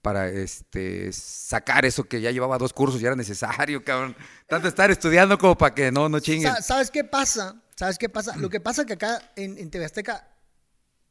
para 0.03 0.28
este 0.28 1.12
sacar 1.12 1.84
eso 1.84 2.05
que 2.05 2.20
ya 2.20 2.30
llevaba 2.30 2.57
dos 2.59 2.72
cursos 2.72 3.01
y 3.03 3.07
era 3.07 3.14
necesario, 3.16 3.84
cabrón. 3.84 4.16
Tanto 4.46 4.68
estar 4.68 4.90
estudiando 4.90 5.36
como 5.38 5.57
para 5.59 5.74
que 5.74 5.92
no 5.92 6.09
no 6.09 6.20
chinguen. 6.20 6.55
Sa- 6.55 6.62
¿Sabes 6.62 6.90
qué 6.90 7.05
pasa? 7.05 7.57
¿Sabes 7.76 7.98
qué 7.98 8.09
pasa? 8.09 8.36
Lo 8.36 8.48
que 8.51 8.61
pasa 8.61 8.84
que 8.86 8.94
acá 8.94 9.32
en, 9.36 9.59
en 9.59 9.70
TV 9.70 9.84
Azteca 9.84 10.26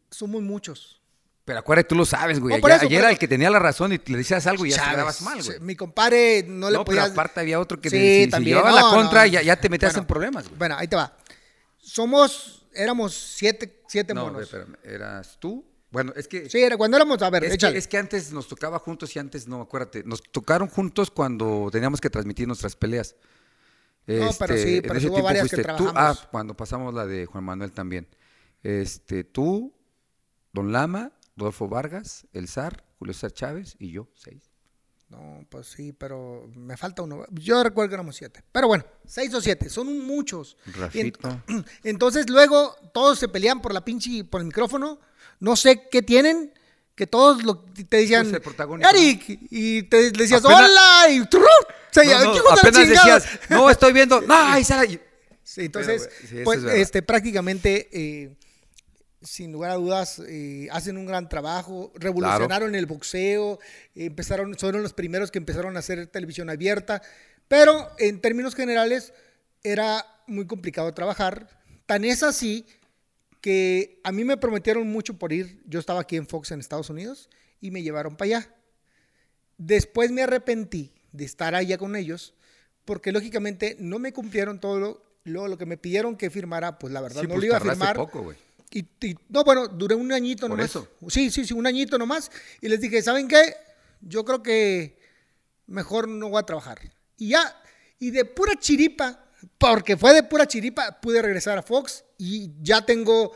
somos 0.09 0.41
muchos. 0.41 0.95
Pero 1.45 1.59
acuérdate, 1.59 1.89
tú 1.89 1.95
lo 1.95 2.05
sabes, 2.05 2.39
güey. 2.39 2.51
No, 2.59 2.65
Ayer, 2.67 2.77
eso, 2.77 2.85
ayer 2.85 2.99
por 2.99 3.05
era 3.05 3.11
el 3.11 3.17
que 3.17 3.27
tenía 3.27 3.49
la 3.49 3.57
razón 3.57 3.91
y 3.93 3.99
le 4.05 4.17
decías 4.17 4.45
algo 4.45 4.65
y 4.67 4.69
ya 4.69 4.75
te 4.75 4.81
Chávez, 4.83 4.97
dabas 4.97 5.21
mal, 5.23 5.41
güey. 5.43 5.59
Mi 5.61 5.75
compadre 5.75 6.43
no 6.47 6.69
le 6.69 6.77
No, 6.77 6.85
pero 6.85 6.97
podías... 6.97 7.11
aparte 7.11 7.39
había 7.39 7.59
otro 7.59 7.81
que 7.81 7.89
Sí, 7.89 7.97
si- 7.97 8.23
si, 8.25 8.29
también, 8.29 8.57
llevaba 8.57 8.79
no, 8.79 8.87
la 8.89 8.95
contra 8.95 9.21
no. 9.21 9.27
ya, 9.31 9.41
ya 9.41 9.55
te 9.59 9.67
metías 9.67 9.93
Bueno, 9.93 10.03
en 10.03 10.07
problemas, 10.07 10.45
güey. 10.47 10.57
Bueno, 10.59 10.75
ahí 10.77 10.87
te 10.87 10.95
va. 10.95 11.15
Somos, 11.79 12.65
éramos 12.73 13.15
siete, 13.15 13.81
siete 13.87 14.13
No, 14.13 14.25
monos. 14.25 14.43
espérame, 14.43 14.75
eras 14.83 15.37
tú. 15.39 15.65
Bueno, 15.91 16.13
es 16.15 16.27
que 16.27 16.49
Sí, 16.49 16.59
era 16.59 16.77
cuando 16.77 16.97
éramos, 16.97 17.21
a 17.21 17.29
ver, 17.29 17.43
Es 17.43 17.49
que, 17.49 17.55
échale. 17.55 17.77
es 17.77 17.87
que 17.87 17.97
antes 17.97 18.31
nos 18.31 18.47
tocaba 18.47 18.79
juntos 18.79 19.15
y 19.15 19.19
antes 19.19 19.47
no, 19.47 19.61
acuérdate. 19.61 20.03
Nos 20.03 20.21
tocaron 20.21 20.67
juntos 20.67 21.09
cuando 21.09 21.69
teníamos 21.71 21.99
que 21.99 22.09
transmitir 22.09 22.47
nuestras 22.47 22.75
peleas. 22.75 23.15
No, 24.05 24.29
pero 24.39 24.57
sí, 24.57 24.77
en 24.77 24.81
pero 24.81 24.99
hubo 25.11 25.21
varias 25.21 25.49
que 25.49 25.57
fuiste 25.57 25.73
tú. 25.73 25.87
Ah, 25.89 25.91
trabajamos. 25.93 26.27
cuando 26.31 26.57
pasamos 26.57 26.93
la 26.93 27.05
de 27.05 27.25
Juan 27.25 27.43
Manuel 27.43 27.71
también. 27.71 28.07
Este, 28.63 29.23
tú, 29.23 29.73
Don 30.51 30.71
Lama, 30.71 31.11
Rodolfo 31.37 31.67
Vargas, 31.67 32.27
El 32.33 32.47
Zar, 32.47 32.83
Julio 32.97 33.13
César 33.13 33.31
Chávez 33.31 33.75
y 33.79 33.91
yo, 33.91 34.07
seis. 34.15 34.49
No, 35.09 35.43
pues 35.49 35.67
sí, 35.67 35.91
pero 35.91 36.49
me 36.55 36.77
falta 36.77 37.01
uno. 37.01 37.25
Yo 37.31 37.63
recuerdo 37.63 37.89
que 37.89 37.95
éramos 37.95 38.15
siete. 38.15 38.43
Pero 38.51 38.67
bueno, 38.67 38.85
seis 39.05 39.33
o 39.33 39.41
siete, 39.41 39.69
son 39.69 40.05
muchos. 40.05 40.55
Rafito. 40.67 41.41
entonces 41.83 42.29
luego 42.29 42.75
todos 42.93 43.17
se 43.17 43.27
pelean 43.27 43.61
por 43.61 43.73
la 43.73 43.83
pinche, 43.83 44.23
por 44.23 44.41
el 44.41 44.47
micrófono. 44.47 44.99
No 45.39 45.55
sé 45.55 45.87
qué 45.89 46.01
tienen, 46.01 46.53
que 46.95 47.07
todos 47.07 47.43
lo, 47.43 47.59
te 47.59 47.97
decían, 47.97 48.29
Pues 48.29 48.41
Eric, 48.93 49.39
y 49.49 49.83
te 49.83 50.11
le 50.11 50.23
decías, 50.23 50.43
Apenas- 50.43 50.69
hola, 50.69 51.09
y 51.09 51.25
¡trrr! 51.27 51.43
se 51.91 52.05
No, 52.05 52.25
no, 52.25 52.43
la 52.43 52.53
apenas 52.53 52.89
decías, 52.89 53.25
no, 53.49 53.69
estoy 53.69 53.93
viendo. 53.93 54.21
Sí, 55.43 55.61
entonces, 55.61 56.09
Pero, 56.09 56.27
sí, 56.29 56.35
pues, 56.43 56.59
es 56.63 56.73
este, 56.73 57.01
prácticamente 57.01 57.89
eh, 57.91 58.37
sin 59.21 59.51
lugar 59.51 59.71
a 59.71 59.75
dudas, 59.75 60.21
eh, 60.27 60.67
hacen 60.71 60.97
un 60.97 61.05
gran 61.05 61.27
trabajo, 61.27 61.91
revolucionaron 61.95 62.75
el 62.75 62.85
boxeo, 62.85 63.59
empezaron, 63.95 64.55
fueron 64.55 64.83
los 64.83 64.93
primeros 64.93 65.31
que 65.31 65.39
empezaron 65.39 65.75
a 65.75 65.79
hacer 65.79 66.05
televisión 66.07 66.49
abierta, 66.49 67.01
pero 67.47 67.89
en 67.97 68.21
términos 68.21 68.55
generales 68.55 69.13
era 69.63 70.05
muy 70.27 70.45
complicado 70.45 70.93
trabajar. 70.93 71.47
Tan 71.85 72.05
es 72.05 72.23
así 72.23 72.65
que 73.41 73.99
a 74.03 74.11
mí 74.11 74.23
me 74.23 74.37
prometieron 74.37 74.87
mucho 74.87 75.17
por 75.17 75.31
ir. 75.33 75.61
Yo 75.65 75.79
estaba 75.79 76.01
aquí 76.01 76.15
en 76.17 76.27
Fox 76.27 76.51
en 76.51 76.59
Estados 76.59 76.89
Unidos 76.89 77.29
y 77.61 77.71
me 77.71 77.81
llevaron 77.83 78.15
para 78.15 78.25
allá. 78.37 78.55
Después 79.57 80.11
me 80.11 80.23
arrepentí 80.23 80.93
de 81.11 81.25
estar 81.25 81.55
allá 81.55 81.77
con 81.77 81.95
ellos 81.95 82.33
porque 82.85 83.11
lógicamente 83.11 83.75
no 83.79 83.99
me 83.99 84.13
cumplieron 84.13 84.59
todo 84.59 84.79
lo, 84.79 85.03
lo, 85.23 85.47
lo 85.47 85.57
que 85.57 85.65
me 85.65 85.77
pidieron 85.77 86.15
que 86.15 86.29
firmara, 86.29 86.79
pues 86.79 86.91
la 86.93 87.01
verdad 87.01 87.21
Sí, 87.21 87.27
no 87.27 87.33
pues, 87.35 87.41
lo 87.41 87.45
iba 87.47 87.57
a 87.57 87.61
firmar. 87.61 87.95
poco, 87.95 88.21
güey. 88.23 88.37
Y, 88.71 88.79
y- 89.05 89.15
no, 89.29 89.43
bueno, 89.43 89.67
duré 89.67 89.95
un 89.95 90.11
añito 90.11 90.41
Por 90.47 90.57
nomás. 90.57 90.69
eso. 90.71 90.87
Sí, 91.09 91.29
sí, 91.31 91.45
sí, 91.45 91.53
un 91.53 91.65
añito 91.67 91.97
nomás. 91.97 92.31
Y 92.61 92.67
les 92.69 92.79
dije, 92.81 93.01
¿saben 93.01 93.27
qué? 93.27 93.55
Yo 94.01 94.23
creo 94.25 94.41
que 94.43 94.97
mejor 95.67 96.07
no 96.07 96.29
voy 96.29 96.39
a 96.39 96.45
trabajar. 96.45 96.79
Y 97.17 97.29
ya, 97.29 97.61
y 97.99 98.11
de 98.11 98.25
pura 98.25 98.55
chiripa, 98.57 99.25
porque 99.57 99.97
fue 99.97 100.13
de 100.13 100.23
pura 100.23 100.47
chiripa, 100.47 100.99
pude 101.01 101.21
regresar 101.21 101.57
a 101.57 101.63
Fox 101.63 102.03
y 102.19 102.51
ya 102.61 102.85
tengo 102.85 103.31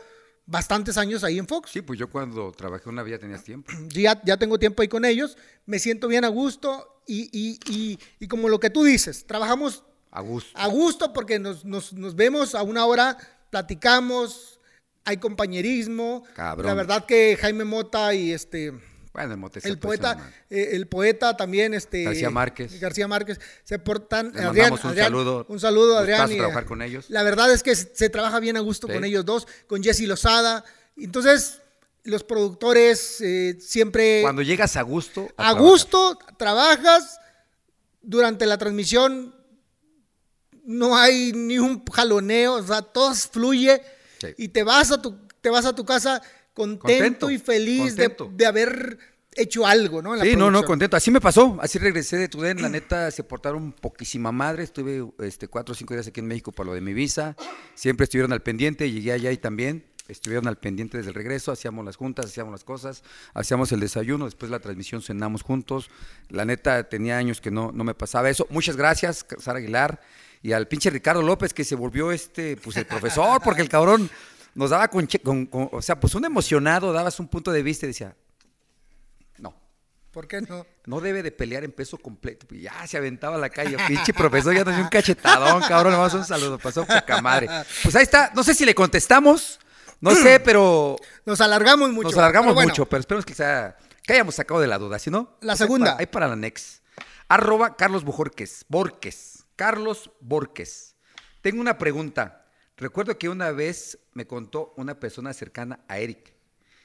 bastantes 0.46 0.96
años 0.98 1.24
ahí 1.24 1.38
en 1.38 1.48
Fox. 1.48 1.70
Sí, 1.72 1.80
pues 1.82 1.98
yo 1.98 2.08
cuando 2.10 2.52
trabajé 2.52 2.88
una 2.88 3.02
vez 3.02 3.12
ya 3.12 3.18
tenías 3.18 3.42
tiempo. 3.42 3.72
Ya, 3.88 4.20
ya 4.24 4.36
tengo 4.36 4.58
tiempo 4.58 4.82
ahí 4.82 4.88
con 4.88 5.04
ellos, 5.04 5.36
me 5.66 5.78
siento 5.80 6.06
bien 6.06 6.24
a 6.24 6.28
gusto 6.28 7.00
y, 7.06 7.28
y- 7.32 7.58
y- 7.68 7.98
y 8.20 8.28
como 8.28 8.48
lo 8.48 8.60
que 8.60 8.70
tú 8.70 8.84
dices, 8.84 9.26
trabajamos 9.26 9.82
A 10.10 10.20
gusto. 10.20 10.50
a 10.54 10.66
gusto 10.68 11.12
porque 11.12 11.38
nos, 11.38 11.64
nos- 11.64 11.92
nos 11.94 12.14
vemos 12.14 12.54
a 12.54 12.62
una 12.62 12.84
hora, 12.86 13.16
platicamos, 13.50 14.60
hay 15.04 15.16
compañerismo. 15.18 16.24
Cabrón. 16.34 16.66
La 16.66 16.74
verdad 16.74 17.04
que 17.06 17.36
Jaime 17.40 17.64
Mota 17.64 18.14
y 18.14 18.32
este 18.32 18.72
Bueno, 19.14 19.48
el 19.54 19.70
el 19.70 19.78
poeta, 19.78 20.32
eh, 20.50 20.70
el 20.72 20.88
poeta 20.88 21.36
también, 21.36 21.72
este 21.72 22.02
García 22.02 22.30
Márquez. 22.30 22.80
García 22.80 23.06
Márquez, 23.06 23.38
se 23.62 23.78
portan. 23.78 24.32
Les 24.34 24.42
mandamos 24.42 24.84
un 24.84 24.96
saludo. 24.96 25.46
Un 25.48 25.60
saludo, 25.60 25.96
Adrián. 25.96 26.32
Y, 26.32 26.36
trabajar 26.36 26.64
con 26.64 26.82
ellos. 26.82 27.06
La 27.10 27.22
verdad 27.22 27.52
es 27.52 27.62
que 27.62 27.76
se, 27.76 28.10
trabaja 28.10 28.40
bien 28.40 28.56
a 28.56 28.60
gusto 28.60 28.88
Sí. 28.88 28.92
con 28.92 29.04
ellos 29.04 29.24
dos, 29.24 29.46
con 29.68 29.84
Jesse 29.84 30.00
Lozada. 30.08 30.64
Entonces, 30.96 31.60
los 32.02 32.24
productores 32.24 33.20
eh, 33.20 33.56
siempre 33.60 34.20
Cuando 34.22 34.42
llegas 34.42 34.76
a 34.76 34.82
gusto. 34.82 35.28
a 35.36 35.52
gusto, 35.52 36.18
trabajas 36.36 37.20
durante 38.02 38.46
la 38.46 38.58
transmisión, 38.58 39.32
no 40.64 40.96
hay 40.96 41.32
ni 41.32 41.60
un 41.60 41.84
jaloneo, 41.84 42.54
o 42.54 42.66
sea, 42.66 42.82
todo 42.82 43.14
fluye 43.14 43.80
Sí. 44.18 44.28
y 44.38 44.48
te 44.48 44.64
vas 44.64 44.90
a 44.90 45.00
tu, 45.00 45.16
te 45.40 45.50
vas 45.50 45.66
a 45.66 45.74
tu 45.74 45.84
casa 45.84 46.20
contento, 46.54 46.86
Contento, 46.86 47.30
y 47.30 47.38
feliz 47.38 47.96
de, 47.96 48.08
contento. 48.08 48.32
de 48.36 48.46
haber 48.46 48.98
hecho 49.36 49.66
algo, 49.66 50.00
¿no? 50.02 50.12
en 50.14 50.20
la 50.20 50.24
Sí, 50.24 50.36
no, 50.36 50.50
no, 50.50 50.64
contento. 50.64 50.96
Así 50.96 51.10
me 51.10 51.20
pasó. 51.20 51.58
Así 51.60 51.78
regresé 51.78 52.16
de 52.16 52.28
Tudén. 52.28 52.62
La 52.62 52.68
neta, 52.68 53.10
se 53.10 53.24
portaron 53.24 53.72
poquísima 53.72 54.32
madre. 54.32 54.62
Estuve 54.62 55.04
este, 55.20 55.48
cuatro 55.48 55.72
o 55.72 55.74
cinco 55.74 55.94
días 55.94 56.06
aquí 56.06 56.20
en 56.20 56.26
México 56.26 56.52
para 56.52 56.68
lo 56.68 56.74
de 56.74 56.80
mi 56.80 56.94
visa. 56.94 57.36
Siempre 57.74 58.04
estuvieron 58.04 58.32
al 58.32 58.42
pendiente. 58.42 58.90
Llegué 58.90 59.12
allá 59.12 59.32
y 59.32 59.36
también 59.36 59.84
estuvieron 60.08 60.46
al 60.46 60.56
pendiente 60.56 60.98
desde 60.98 61.10
el 61.10 61.14
regreso. 61.14 61.52
Hacíamos 61.52 61.84
las 61.84 61.96
juntas, 61.96 62.26
hacíamos 62.26 62.52
las 62.52 62.64
cosas. 62.64 63.02
Hacíamos 63.32 63.72
el 63.72 63.80
desayuno. 63.80 64.26
Después 64.26 64.50
la 64.50 64.60
transmisión 64.60 65.02
cenamos 65.02 65.42
juntos. 65.42 65.90
La 66.28 66.44
neta, 66.44 66.88
tenía 66.88 67.18
años 67.18 67.40
que 67.40 67.50
no, 67.50 67.72
no 67.72 67.84
me 67.84 67.94
pasaba 67.94 68.30
eso. 68.30 68.46
Muchas 68.50 68.76
gracias, 68.76 69.26
Sara 69.38 69.58
Aguilar. 69.58 70.00
Y 70.42 70.52
al 70.52 70.68
pinche 70.68 70.90
Ricardo 70.90 71.22
López, 71.22 71.54
que 71.54 71.64
se 71.64 71.74
volvió 71.74 72.12
este, 72.12 72.58
pues 72.58 72.76
el 72.76 72.84
profesor, 72.84 73.40
porque 73.42 73.62
el 73.62 73.70
cabrón 73.70 74.10
nos 74.54 74.70
daba 74.70 74.88
con, 74.88 75.06
con- 75.22 75.46
con- 75.46 75.68
o 75.72 75.82
sea, 75.82 75.98
pues 75.98 76.14
un 76.14 76.24
emocionado, 76.24 76.92
dabas 76.92 77.18
un 77.20 77.28
punto 77.28 77.50
de 77.52 77.62
vista 77.62 77.86
y 77.86 77.88
decía, 77.88 78.16
no, 79.38 79.54
¿Por 80.12 80.28
qué 80.28 80.40
no? 80.42 80.64
no 80.86 81.00
debe 81.00 81.22
de 81.22 81.32
pelear 81.32 81.64
en 81.64 81.72
peso 81.72 81.98
completo. 81.98 82.46
Ya 82.54 82.86
se 82.86 82.96
aventaba 82.96 83.34
a 83.36 83.38
la 83.38 83.50
calle. 83.50 83.76
Pinche 83.88 84.14
profesor, 84.14 84.54
ya 84.54 84.62
nos 84.64 84.74
dio 84.74 84.84
un 84.84 84.90
cachetadón, 84.90 85.60
cabrón. 85.62 85.92
Le 85.92 85.98
vamos 85.98 86.14
a 86.14 86.18
un 86.18 86.24
saludo. 86.24 86.58
Pasó 86.58 86.86
poca 86.86 87.20
madre. 87.20 87.48
Pues 87.82 87.96
ahí 87.96 88.04
está. 88.04 88.30
No 88.34 88.44
sé 88.44 88.54
si 88.54 88.64
le 88.64 88.74
contestamos. 88.76 89.58
No 90.00 90.14
sé, 90.14 90.38
pero 90.44 90.96
Nos 91.26 91.40
alargamos 91.40 91.90
mucho. 91.90 92.08
nos 92.10 92.16
alargamos 92.18 92.46
pero 92.48 92.54
bueno, 92.54 92.68
mucho. 92.70 92.86
Pero 92.86 93.00
esperemos 93.00 93.24
que, 93.26 93.34
sea, 93.34 93.76
que 94.04 94.12
hayamos 94.12 94.36
sacado 94.36 94.60
de 94.60 94.68
la 94.68 94.78
duda. 94.78 94.98
Si 95.00 95.10
no, 95.10 95.36
La 95.40 95.54
pues 95.54 95.58
segunda. 95.58 95.86
para- 95.92 96.00
Ahí 96.00 96.06
para 96.06 96.28
la 96.28 96.36
next. 96.36 96.84
Arroba 97.26 97.74
Carlos 97.76 98.04
Bojorques. 98.04 98.66
Borques. 98.68 99.44
Carlos 99.56 100.10
Borques. 100.20 100.94
Tengo 101.40 101.60
una 101.60 101.76
pregunta. 101.78 102.43
Recuerdo 102.76 103.18
que 103.18 103.28
una 103.28 103.50
vez 103.52 103.98
me 104.12 104.26
contó 104.26 104.74
una 104.76 104.98
persona 104.98 105.32
cercana 105.32 105.80
a 105.88 105.98
Eric 105.98 106.32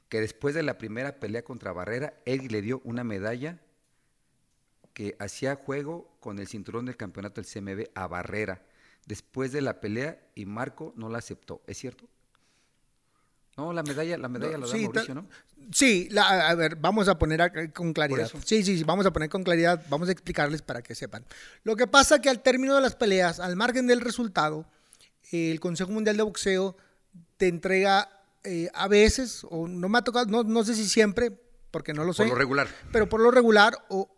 que 0.07 0.21
después 0.21 0.55
de 0.55 0.63
la 0.63 0.77
primera 0.77 1.19
pelea 1.19 1.43
contra 1.43 1.71
Barrera, 1.71 2.13
Eric 2.25 2.51
le 2.51 2.61
dio 2.61 2.81
una 2.83 3.03
medalla 3.03 3.59
que 4.93 5.15
hacía 5.19 5.55
juego 5.55 6.15
con 6.19 6.39
el 6.39 6.47
cinturón 6.47 6.85
del 6.85 6.97
campeonato 6.97 7.41
del 7.41 7.45
CMB 7.49 7.89
a 7.95 8.07
Barrera 8.07 8.61
después 9.05 9.51
de 9.51 9.61
la 9.61 9.79
pelea 9.79 10.19
y 10.35 10.45
Marco 10.45 10.93
no 10.95 11.09
la 11.09 11.19
aceptó. 11.19 11.61
¿Es 11.67 11.77
cierto? 11.77 12.05
No, 13.57 13.73
la 13.73 13.83
medalla, 13.83 14.17
la 14.17 14.29
medalla 14.29 14.57
la 14.57 14.67
da 14.67 14.71
sí, 14.73 14.83
Mauricio, 14.83 15.15
¿no? 15.15 15.27
Sí, 15.73 16.07
la- 16.11 16.49
a 16.49 16.55
ver, 16.55 16.75
vamos 16.77 17.07
a 17.07 17.19
poner 17.19 17.71
con 17.73 17.91
claridad. 17.93 18.31
Sí, 18.45 18.63
sí, 18.63 18.77
sí, 18.77 18.83
vamos 18.83 19.05
a 19.05 19.11
poner 19.11 19.29
con 19.29 19.43
claridad, 19.43 19.83
vamos 19.89 20.07
a 20.07 20.11
explicarles 20.11 20.61
para 20.61 20.81
que 20.81 20.95
sepan. 20.95 21.25
Lo 21.63 21.75
que 21.75 21.85
pasa 21.85 22.21
que 22.21 22.29
al 22.29 22.41
término 22.41 22.75
de 22.75 22.81
las 22.81 22.95
peleas, 22.95 23.39
al 23.39 23.55
margen 23.55 23.85
del 23.85 23.99
resultado, 24.01 24.65
el 25.31 25.59
Consejo 25.59 25.91
Mundial 25.91 26.17
de 26.17 26.23
Boxeo 26.23 26.75
te 27.37 27.47
entrega 27.47 28.09
eh, 28.43 28.69
a 28.73 28.87
veces, 28.87 29.45
o 29.49 29.67
no 29.67 29.89
me 29.89 29.97
ha 29.97 30.01
tocado, 30.03 30.25
no, 30.27 30.43
no 30.43 30.63
sé 30.63 30.75
si 30.75 30.87
siempre, 30.87 31.31
porque 31.71 31.93
no 31.93 32.03
lo 32.03 32.13
sé, 32.13 32.23
Por 32.23 32.29
lo 32.31 32.35
regular. 32.35 32.67
pero 32.91 33.07
por 33.09 33.19
lo 33.21 33.31
regular, 33.31 33.77
o 33.89 34.09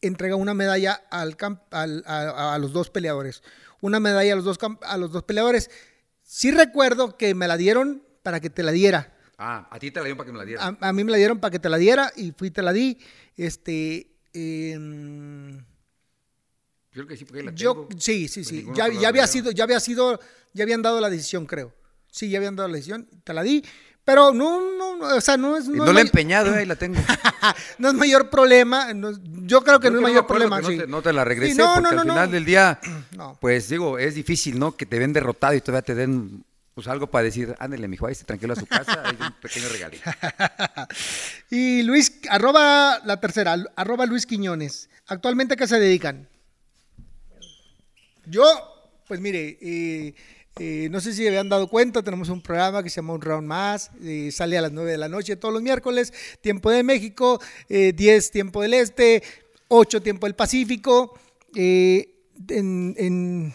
entrega 0.00 0.36
una 0.36 0.54
medalla 0.54 1.02
al, 1.10 1.36
cam- 1.36 1.60
al- 1.70 2.04
a, 2.06 2.54
a 2.54 2.58
los 2.58 2.72
dos 2.72 2.90
peleadores. 2.90 3.42
Una 3.80 4.00
medalla 4.00 4.32
a 4.32 4.36
los 4.36 4.44
dos, 4.44 4.58
a 4.82 4.96
los 4.96 5.12
dos 5.12 5.22
peleadores. 5.24 5.70
Sí 6.22 6.50
recuerdo 6.50 7.16
que 7.16 7.34
me 7.34 7.46
la 7.48 7.56
dieron 7.56 8.02
para 8.22 8.40
que 8.40 8.50
te 8.50 8.62
la 8.62 8.72
diera. 8.72 9.14
Ah, 9.38 9.68
a 9.70 9.78
ti 9.78 9.90
te 9.92 10.00
la 10.00 10.06
dio 10.06 10.16
para 10.16 10.26
que 10.26 10.32
me 10.32 10.38
la 10.38 10.44
diera. 10.44 10.64
A, 10.64 10.88
a 10.88 10.92
mí 10.92 11.04
me 11.04 11.12
la 11.12 11.16
dieron 11.16 11.38
para 11.38 11.50
que 11.52 11.58
te 11.60 11.68
la 11.68 11.76
diera 11.78 12.12
y 12.16 12.32
fui 12.32 12.48
y 12.48 12.50
te 12.50 12.62
la 12.62 12.72
di. 12.72 12.98
Este, 13.36 14.10
em, 14.34 15.64
Yo 16.92 17.04
creo 17.04 17.06
que 17.08 17.16
sí, 17.16 17.24
porque 17.24 17.42
la 17.42 17.52
yo, 17.52 17.86
tengo. 17.86 18.00
sí, 18.00 18.28
sí, 18.28 18.40
Pues 18.42 18.48
sí. 18.48 18.66
Ya, 18.74 18.88
ya 18.88 19.08
había 19.08 19.26
sido, 19.26 19.50
ya 19.50 19.64
había 19.64 19.80
sido, 19.80 20.18
ya 20.54 20.64
habían 20.64 20.82
dado 20.82 21.00
la 21.00 21.10
decisión, 21.10 21.46
creo. 21.46 21.72
Sí, 22.10 22.30
ya 22.30 22.38
habían 22.38 22.56
dado 22.56 22.68
la 22.68 22.76
decisión, 22.76 23.06
te 23.24 23.32
la 23.34 23.42
di. 23.42 23.62
Pero 24.04 24.32
no, 24.32 24.58
no, 24.78 24.96
no, 24.96 25.16
o 25.16 25.20
sea, 25.20 25.36
no 25.36 25.54
es, 25.58 25.66
Y 25.66 25.72
no, 25.72 25.84
es 25.84 25.92
la 25.92 26.00
he 26.00 26.02
empeñado, 26.02 26.54
ahí 26.54 26.64
la 26.64 26.76
tengo. 26.78 26.98
no 27.76 27.88
es 27.88 27.94
mayor 27.94 28.30
problema. 28.30 28.94
no 28.94 29.12
yo 29.46 29.62
creo 29.62 29.78
que 29.80 29.88
Yo 29.88 29.90
no 29.92 29.98
es 29.98 30.02
mayor 30.02 30.26
problema. 30.26 30.60
no, 30.62 30.68
sí. 30.68 30.78
te, 30.78 30.86
no 30.86 31.02
te 31.02 31.12
la 31.12 31.24
regresé 31.26 31.52
Sí, 31.52 31.58
no, 31.58 31.74
porque 31.74 31.94
no, 31.94 32.00
al 32.00 32.08
final 32.08 32.30
del 32.30 32.44
día, 32.46 32.80
No. 33.16 33.36
pues 33.38 33.68
digo, 33.68 33.98
es 33.98 34.14
difícil, 34.14 34.58
¿no? 34.58 34.74
Que 34.74 34.86
te 34.86 34.98
ven 34.98 35.12
derrotado 35.12 35.52
y 35.54 35.60
todavía 35.60 35.82
te 35.82 35.94
den 35.94 36.42
pues 36.72 36.86
algo 36.88 37.08
para 37.10 37.24
decir, 37.24 37.54
ándale, 37.58 37.86
mijo, 37.88 38.06
ahí 38.06 38.12
esté 38.12 38.24
tranquilo 38.24 38.52
a 38.52 38.56
su 38.56 38.64
casa, 38.64 39.02
hay 39.04 39.16
un 39.20 39.32
pequeño 39.42 39.68
regalito. 39.68 40.08
Y 41.50 41.82
Luis, 41.82 42.20
arroba 42.30 43.00
la 43.04 43.20
tercera, 43.20 43.56
arroba 43.76 44.06
Luis 44.06 44.26
Quiñones. 44.26 44.88
¿Actualmente 45.06 45.54
a 45.54 45.56
qué 45.56 45.66
se 45.66 45.78
dedican? 45.80 46.28
Yo, 48.30 48.44
pues 49.06 49.20
mire, 49.20 49.58
eh, 49.60 50.14
eh, 50.58 50.88
no 50.90 51.00
sé 51.00 51.12
si 51.14 51.26
habían 51.26 51.48
dado 51.48 51.68
cuenta, 51.68 52.02
tenemos 52.02 52.28
un 52.28 52.42
programa 52.42 52.82
que 52.82 52.90
se 52.90 52.96
llama 52.96 53.14
Un 53.14 53.22
Round 53.22 53.46
Más, 53.46 53.90
eh, 54.02 54.30
sale 54.32 54.58
a 54.58 54.62
las 54.62 54.72
9 54.72 54.92
de 54.92 54.98
la 54.98 55.08
noche 55.08 55.36
todos 55.36 55.54
los 55.54 55.62
miércoles, 55.62 56.12
tiempo 56.40 56.70
de 56.70 56.82
México, 56.82 57.40
eh, 57.68 57.92
10 57.94 58.30
tiempo 58.30 58.62
del 58.62 58.74
Este, 58.74 59.22
8 59.68 60.02
tiempo 60.02 60.26
del 60.26 60.34
Pacífico. 60.34 61.18
en, 61.54 63.54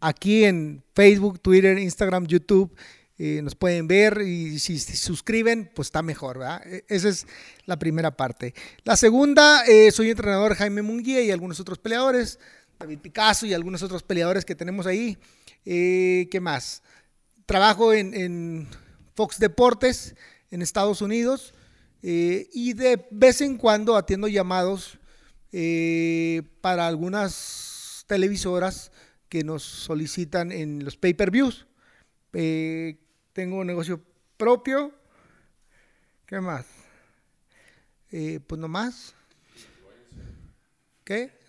aquí 0.00 0.44
en 0.44 0.82
Facebook, 0.94 1.40
Twitter, 1.40 1.78
Instagram, 1.78 2.26
YouTube, 2.26 2.74
nos 3.18 3.54
pueden 3.54 3.86
ver 3.86 4.22
y 4.22 4.58
si 4.58 4.78
se 4.78 4.96
suscriben, 4.96 5.70
pues 5.74 5.88
está 5.88 6.02
mejor, 6.02 6.38
¿verdad? 6.38 6.66
E- 6.66 6.84
Esa 6.88 7.08
es 7.08 7.26
la 7.64 7.78
primera 7.78 8.16
parte. 8.16 8.54
La 8.84 8.96
segunda, 8.96 9.62
soy 9.92 10.10
entrenador 10.10 10.54
Jaime 10.56 10.82
Munguía 10.82 11.22
y 11.22 11.30
algunos 11.30 11.60
otros 11.60 11.78
peleadores, 11.78 12.38
David 12.78 12.98
Picasso 13.00 13.46
y 13.46 13.54
algunos 13.54 13.82
otros 13.82 14.02
peleadores 14.02 14.44
que 14.44 14.54
tenemos 14.54 14.86
ahí. 14.86 15.18
Eh, 15.64 16.28
¿Qué 16.30 16.40
más? 16.40 16.82
Trabajo 17.46 17.92
en, 17.92 18.68
Fox 19.14 19.38
Deportes 19.38 20.16
en 20.50 20.60
Estados 20.60 21.00
Unidos 21.00 21.54
eh, 22.02 22.48
y 22.52 22.72
de 22.72 23.06
vez 23.10 23.40
en 23.40 23.56
cuando 23.56 23.96
atiendo 23.96 24.26
llamados 24.26 24.98
eh, 25.52 26.42
para 26.60 26.86
algunas 26.88 28.04
televisoras 28.08 28.90
que 29.28 29.44
nos 29.44 29.62
solicitan 29.62 30.50
en 30.52 30.84
los 30.84 30.96
pay-per-views. 30.96 31.66
Tengo 32.32 33.58
un 33.58 33.66
negocio 33.66 34.00
propio. 34.36 34.92
¿Qué 36.26 36.40
más? 36.40 36.66
Pues 38.10 38.60
no 38.60 38.68
más. 38.68 39.14
¿Qué? 41.04 41.43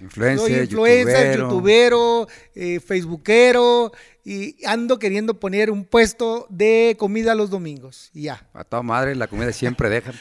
Influencer, 0.00 0.48
soy 0.48 0.60
influencer, 0.62 1.38
youtubero. 1.38 1.48
youtubero, 1.48 2.28
eh, 2.54 2.80
facebookero 2.80 3.92
y 4.24 4.56
ando 4.64 4.98
queriendo 4.98 5.38
poner 5.38 5.70
un 5.70 5.84
puesto 5.84 6.46
de 6.48 6.96
comida 6.98 7.34
los 7.34 7.50
domingos 7.50 8.10
y 8.14 8.22
ya. 8.22 8.48
A 8.54 8.64
toda 8.64 8.82
madre, 8.82 9.14
la 9.14 9.26
comida 9.26 9.52
siempre 9.52 9.90
dejan. 9.90 10.14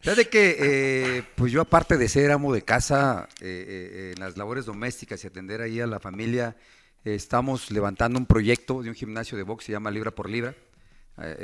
Fíjate 0.00 0.28
que, 0.28 0.56
eh, 0.58 1.22
pues 1.36 1.52
yo 1.52 1.60
aparte 1.60 1.96
de 1.96 2.08
ser 2.08 2.32
amo 2.32 2.52
de 2.52 2.62
casa, 2.62 3.28
eh, 3.40 4.12
en 4.14 4.20
las 4.20 4.36
labores 4.36 4.64
domésticas 4.64 5.22
y 5.22 5.26
atender 5.26 5.60
ahí 5.60 5.80
a 5.80 5.86
la 5.86 6.00
familia, 6.00 6.56
estamos 7.04 7.70
levantando 7.70 8.18
un 8.18 8.26
proyecto 8.26 8.82
de 8.82 8.88
un 8.88 8.94
gimnasio 8.94 9.36
de 9.36 9.44
box, 9.44 9.64
se 9.64 9.72
llama 9.72 9.90
Libra 9.90 10.10
por 10.10 10.28
Libra, 10.28 10.54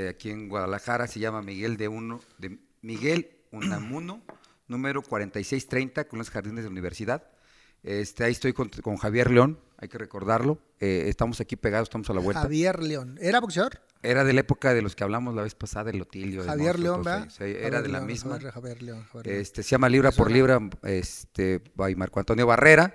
aquí 0.08 0.30
en 0.30 0.48
Guadalajara, 0.48 1.06
se 1.06 1.20
llama 1.20 1.42
Miguel 1.42 1.76
de 1.76 1.88
Uno, 1.88 2.20
de 2.38 2.58
Miguel 2.80 3.30
Unamuno, 3.52 4.22
número 4.66 5.02
4630, 5.02 6.08
con 6.08 6.18
los 6.18 6.30
jardines 6.30 6.64
de 6.64 6.70
la 6.70 6.72
universidad. 6.72 7.30
Este, 7.82 8.24
ahí 8.24 8.32
estoy 8.32 8.52
con, 8.52 8.68
con 8.68 8.96
Javier 8.96 9.30
León, 9.30 9.58
hay 9.76 9.88
que 9.88 9.98
recordarlo. 9.98 10.58
eh, 10.80 11.04
estamos 11.06 11.40
aquí 11.40 11.56
pegados, 11.56 11.88
estamos 11.88 12.10
a 12.10 12.14
la 12.14 12.20
vuelta. 12.20 12.42
Javier 12.42 12.82
León. 12.82 13.18
¿Era 13.20 13.40
boxeador? 13.40 13.80
Era 14.02 14.24
de 14.24 14.32
la 14.32 14.40
época 14.40 14.74
de 14.74 14.82
los 14.82 14.94
que 14.94 15.04
hablamos 15.04 15.34
la 15.34 15.42
vez 15.42 15.54
pasada, 15.54 15.84
del 15.84 15.98
Lotilio. 15.98 16.40
del 16.42 16.50
Javier 16.50 16.78
León, 16.78 17.02
¿verdad? 17.02 17.28
Sí, 17.30 17.44
era 17.44 17.82
de 17.82 17.88
la 17.88 17.98
León, 17.98 18.06
misma. 18.06 18.32
Javier, 18.34 18.52
Javier 18.52 18.82
León. 18.82 19.04
Javier 19.04 19.26
León. 19.26 19.40
Este, 19.40 19.62
se 19.62 19.70
llama 19.70 19.88
Libra 19.88 20.12
por 20.12 20.30
Libra, 20.30 20.60
este, 20.82 21.62
by 21.74 21.94
Marco 21.96 22.20
Antonio 22.20 22.46
Barrera. 22.46 22.94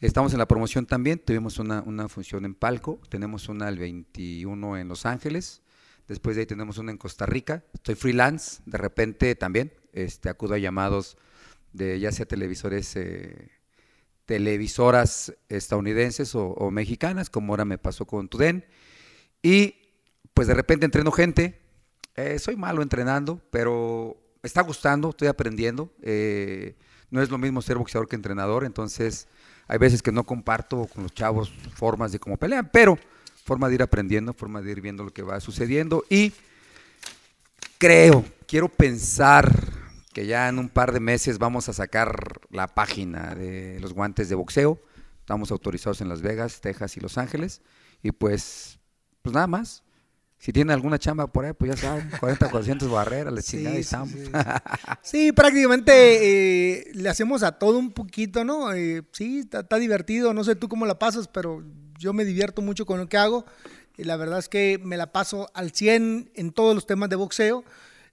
Estamos 0.00 0.32
en 0.32 0.38
la 0.38 0.48
promoción 0.48 0.86
también. 0.86 1.18
Tuvimos 1.18 1.58
una, 1.58 1.82
una 1.82 2.08
función 2.08 2.44
en 2.44 2.54
Palco. 2.54 3.00
Tenemos 3.10 3.48
una 3.48 3.68
el 3.68 3.78
21 3.78 4.78
en 4.78 4.88
Los 4.88 5.06
Ángeles. 5.06 5.62
Después 6.08 6.34
de 6.36 6.42
ahí 6.42 6.46
tenemos 6.46 6.78
una 6.78 6.90
en 6.90 6.98
Costa 6.98 7.26
Rica. 7.26 7.64
Estoy 7.74 7.94
freelance. 7.96 8.62
De 8.66 8.78
repente 8.78 9.34
también 9.36 9.72
este, 9.92 10.28
acudo 10.28 10.54
a 10.54 10.58
llamados 10.58 11.16
de 11.72 12.00
ya 12.00 12.10
sea 12.10 12.26
televisores, 12.26 12.96
eh, 12.96 13.50
televisoras 14.26 15.34
estadounidenses 15.48 16.34
o, 16.34 16.70
mexicanas, 16.70 17.30
como 17.30 17.52
ahora 17.52 17.64
me 17.64 17.78
pasó 17.78 18.06
con 18.06 18.28
Tuden. 18.28 18.64
Y 19.42 19.74
pues 20.34 20.48
de 20.48 20.54
repente 20.54 20.84
entreno 20.84 21.10
gente. 21.12 21.60
Eh, 22.16 22.38
soy 22.38 22.56
malo 22.56 22.82
entrenando, 22.82 23.40
pero 23.50 24.16
está 24.42 24.62
gustando, 24.62 25.10
estoy 25.10 25.28
aprendiendo. 25.28 25.92
Eh, 26.02 26.76
no 27.10 27.22
es 27.22 27.30
lo 27.30 27.38
mismo 27.38 27.62
ser 27.62 27.76
boxeador 27.76 28.08
que 28.08 28.16
entrenador, 28.16 28.64
entonces 28.64 29.26
hay 29.66 29.78
veces 29.78 30.02
que 30.02 30.12
no 30.12 30.24
comparto 30.24 30.86
con 30.86 31.04
los 31.04 31.14
chavos 31.14 31.52
formas 31.74 32.12
de 32.12 32.18
cómo 32.18 32.36
pelean, 32.36 32.70
pero 32.72 32.98
forma 33.44 33.68
de 33.68 33.76
ir 33.76 33.82
aprendiendo, 33.82 34.32
forma 34.32 34.60
de 34.62 34.70
ir 34.70 34.80
viendo 34.80 35.04
lo 35.04 35.12
que 35.12 35.22
va 35.22 35.40
sucediendo. 35.40 36.04
Y 36.08 36.32
creo, 37.78 38.24
quiero 38.46 38.68
pensar 38.68 39.69
que 40.12 40.26
ya 40.26 40.48
en 40.48 40.58
un 40.58 40.68
par 40.68 40.92
de 40.92 41.00
meses 41.00 41.38
vamos 41.38 41.68
a 41.68 41.72
sacar 41.72 42.40
la 42.50 42.66
página 42.68 43.34
de 43.34 43.78
los 43.80 43.92
guantes 43.92 44.28
de 44.28 44.34
boxeo. 44.34 44.80
Estamos 45.20 45.50
autorizados 45.50 46.00
en 46.00 46.08
Las 46.08 46.22
Vegas, 46.22 46.60
Texas 46.60 46.96
y 46.96 47.00
Los 47.00 47.18
Ángeles. 47.18 47.62
Y 48.02 48.12
pues, 48.12 48.78
pues 49.22 49.34
nada 49.34 49.46
más. 49.46 49.82
Si 50.38 50.54
tienen 50.54 50.70
alguna 50.72 50.98
chamba 50.98 51.26
por 51.26 51.44
ahí, 51.44 51.52
pues 51.52 51.72
ya 51.72 51.76
saben, 51.76 52.10
40, 52.18 52.48
400 52.50 52.90
barreras, 52.90 53.30
la 53.30 53.42
Sí, 53.42 53.58
chingada 53.58 53.74
y 53.74 53.78
sí, 53.78 53.80
estamos. 53.82 54.08
sí, 54.08 54.24
sí. 54.24 54.32
Sí, 55.02 55.32
prácticamente 55.32 55.92
eh, 56.78 56.90
le 56.94 57.10
hacemos 57.10 57.42
a 57.42 57.58
todo 57.58 57.78
un 57.78 57.92
poquito, 57.92 58.42
¿no? 58.42 58.72
Eh, 58.72 59.02
sí, 59.12 59.40
está, 59.40 59.60
está 59.60 59.76
divertido, 59.76 60.32
no 60.32 60.42
sé 60.42 60.56
tú 60.56 60.70
cómo 60.70 60.86
la 60.86 60.98
pasas, 60.98 61.28
pero 61.28 61.62
yo 61.98 62.14
me 62.14 62.24
divierto 62.24 62.62
mucho 62.62 62.86
con 62.86 62.98
lo 62.98 63.06
que 63.06 63.18
hago. 63.18 63.44
Y 63.98 64.04
la 64.04 64.16
verdad 64.16 64.38
es 64.38 64.48
que 64.48 64.80
me 64.82 64.96
la 64.96 65.12
paso 65.12 65.50
al 65.52 65.72
100 65.72 66.30
en 66.34 66.52
todos 66.52 66.74
los 66.74 66.86
temas 66.86 67.10
de 67.10 67.16
boxeo. 67.16 67.62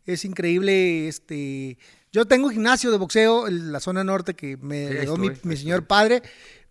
Es 0.07 0.25
increíble, 0.25 1.07
este... 1.07 1.77
Yo 2.11 2.25
tengo 2.25 2.49
gimnasio 2.49 2.89
de 2.89 2.97
boxeo 2.97 3.47
en 3.47 3.71
la 3.71 3.79
zona 3.79 4.03
norte 4.03 4.33
que 4.33 4.57
me 4.57 4.87
Sí, 4.87 4.93
heredó 4.93 5.17
mi, 5.17 5.27
estuve, 5.27 5.49
mi 5.49 5.57
señor 5.57 5.85
padre, 5.85 6.23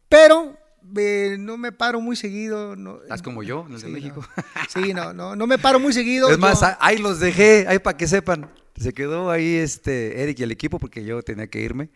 pero 0.09 0.57
eh, 0.97 1.37
no 1.39 1.57
me 1.59 1.71
paro 1.73 2.01
muy 2.01 2.17
seguido. 2.17 2.75
No, 2.75 2.99
como 3.23 3.43
yo, 3.43 3.65
en 3.69 3.75
el 3.75 3.81
de 3.81 3.87
Sí, 3.87 3.93
México. 3.93 4.27
no. 4.37 4.43
Sí, 4.83 4.95
no, 4.95 5.13
no, 5.13 5.37
no 5.37 5.47
me 5.47 5.59
paro 5.59 5.79
muy 5.79 5.93
seguido. 5.93 6.31
Es 6.31 6.39
más, 6.39 6.61
yo- 6.63 6.67
ahí 6.81 6.99
los 6.99 7.21
dejé, 7.21 7.67
ahí 7.69 7.79
para 7.79 7.97
que 7.97 8.09
sepan. 8.09 8.51
Se 8.77 8.93
quedó 8.93 9.31
ahí 9.31 9.55
este 9.57 10.23
Eric 10.23 10.41
y 10.41 10.43
el 10.43 10.53
equipo 10.53 10.79
porque 10.79 11.05
yo 11.05 11.23
tenía 11.23 11.47
que 11.47 11.61
irme. 11.61 11.91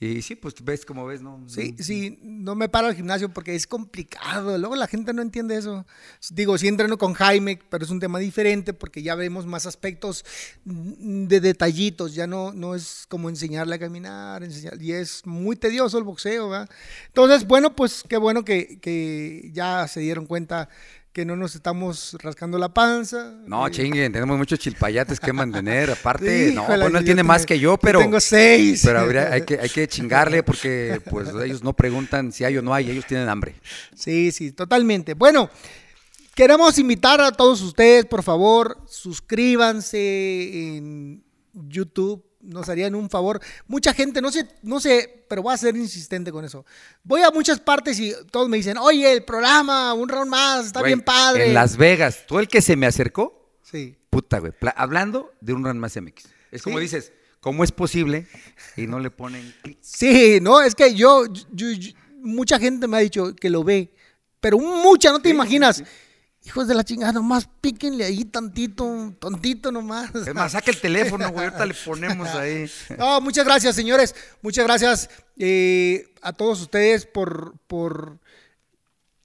Y 0.00 0.22
sí, 0.22 0.36
pues 0.36 0.54
ves 0.62 0.84
como 0.86 1.04
ves, 1.06 1.22
¿no? 1.22 1.42
Sí, 1.48 1.72
No- 1.76 1.84
sí, 1.84 2.18
no 2.22 2.54
me 2.54 2.68
paro 2.68 2.86
al 2.86 2.94
gimnasio 2.94 3.30
porque 3.32 3.56
es 3.56 3.66
complicado. 3.66 4.56
Luego 4.56 4.76
la 4.76 4.86
gente 4.86 5.12
no 5.12 5.22
entiende 5.22 5.56
eso. 5.56 5.84
Digo, 6.30 6.56
sí 6.56 6.68
entreno 6.68 6.98
con 6.98 7.14
Jaime, 7.14 7.58
pero 7.68 7.84
es 7.84 7.90
un 7.90 7.98
tema 7.98 8.20
diferente 8.20 8.72
porque 8.72 9.02
ya 9.02 9.16
vemos 9.16 9.44
más 9.46 9.66
aspectos 9.66 10.24
mm, 10.64 11.24
de 11.26 11.40
detallitos. 11.40 12.14
Ya 12.14 12.28
no, 12.28 12.52
no 12.52 12.76
es 12.76 13.06
como 13.08 13.28
enseñarle 13.28 13.74
a 13.74 13.78
caminar, 13.80 14.44
enseñar, 14.44 14.80
y 14.80 14.92
es 14.92 15.26
muy 15.26 15.56
tedioso 15.56 15.98
el 15.98 16.04
boxeo, 16.04 16.48
¿verdad? 16.48 16.70
Entonces, 17.08 17.44
bueno, 17.48 17.74
pues 17.74 18.04
qué 18.08 18.18
bueno 18.18 18.44
que, 18.44 18.78
que 18.80 19.50
ya 19.52 19.88
se 19.88 19.98
dieron 19.98 20.26
cuenta 20.26 20.68
que 21.18 21.24
no 21.24 21.34
nos 21.34 21.56
estamos 21.56 22.16
rascando 22.22 22.58
la 22.58 22.68
panza. 22.72 23.34
No, 23.44 23.66
Eh, 23.66 23.72
chinguen, 23.72 24.12
tenemos 24.12 24.38
muchos 24.38 24.56
chilpayates 24.60 25.18
que 25.18 25.32
mantener. 25.32 25.90
Aparte, 25.90 26.52
no, 26.54 26.62
bueno, 26.64 26.86
él 26.86 26.92
yo 26.92 27.04
tiene 27.06 27.24
más 27.24 27.44
que 27.44 27.58
yo, 27.58 27.72
yo 27.72 27.76
pero. 27.76 27.98
tengo 27.98 28.20
seis. 28.20 28.82
Pero 28.84 29.00
habría- 29.00 29.32
hay, 29.32 29.42
que, 29.42 29.58
hay 29.58 29.68
que 29.68 29.88
chingarle 29.88 30.44
porque 30.44 31.00
pues 31.10 31.30
ellos 31.44 31.64
no 31.64 31.72
preguntan 31.72 32.30
si 32.30 32.44
hay 32.44 32.56
o 32.56 32.62
no 32.62 32.72
hay, 32.72 32.88
ellos 32.92 33.04
tienen 33.04 33.28
hambre. 33.28 33.56
Sí, 33.96 34.30
sí, 34.30 34.52
totalmente. 34.52 35.14
Bueno, 35.14 35.50
queremos 36.36 36.78
invitar 36.78 37.20
a 37.20 37.32
todos 37.32 37.62
ustedes, 37.62 38.06
por 38.06 38.22
favor, 38.22 38.78
suscríbanse 38.86 40.76
en 40.76 41.24
YouTube. 41.52 42.22
Nos 42.40 42.68
harían 42.68 42.94
un 42.94 43.10
favor. 43.10 43.40
Mucha 43.66 43.92
gente, 43.92 44.22
no 44.22 44.30
sé, 44.30 44.48
no 44.62 44.78
sé, 44.78 45.24
pero 45.28 45.42
voy 45.42 45.52
a 45.52 45.56
ser 45.56 45.76
insistente 45.76 46.30
con 46.30 46.44
eso. 46.44 46.64
Voy 47.02 47.22
a 47.22 47.30
muchas 47.30 47.58
partes 47.58 47.98
y 47.98 48.14
todos 48.30 48.48
me 48.48 48.56
dicen, 48.58 48.78
oye, 48.78 49.12
el 49.12 49.24
programa, 49.24 49.92
un 49.94 50.08
round 50.08 50.30
más, 50.30 50.66
está 50.66 50.80
Güey, 50.80 50.90
bien 50.90 51.00
padre. 51.00 51.48
En 51.48 51.54
Las 51.54 51.76
Vegas, 51.76 52.24
tú 52.28 52.38
el 52.38 52.46
que 52.48 52.62
se 52.62 52.76
me 52.76 52.86
acercó, 52.86 53.58
Sí. 53.62 53.96
puta, 54.08 54.38
güey, 54.38 54.52
hablando 54.76 55.32
de 55.40 55.52
un 55.52 55.64
run 55.64 55.78
más 55.78 55.96
MX. 55.96 56.26
Es 56.52 56.62
como 56.62 56.78
Sí. 56.78 56.82
dices, 56.84 57.12
¿cómo 57.40 57.64
es 57.64 57.72
posible? 57.72 58.26
Y 58.76 58.86
no 58.86 59.00
le 59.00 59.10
ponen 59.10 59.52
clic. 59.62 59.78
Sí, 59.80 60.38
no, 60.40 60.60
es 60.62 60.74
que 60.76 60.94
yo, 60.94 61.26
yo- 61.52 61.70
yo- 61.72 61.92
mucha 62.20 62.58
gente 62.60 62.86
me 62.86 62.96
ha 62.98 63.00
dicho 63.00 63.34
que 63.34 63.50
lo 63.50 63.64
ve, 63.64 63.92
pero 64.40 64.58
mucha, 64.58 65.10
no 65.10 65.20
te 65.20 65.28
Sí, 65.28 65.34
imaginas. 65.34 65.78
sí, 65.78 65.84
Hijos 66.48 66.66
de 66.66 66.74
la 66.74 66.82
chingada, 66.82 67.12
nomás 67.12 67.46
píquenle 67.60 68.06
ahí 68.06 68.24
tantito, 68.24 69.14
tontito 69.18 69.70
nomás. 69.70 70.14
Es 70.14 70.34
más, 70.34 70.52
saca 70.52 70.70
el 70.70 70.80
teléfono, 70.80 71.30
güey, 71.30 71.44
ahorita 71.44 71.66
le 71.66 71.74
ponemos 71.74 72.26
ahí. 72.30 72.64
No, 72.98 73.20
muchas 73.20 73.44
gracias, 73.44 73.76
señores. 73.76 74.14
Muchas 74.40 74.64
gracias 74.64 75.10
eh, 75.36 76.10
a 76.22 76.32
todos 76.32 76.62
ustedes 76.62 77.04
por, 77.04 77.52
por, 77.66 78.18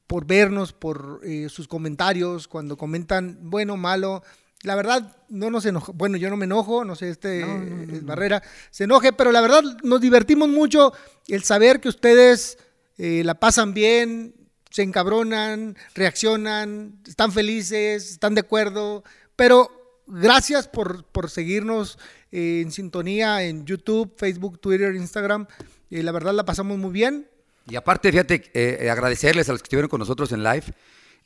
por 0.05 0.25
vernos, 0.25 0.73
por 0.73 1.21
eh, 1.23 1.47
sus 1.47 1.65
comentarios, 1.65 2.49
cuando 2.49 2.75
comentan 2.75 3.37
bueno, 3.39 3.77
malo. 3.77 4.21
La 4.63 4.75
verdad, 4.75 5.15
no 5.29 5.49
nos 5.49 5.65
enoja. 5.65 5.93
Bueno, 5.95 6.17
yo 6.17 6.29
no 6.29 6.35
me 6.35 6.43
enojo, 6.43 6.83
no 6.83 6.93
sé, 6.93 7.07
este 7.07 7.39
No, 7.39 7.57
no, 7.57 7.85
no, 7.85 7.93
eh. 7.93 7.99
Barrera 8.01 8.43
se 8.69 8.83
enoje, 8.83 9.13
pero 9.13 9.31
la 9.31 9.39
verdad 9.39 9.63
nos 9.81 10.01
divertimos 10.01 10.49
mucho 10.49 10.91
el 11.29 11.43
saber 11.43 11.79
que 11.79 11.87
ustedes 11.87 12.57
eh, 12.97 13.23
la 13.23 13.35
pasan 13.39 13.73
bien, 13.73 14.35
se 14.73 14.81
encabronan, 14.81 15.77
reaccionan, 15.93 16.99
están 17.07 17.31
felices, 17.31 18.09
están 18.09 18.33
de 18.33 18.41
acuerdo, 18.41 19.03
pero 19.35 20.01
gracias 20.07 20.67
por, 20.67 21.05
por 21.05 21.29
seguirnos 21.29 21.99
eh, 22.31 22.61
en 22.63 22.71
sintonía 22.71 23.43
en 23.43 23.67
YouTube, 23.67 24.15
Facebook, 24.17 24.59
Twitter, 24.59 24.95
Instagram. 24.95 25.45
Eh, 25.91 26.01
la 26.01 26.11
verdad 26.11 26.33
la 26.33 26.43
pasamos 26.43 26.79
muy 26.79 26.91
bien. 26.91 27.27
Y 27.69 27.75
aparte, 27.75 28.09
fíjate, 28.09 28.45
eh, 28.55 28.79
eh, 28.81 28.89
agradecerles 28.89 29.47
a 29.47 29.51
los 29.51 29.61
que 29.61 29.67
estuvieron 29.67 29.89
con 29.89 29.99
nosotros 29.99 30.31
en 30.31 30.41
live. 30.41 30.65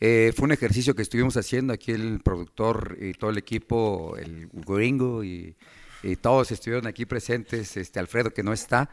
Eh, 0.01 0.33
fue 0.35 0.43
un 0.43 0.51
ejercicio 0.51 0.93
que 0.93 1.01
estuvimos 1.01 1.37
haciendo 1.37 1.71
aquí 1.71 1.93
el 1.93 2.19
productor 2.19 2.97
y 2.99 3.13
todo 3.13 3.29
el 3.29 3.37
equipo, 3.37 4.17
el 4.17 4.49
gringo 4.51 5.23
y, 5.23 5.55
y 6.07 6.15
todos 6.15 6.51
estuvieron 6.51 6.87
aquí 6.87 7.05
presentes, 7.05 7.75
este 7.75 7.99
Alfredo 7.99 8.31
que 8.31 8.43
no 8.43 8.53
está. 8.53 8.89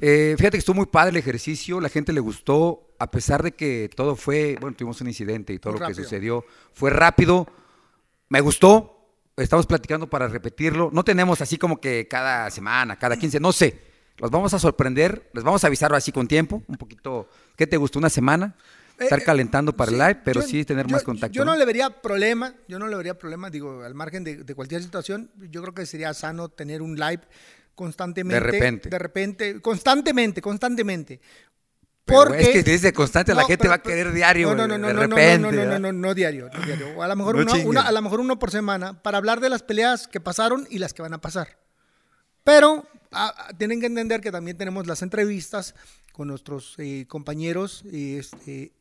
Eh, 0.00 0.34
fíjate 0.36 0.56
que 0.56 0.58
estuvo 0.58 0.76
muy 0.76 0.86
padre 0.86 1.10
el 1.10 1.16
ejercicio, 1.16 1.80
la 1.80 1.88
gente 1.88 2.12
le 2.12 2.20
gustó, 2.20 2.94
a 2.98 3.10
pesar 3.10 3.42
de 3.42 3.52
que 3.52 3.88
todo 3.94 4.14
fue, 4.14 4.58
bueno, 4.60 4.76
tuvimos 4.76 5.00
un 5.00 5.08
incidente 5.08 5.54
y 5.54 5.58
todo 5.58 5.72
Muy 5.72 5.80
lo 5.80 5.86
que 5.86 5.94
sucedió 5.94 6.44
fue 6.74 6.90
rápido, 6.90 7.46
me 8.28 8.42
gustó, 8.42 9.08
estamos 9.38 9.66
platicando 9.66 10.08
para 10.08 10.28
repetirlo, 10.28 10.90
no 10.92 11.02
tenemos 11.02 11.40
así 11.40 11.56
como 11.56 11.80
que 11.80 12.06
cada 12.08 12.50
semana, 12.50 12.98
cada 12.98 13.16
15, 13.16 13.40
no 13.40 13.52
sé, 13.52 13.80
los 14.18 14.30
vamos 14.30 14.52
a 14.52 14.58
sorprender, 14.58 15.30
les 15.32 15.44
vamos 15.44 15.64
a 15.64 15.68
avisar 15.68 15.94
así 15.94 16.12
con 16.12 16.28
tiempo, 16.28 16.62
un 16.66 16.76
poquito, 16.76 17.30
¿qué 17.56 17.66
te 17.66 17.78
gustó? 17.78 17.98
¿Una 17.98 18.10
semana? 18.10 18.54
Estar 18.98 19.18
Eh, 19.18 19.22
eh, 19.22 19.24
calentando 19.26 19.76
para 19.76 19.90
el 19.92 19.98
live, 19.98 20.20
pero 20.24 20.40
yo- 20.40 20.46
sí 20.46 20.64
tener 20.64 20.86
yo- 20.86 20.92
más 20.92 21.02
contacto. 21.02 21.34
Yo 21.34 21.44
no 21.44 21.52
¿no? 21.52 21.58
le 21.58 21.64
vería 21.66 21.90
problema, 21.90 22.54
yo 22.68 22.78
no 22.78 22.86
le 22.88 22.96
vería 22.96 23.18
problema, 23.18 23.50
digo, 23.50 23.82
al 23.82 23.94
margen 23.94 24.24
de, 24.24 24.44
de 24.44 24.54
cualquier 24.54 24.82
situación, 24.82 25.30
yo 25.50 25.60
creo 25.62 25.74
que 25.74 25.84
sería 25.86 26.14
sano 26.14 26.48
tener 26.48 26.80
un 26.82 26.96
live 26.96 27.20
constantemente. 27.74 28.34
De 28.44 28.52
repente. 28.52 28.88
De 28.88 28.98
repente, 28.98 29.60
constantemente, 29.60 30.40
constantemente. 30.40 31.20
Pero, 32.06 32.20
Porque, 32.20 32.40
es 32.40 32.48
que 32.50 32.62
dice 32.62 32.92
constante, 32.92 33.34
la 33.34 33.40
No, 33.42 33.46
gente 33.48 33.62
pero- 33.62 33.70
va 33.70 33.74
a 33.74 33.82
querer 33.82 34.12
diario, 34.12 34.50
No, 34.54 34.54
no, 34.54 34.68
no, 34.68 34.78
no, 34.78 34.86
de 34.88 34.94
no, 34.94 35.00
no, 35.08 35.16
repente. 35.16 35.38
no, 35.38 35.50
no, 35.50 35.50
no, 35.50 35.58
¿verdad? 35.62 35.80
no, 35.80 35.92
no 35.92 36.14
diario, 36.14 36.48
no 36.54 36.60
diario. 36.64 36.96
O 36.96 37.02
a 37.02 37.08
lo 37.08 37.16
mejor 37.16 37.34
No 37.44 37.52
uno, 37.52 37.68
una- 37.68 37.80
a 37.82 37.92
lo 37.92 38.00
mejor 38.00 38.20
uno 38.20 38.38
por 38.38 38.50
semana 38.52 39.02
para 39.02 39.18
hablar 39.18 39.40
de 39.40 39.50
las 39.50 39.62
peleas 39.62 40.06
que 40.06 40.20
pasaron 40.20 40.66
y 40.70 40.78
las 40.78 40.94
que 40.94 41.02
van 41.02 41.12
a 41.14 41.20
pasar. 41.20 41.58
Pero 42.44 42.86
ah, 43.12 43.48
tienen 43.58 43.80
que 43.80 43.86
entender 43.86 44.20
que 44.20 44.30
también 44.30 44.56
tenemos 44.56 44.86
las 44.86 45.02
entrevistas 45.02 45.74
con 46.12 46.28
nuestros 46.28 46.74
eh, 46.78 47.06
compañeros 47.08 47.82
eh, 47.92 48.18
este, 48.20 48.72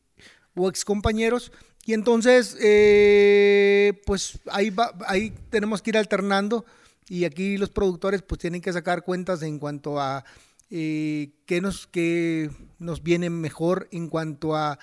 o 0.56 0.70
ex 0.70 0.86
compañeros. 0.86 1.52
Y 1.86 1.94
entonces, 1.94 2.58
eh, 2.60 4.02
pues 4.06 4.40
ahí, 4.52 4.72
va, 4.72 4.92
ahí 5.08 5.34
tenemos 5.50 5.82
que 5.82 5.92
ir 5.92 5.98
alternando. 5.98 6.66
Y 7.08 7.26
aquí 7.26 7.58
los 7.58 7.70
productores 7.70 8.24
pues 8.24 8.40
tienen 8.40 8.62
que 8.62 8.74
sacar 8.74 9.04
cuentas 9.04 9.44
en 9.44 9.60
cuanto 9.60 10.00
a 10.00 10.26
eh, 10.72 11.30
qué, 11.46 11.62
nos, 11.62 11.86
qué 11.86 12.50
nos 12.80 13.04
viene 13.04 13.30
mejor 13.30 13.88
en 13.92 14.10
cuanto 14.10 14.56
a 14.56 14.80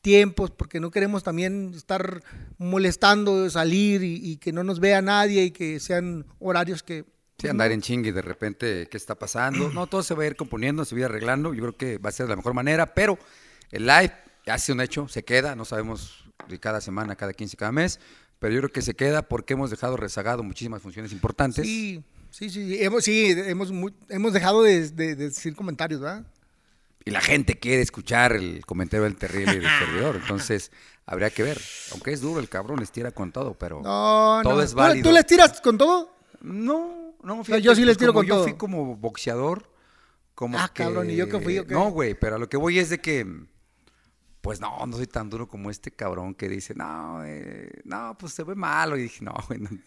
tiempos, 0.00 0.50
porque 0.52 0.78
no 0.78 0.90
queremos 0.90 1.24
también 1.24 1.72
estar 1.74 2.22
molestando, 2.58 3.48
salir 3.50 4.04
y, 4.04 4.20
y 4.22 4.36
que 4.36 4.52
no 4.52 4.62
nos 4.62 4.78
vea 4.78 5.02
nadie 5.02 5.44
y 5.44 5.50
que 5.50 5.80
sean 5.80 6.26
horarios 6.38 6.82
que... 6.82 7.04
Sí, 7.38 7.48
andar 7.48 7.72
en 7.72 7.80
chingue 7.80 8.12
de 8.12 8.22
repente, 8.22 8.86
¿qué 8.88 8.96
está 8.96 9.16
pasando? 9.16 9.70
No, 9.72 9.88
todo 9.88 10.04
se 10.04 10.14
va 10.14 10.22
a 10.22 10.26
ir 10.26 10.36
componiendo, 10.36 10.84
se 10.84 10.94
va 10.94 10.98
a 10.98 11.00
ir 11.00 11.04
arreglando. 11.06 11.52
Yo 11.52 11.62
creo 11.62 11.76
que 11.76 11.98
va 11.98 12.10
a 12.10 12.12
ser 12.12 12.26
de 12.26 12.30
la 12.30 12.36
mejor 12.36 12.54
manera, 12.54 12.94
pero 12.94 13.18
el 13.72 13.86
live 13.86 14.12
ha 14.46 14.58
sido 14.58 14.74
un 14.74 14.80
hecho, 14.82 15.08
se 15.08 15.24
queda, 15.24 15.54
no 15.56 15.64
sabemos 15.64 16.24
de 16.48 16.58
cada 16.60 16.80
semana, 16.80 17.16
cada 17.16 17.32
15, 17.32 17.56
cada 17.56 17.72
mes, 17.72 18.00
pero 18.38 18.52
yo 18.54 18.60
creo 18.60 18.72
que 18.72 18.82
se 18.82 18.94
queda 18.94 19.22
porque 19.22 19.54
hemos 19.54 19.70
dejado 19.70 19.96
rezagado 19.96 20.42
muchísimas 20.42 20.82
funciones 20.82 21.12
importantes. 21.12 21.64
Sí, 21.64 22.02
sí, 22.30 22.50
sí, 22.50 22.76
hemos, 22.82 23.04
sí, 23.04 23.30
hemos, 23.36 23.70
hemos 24.08 24.32
dejado 24.32 24.62
de, 24.62 24.90
de- 24.90 25.16
de 25.16 25.28
decir 25.28 25.54
comentarios, 25.54 26.00
¿verdad? 26.00 26.26
Y 27.06 27.10
la 27.10 27.20
gente 27.20 27.58
quiere 27.58 27.82
escuchar 27.82 28.32
el 28.32 28.64
comentario 28.64 29.04
del 29.04 29.16
terrible 29.16 29.52
y 29.56 29.58
del 29.60 29.68
servidor. 29.78 30.16
Entonces, 30.16 30.72
habría 31.06 31.28
que 31.30 31.42
ver. 31.42 31.60
Aunque 31.92 32.12
es 32.12 32.20
duro, 32.22 32.40
el 32.40 32.48
cabrón 32.48 32.80
les 32.80 32.90
tira 32.92 33.10
con 33.10 33.30
todo, 33.30 33.54
pero 33.54 33.82
No, 33.82 34.40
todo 34.42 34.54
no. 34.56 34.62
es 34.62 34.70
¿Tú- 34.70 34.76
válido. 34.76 35.08
¿Tú 35.10 35.14
les 35.14 35.26
tiras 35.26 35.60
con 35.60 35.76
todo? 35.76 36.16
No, 36.40 37.14
no, 37.22 37.44
fíjate, 37.44 37.62
yo 37.62 37.74
sí 37.74 37.82
les 37.84 37.88
pues, 37.96 37.98
tiro 37.98 38.14
con 38.14 38.24
yo 38.26 38.34
todo. 38.36 38.44
fui 38.44 38.54
como 38.54 38.96
boxeador, 38.96 39.70
como 40.34 40.58
Ah, 40.58 40.70
que- 40.72 40.82
cabrón, 40.82 41.10
¿y 41.10 41.16
yo 41.16 41.28
qué 41.28 41.40
fui, 41.40 41.58
o 41.58 41.66
qué? 41.66 41.74
No, 41.74 41.90
güey, 41.90 42.14
pero 42.18 42.36
a 42.36 42.38
lo 42.38 42.48
que 42.48 42.56
voy 42.56 42.78
es 42.78 42.88
de 42.90 42.98
que, 43.00 43.26
pues 44.44 44.60
no, 44.60 44.84
no 44.86 44.94
soy 44.98 45.06
tan 45.06 45.30
duro 45.30 45.48
como 45.48 45.70
este 45.70 45.90
cabrón 45.90 46.34
que 46.34 46.50
dice, 46.50 46.74
no, 46.74 47.24
eh, 47.24 47.80
no, 47.84 48.14
pues 48.18 48.34
se 48.34 48.42
ve 48.44 48.54
malo. 48.54 48.94
Y 48.98 49.04
dije, 49.04 49.24
no, 49.24 49.34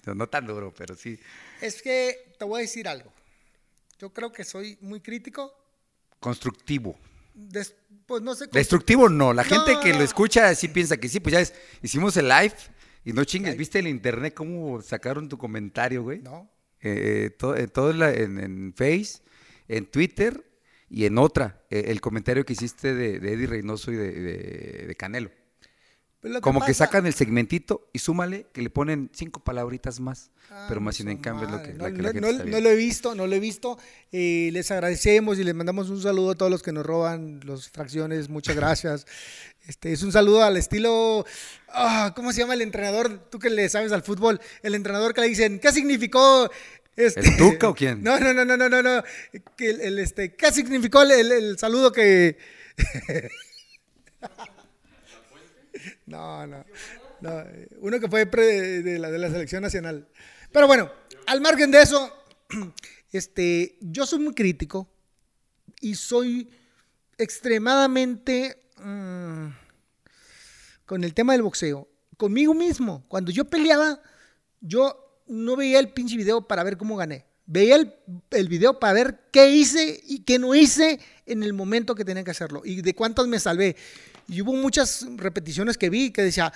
no, 0.06 0.16
no 0.16 0.28
tan 0.28 0.48
duro, 0.48 0.74
pero 0.76 0.96
sí, 0.96 1.20
Es 1.62 1.80
que 1.82 2.34
te 2.40 2.44
voy 2.44 2.58
a 2.58 2.62
decir 2.64 2.88
algo. 2.88 3.14
Yo 4.00 4.12
creo 4.12 4.32
que 4.32 4.44
soy 4.44 4.76
muy 4.82 5.00
crítico. 5.00 5.54
constructivo. 6.20 6.98
Des- 7.36 7.76
pues 8.08 8.24
no 8.24 8.34
sé. 8.34 8.48
Destructivo 8.48 9.10
no, 9.10 9.32
la 9.32 9.44
gente 9.44 9.78
que 9.84 9.92
no. 9.92 10.00
lo 10.00 10.04
escucha 10.04 10.56
sí 10.56 10.70
piensa 10.70 10.98
que 10.98 11.08
sí, 11.08 11.20
pues 11.20 11.34
ya 11.34 11.40
es, 11.42 11.54
hicimos 11.84 12.18
el 12.18 12.28
live 12.28 12.56
y 13.06 13.14
no 13.14 13.24
chingues, 13.26 13.56
¿viste 13.56 13.78
el 13.80 13.88
internet 13.88 14.34
cómo 14.34 14.82
sacaron 14.82 15.30
tu 15.30 15.38
comentario, 15.38 16.02
güey? 16.02 16.20
No. 16.20 16.50
Eh, 16.82 17.26
eh, 17.26 17.30
to- 17.30 17.56
eh, 17.56 17.68
todo 17.68 17.94
la- 17.94 18.12
en- 18.12 18.40
en 18.40 18.74
Face, 18.76 19.20
en 19.68 19.86
Twitter 19.86 20.44
y 20.90 21.06
en 21.06 21.18
otra, 21.18 21.62
eh, 21.70 21.86
el 21.88 22.02
comentario 22.02 22.46
que 22.46 22.54
hiciste 22.54 22.94
de, 22.94 23.20
de 23.20 23.34
Eddie 23.34 23.48
Reynoso 23.48 23.92
y 23.92 23.96
de, 23.96 24.12
de- 24.12 24.86
de 24.88 24.96
Canelo. 24.96 25.32
Como 26.42 26.66
que 26.66 26.74
sacan 26.74 27.06
el 27.06 27.14
segmentito 27.14 27.88
y 27.94 28.00
súmale 28.00 28.48
que 28.52 28.62
le 28.62 28.70
ponen 28.70 29.10
cinco 29.14 29.40
palabritas 29.42 30.00
más, 30.00 30.32
Ah, 30.50 30.66
pero 30.68 30.82
más 30.82 30.96
sin 30.96 31.10
en 31.10 31.18
cambio 31.18 31.46
es 31.46 31.52
lo 31.54 31.62
que, 31.62 31.74
No, 31.74 31.84
la 31.84 31.92
que 31.92 31.98
no- 31.98 32.04
la 32.04 32.08
gente 32.10 32.22
no- 32.22 32.28
está 32.28 32.38
no 32.40 32.44
viendo. 32.50 32.62
lo 32.62 32.70
he 32.70 32.76
visto, 32.76 33.16
no 33.16 33.28
lo 33.28 33.36
he 33.36 33.40
visto. 33.40 33.78
Eh, 34.12 34.50
les 34.52 34.72
agradecemos 34.72 35.38
y 35.40 35.44
les 35.44 35.54
mandamos 35.54 35.90
un 35.90 36.02
saludo 36.02 36.32
a 36.32 36.36
todos 36.36 36.50
los 36.52 36.64
que 36.64 36.72
nos 36.72 36.86
roban 36.86 37.42
las 37.46 37.70
fracciones. 37.70 38.30
Muchas 38.30 38.56
gracias. 38.76 39.06
Este 39.68 39.92
es 39.94 40.02
un 40.04 40.12
saludo 40.12 40.44
al 40.44 40.58
estilo. 40.58 41.26
ah, 41.70 42.14
¿Cómo 42.16 42.32
se 42.34 42.40
llama 42.42 42.56
el 42.56 42.62
entrenador? 42.62 43.30
Tú 43.30 43.40
que 43.40 43.50
le 43.50 43.70
sabes 43.70 43.92
al 43.92 44.04
fútbol. 44.04 44.40
El 44.64 44.74
entrenador 44.76 45.14
que 45.14 45.22
le 45.22 45.28
dicen, 45.28 45.60
¿qué 45.60 45.72
significó? 45.72 46.50
Este, 46.98 47.22
¿El 47.22 47.38
Tuca 47.38 47.70
o 47.70 47.74
quién? 47.76 48.04
No, 48.04 48.20
no, 48.20 48.34
no, 48.34 48.44
no, 48.44 48.58
no, 48.58 48.68
no. 48.68 48.82
no. 48.82 49.04
El, 49.60 49.82
el, 49.82 50.00
este, 50.00 50.36
¿Qué 50.36 50.52
significó 50.52 51.04
el, 51.04 51.32
el- 51.32 51.58
saludo 51.58 51.92
que. 51.92 52.38
No, 56.06 56.48
no. 56.48 56.66
no, 57.22 57.44
uno 57.80 58.00
que 58.00 58.08
fue 58.08 58.26
pre- 58.26 58.82
de, 58.82 59.00
la, 59.00 59.12
de 59.12 59.18
la 59.20 59.30
selección 59.30 59.62
nacional. 59.62 60.08
Pero 60.52 60.68
bueno, 60.68 60.92
al 61.28 61.42
margen 61.42 61.70
de 61.72 61.82
eso, 61.82 62.12
este, 63.12 63.78
yo 63.82 64.06
soy 64.06 64.20
muy 64.20 64.34
crítico 64.34 64.90
y 65.82 65.96
soy 65.96 66.50
extremadamente 67.18 68.70
mm, 68.78 69.48
con 70.86 71.04
el 71.04 71.14
tema 71.14 71.34
del 71.34 71.44
boxeo. 71.44 71.88
Conmigo 72.18 72.54
mismo. 72.54 73.06
Cuando 73.08 73.32
yo 73.32 73.46
peleaba, 73.46 74.02
yo 74.62 75.07
no 75.28 75.56
veía 75.56 75.80
el 75.80 75.90
pinche 75.90 76.18
video 76.18 76.48
para 76.48 76.64
ver 76.64 76.78
cómo 76.78 76.96
gané. 76.96 77.26
Veía 77.46 77.76
el, 77.76 77.94
el 78.32 78.50
video 78.50 78.80
para 78.80 78.94
ver 78.94 79.20
qué 79.32 79.50
hice 79.50 80.02
y 80.06 80.24
qué 80.24 80.38
no 80.38 80.54
hice 80.54 81.00
en 81.26 81.44
el 81.44 81.54
momento 81.54 81.96
que 81.96 82.04
tenía 82.04 82.24
que 82.24 82.32
hacerlo 82.32 82.62
y 82.66 82.82
de 82.82 82.94
cuántas 82.94 83.28
me 83.28 83.40
salvé. 83.40 83.76
Y 84.28 84.42
hubo 84.42 84.54
muchas 84.54 85.06
repeticiones 85.16 85.78
que 85.78 85.90
vi 85.90 86.12
que 86.12 86.24
decía, 86.24 86.52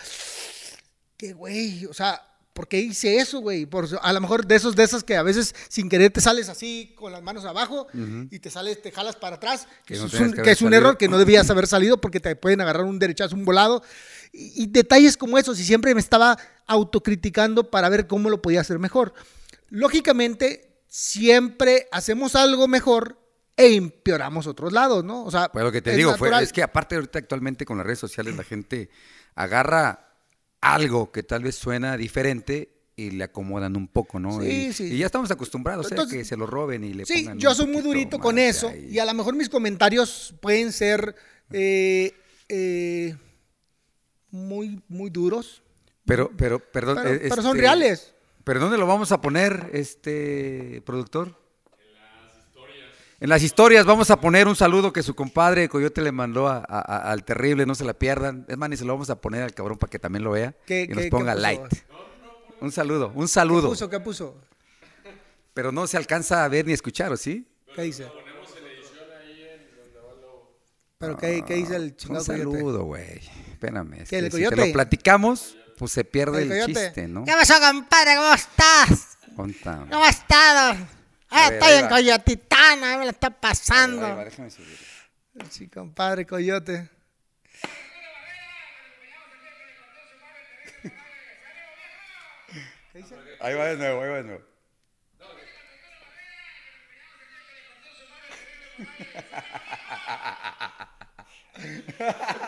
qué 1.16 1.34
güey, 1.34 1.86
o 1.86 1.94
sea, 1.94 2.22
¿por 2.54 2.68
qué 2.68 2.80
hice 2.80 3.18
eso, 3.18 3.40
güey? 3.40 3.66
Por, 3.66 3.88
a 4.02 4.14
lo 4.14 4.22
mejor 4.22 4.46
de 4.46 4.56
esos, 4.56 4.76
de 4.76 4.84
esas 4.84 5.04
que 5.04 5.16
a 5.16 5.24
veces 5.24 5.56
sin 5.70 5.90
querer 5.90 6.12
te 6.12 6.22
sales 6.22 6.50
así 6.50 6.94
con 6.96 7.12
las 7.12 7.22
manos 7.24 7.46
abajo 7.46 7.88
y 8.30 8.40
te 8.40 8.50
sales, 8.50 8.82
te 8.82 8.92
jalas 8.92 9.16
para 9.16 9.38
atrás, 9.38 9.68
que, 9.86 9.96
no 9.96 10.06
es 10.06 10.14
un, 10.14 10.32
que 10.32 10.36
que 10.36 10.42
haber 10.42 10.52
es 10.52 10.62
un 10.62 10.68
salido. 10.68 10.82
error 10.82 10.98
que 10.98 11.08
no 11.08 11.18
debías 11.18 11.50
haber 11.50 11.68
salido 11.68 12.00
porque 12.00 12.20
te 12.20 12.36
pueden 12.36 12.62
agarrar 12.62 12.86
un 12.86 13.00
derechazo, 13.00 13.36
un 13.36 13.46
volado. 13.46 13.84
Y, 14.34 14.64
y 14.64 14.68
detalles 14.68 15.18
como 15.18 15.38
esos, 15.38 15.60
y 15.60 15.64
siempre 15.64 15.94
me 15.94 16.02
estaba 16.02 16.38
autocriticando 16.68 17.70
para 17.70 17.90
ver 17.90 18.08
cómo 18.08 18.30
lo 18.30 18.42
podía 18.42 18.62
hacer 18.62 18.80
mejor. 18.80 19.14
Lógicamente, 19.70 20.84
siempre 20.88 21.88
hacemos 21.92 22.36
algo 22.36 22.68
mejor 22.68 23.18
e 23.56 23.76
empeoramos 23.76 24.48
otros 24.48 24.74
lados, 24.74 25.04
¿no? 25.04 25.24
O 25.24 25.32
sea, 25.32 25.50
Pues 25.52 25.64
lo 25.64 25.72
que 25.72 25.82
te 25.82 25.96
digo 25.96 26.16
fue, 26.18 26.32
es 26.44 26.52
que 26.52 26.64
aparte 26.64 26.96
ahorita 26.96 27.20
actualmente 27.20 27.66
con 27.66 27.78
las 27.78 27.86
redes 27.86 28.00
sociales 28.00 28.36
la 28.36 28.44
gente 28.44 28.90
agarra 29.36 30.11
algo 30.62 31.12
que 31.12 31.24
tal 31.24 31.44
vez 31.44 31.56
suena 31.56 31.98
diferente 31.98 32.70
y 32.96 33.12
le 33.12 33.24
acomodan 33.24 33.76
un 33.76 33.88
poco, 33.88 34.20
¿no? 34.20 34.40
Sí, 34.42 34.68
y, 34.70 34.74
sí. 34.74 34.84
y 34.94 34.98
ya 35.00 35.08
estamos 35.08 35.32
acostumbrados 35.32 35.88
a 35.88 35.90
Entonces, 35.90 36.18
que 36.20 36.26
se 36.26 36.38
lo 36.38 36.46
roben 36.46 36.84
y 36.84 36.94
le 36.94 37.06
Sí, 37.06 37.24
pongan 37.24 37.40
yo 37.40 37.50
un 37.50 37.56
soy 37.56 37.68
muy 37.68 37.82
durito 37.82 38.20
con 38.20 38.38
eso 38.38 38.70
ahí. 38.70 38.90
y 38.92 39.00
a 39.00 39.06
lo 39.06 39.14
mejor 39.14 39.36
mis 39.36 39.50
comentarios 39.50 40.36
pueden 40.40 40.72
ser 40.72 41.16
eh, 41.52 42.14
eh, 42.50 43.16
muy, 44.30 44.82
muy 44.88 45.10
duros, 45.10 45.64
Pero, 46.06 46.32
pero, 46.38 46.60
perdón. 46.60 47.00
pero, 47.02 47.16
eh, 47.16 47.20
pero 47.30 47.42
son 47.42 47.56
este, 47.56 47.62
reales. 47.62 48.14
¿Pero 48.44 48.60
dónde 48.60 48.78
lo 48.78 48.86
vamos 48.88 49.12
a 49.12 49.22
poner, 49.22 49.70
este 49.74 50.82
productor? 50.86 51.41
En 53.22 53.30
las 53.30 53.44
historias 53.44 53.86
vamos 53.86 54.10
a 54.10 54.20
poner 54.20 54.48
un 54.48 54.56
saludo 54.56 54.92
que 54.92 55.04
su 55.04 55.14
compadre 55.14 55.70
Coyote 55.70 56.02
le 56.02 56.12
mandó 56.12 56.48
a- 56.48 56.58
a- 56.68 56.80
a- 56.80 57.12
al 57.12 57.24
terrible, 57.24 57.68
no 57.68 57.76
se 57.76 57.86
la 57.86 57.94
pierdan. 57.94 58.46
Es 58.50 58.58
más, 58.58 58.68
ni 58.68 58.78
se 58.78 58.84
lo 58.84 58.94
vamos 58.94 59.12
a 59.12 59.22
poner 59.22 59.44
al 59.44 59.54
cabrón 59.54 59.78
para 59.78 59.92
que 59.92 60.00
también 60.00 60.24
lo 60.24 60.32
vea 60.32 60.56
¿Qué- 60.66 60.82
y 60.84 60.88
qué- 60.88 60.96
nos 60.96 61.04
qué 61.04 61.10
ponga 61.12 61.34
puso? 61.34 61.42
light. 61.44 61.62
Un 62.62 62.72
saludo, 62.72 63.12
un 63.14 63.22
¿Qué 63.26 63.28
saludo. 63.28 63.70
puso? 63.70 63.90
¿Qué 63.90 64.00
puso? 64.00 64.36
Pero 65.54 65.72
no 65.72 65.86
se 65.86 65.98
alcanza 65.98 66.44
a 66.44 66.48
ver 66.48 66.66
ni 66.66 66.74
escuchar, 66.74 67.12
¿o 67.12 67.18
sí? 67.18 67.48
¿Qué 67.76 67.84
dice? 67.84 68.08
¿Pero 70.98 71.18
qué, 71.18 71.44
qué 71.48 71.56
dice 71.56 71.76
el 71.76 71.84
Un 71.84 71.96
chingado 71.96 72.26
coyote? 72.26 72.44
saludo, 72.58 72.84
güey. 72.86 73.20
Espérame. 73.54 73.94
es 74.02 74.10
¿Qué, 74.10 74.18
el 74.20 74.26
que 74.32 74.38
si 74.38 74.48
te 74.50 74.56
lo 74.56 74.72
platicamos, 74.72 75.58
pues 75.78 75.92
se 75.92 76.04
pierde 76.06 76.44
El 76.44 76.66
chiste, 76.68 77.08
¿no? 77.08 77.24
¿Qué 77.26 77.32
pasó, 77.34 77.54
compadre? 77.60 78.16
¿Cómo 78.16 78.34
estás? 78.34 79.18
¿Cómo 79.36 80.04
has 80.04 80.18
estado? 80.20 80.72
A 80.72 81.01
Ah, 81.32 81.50
ver, 81.50 81.60
estoy 81.60 81.74
en. 81.80 81.88
Coyotitana, 81.88 82.98
me 82.98 83.06
lo 83.06 83.12
está 83.12 83.30
pasando. 83.30 84.06
Ahí 84.06 84.14
va, 84.14 84.26
déjame 84.26 84.52
subir. 84.52 84.78
Sí, 85.50 85.68
compadre 85.70 86.26
coyote. 86.26 86.90
Ahí 93.40 93.54
va 93.56 93.66
de 93.66 93.78
nuevo, 93.78 94.02
ahí 94.02 94.10
va 94.10 94.18
de 94.18 94.24
nuevo. 94.24 94.44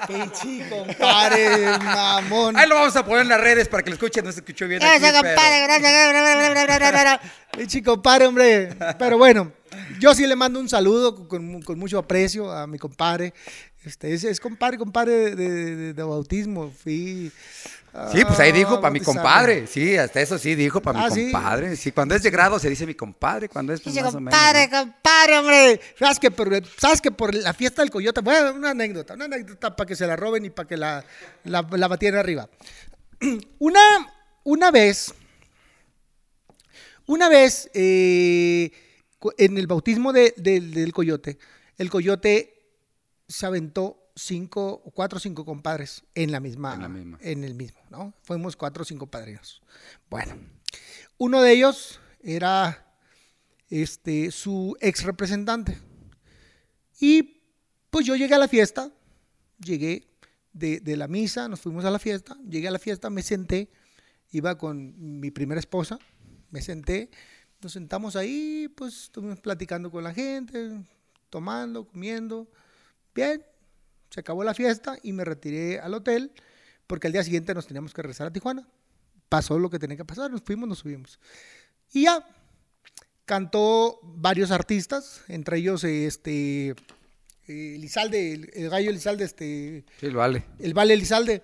Pinche 0.07 0.67
compadre, 0.69 1.77
mamón. 1.79 2.57
Ahí 2.57 2.67
lo 2.67 2.75
vamos 2.75 2.95
a 2.95 3.05
poner 3.05 3.21
en 3.21 3.29
las 3.29 3.39
redes 3.41 3.67
para 3.67 3.83
que 3.83 3.89
lo 3.89 3.95
escuchen, 3.95 4.23
no 4.25 4.31
se 4.31 4.39
escuchó 4.39 4.67
bien 4.67 4.79
¿Qué 4.79 4.85
aquí, 4.87 5.01
pasó, 5.01 5.21
pero- 5.21 5.35
compadre? 5.35 5.61
Gracias. 6.81 7.19
Pinche 7.57 7.83
compadre, 7.83 8.25
hombre. 8.27 8.69
Pero 8.97 9.17
bueno, 9.17 9.51
yo 9.99 10.13
sí 10.15 10.25
le 10.27 10.35
mando 10.35 10.59
un 10.59 10.67
saludo 10.69 11.27
con, 11.27 11.61
con 11.61 11.77
mucho 11.79 11.97
aprecio 11.99 12.51
a 12.51 12.65
mi 12.67 12.77
compadre. 12.79 13.33
Este, 13.85 14.13
es, 14.13 14.23
es 14.23 14.39
compadre, 14.39 14.77
compadre 14.77 15.35
de, 15.35 15.49
de- 15.75 15.93
de 15.93 16.03
bautismo. 16.03 16.71
Fui. 16.71 17.31
Sí, 18.11 18.23
pues 18.25 18.39
ahí 18.39 18.51
dijo 18.51 18.81
para 18.81 18.91
mi 18.91 18.99
bautizarme. 18.99 19.21
compadre. 19.21 19.67
Sí, 19.67 19.95
hasta 19.97 20.19
eso 20.19 20.39
sí 20.39 20.55
dijo 20.55 20.81
para 20.81 21.03
Ah, 21.05 21.09
mi 21.09 21.15
¿sí? 21.15 21.31
compadre. 21.31 21.75
Sí, 21.75 21.91
cuando 21.91 22.15
es 22.15 22.23
de 22.23 22.31
grado 22.31 22.57
se 22.57 22.67
dice 22.69 22.87
mi 22.87 22.95
compadre, 22.95 23.49
cuando 23.49 23.71
es 23.71 23.81
pues, 23.81 23.93
Dice, 23.93 24.03
más 24.03 24.15
o 24.15 24.19
menos. 24.19 24.33
compadre, 24.39 24.67
¿no? 24.71 24.79
compadre, 24.93 25.37
hombre. 25.37 25.81
¿Sabes 25.99 26.17
que, 26.19 26.31
por, 26.31 26.49
¿Sabes 26.79 27.01
que 27.01 27.11
por 27.11 27.35
la 27.35 27.53
fiesta 27.53 27.83
del 27.83 27.91
coyote? 27.91 28.21
Bueno, 28.21 28.53
una 28.53 28.71
anécdota, 28.71 29.13
una 29.13 29.25
anécdota 29.25 29.75
para 29.75 29.87
que 29.87 29.95
se 29.95 30.07
la 30.07 30.15
roben 30.15 30.43
y 30.45 30.49
para 30.49 30.67
que 30.67 30.75
la, 30.77 31.05
la, 31.43 31.61
la 31.71 31.87
batieran 31.87 32.19
arriba. 32.19 32.49
Una, 33.59 33.79
una 34.43 34.71
vez, 34.71 35.13
una 37.05 37.29
vez, 37.29 37.69
eh, 37.73 38.71
en 39.37 39.57
el 39.57 39.67
bautismo 39.67 40.13
de- 40.13 40.33
del 40.37 40.91
coyote, 40.93 41.37
el 41.77 41.89
coyote 41.89 42.52
se 43.27 43.45
aventó 43.45 44.11
cinco, 44.15 44.81
cuatro 44.93 45.17
o 45.17 45.19
cinco 45.19 45.45
compadres 45.45 46.03
en 46.15 46.31
la 46.31 46.39
misma, 46.39 46.75
En 46.75 46.81
la 46.81 46.89
misma. 46.89 47.17
en 47.21 47.43
el 47.43 47.55
mismo, 47.55 47.79
¿no? 47.89 48.13
Fuimos 48.23 48.55
cuatro 48.55 48.83
o 48.83 48.85
cinco 48.85 49.07
padrinos. 49.07 49.61
Bueno, 50.09 50.35
uno 51.17 51.41
de 51.41 51.53
ellos 51.53 51.99
era 52.21 52.95
este, 53.69 54.31
su 54.31 54.77
ex 54.81 55.03
representante. 55.03 55.77
Y 56.99 57.41
pues 57.89 58.05
yo 58.05 58.15
llegué 58.15 58.35
a 58.35 58.39
la 58.39 58.47
fiesta, 58.47 58.91
llegué 59.59 60.07
de, 60.53 60.79
de 60.79 60.97
la 60.97 61.07
misa, 61.07 61.47
nos 61.47 61.59
fuimos 61.61 61.85
a 61.85 61.91
la 61.91 61.99
fiesta, 61.99 62.37
llegué 62.47 62.67
a 62.67 62.71
la 62.71 62.79
fiesta, 62.79 63.09
me 63.09 63.23
senté, 63.23 63.71
iba 64.31 64.57
con 64.57 65.19
mi 65.19 65.31
primera 65.31 65.59
esposa, 65.59 65.97
me 66.49 66.61
senté, 66.61 67.09
nos 67.61 67.71
sentamos 67.73 68.15
ahí, 68.15 68.71
pues 68.75 69.03
estuvimos 69.03 69.39
platicando 69.39 69.89
con 69.89 70.03
la 70.03 70.13
gente, 70.13 70.83
tomando, 71.29 71.87
comiendo, 71.87 72.47
bien, 73.15 73.43
se 74.09 74.19
acabó 74.19 74.43
la 74.43 74.53
fiesta 74.53 74.97
y 75.03 75.13
me 75.13 75.25
retiré 75.25 75.79
al 75.79 75.93
hotel 75.93 76.31
porque 76.87 77.07
al 77.07 77.13
día 77.13 77.23
siguiente 77.23 77.53
nos 77.53 77.67
teníamos 77.67 77.93
que 77.93 78.01
regresar 78.01 78.27
a 78.27 78.31
Tijuana. 78.33 78.67
Pasó 79.29 79.57
lo 79.57 79.69
que 79.69 79.79
tenía 79.79 79.97
que 79.97 80.05
pasar, 80.05 80.29
nos 80.29 80.41
fuimos, 80.41 80.67
nos 80.69 80.79
subimos. 80.79 81.19
Y 81.91 82.03
ya, 82.03 82.25
cantó 83.25 83.99
varios 84.03 84.51
artistas, 84.51 85.21
entre 85.27 85.57
ellos 85.57 85.83
este 85.83 86.69
eh, 86.69 86.75
Elizalde, 87.75 88.33
el, 88.33 88.49
el 88.53 88.69
gallo 88.69 88.89
Elizalde, 88.89 89.23
este, 89.25 89.85
Sí, 89.99 90.07
lo 90.09 90.19
vale. 90.19 90.43
el 90.59 90.73
Vale 90.73 90.93
Elizalde, 90.93 91.41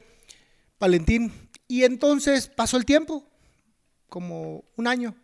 Valentín. 0.80 1.32
Y 1.68 1.84
entonces 1.84 2.48
pasó 2.48 2.78
el 2.78 2.86
tiempo, 2.86 3.28
como 4.08 4.66
un 4.76 4.88
año. 4.88 5.16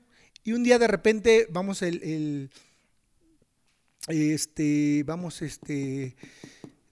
Y 0.43 0.53
un 0.53 0.63
día 0.63 0.77
de 0.79 0.87
repente 0.87 1.47
vamos 1.49 1.81
el, 1.81 2.01
el- 2.03 2.51
este, 4.07 5.03
vamos 5.05 5.41
este, 5.41 6.15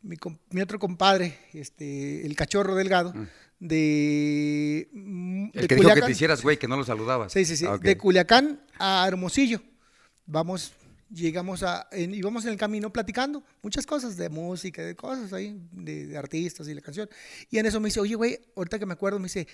mi, 0.01 0.61
otro 0.61 0.79
compadre, 0.79 1.37
este, 1.53 2.25
el 2.25 2.35
cachorro 2.35 2.75
delgado, 2.75 3.13
de, 3.59 4.89
mm, 4.91 5.49
El 5.53 5.67
que 5.67 5.75
dijo 5.75 5.93
que 5.93 6.01
te 6.01 6.11
hicieras, 6.11 6.41
güey, 6.41 6.57
que 6.57 6.67
no 6.67 6.75
lo 6.75 6.83
saludabas. 6.83 7.31
Sí, 7.31 7.45
sí, 7.45 7.55
sí. 7.55 7.65
Ah. 7.67 7.77
De 7.77 7.97
Culiacán 7.97 8.61
a 8.77 9.05
Hermosillo. 9.07 9.61
Vamos, 10.25 10.73
llegamos 11.09 11.63
a, 11.63 11.87
en, 11.91 12.13
íbamos 12.13 12.43
en 12.45 12.51
el 12.51 12.57
camino 12.57 12.91
platicando 12.91 13.43
muchas 13.61 13.85
cosas 13.85 14.17
de 14.17 14.29
música, 14.29 14.81
de 14.81 14.95
cosas 14.95 15.31
ahí, 15.31 15.57
de, 15.71 16.07
de 16.07 16.17
artistas 16.17 16.67
y 16.67 16.73
la 16.73 16.81
canción. 16.81 17.09
Y 17.49 17.57
en 17.59 17.65
eso 17.65 17.79
me 17.79 17.87
dice, 17.87 17.99
oye, 17.99 18.15
güey, 18.15 18.39
ahorita 18.55 18.79
que 18.79 18.85
me 18.85 18.93
acuerdo, 18.93 19.19
me 19.19 19.25
dice, 19.25 19.47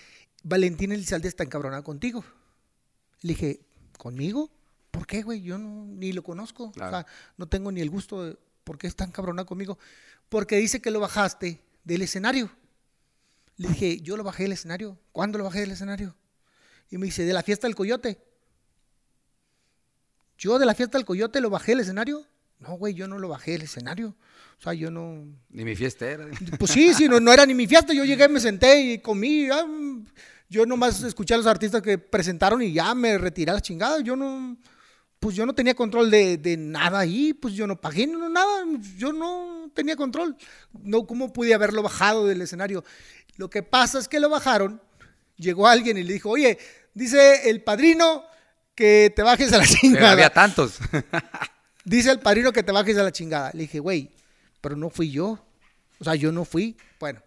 Valentín 0.43 0.91
Elizalde 0.91 1.27
está 1.27 1.43
encabronada 1.43 1.83
contigo. 1.83 2.23
Le 3.21 3.33
dije, 3.33 3.59
¿conmigo? 3.97 4.49
¿Por 4.91 5.05
qué, 5.05 5.21
güey? 5.21 5.41
Yo 5.41 5.57
no, 5.57 5.85
ni 5.85 6.11
lo 6.11 6.23
conozco. 6.23 6.71
Claro. 6.71 6.97
O 6.97 6.99
sea, 6.99 7.07
no 7.37 7.47
tengo 7.47 7.71
ni 7.71 7.81
el 7.81 7.89
gusto 7.89 8.23
de 8.23 8.37
por 8.63 8.77
qué 8.77 8.87
está 8.87 9.03
encabronada 9.03 9.45
conmigo. 9.45 9.77
Porque 10.29 10.57
dice 10.57 10.81
que 10.81 10.91
lo 10.91 10.99
bajaste 10.99 11.61
del 11.83 12.01
escenario. 12.01 12.51
Le 13.57 13.67
dije, 13.69 13.99
yo 14.01 14.15
lo 14.15 14.23
bajé 14.23 14.43
del 14.43 14.53
escenario. 14.53 14.97
¿Cuándo 15.11 15.37
lo 15.37 15.43
bajé 15.43 15.61
del 15.61 15.71
escenario? 15.71 16.15
Y 16.89 16.97
me 16.97 17.05
dice, 17.05 17.23
de 17.23 17.33
la 17.33 17.43
fiesta 17.43 17.67
del 17.67 17.75
coyote. 17.75 18.19
Yo 20.37 20.57
de 20.57 20.65
la 20.65 20.73
fiesta 20.73 20.97
del 20.97 21.05
coyote 21.05 21.41
lo 21.41 21.49
bajé 21.49 21.73
del 21.73 21.81
escenario. 21.81 22.25
No, 22.59 22.77
güey, 22.77 22.93
yo 22.93 23.07
no 23.07 23.19
lo 23.19 23.29
bajé 23.29 23.51
del 23.51 23.63
escenario. 23.63 24.15
O 24.59 24.61
sea, 24.61 24.73
yo 24.73 24.91
no. 24.91 25.25
Ni 25.49 25.63
mi 25.63 25.75
fiesta 25.75 26.09
era. 26.09 26.27
Pues 26.59 26.71
sí, 26.71 26.93
sí, 26.93 27.07
no, 27.07 27.19
no 27.19 27.31
era 27.31 27.45
ni 27.45 27.53
mi 27.53 27.67
fiesta. 27.67 27.93
Yo 27.93 28.03
llegué, 28.03 28.27
me 28.27 28.39
senté 28.39 28.79
y 28.79 28.99
comí. 28.99 29.49
ah, 29.49 29.65
mm, 29.65 30.05
yo 30.49 30.65
nomás 30.65 31.01
escuché 31.03 31.33
a 31.33 31.37
los 31.37 31.45
artistas 31.45 31.81
que 31.81 31.97
presentaron 31.97 32.61
y 32.61 32.73
ya 32.73 32.93
me 32.95 33.17
retiré 33.17 33.51
a 33.51 33.55
la 33.55 33.61
chingada. 33.61 34.01
Yo 34.01 34.15
no. 34.15 34.57
Pues 35.19 35.35
yo 35.35 35.45
no 35.45 35.53
tenía 35.53 35.73
control 35.73 36.09
de, 36.09 36.37
de 36.37 36.55
nada 36.57 36.99
ahí. 36.99 37.33
Pues 37.33 37.53
yo 37.53 37.67
no 37.67 37.79
pagué 37.79 38.07
no, 38.07 38.29
nada. 38.29 38.63
Yo 38.97 39.11
no 39.11 39.69
tenía 39.73 39.95
control. 39.95 40.37
No, 40.81 41.05
¿cómo 41.05 41.33
pude 41.33 41.53
haberlo 41.53 41.83
bajado 41.83 42.25
del 42.25 42.41
escenario? 42.41 42.83
Lo 43.35 43.49
que 43.49 43.63
pasa 43.63 43.99
es 43.99 44.07
que 44.07 44.19
lo 44.19 44.29
bajaron. 44.29 44.81
Llegó 45.35 45.67
alguien 45.67 45.97
y 45.97 46.03
le 46.03 46.13
dijo, 46.13 46.29
oye, 46.29 46.57
dice 46.93 47.49
el 47.49 47.63
padrino 47.63 48.23
que 48.75 49.11
te 49.15 49.23
bajes 49.23 49.51
a 49.53 49.57
la 49.57 49.63
Pero 49.67 49.79
chingada. 49.79 50.11
había 50.11 50.29
tantos. 50.29 50.79
Dice 51.85 52.11
el 52.11 52.19
padrino 52.19 52.51
que 52.51 52.61
te 52.61 52.71
bajes 52.71 52.97
a 52.97 53.03
la 53.03 53.11
chingada. 53.11 53.51
Le 53.53 53.61
dije, 53.61 53.79
güey, 53.79 54.11
pero 54.61 54.75
no 54.75 54.89
fui 54.89 55.09
yo. 55.09 55.43
O 55.99 56.03
sea, 56.03 56.15
yo 56.15 56.31
no 56.31 56.45
fui. 56.45 56.77
Bueno, 56.99 57.21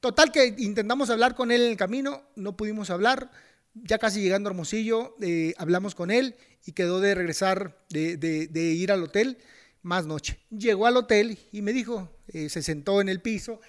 total 0.00 0.32
que 0.32 0.54
intentamos 0.58 1.10
hablar 1.10 1.34
con 1.34 1.50
él 1.50 1.62
en 1.62 1.70
el 1.72 1.76
camino, 1.76 2.22
no 2.36 2.56
pudimos 2.56 2.90
hablar. 2.90 3.30
Ya 3.74 3.98
casi 3.98 4.20
llegando 4.20 4.48
a 4.48 4.52
Hermosillo, 4.52 5.16
eh, 5.20 5.54
hablamos 5.58 5.94
con 5.94 6.10
él 6.10 6.34
y 6.64 6.72
quedó 6.72 7.00
de 7.00 7.14
regresar, 7.14 7.78
de, 7.90 8.16
de- 8.16 8.46
de 8.48 8.60
ir 8.62 8.90
al 8.90 9.02
hotel 9.02 9.38
más 9.82 10.06
noche. 10.06 10.38
Llegó 10.50 10.86
al 10.86 10.96
hotel 10.96 11.38
y 11.52 11.62
me 11.62 11.72
dijo, 11.72 12.10
eh, 12.28 12.48
se 12.48 12.62
sentó 12.62 13.00
en 13.00 13.08
el 13.08 13.20
piso. 13.20 13.60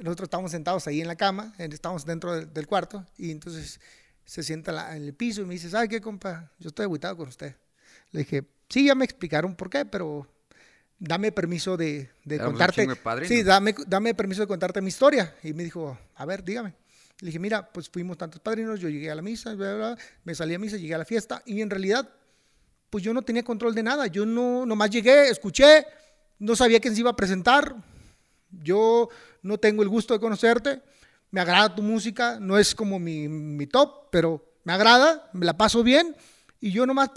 Nosotros 0.00 0.26
estábamos 0.26 0.52
sentados 0.52 0.86
ahí 0.86 1.00
en 1.00 1.08
la 1.08 1.16
cama, 1.16 1.54
estábamos 1.58 2.06
dentro 2.06 2.34
del, 2.34 2.52
del 2.52 2.66
cuarto 2.66 3.04
y 3.18 3.30
entonces 3.30 3.80
se 4.24 4.42
sienta 4.42 4.72
la- 4.72 4.96
en 4.96 5.02
el 5.04 5.14
piso 5.14 5.42
y 5.42 5.44
me 5.44 5.54
dice, 5.54 5.68
¿sabe 5.70 5.88
qué, 5.88 6.00
compa? 6.00 6.50
Yo 6.58 6.68
estoy 6.68 6.84
agüitado 6.84 7.16
con 7.16 7.28
usted. 7.28 7.54
Le 8.12 8.20
dije, 8.20 8.44
sí, 8.68 8.86
ya 8.86 8.94
me 8.94 9.04
explicaron 9.04 9.54
por 9.54 9.68
qué, 9.70 9.84
pero 9.84 10.26
dame 10.98 11.30
permiso 11.32 11.76
de, 11.76 12.10
de 12.24 12.36
contarte. 12.52 12.82
de. 12.82 12.86
Sí, 13.28 13.42
dame, 13.42 13.74
dame 13.86 14.14
permiso 14.14 14.40
de 14.42 14.46
contarte 14.48 14.80
mi 14.80 14.88
historia. 14.88 15.34
Y 15.42 15.52
me 15.52 15.62
dijo, 15.64 15.98
a 16.14 16.24
ver, 16.24 16.42
dígame. 16.44 16.74
Le 17.20 17.26
dije, 17.26 17.38
mira, 17.38 17.68
pues 17.72 17.88
fuimos 17.88 18.16
tantos 18.16 18.40
padrinos, 18.40 18.78
yo 18.78 18.88
llegué 18.88 19.10
a 19.10 19.14
la 19.14 19.22
misa, 19.22 19.56
me 20.24 20.34
salí 20.34 20.54
a 20.54 20.58
misa, 20.58 20.76
llegué 20.76 20.94
a 20.94 20.98
la 20.98 21.04
fiesta 21.04 21.42
y 21.44 21.60
en 21.60 21.70
realidad, 21.70 22.08
pues 22.90 23.02
yo 23.02 23.12
no 23.12 23.22
tenía 23.22 23.42
control 23.42 23.74
de 23.74 23.82
nada. 23.82 24.06
Yo 24.06 24.24
no, 24.24 24.64
nomás 24.64 24.90
llegué, 24.90 25.28
escuché, 25.28 25.84
no 26.38 26.54
sabía 26.54 26.80
quién 26.80 26.94
se 26.94 27.00
iba 27.00 27.10
a 27.10 27.16
presentar. 27.16 27.74
Yo 28.50 29.08
no 29.42 29.58
tengo 29.58 29.82
el 29.82 29.88
gusto 29.88 30.14
de 30.14 30.20
conocerte, 30.20 30.80
me 31.30 31.40
agrada 31.40 31.74
tu 31.74 31.82
música, 31.82 32.38
no 32.40 32.56
es 32.56 32.74
como 32.74 32.98
mi, 32.98 33.28
mi 33.28 33.66
top, 33.66 34.10
pero 34.10 34.54
me 34.64 34.72
agrada, 34.72 35.28
me 35.32 35.44
la 35.44 35.56
paso 35.56 35.82
bien 35.82 36.16
y 36.60 36.72
yo 36.72 36.86
nomás 36.86 37.10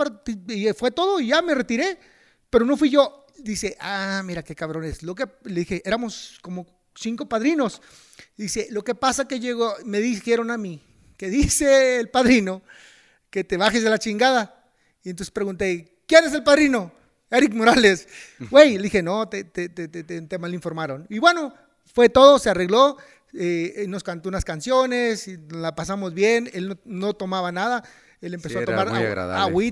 y 0.48 0.72
fue 0.74 0.92
todo 0.92 1.20
y 1.20 1.28
ya 1.28 1.42
me 1.42 1.56
retiré, 1.56 1.98
pero 2.50 2.66
no 2.66 2.78
fui 2.78 2.90
yo. 2.90 3.26
Dice, 3.38 3.76
ah, 3.80 4.22
mira 4.24 4.44
qué 4.44 4.56
cabrones. 4.56 5.02
Lo 5.04 5.16
que 5.16 5.26
le 5.46 5.62
dije, 5.62 5.82
éramos 5.84 6.38
como 6.42 6.68
cinco 6.96 7.28
padrinos. 7.28 7.82
Dice, 8.38 8.68
lo 8.72 8.84
que 8.84 8.96
pasa 8.96 9.28
que 9.28 9.40
llegó, 9.40 9.74
me 9.86 10.00
dijeron 10.00 10.52
a 10.52 10.58
mí, 10.58 10.82
que 11.18 11.30
dice 11.30 12.00
el 12.00 12.10
padrino 12.10 12.62
que 13.30 13.44
te 13.44 13.58
bajes 13.58 13.84
de 13.84 13.90
la 13.90 14.00
chingada. 14.00 14.66
Y 15.04 15.10
entonces 15.10 15.32
pregunté, 15.32 16.00
¿quién 16.08 16.26
es 16.26 16.34
el 16.34 16.44
padrino? 16.44 16.92
Eric 17.30 17.54
Morales. 17.54 18.08
Güey, 18.50 18.78
le 18.78 18.84
dije, 18.84 19.02
no, 19.02 19.28
te, 19.28 19.44
te, 19.44 19.70
te, 19.70 19.88
te, 19.88 20.38
malinformaron. 20.38 21.08
Y 21.10 21.20
bueno, 21.20 21.54
fue 21.86 22.10
todo, 22.10 22.40
se 22.40 22.50
arregló. 22.50 22.98
eh, 23.34 23.86
nos 23.88 24.04
cantó 24.04 24.28
unas 24.30 24.44
canciones, 24.44 25.30
la 25.50 25.74
pasamos 25.76 26.14
bien. 26.14 26.50
Él 26.54 26.68
no, 26.68 26.78
no 26.84 27.14
tomaba 27.14 27.52
nada. 27.52 27.84
Él 28.20 28.34
empezó 28.34 28.60
a 28.60 28.66
tomar 28.66 28.90
muy 28.90 29.72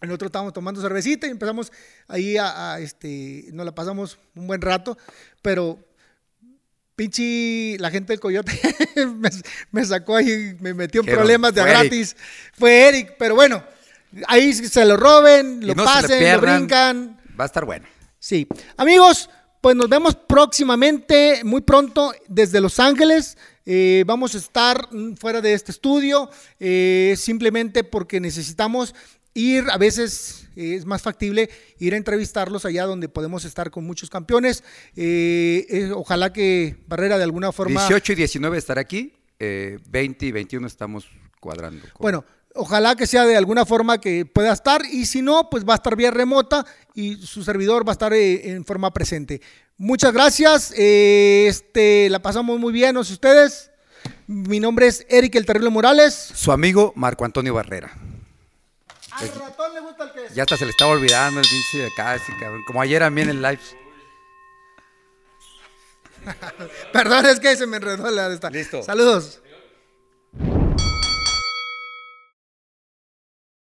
agüita. 0.00 0.06
Nosotros 0.06 0.28
estábamos 0.28 0.52
tomando 0.52 0.80
cervecita 0.80 1.26
y 1.26 1.30
empezamos 1.30 1.72
ahí 2.08 2.36
a, 2.36 2.74
a, 2.74 2.80
este, 2.80 3.46
nos 3.52 3.66
la 3.66 3.74
pasamos 3.74 4.18
un 4.34 4.46
buen 4.46 4.60
rato, 4.60 4.96
pero 5.42 5.78
pinche 6.96 7.78
la 7.78 7.90
gente 7.90 8.12
del 8.12 8.20
Coyote 8.20 8.52
me, 9.16 9.30
me 9.70 9.84
sacó 9.84 10.16
ahí, 10.16 10.56
me 10.60 10.74
metió 10.74 11.00
en 11.00 11.06
problemas 11.06 11.54
de 11.54 11.62
gratis. 11.62 12.16
Fue 12.52 12.88
Eric, 12.88 13.14
pero 13.18 13.34
bueno, 13.34 13.62
ahí 14.26 14.52
se 14.52 14.84
lo 14.84 14.96
roben, 14.96 15.66
lo 15.66 15.74
no 15.74 15.84
pasen, 15.84 16.32
lo 16.32 16.40
brincan. 16.40 17.20
Va 17.38 17.44
a 17.44 17.46
estar 17.46 17.64
bueno. 17.64 17.86
Sí. 18.18 18.46
Amigos, 18.76 19.30
pues 19.60 19.76
nos 19.76 19.88
vemos 19.88 20.14
próximamente, 20.14 21.42
muy 21.44 21.62
pronto, 21.62 22.12
desde 22.28 22.60
Los 22.60 22.78
Ángeles. 22.78 23.36
Eh, 23.64 24.04
vamos 24.06 24.34
a 24.34 24.38
estar 24.38 24.88
fuera 25.18 25.40
de 25.40 25.54
este 25.54 25.70
estudio, 25.70 26.30
eh, 26.58 27.14
simplemente 27.16 27.84
porque 27.84 28.20
necesitamos 28.20 28.94
ir, 29.34 29.64
a 29.70 29.78
veces 29.78 30.48
eh, 30.56 30.74
es 30.74 30.84
más 30.86 31.02
factible 31.02 31.48
ir 31.78 31.94
a 31.94 31.96
entrevistarlos 31.96 32.64
allá 32.64 32.84
donde 32.86 33.08
podemos 33.08 33.44
estar 33.44 33.70
con 33.70 33.84
muchos 33.84 34.10
campeones. 34.10 34.64
Eh, 34.96 35.66
eh, 35.68 35.90
ojalá 35.94 36.32
que 36.32 36.76
Barrera 36.86 37.16
de 37.18 37.24
alguna 37.24 37.52
forma... 37.52 37.80
18 37.86 38.12
y 38.12 38.16
19 38.16 38.58
estará 38.58 38.80
aquí. 38.80 39.12
eh, 39.38 39.78
20 39.88 40.26
y 40.26 40.32
21 40.32 40.66
estamos 40.66 41.06
cuadrando. 41.40 41.82
con- 41.92 42.02
Bueno, 42.02 42.24
ojalá 42.54 42.94
que 42.96 43.06
sea 43.06 43.24
de 43.24 43.36
alguna 43.36 43.64
forma 43.64 43.98
que 44.00 44.26
pueda 44.26 44.52
estar 44.52 44.82
y 44.84 45.06
si 45.06 45.22
no, 45.22 45.48
pues 45.48 45.64
va 45.64 45.72
a 45.74 45.76
estar 45.76 45.96
vía 45.96 46.10
remota 46.10 46.66
y 46.94 47.16
su 47.16 47.42
servidor 47.44 47.86
va 47.86 47.92
a 47.92 47.94
estar 47.94 48.12
en 48.12 48.64
forma 48.64 48.92
presente. 48.92 49.40
Muchas 49.78 50.12
gracias, 50.12 50.74
este, 50.76 52.08
la 52.10 52.20
pasamos 52.20 52.58
muy 52.60 52.72
bien, 52.72 52.94
no 52.94 53.02
sé 53.04 53.14
ustedes. 53.14 53.70
Mi 54.26 54.60
nombre 54.60 54.86
es 54.88 55.06
Eric 55.08 55.34
El 55.36 55.46
Terrible 55.46 55.70
Morales. 55.70 56.14
Su 56.34 56.52
amigo 56.52 56.92
Marco 56.96 57.24
Antonio 57.24 57.54
Barrera. 57.54 57.90
Al 59.12 59.28
ratón 59.34 59.74
le 59.74 59.80
gusta 59.80 60.04
el 60.04 60.12
que 60.12 60.34
Ya 60.34 60.42
hasta 60.42 60.56
se 60.56 60.64
le 60.64 60.70
estaba 60.70 60.92
olvidando 60.92 61.40
el 61.40 61.46
pinche 61.48 61.78
de 61.78 61.86
acá, 61.86 62.14
ese 62.14 62.32
cabrón. 62.38 62.62
Como 62.66 62.80
ayer 62.80 63.02
a 63.02 63.10
mí 63.10 63.22
en 63.22 63.30
el 63.30 63.42
live. 63.42 63.60
Perdón, 66.92 67.26
es 67.26 67.40
que 67.40 67.56
se 67.56 67.66
me 67.66 67.78
enredó 67.78 68.10
la 68.10 68.28
de 68.28 68.34
esta. 68.34 68.50
Listo. 68.50 68.82
Saludos. 68.82 69.40